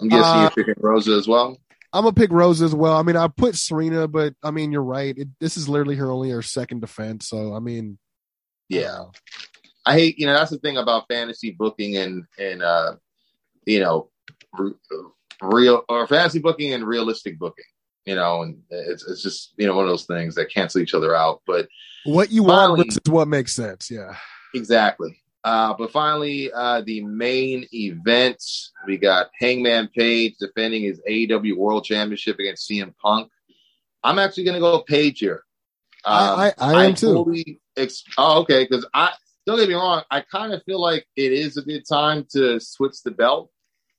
I'm 0.00 0.08
guessing 0.08 0.24
uh, 0.24 0.40
you're 0.56 0.64
picking 0.64 0.82
Rosa 0.82 1.12
as 1.12 1.26
well. 1.26 1.56
I'm 1.92 2.02
gonna 2.02 2.12
pick 2.12 2.30
Rosa 2.30 2.64
as 2.64 2.74
well. 2.74 2.96
I 2.96 3.02
mean, 3.02 3.16
I 3.16 3.28
put 3.28 3.56
Serena, 3.56 4.06
but 4.06 4.34
I 4.42 4.50
mean, 4.50 4.70
you're 4.70 4.82
right. 4.82 5.16
It, 5.16 5.28
this 5.40 5.56
is 5.56 5.68
literally 5.68 5.96
her 5.96 6.10
only 6.10 6.30
her 6.30 6.42
second 6.42 6.80
defense. 6.80 7.28
So 7.28 7.54
I 7.54 7.60
mean, 7.60 7.98
Yeah. 8.68 9.04
I 9.86 9.92
hate, 9.94 10.18
you 10.18 10.26
know, 10.26 10.34
that's 10.34 10.50
the 10.50 10.58
thing 10.58 10.76
about 10.76 11.06
fantasy 11.08 11.52
booking 11.52 11.96
and 11.96 12.24
and 12.38 12.62
uh, 12.62 12.96
you 13.64 13.80
know, 13.80 14.10
re- 14.58 14.72
real 15.40 15.84
or 15.88 16.06
fantasy 16.06 16.40
booking 16.40 16.74
and 16.74 16.84
realistic 16.84 17.38
booking. 17.38 17.64
You 18.06 18.14
know, 18.14 18.42
and 18.42 18.62
it's 18.70 19.06
it's 19.06 19.22
just 19.22 19.52
you 19.56 19.66
know 19.66 19.74
one 19.74 19.84
of 19.84 19.90
those 19.90 20.06
things 20.06 20.34
that 20.36 20.52
cancel 20.52 20.80
each 20.80 20.94
other 20.94 21.14
out. 21.14 21.42
But 21.46 21.68
what 22.04 22.30
you 22.30 22.44
want 22.44 22.70
Finally- 22.70 22.84
versus 22.84 23.00
what 23.08 23.28
makes 23.28 23.54
sense. 23.54 23.90
Yeah. 23.90 24.16
exactly. 24.54 25.20
Uh, 25.44 25.74
but 25.78 25.92
finally, 25.92 26.50
uh, 26.52 26.82
the 26.84 27.04
main 27.04 27.66
event 27.72 28.42
we 28.84 28.96
got 28.96 29.28
Hangman 29.38 29.88
Page 29.88 30.34
defending 30.40 30.82
his 30.82 31.00
AEW 31.08 31.56
World 31.56 31.84
Championship 31.84 32.38
against 32.40 32.68
CM 32.68 32.92
Punk. 33.00 33.30
I'm 34.02 34.18
actually 34.18 34.42
going 34.44 34.54
to 34.54 34.60
go 34.60 34.80
Page 34.82 35.20
here. 35.20 35.42
Um, 36.04 36.40
I, 36.40 36.54
I, 36.58 36.74
I 36.74 36.84
am 36.86 36.94
too. 36.94 37.32
ex- 37.76 38.02
oh, 38.18 38.40
okay. 38.42 38.64
Because 38.64 38.86
I 38.92 39.12
don't 39.46 39.58
get 39.58 39.68
me 39.68 39.74
wrong, 39.74 40.02
I 40.10 40.20
kind 40.22 40.52
of 40.52 40.62
feel 40.64 40.80
like 40.80 41.06
it 41.14 41.32
is 41.32 41.56
a 41.56 41.62
good 41.62 41.84
time 41.88 42.26
to 42.32 42.58
switch 42.58 43.02
the 43.04 43.12
belt. 43.12 43.50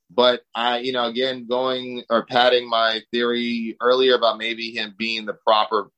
But 0.10 0.42
I, 0.56 0.80
you 0.80 0.94
know, 0.94 1.06
again, 1.06 1.48
going 1.48 2.04
or 2.10 2.26
padding 2.26 2.70
my 2.70 3.02
theory 3.12 3.76
earlier 3.82 4.16
about 4.16 4.38
maybe 4.38 4.72
him 4.72 4.96
being 4.98 5.26
the 5.26 5.34
proper 5.34 5.90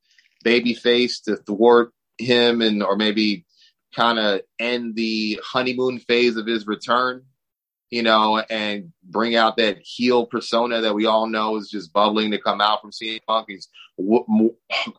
baby 0.43 0.73
face 0.73 1.21
to 1.21 1.37
thwart 1.37 1.91
him 2.17 2.61
and 2.61 2.83
or 2.83 2.95
maybe 2.95 3.45
kind 3.95 4.19
of 4.19 4.41
end 4.59 4.95
the 4.95 5.39
honeymoon 5.43 5.99
phase 5.99 6.37
of 6.37 6.45
his 6.45 6.67
return, 6.67 7.23
you 7.89 8.03
know, 8.03 8.37
and 8.49 8.91
bring 9.03 9.35
out 9.35 9.57
that 9.57 9.79
heel 9.81 10.25
persona 10.25 10.81
that 10.81 10.93
we 10.93 11.05
all 11.05 11.27
know 11.27 11.57
is 11.57 11.69
just 11.69 11.93
bubbling 11.93 12.31
to 12.31 12.39
come 12.39 12.61
out 12.61 12.81
from 12.81 12.91
CM 12.91 13.19
Punk. 13.27 13.47
He's 13.49 13.67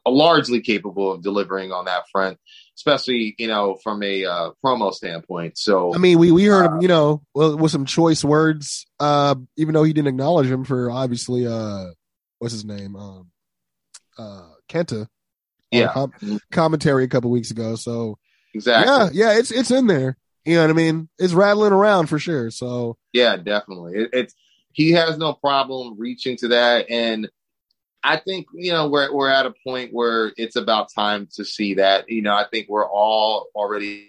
largely 0.06 0.60
capable 0.60 1.12
of 1.12 1.22
delivering 1.22 1.72
on 1.72 1.86
that 1.86 2.04
front, 2.10 2.38
especially 2.80 3.34
you 3.38 3.46
know 3.46 3.76
from 3.82 4.02
a 4.02 4.24
uh, 4.24 4.50
promo 4.64 4.92
standpoint. 4.92 5.58
So 5.58 5.94
I 5.94 5.98
mean, 5.98 6.18
we 6.18 6.32
we 6.32 6.44
heard 6.44 6.66
Uh, 6.66 6.74
him, 6.76 6.82
you 6.82 6.88
know, 6.88 7.22
with 7.34 7.70
some 7.70 7.84
choice 7.84 8.24
words. 8.24 8.86
Uh, 8.98 9.34
even 9.56 9.74
though 9.74 9.84
he 9.84 9.92
didn't 9.92 10.08
acknowledge 10.08 10.46
him 10.46 10.64
for 10.64 10.90
obviously, 10.90 11.46
uh, 11.46 11.86
what's 12.38 12.54
his 12.54 12.64
name, 12.64 12.96
um, 12.96 13.30
uh, 14.18 14.48
Kenta. 14.68 15.06
Yeah. 15.70 15.92
com- 15.92 16.40
commentary 16.50 17.04
a 17.04 17.08
couple 17.08 17.30
weeks 17.30 17.52
ago. 17.52 17.76
So 17.76 18.18
exactly, 18.54 19.18
yeah, 19.18 19.32
yeah, 19.32 19.38
it's 19.38 19.52
it's 19.52 19.70
in 19.70 19.86
there. 19.86 20.16
You 20.44 20.56
know 20.56 20.62
what 20.62 20.70
I 20.70 20.72
mean? 20.72 21.08
It's 21.18 21.32
rattling 21.34 21.72
around 21.72 22.06
for 22.08 22.18
sure. 22.18 22.50
So 22.50 22.96
Yeah, 23.12 23.36
definitely. 23.36 23.92
It, 23.94 24.10
it's 24.12 24.34
he 24.72 24.92
has 24.92 25.18
no 25.18 25.32
problem 25.34 25.96
reaching 25.98 26.36
to 26.38 26.48
that, 26.48 26.90
and 26.90 27.28
I 28.02 28.16
think 28.16 28.46
you 28.54 28.72
know 28.72 28.88
we're 28.88 29.12
we're 29.12 29.30
at 29.30 29.46
a 29.46 29.54
point 29.64 29.92
where 29.92 30.32
it's 30.36 30.56
about 30.56 30.92
time 30.92 31.28
to 31.34 31.44
see 31.44 31.74
that. 31.74 32.08
You 32.08 32.22
know, 32.22 32.34
I 32.34 32.46
think 32.50 32.68
we're 32.68 32.88
all 32.88 33.48
already 33.54 34.08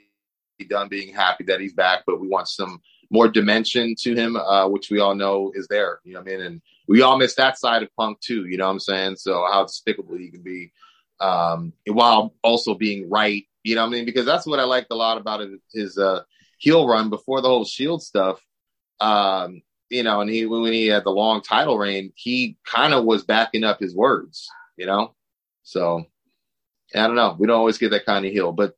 done 0.69 0.87
being 0.87 1.13
happy 1.13 1.45
that 1.45 1.59
he's 1.59 1.73
back, 1.73 2.03
but 2.05 2.19
we 2.19 2.27
want 2.27 2.47
some 2.47 2.81
more 3.09 3.27
dimension 3.27 3.93
to 3.99 4.15
him, 4.15 4.35
uh, 4.37 4.67
which 4.69 4.89
we 4.89 4.99
all 4.99 5.15
know 5.15 5.51
is 5.53 5.67
there. 5.67 5.99
You 6.03 6.13
know 6.13 6.21
what 6.21 6.29
I 6.29 6.37
mean? 6.37 6.45
And 6.45 6.61
we 6.87 7.01
all 7.01 7.17
miss 7.17 7.35
that 7.35 7.59
side 7.59 7.83
of 7.83 7.89
Punk 7.97 8.21
too. 8.21 8.45
You 8.45 8.57
know 8.57 8.65
what 8.65 8.71
I'm 8.71 8.79
saying? 8.79 9.15
So 9.17 9.45
how 9.51 9.63
despicable 9.63 10.17
he 10.17 10.29
can 10.31 10.41
be, 10.41 10.71
um, 11.19 11.73
while 11.85 12.33
also 12.41 12.73
being 12.73 13.09
right. 13.09 13.45
You 13.63 13.75
know 13.75 13.81
what 13.81 13.87
I 13.87 13.91
mean? 13.91 14.05
Because 14.05 14.25
that's 14.25 14.47
what 14.47 14.59
I 14.59 14.63
liked 14.63 14.91
a 14.91 14.95
lot 14.95 15.17
about 15.17 15.45
his, 15.73 15.97
uh, 15.97 16.21
heel 16.57 16.87
run 16.87 17.09
before 17.09 17.41
the 17.41 17.47
whole 17.47 17.65
Shield 17.65 18.01
stuff. 18.01 18.39
Um, 18.99 19.61
you 19.91 20.03
know, 20.03 20.21
and 20.21 20.29
he 20.29 20.45
when 20.45 20.71
he 20.71 20.87
had 20.87 21.03
the 21.03 21.11
long 21.11 21.41
title 21.41 21.77
reign, 21.77 22.13
he 22.15 22.57
kind 22.65 22.93
of 22.93 23.03
was 23.03 23.23
backing 23.23 23.63
up 23.63 23.79
his 23.79 23.95
words. 23.95 24.49
You 24.77 24.85
know, 24.85 25.13
so 25.63 26.05
I 26.95 27.05
don't 27.07 27.15
know. 27.15 27.35
We 27.37 27.45
don't 27.45 27.57
always 27.57 27.77
get 27.77 27.91
that 27.91 28.05
kind 28.05 28.25
of 28.25 28.31
heel, 28.31 28.53
but 28.53 28.75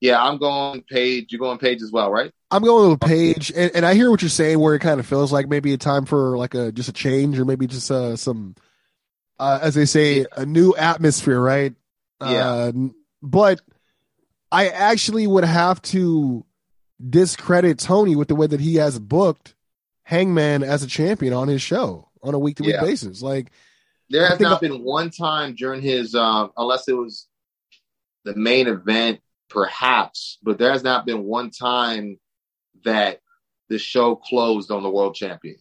yeah, 0.00 0.22
I'm 0.22 0.38
going 0.38 0.82
Page. 0.82 1.32
You're 1.32 1.38
going 1.38 1.58
Page 1.58 1.82
as 1.82 1.92
well, 1.92 2.10
right? 2.10 2.32
I'm 2.50 2.62
going 2.62 2.90
with 2.90 3.00
Page, 3.00 3.52
and, 3.54 3.70
and 3.74 3.86
I 3.86 3.94
hear 3.94 4.10
what 4.10 4.22
you're 4.22 4.28
saying, 4.28 4.58
where 4.58 4.74
it 4.74 4.80
kind 4.80 5.00
of 5.00 5.06
feels 5.06 5.32
like 5.32 5.48
maybe 5.48 5.72
a 5.72 5.78
time 5.78 6.04
for 6.04 6.36
like 6.36 6.54
a 6.54 6.72
just 6.72 6.88
a 6.88 6.92
change, 6.92 7.38
or 7.38 7.44
maybe 7.44 7.66
just 7.66 7.90
uh, 7.90 8.16
some, 8.16 8.56
uh, 9.38 9.60
as 9.62 9.74
they 9.74 9.86
say, 9.86 10.26
a 10.36 10.44
new 10.44 10.74
atmosphere, 10.74 11.40
right? 11.40 11.74
Yeah. 12.20 12.48
Uh, 12.48 12.72
but 13.22 13.60
I 14.50 14.68
actually 14.68 15.26
would 15.26 15.44
have 15.44 15.80
to 15.82 16.44
discredit 17.08 17.78
Tony 17.78 18.16
with 18.16 18.28
the 18.28 18.34
way 18.34 18.46
that 18.46 18.60
he 18.60 18.76
has 18.76 18.98
booked 18.98 19.55
Hangman 20.06 20.62
as 20.62 20.84
a 20.84 20.86
champion 20.86 21.32
on 21.32 21.48
his 21.48 21.60
show 21.60 22.08
on 22.22 22.32
a 22.32 22.38
week 22.38 22.58
to 22.58 22.62
week 22.62 22.80
basis. 22.80 23.22
Like, 23.22 23.50
There 24.08 24.24
has 24.24 24.38
not 24.38 24.60
been 24.60 24.84
one 24.84 25.10
time 25.10 25.56
during 25.56 25.82
his, 25.82 26.14
um, 26.14 26.52
unless 26.56 26.86
it 26.86 26.92
was 26.92 27.26
the 28.24 28.36
main 28.36 28.68
event, 28.68 29.18
perhaps, 29.50 30.38
but 30.44 30.58
there 30.58 30.70
has 30.70 30.84
not 30.84 31.06
been 31.06 31.24
one 31.24 31.50
time 31.50 32.20
that 32.84 33.20
the 33.68 33.80
show 33.80 34.14
closed 34.14 34.70
on 34.70 34.84
the 34.84 34.90
world 34.90 35.16
champion. 35.16 35.56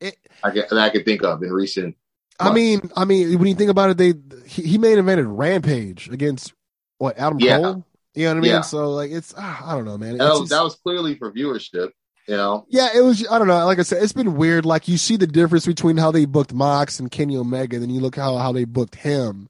It- 0.00 0.16
I 0.42 0.50
can, 0.50 0.62
that 0.70 0.78
I 0.78 0.88
can 0.88 1.04
think 1.04 1.22
of 1.22 1.42
in 1.42 1.52
recent. 1.52 1.94
I 2.40 2.54
mean, 2.54 2.90
I 2.96 3.04
mean, 3.04 3.38
when 3.38 3.48
you 3.48 3.54
think 3.54 3.70
about 3.70 3.90
it, 3.90 3.98
they 3.98 4.14
he, 4.46 4.62
he 4.62 4.78
main 4.78 4.96
evented 4.96 5.26
Rampage 5.28 6.08
against 6.08 6.54
what 6.96 7.18
Adam 7.18 7.38
Yeah. 7.38 7.58
Cole. 7.58 7.84
You 8.14 8.24
know 8.24 8.30
what 8.30 8.36
I 8.38 8.40
mean? 8.40 8.50
Yeah. 8.50 8.60
So 8.62 8.92
like, 8.92 9.10
it's 9.10 9.34
ah, 9.36 9.70
I 9.70 9.74
don't 9.74 9.84
know, 9.84 9.98
man. 9.98 10.16
That 10.16 10.30
was, 10.30 10.38
just- 10.40 10.50
that 10.52 10.62
was 10.64 10.74
clearly 10.76 11.16
for 11.16 11.30
viewership. 11.30 11.90
You 12.28 12.36
know, 12.36 12.66
Yeah, 12.68 12.88
it 12.94 13.00
was. 13.02 13.26
I 13.30 13.38
don't 13.38 13.46
know. 13.48 13.64
Like 13.66 13.78
I 13.78 13.82
said, 13.82 14.02
it's 14.02 14.12
been 14.12 14.36
weird. 14.36 14.66
Like 14.66 14.88
you 14.88 14.98
see 14.98 15.16
the 15.16 15.26
difference 15.28 15.64
between 15.66 15.96
how 15.96 16.10
they 16.10 16.24
booked 16.24 16.52
Mox 16.52 16.98
and 16.98 17.10
Kenny 17.10 17.36
Omega, 17.36 17.78
then 17.78 17.90
you 17.90 18.00
look 18.00 18.16
how 18.16 18.36
how 18.36 18.50
they 18.52 18.64
booked 18.64 18.96
him 18.96 19.48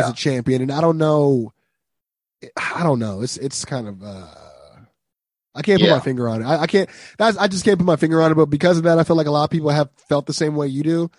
as 0.00 0.10
a 0.10 0.14
champion, 0.14 0.60
and 0.62 0.72
I 0.72 0.80
don't 0.80 0.98
know. 0.98 1.52
I 2.56 2.82
don't 2.82 2.98
know. 2.98 3.22
It's 3.22 3.36
it's 3.36 3.64
kind 3.64 3.86
of. 3.88 4.02
uh 4.02 4.26
I 5.54 5.62
can't 5.62 5.80
put 5.80 5.88
Yeah. 5.88 5.94
my 5.96 6.00
finger 6.00 6.28
on 6.28 6.42
it. 6.42 6.44
I, 6.46 6.62
I 6.62 6.66
can't. 6.68 6.88
That's 7.18 7.36
I 7.36 7.48
just 7.48 7.64
can't 7.64 7.76
put 7.78 7.84
my 7.84 7.96
finger 7.96 8.22
on 8.22 8.30
it. 8.30 8.36
But 8.36 8.46
because 8.46 8.76
of 8.78 8.84
that, 8.84 8.98
I 8.98 9.04
feel 9.04 9.16
like 9.16 9.26
a 9.26 9.32
lot 9.32 9.44
of 9.44 9.50
people 9.50 9.70
have 9.70 9.90
felt 10.08 10.26
the 10.26 10.32
same 10.32 10.54
way 10.54 10.68
you 10.68 10.82
do. 10.84 11.10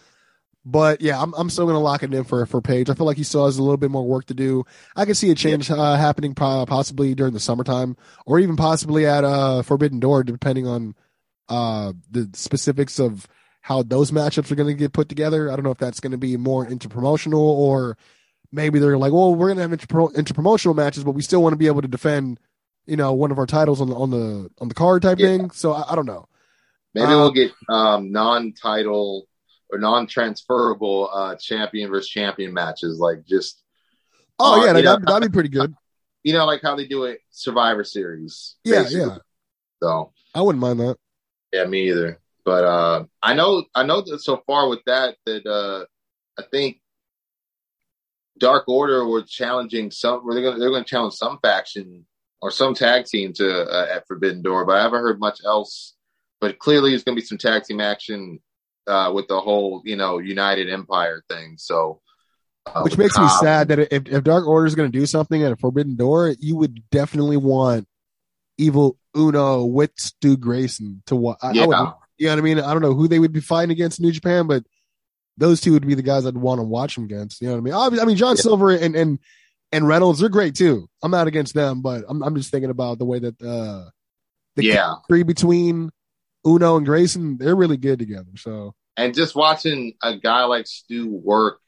But 0.63 1.01
yeah, 1.01 1.19
I'm 1.21 1.33
I'm 1.33 1.49
still 1.49 1.65
gonna 1.65 1.79
lock 1.79 2.03
it 2.03 2.13
in 2.13 2.23
for 2.23 2.45
for 2.45 2.61
Page. 2.61 2.89
I 2.89 2.93
feel 2.93 3.07
like 3.07 3.17
he 3.17 3.23
still 3.23 3.45
has 3.45 3.57
a 3.57 3.63
little 3.63 3.77
bit 3.77 3.89
more 3.89 4.05
work 4.05 4.25
to 4.25 4.33
do. 4.35 4.63
I 4.95 5.05
can 5.05 5.15
see 5.15 5.31
a 5.31 5.35
change 5.35 5.71
uh, 5.71 5.95
happening 5.95 6.35
po- 6.35 6.65
possibly 6.67 7.15
during 7.15 7.33
the 7.33 7.39
summertime, 7.39 7.97
or 8.27 8.37
even 8.39 8.55
possibly 8.55 9.05
at 9.07 9.23
uh 9.23 9.63
Forbidden 9.63 9.99
Door, 9.99 10.25
depending 10.25 10.67
on 10.67 10.95
uh 11.49 11.93
the 12.11 12.29
specifics 12.33 12.99
of 12.99 13.27
how 13.61 13.81
those 13.83 14.11
matchups 14.11 14.51
are 14.51 14.55
going 14.55 14.69
to 14.69 14.79
get 14.79 14.93
put 14.93 15.09
together. 15.09 15.51
I 15.51 15.55
don't 15.55 15.63
know 15.65 15.71
if 15.71 15.77
that's 15.77 15.99
going 15.99 16.11
to 16.13 16.17
be 16.17 16.35
more 16.37 16.65
interpromotional 16.65 17.39
or 17.39 17.95
maybe 18.51 18.79
they're 18.79 18.97
like, 18.97 19.13
well, 19.13 19.35
we're 19.35 19.53
going 19.53 19.57
to 19.57 19.61
have 19.69 19.71
interpro- 19.71 20.13
interpromotional 20.15 20.75
matches, 20.75 21.03
but 21.03 21.11
we 21.11 21.21
still 21.21 21.43
want 21.43 21.53
to 21.53 21.57
be 21.57 21.67
able 21.67 21.83
to 21.83 21.87
defend, 21.87 22.39
you 22.87 22.97
know, 22.97 23.13
one 23.13 23.29
of 23.31 23.37
our 23.37 23.45
titles 23.45 23.79
on 23.79 23.87
the 23.89 23.95
on 23.95 24.09
the 24.09 24.49
on 24.59 24.67
the 24.67 24.73
card 24.73 25.01
type 25.03 25.19
Yeah. 25.19 25.27
thing. 25.27 25.51
So 25.51 25.73
I, 25.73 25.91
I 25.91 25.95
don't 25.95 26.07
know. 26.07 26.27
maybe 26.95 27.05
Uh, 27.05 27.17
we'll 27.17 27.31
get 27.31 27.51
um, 27.69 28.11
non-title 28.11 29.27
or 29.71 29.77
non-transferable 29.79 31.09
uh, 31.13 31.35
champion 31.35 31.89
versus 31.89 32.09
champion 32.09 32.53
matches, 32.53 32.99
like 32.99 33.25
just 33.25 33.61
Oh 34.39 34.59
Uh, 34.61 34.65
yeah, 34.65 34.77
you 34.77 34.83
know- 34.83 34.97
that, 34.97 35.05
that'd 35.05 35.31
be 35.31 35.33
pretty 35.33 35.49
good. 35.49 35.73
you 36.23 36.33
know, 36.33 36.45
like 36.45 36.61
how 36.61 36.75
they 36.75 36.87
do 36.87 37.05
it 37.05 37.19
Survivor 37.31 37.83
Series. 37.83 38.55
Yeah, 38.63 38.83
basically. 38.83 39.01
yeah, 39.01 39.17
So 39.81 40.13
I 40.35 40.41
wouldn't 40.41 40.61
mind 40.61 40.79
that. 40.79 40.97
yeah, 41.53 41.65
me 41.65 41.89
either. 41.89 42.19
But 42.43 42.63
uh, 42.63 43.05
I 43.21 43.33
know, 43.35 43.65
I 43.75 43.83
know 43.83 44.01
that 44.01 44.19
so 44.19 44.41
far 44.47 44.67
with 44.67 44.79
that, 44.87 45.15
that 45.27 45.45
uh, 45.45 45.85
I 46.39 46.43
think 46.49 46.81
Dark 48.39 48.67
Order 48.67 49.05
were 49.07 49.21
challenging 49.21 49.91
some. 49.91 50.23
They're 50.29 50.41
going, 50.41 50.59
they're 50.59 50.71
going 50.71 50.83
to 50.83 50.89
challenge 50.89 51.13
some 51.13 51.37
faction 51.43 52.05
or 52.41 52.49
some 52.49 52.73
tag 52.73 53.05
team 53.05 53.33
to 53.33 53.63
uh, 53.65 53.87
at 53.95 54.07
Forbidden 54.07 54.41
Door, 54.41 54.65
but 54.65 54.77
I 54.77 54.81
haven't 54.81 55.01
heard 55.01 55.19
much 55.19 55.39
else. 55.45 55.93
But 56.39 56.57
clearly, 56.57 56.89
there's 56.89 57.03
going 57.03 57.15
to 57.15 57.21
be 57.21 57.25
some 57.25 57.37
tag 57.37 57.63
team 57.63 57.79
action 57.79 58.39
uh, 58.87 59.11
with 59.13 59.27
the 59.27 59.39
whole 59.39 59.81
you 59.85 59.95
know 59.95 60.19
United 60.19 60.69
Empire 60.69 61.23
thing. 61.29 61.55
So, 61.57 62.01
uh, 62.65 62.81
Which 62.81 62.97
makes 62.97 63.17
me 63.17 63.27
sad 63.27 63.69
that 63.69 63.79
if, 63.79 64.07
if 64.07 64.23
Dark 64.23 64.47
Order 64.47 64.65
is 64.65 64.75
going 64.75 64.91
to 64.91 64.97
do 64.99 65.05
something 65.05 65.41
at 65.43 65.51
a 65.51 65.55
Forbidden 65.57 65.95
Door, 65.95 66.35
you 66.39 66.55
would 66.57 66.89
definitely 66.89 67.37
want 67.37 67.87
Evil 68.57 68.97
Uno 69.15 69.65
with 69.65 69.91
Stu 69.97 70.37
Grayson 70.37 71.01
to 71.07 71.15
what? 71.15 71.37
I, 71.41 71.49
I 71.49 71.53
Yeah, 71.53 71.65
would, 71.65 71.77
you 72.17 72.27
know 72.27 72.33
what 72.33 72.39
I 72.39 72.41
mean? 72.41 72.59
I 72.59 72.73
don't 72.73 72.81
know 72.81 72.93
who 72.93 73.07
they 73.07 73.19
would 73.19 73.33
be 73.33 73.39
fighting 73.41 73.71
against 73.71 73.99
New 73.99 74.11
Japan, 74.11 74.47
but 74.47 74.63
those 75.37 75.61
two 75.61 75.71
would 75.71 75.87
be 75.87 75.95
the 75.95 76.03
guys 76.03 76.25
I'd 76.25 76.37
want 76.37 76.59
to 76.59 76.63
watch 76.63 76.95
them 76.95 77.05
against. 77.05 77.41
You 77.41 77.47
know 77.47 77.53
what 77.59 77.73
I 77.73 77.89
mean? 77.89 77.99
I 77.99 78.05
mean, 78.05 78.17
John 78.17 78.35
Yeah. 78.35 78.41
Silver 78.41 78.71
and, 78.71 78.95
and, 78.95 79.19
and 79.71 79.87
Reynolds, 79.87 80.19
they're 80.19 80.29
great 80.29 80.53
too. 80.55 80.87
I'm 81.01 81.11
not 81.11 81.27
against 81.27 81.53
them, 81.53 81.81
but 81.81 82.03
I'm, 82.07 82.21
I'm 82.21 82.35
just 82.35 82.51
thinking 82.51 82.69
about 82.69 82.99
the 82.99 83.05
way 83.05 83.19
that, 83.19 83.41
uh, 83.41 83.89
the 84.55 84.65
Yeah. 84.65 84.95
between 85.07 85.89
Uno 86.45 86.77
and 86.77 86.85
Grayson, 86.85 87.37
they're 87.37 87.55
really 87.55 87.77
good 87.77 87.99
together. 87.99 88.31
So, 88.37 88.73
and 88.97 89.13
just 89.13 89.35
watching 89.35 89.93
a 90.01 90.17
guy 90.17 90.43
like 90.45 90.67
Stu 90.67 91.07
work 91.07 91.59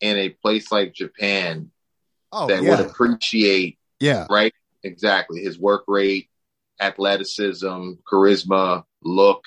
in 0.00 0.16
a 0.16 0.28
place 0.28 0.70
like 0.70 0.94
Japan 0.94 1.70
oh, 2.32 2.46
that 2.46 2.62
yeah. 2.62 2.70
would 2.70 2.86
appreciate 2.86 3.78
yeah. 4.00 4.26
right 4.30 4.54
exactly 4.84 5.42
his 5.42 5.58
work 5.58 5.84
rate, 5.88 6.28
athleticism, 6.80 7.92
charisma, 8.10 8.84
look, 9.02 9.44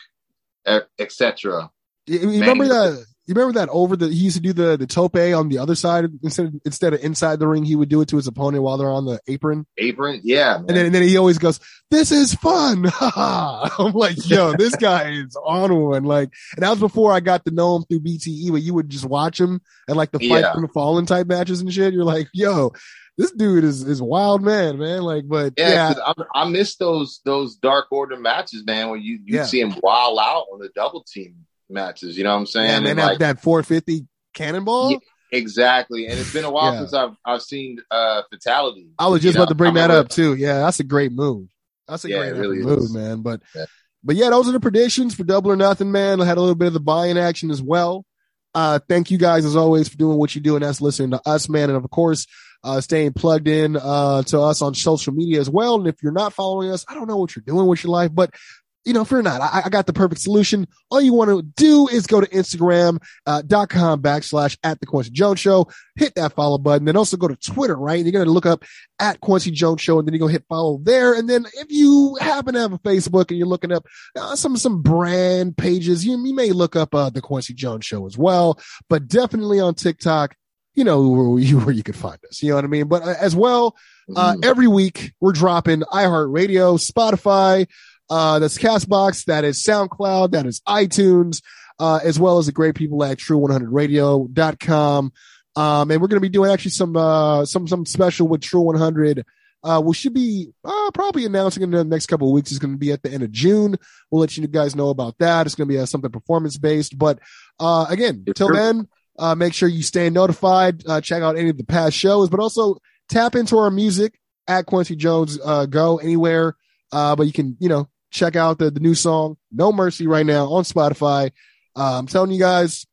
etc. 0.99 1.71
You, 2.07 2.19
you 2.19 2.41
remember 2.41 2.67
that? 2.67 3.05
You 3.27 3.35
remember 3.35 3.59
that 3.59 3.69
over 3.69 3.95
the 3.95 4.07
he 4.07 4.15
used 4.25 4.35
to 4.37 4.41
do 4.41 4.51
the 4.51 4.77
the 4.77 4.87
tope 4.87 5.15
on 5.15 5.47
the 5.49 5.59
other 5.59 5.75
side 5.75 6.05
instead 6.23 6.47
of, 6.47 6.53
instead 6.65 6.93
of 6.93 7.03
inside 7.03 7.39
the 7.39 7.47
ring 7.47 7.63
he 7.63 7.75
would 7.75 7.87
do 7.87 8.01
it 8.01 8.07
to 8.09 8.17
his 8.17 8.25
opponent 8.27 8.63
while 8.63 8.77
they're 8.77 8.89
on 8.89 9.05
the 9.05 9.19
apron 9.27 9.65
Apron, 9.77 10.19
yeah, 10.23 10.53
man. 10.57 10.65
and 10.67 10.69
then 10.77 10.85
and 10.87 10.95
then 10.95 11.03
he 11.03 11.17
always 11.17 11.37
goes 11.37 11.59
this 11.91 12.11
is 12.11 12.33
fun 12.33 12.85
I'm 13.01 13.93
like 13.93 14.15
yo 14.29 14.53
this 14.53 14.75
guy 14.75 15.11
is 15.11 15.35
on 15.45 15.73
one 15.75 16.03
like 16.03 16.29
and 16.57 16.63
that 16.63 16.71
was 16.71 16.79
before 16.79 17.13
I 17.13 17.19
got 17.19 17.45
to 17.45 17.51
know 17.51 17.75
him 17.77 17.83
through 17.83 17.99
BTE 18.01 18.49
where 18.49 18.59
you 18.59 18.73
would 18.73 18.89
just 18.89 19.05
watch 19.05 19.39
him 19.39 19.61
at 19.87 19.95
like 19.95 20.11
the 20.11 20.19
fight 20.19 20.41
Yeah. 20.41 20.53
from 20.53 20.63
the 20.63 20.67
fallen 20.69 21.05
type 21.05 21.27
matches 21.27 21.61
and 21.61 21.71
shit 21.71 21.93
you're 21.93 22.03
like 22.03 22.27
yo 22.33 22.71
this 23.17 23.31
dude 23.31 23.63
is 23.63 23.83
is 23.83 24.01
wild 24.01 24.41
man 24.41 24.79
man 24.79 25.03
like 25.03 25.25
but 25.27 25.53
Yeah, 25.57 25.93
yeah, 25.93 25.93
I, 26.05 26.41
I 26.41 26.49
miss 26.49 26.75
those 26.77 27.21
those 27.23 27.55
Dark 27.55 27.85
Order 27.91 28.17
matches, 28.17 28.63
man. 28.65 28.89
When 28.89 29.01
you 29.01 29.19
you 29.25 29.37
Yeah. 29.37 29.43
see 29.45 29.59
him 29.61 29.75
wild 29.83 30.17
out 30.19 30.45
on 30.51 30.59
the 30.59 30.69
double 30.73 31.03
team 31.03 31.35
matches, 31.71 32.17
you 32.17 32.23
know 32.23 32.33
what 32.33 32.39
I'm 32.41 32.45
saying? 32.45 32.83
yeah 32.83 32.89
And, 32.89 32.99
that, 32.99 33.05
like, 33.05 33.19
that 33.19 33.41
450 33.41 34.05
cannonball 34.33 34.91
Yeah. 34.91 34.97
exactly. 35.31 36.05
And 36.07 36.19
it's 36.19 36.33
been 36.33 36.45
a 36.45 36.51
while 36.51 36.73
Yeah. 36.73 36.79
since 36.79 36.93
I've 36.93 37.11
I've 37.25 37.41
seen 37.41 37.79
uh 37.89 38.21
Fatality. 38.29 38.89
I 38.99 39.07
was 39.07 39.21
just 39.21 39.33
You 39.33 39.39
know, 39.39 39.43
about 39.43 39.49
to 39.49 39.55
bring 39.55 39.77
I 39.77 39.87
that 39.87 39.91
up 39.91 40.09
too. 40.09 40.35
Yeah, 40.35 40.59
that's 40.59 40.79
a 40.79 40.83
great 40.83 41.11
move. 41.11 41.47
That's 41.87 42.05
a 42.05 42.09
great 42.09 42.31
really 42.35 42.59
move, 42.59 42.79
is. 42.79 42.93
man. 42.93 43.21
But 43.21 43.41
Yeah. 43.55 43.65
but 44.03 44.15
yeah, 44.15 44.29
those 44.29 44.47
are 44.47 44.51
the 44.53 44.59
predictions 44.59 45.13
for 45.15 45.23
Double 45.23 45.51
or 45.51 45.55
Nothing, 45.55 45.91
man. 45.91 46.21
I 46.21 46.25
had 46.25 46.37
a 46.37 46.41
little 46.41 46.55
bit 46.55 46.67
of 46.67 46.73
the 46.73 46.79
buy-in 46.79 47.17
action 47.17 47.51
as 47.51 47.61
well. 47.61 48.05
Uh, 48.53 48.79
thank 48.89 49.09
you 49.11 49.17
guys 49.17 49.45
as 49.45 49.55
always 49.55 49.87
for 49.87 49.97
doing 49.97 50.17
what 50.17 50.35
you 50.35 50.41
do 50.41 50.55
and 50.55 50.63
that's 50.65 50.81
listening 50.81 51.11
to 51.11 51.21
us, 51.25 51.47
man. 51.47 51.69
And 51.69 51.77
of 51.81 51.89
course, 51.89 52.27
uh, 52.63 52.81
staying 52.81 53.13
plugged 53.13 53.47
in 53.47 53.75
uh, 53.77 54.23
to 54.23 54.39
us 54.41 54.61
on 54.61 54.75
social 54.75 55.13
media 55.13 55.39
as 55.39 55.49
well. 55.49 55.75
And 55.75 55.87
if 55.87 56.03
you're 56.03 56.11
not 56.11 56.33
following 56.33 56.69
us, 56.69 56.83
I 56.87 56.93
don't 56.93 57.07
know 57.07 57.15
what 57.17 57.35
you're 57.35 57.43
doing 57.47 57.65
with 57.65 57.83
your 57.83 57.91
life, 57.91 58.13
but 58.13 58.33
you 58.83 58.93
know, 58.93 59.01
if 59.01 59.11
you're 59.11 59.21
not, 59.21 59.41
I, 59.41 59.63
I 59.65 59.69
got 59.69 59.85
the 59.85 59.93
perfect 59.93 60.21
solution. 60.21 60.67
All 60.89 60.99
you 60.99 61.13
want 61.13 61.29
to 61.29 61.41
do 61.41 61.87
is 61.87 62.07
go 62.07 62.19
to 62.19 62.27
Instagram 62.27 62.97
uh, 63.27 63.41
dot 63.45 63.69
com 63.69 64.01
backslash 64.01 64.57
at 64.63 64.79
the 64.79 64.85
Quincy 64.87 65.11
Jones 65.11 65.39
Show. 65.39 65.67
Hit 65.95 66.15
that 66.15 66.33
follow 66.33 66.57
button. 66.57 66.85
Then 66.85 66.95
also 66.97 67.15
go 67.17 67.27
to 67.27 67.35
Twitter, 67.35 67.75
right? 67.75 68.03
You're 68.03 68.11
going 68.11 68.25
to 68.25 68.31
look 68.31 68.45
up 68.47 68.63
at 68.99 69.19
Quincy 69.21 69.51
Jones 69.51 69.81
Show, 69.81 69.99
and 69.99 70.07
then 70.07 70.13
you're 70.13 70.19
going 70.19 70.29
to 70.31 70.39
hit 70.39 70.45
follow 70.49 70.79
there. 70.81 71.13
And 71.13 71.29
then 71.29 71.45
if 71.53 71.67
you 71.69 72.17
happen 72.19 72.55
to 72.55 72.59
have 72.61 72.73
a 72.73 72.79
Facebook 72.79 73.29
and 73.29 73.37
you're 73.37 73.47
looking 73.47 73.71
up 73.71 73.85
uh, 74.17 74.35
some 74.35 74.57
some 74.57 74.81
brand 74.81 75.57
pages, 75.57 76.05
you, 76.05 76.13
you 76.25 76.33
may 76.35 76.51
look 76.51 76.75
up 76.75 76.95
uh, 76.95 77.09
the 77.11 77.21
Quincy 77.21 77.53
Jones 77.53 77.85
Show 77.85 78.05
as 78.07 78.17
well. 78.17 78.59
But 78.89 79.07
definitely 79.07 79.59
on 79.59 79.75
TikTok, 79.75 80.35
you 80.73 80.83
know 80.83 81.07
where 81.07 81.39
you 81.43 81.59
where 81.59 81.75
you 81.75 81.83
could 81.83 81.95
find 81.95 82.17
us. 82.29 82.41
You 82.41 82.49
know 82.49 82.55
what 82.55 82.63
I 82.65 82.67
mean? 82.67 82.87
But 82.87 83.03
uh, 83.03 83.13
as 83.19 83.35
well, 83.35 83.75
uh, 84.15 84.33
Mhm. 84.33 84.45
every 84.45 84.67
week 84.67 85.13
we're 85.21 85.33
dropping 85.33 85.81
iHeartRadio, 85.81 86.79
Spotify, 86.83 87.67
uh, 88.11 88.39
that's 88.39 88.57
Castbox, 88.57 89.23
that 89.25 89.45
is 89.45 89.63
SoundCloud, 89.63 90.31
that 90.31 90.45
is 90.45 90.59
iTunes, 90.67 91.41
uh, 91.79 92.01
as 92.03 92.19
well 92.19 92.39
as 92.39 92.45
the 92.45 92.51
great 92.51 92.75
people 92.75 93.01
at 93.05 93.17
true100radio.com. 93.17 95.13
Um, 95.55 95.91
and 95.91 96.01
we're 96.01 96.07
going 96.09 96.17
to 96.17 96.19
be 96.19 96.27
doing 96.27 96.51
actually 96.51 96.71
some, 96.71 96.97
uh, 96.97 97.45
some, 97.45 97.69
some 97.69 97.85
special 97.85 98.27
with 98.27 98.41
True 98.41 98.61
100. 98.61 99.23
Uh, 99.63 99.81
we 99.83 99.93
should 99.93 100.13
be, 100.13 100.49
uh, 100.65 100.91
probably 100.93 101.23
announcing 101.23 101.63
in 101.63 101.71
the 101.71 101.85
next 101.85 102.07
couple 102.07 102.27
of 102.27 102.33
weeks. 102.33 102.51
It's 102.51 102.59
going 102.59 102.73
to 102.73 102.77
be 102.77 102.91
at 102.91 103.01
the 103.01 103.11
end 103.11 103.23
of 103.23 103.31
June. 103.31 103.77
We'll 104.09 104.19
let 104.19 104.35
you 104.35 104.45
guys 104.47 104.75
know 104.75 104.89
about 104.89 105.17
that. 105.19 105.45
It's 105.45 105.55
going 105.55 105.69
to 105.69 105.73
be 105.73 105.79
uh, 105.79 105.85
something 105.85 106.11
performance 106.11 106.57
based, 106.57 106.97
but, 106.97 107.19
uh, 107.61 107.85
again, 107.87 108.25
till 108.35 108.51
then, 108.51 108.89
uh, 109.17 109.35
make 109.35 109.53
sure 109.53 109.69
you 109.69 109.83
stay 109.83 110.09
notified, 110.09 110.83
uh, 110.85 110.99
check 110.99 111.23
out 111.23 111.37
any 111.37 111.49
of 111.49 111.57
the 111.57 111.63
past 111.63 111.95
shows, 111.95 112.29
but 112.29 112.41
also 112.41 112.77
tap 113.07 113.35
into 113.35 113.57
our 113.57 113.71
music 113.71 114.19
at 114.47 114.65
Quincy 114.65 114.97
Jones, 114.97 115.39
uh, 115.41 115.65
go 115.65 115.97
anywhere. 115.97 116.57
Uh, 116.91 117.15
but 117.15 117.25
you 117.25 117.33
can, 117.33 117.55
you 117.59 117.69
know, 117.69 117.87
check 118.11 118.35
out 118.35 118.59
the, 118.59 118.69
the 118.69 118.79
new 118.79 118.93
song, 118.95 119.37
No 119.51 119.71
Mercy 119.71 120.05
right 120.07 120.25
now 120.25 120.47
on 120.51 120.63
Spotify. 120.63 121.31
Uh, 121.75 121.97
I'm 121.97 122.07
telling 122.07 122.31
you 122.31 122.39
guys, 122.39 122.85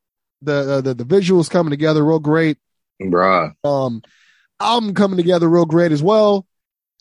the, 0.43 0.81
the, 0.81 0.95
the 0.95 1.05
visuals 1.05 1.51
coming 1.51 1.71
together 1.71 2.05
real 2.05 2.21
great. 2.21 2.57
bruh. 3.03 3.53
Um, 3.65 4.03
album 4.61 4.95
coming 4.95 5.17
together 5.17 5.49
real 5.49 5.67
great 5.67 5.93
as 5.93 6.03
well. 6.03 6.47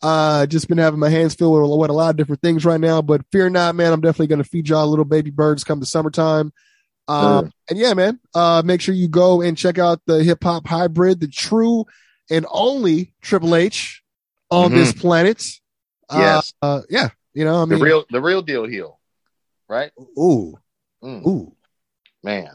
Uh, 0.02 0.46
just 0.46 0.68
been 0.68 0.78
having 0.78 1.00
my 1.00 1.08
hands 1.08 1.34
filled 1.34 1.60
with, 1.60 1.78
with 1.80 1.90
a 1.90 1.92
lot 1.92 2.10
of 2.10 2.16
different 2.16 2.40
things 2.42 2.64
right 2.64 2.80
now, 2.80 3.02
but 3.02 3.22
fear 3.32 3.48
not, 3.50 3.74
man. 3.74 3.92
I'm 3.92 4.00
definitely 4.00 4.28
going 4.28 4.42
to 4.42 4.48
feed 4.48 4.68
y'all 4.68 4.86
little 4.88 5.04
baby 5.04 5.30
birds 5.30 5.64
come 5.64 5.80
the 5.80 5.86
summertime. 5.86 6.52
Um, 7.08 7.22
Sure. 7.44 7.50
and 7.70 7.78
yeah, 7.78 7.94
man, 7.94 8.20
uh, 8.34 8.62
make 8.64 8.80
sure 8.80 8.94
you 8.94 9.08
go 9.08 9.40
and 9.40 9.56
check 9.56 9.78
out 9.78 10.00
the 10.06 10.22
hip 10.22 10.42
hop 10.44 10.66
hybrid, 10.66 11.20
the 11.20 11.26
true 11.28 11.84
and 12.30 12.44
only 12.50 13.14
Triple 13.22 13.56
H 13.56 14.02
on 14.50 14.70
Mhm. 14.70 14.74
this 14.74 14.92
planet. 14.92 15.42
Yes. 16.12 16.52
Uh, 16.62 16.66
uh, 16.66 16.80
yeah, 16.90 17.08
you 17.34 17.44
know, 17.44 17.62
I 17.62 17.64
mean, 17.64 17.78
the 17.78 17.84
real 17.84 18.04
the 18.10 18.20
real 18.20 18.42
deal 18.42 18.66
heel. 18.66 18.98
Right? 19.68 19.90
ooh, 20.18 20.58
Mm. 21.02 21.26
ooh. 21.26 21.52
Man. 22.22 22.50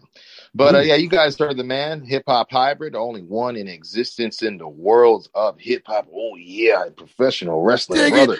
But 0.53 0.75
uh, 0.75 0.79
yeah, 0.79 0.95
you 0.95 1.07
guys 1.07 1.37
heard 1.37 1.55
the 1.57 1.63
man, 1.63 2.01
hip 2.03 2.23
hop 2.27 2.51
hybrid, 2.51 2.93
the 2.93 2.97
only 2.99 3.21
one 3.21 3.55
in 3.55 3.67
existence 3.67 4.41
in 4.41 4.57
the 4.57 4.67
world 4.67 5.29
of 5.33 5.57
hip 5.59 5.83
hop. 5.85 6.07
Oh 6.13 6.35
yeah, 6.35 6.85
professional 6.95 7.61
wrestling, 7.63 7.99
Dig 7.99 8.13
it. 8.13 8.25
brother. 8.27 8.37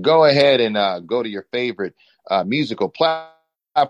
Go 0.00 0.24
ahead 0.24 0.60
and 0.60 0.76
uh, 0.76 1.00
go 1.00 1.22
to 1.22 1.28
your 1.28 1.46
favorite 1.52 1.94
uh, 2.28 2.44
musical 2.44 2.88
platform, 2.88 3.36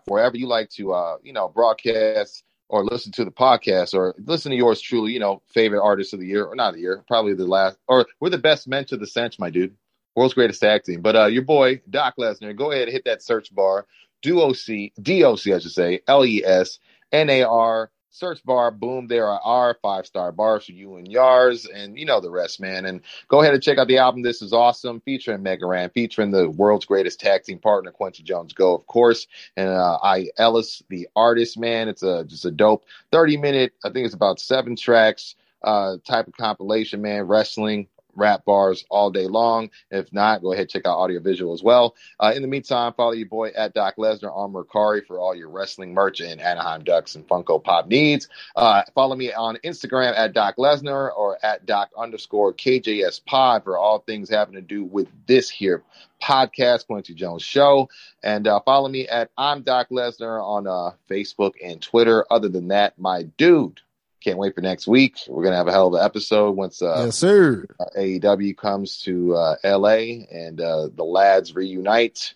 wherever 0.06 0.36
you 0.36 0.46
like 0.46 0.68
to, 0.70 0.92
uh, 0.92 1.16
you 1.22 1.32
know, 1.32 1.48
broadcast 1.48 2.44
or 2.68 2.84
listen 2.84 3.12
to 3.12 3.24
the 3.24 3.30
podcast 3.30 3.94
or 3.94 4.14
listen 4.18 4.50
to 4.50 4.56
yours 4.56 4.80
truly. 4.80 5.12
You 5.12 5.20
know, 5.20 5.42
favorite 5.54 5.82
artist 5.82 6.12
of 6.12 6.20
the 6.20 6.26
year 6.26 6.44
or 6.44 6.54
not 6.54 6.74
the 6.74 6.80
year, 6.80 7.02
probably 7.06 7.34
the 7.34 7.46
last, 7.46 7.78
or 7.88 8.06
we're 8.20 8.30
the 8.30 8.38
best 8.38 8.66
men 8.68 8.84
to 8.86 8.96
the 8.96 9.06
cinch, 9.06 9.38
my 9.38 9.50
dude. 9.50 9.74
World's 10.14 10.34
greatest 10.34 10.60
tag 10.60 10.84
team. 10.84 11.00
But 11.00 11.16
uh, 11.16 11.26
your 11.26 11.42
boy 11.42 11.80
Doc 11.88 12.14
Lesnar, 12.18 12.56
go 12.56 12.70
ahead 12.70 12.84
and 12.84 12.92
hit 12.92 13.04
that 13.06 13.22
search 13.22 13.54
bar. 13.54 13.86
DOC, 14.22 14.92
DOC, 15.02 15.46
I 15.48 15.58
should 15.58 15.72
say, 15.72 16.00
L 16.06 16.24
E 16.24 16.44
S 16.44 16.78
N 17.10 17.28
A 17.28 17.42
R, 17.42 17.90
search 18.12 18.44
bar, 18.44 18.70
boom, 18.70 19.08
there 19.08 19.26
are 19.26 19.40
our 19.40 19.76
five 19.82 20.06
star 20.06 20.30
bars 20.30 20.66
for 20.66 20.72
you 20.72 20.96
and 20.96 21.10
yours, 21.10 21.66
and 21.66 21.98
you 21.98 22.06
know 22.06 22.20
the 22.20 22.30
rest, 22.30 22.60
man. 22.60 22.86
And 22.86 23.00
go 23.28 23.40
ahead 23.40 23.54
and 23.54 23.62
check 23.62 23.78
out 23.78 23.88
the 23.88 23.98
album. 23.98 24.22
This 24.22 24.42
is 24.42 24.52
awesome, 24.52 25.00
featuring 25.00 25.42
Mega 25.42 25.66
Ran, 25.66 25.90
featuring 25.90 26.30
the 26.30 26.48
world's 26.48 26.86
greatest 26.86 27.20
tag 27.20 27.42
team 27.42 27.58
partner, 27.58 27.90
Quincy 27.90 28.22
Jones 28.22 28.52
Go, 28.52 28.74
of 28.74 28.86
course, 28.86 29.26
and 29.56 29.68
uh, 29.68 29.98
I 30.02 30.28
Ellis, 30.36 30.82
the 30.88 31.08
artist, 31.16 31.58
man. 31.58 31.88
It's 31.88 32.02
a 32.02 32.24
just 32.24 32.44
a 32.44 32.50
dope 32.50 32.84
30 33.10 33.38
minute, 33.38 33.72
I 33.84 33.90
think 33.90 34.04
it's 34.04 34.14
about 34.14 34.40
seven 34.40 34.76
tracks, 34.76 35.34
uh, 35.64 35.96
type 36.06 36.28
of 36.28 36.36
compilation, 36.36 37.02
man. 37.02 37.22
Wrestling, 37.22 37.88
rap 38.14 38.44
bars 38.44 38.84
all 38.90 39.10
day 39.10 39.26
long. 39.26 39.70
If 39.90 40.12
not, 40.12 40.42
go 40.42 40.52
ahead 40.52 40.68
check 40.68 40.86
out 40.86 40.98
audiovisual 40.98 41.52
as 41.52 41.62
well. 41.62 41.94
Uh, 42.18 42.32
in 42.34 42.42
the 42.42 42.48
meantime, 42.48 42.92
follow 42.94 43.12
your 43.12 43.28
boy 43.28 43.48
at 43.48 43.74
Doc 43.74 43.96
Lesnar 43.98 44.34
on 44.34 44.52
Mercari 44.52 45.04
for 45.06 45.18
all 45.18 45.34
your 45.34 45.50
wrestling 45.50 45.94
merch 45.94 46.20
and 46.20 46.40
Anaheim 46.40 46.84
Ducks 46.84 47.14
and 47.14 47.26
Funko 47.26 47.62
Pop 47.62 47.86
needs. 47.88 48.28
Uh, 48.56 48.82
follow 48.94 49.16
me 49.16 49.32
on 49.32 49.58
Instagram 49.64 50.16
at 50.16 50.32
Doc 50.32 50.56
Lesnar 50.56 51.10
or 51.16 51.38
at 51.44 51.66
Doc 51.66 51.90
underscore 51.96 52.52
KJS 52.52 53.24
Pod 53.24 53.64
for 53.64 53.78
all 53.78 54.00
things 54.00 54.30
having 54.30 54.54
to 54.54 54.62
do 54.62 54.84
with 54.84 55.08
this 55.26 55.50
here 55.50 55.82
podcast, 56.22 56.86
Quincy 56.86 57.14
Jones 57.14 57.42
Show. 57.42 57.88
And 58.22 58.46
uh, 58.46 58.60
follow 58.60 58.88
me 58.88 59.08
at 59.08 59.30
I'm 59.36 59.62
Doc 59.62 59.88
Lesnar 59.90 60.42
on 60.42 60.66
uh, 60.66 60.92
Facebook 61.10 61.54
and 61.62 61.82
Twitter. 61.82 62.24
Other 62.30 62.48
than 62.48 62.68
that, 62.68 62.98
my 62.98 63.24
dude. 63.24 63.80
Can't 64.22 64.38
wait 64.38 64.54
for 64.54 64.60
next 64.60 64.86
week. 64.86 65.16
We're 65.28 65.42
gonna 65.42 65.56
have 65.56 65.68
a 65.68 65.72
hell 65.72 65.88
of 65.88 65.94
an 65.94 66.04
episode 66.04 66.52
once 66.52 66.80
uh, 66.80 67.04
yes, 67.06 67.18
sir. 67.18 67.66
AEW 67.96 68.56
comes 68.56 68.98
to 69.02 69.34
uh, 69.34 69.56
LA 69.64 70.24
and 70.30 70.60
uh, 70.60 70.88
the 70.94 71.04
lads 71.04 71.54
reunite. 71.54 72.34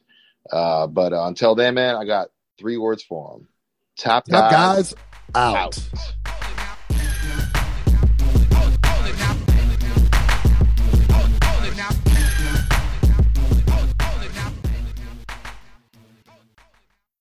Uh, 0.51 0.87
but 0.87 1.13
uh, 1.13 1.27
until 1.27 1.55
then, 1.55 1.75
man, 1.75 1.95
I 1.95 2.05
got 2.05 2.29
three 2.59 2.77
words 2.77 3.03
for 3.03 3.33
them: 3.33 3.49
top, 3.97 4.27
Top 4.27 4.51
guys, 4.51 4.95
guys 4.95 4.95
out. 5.35 5.57
out. 5.57 6.36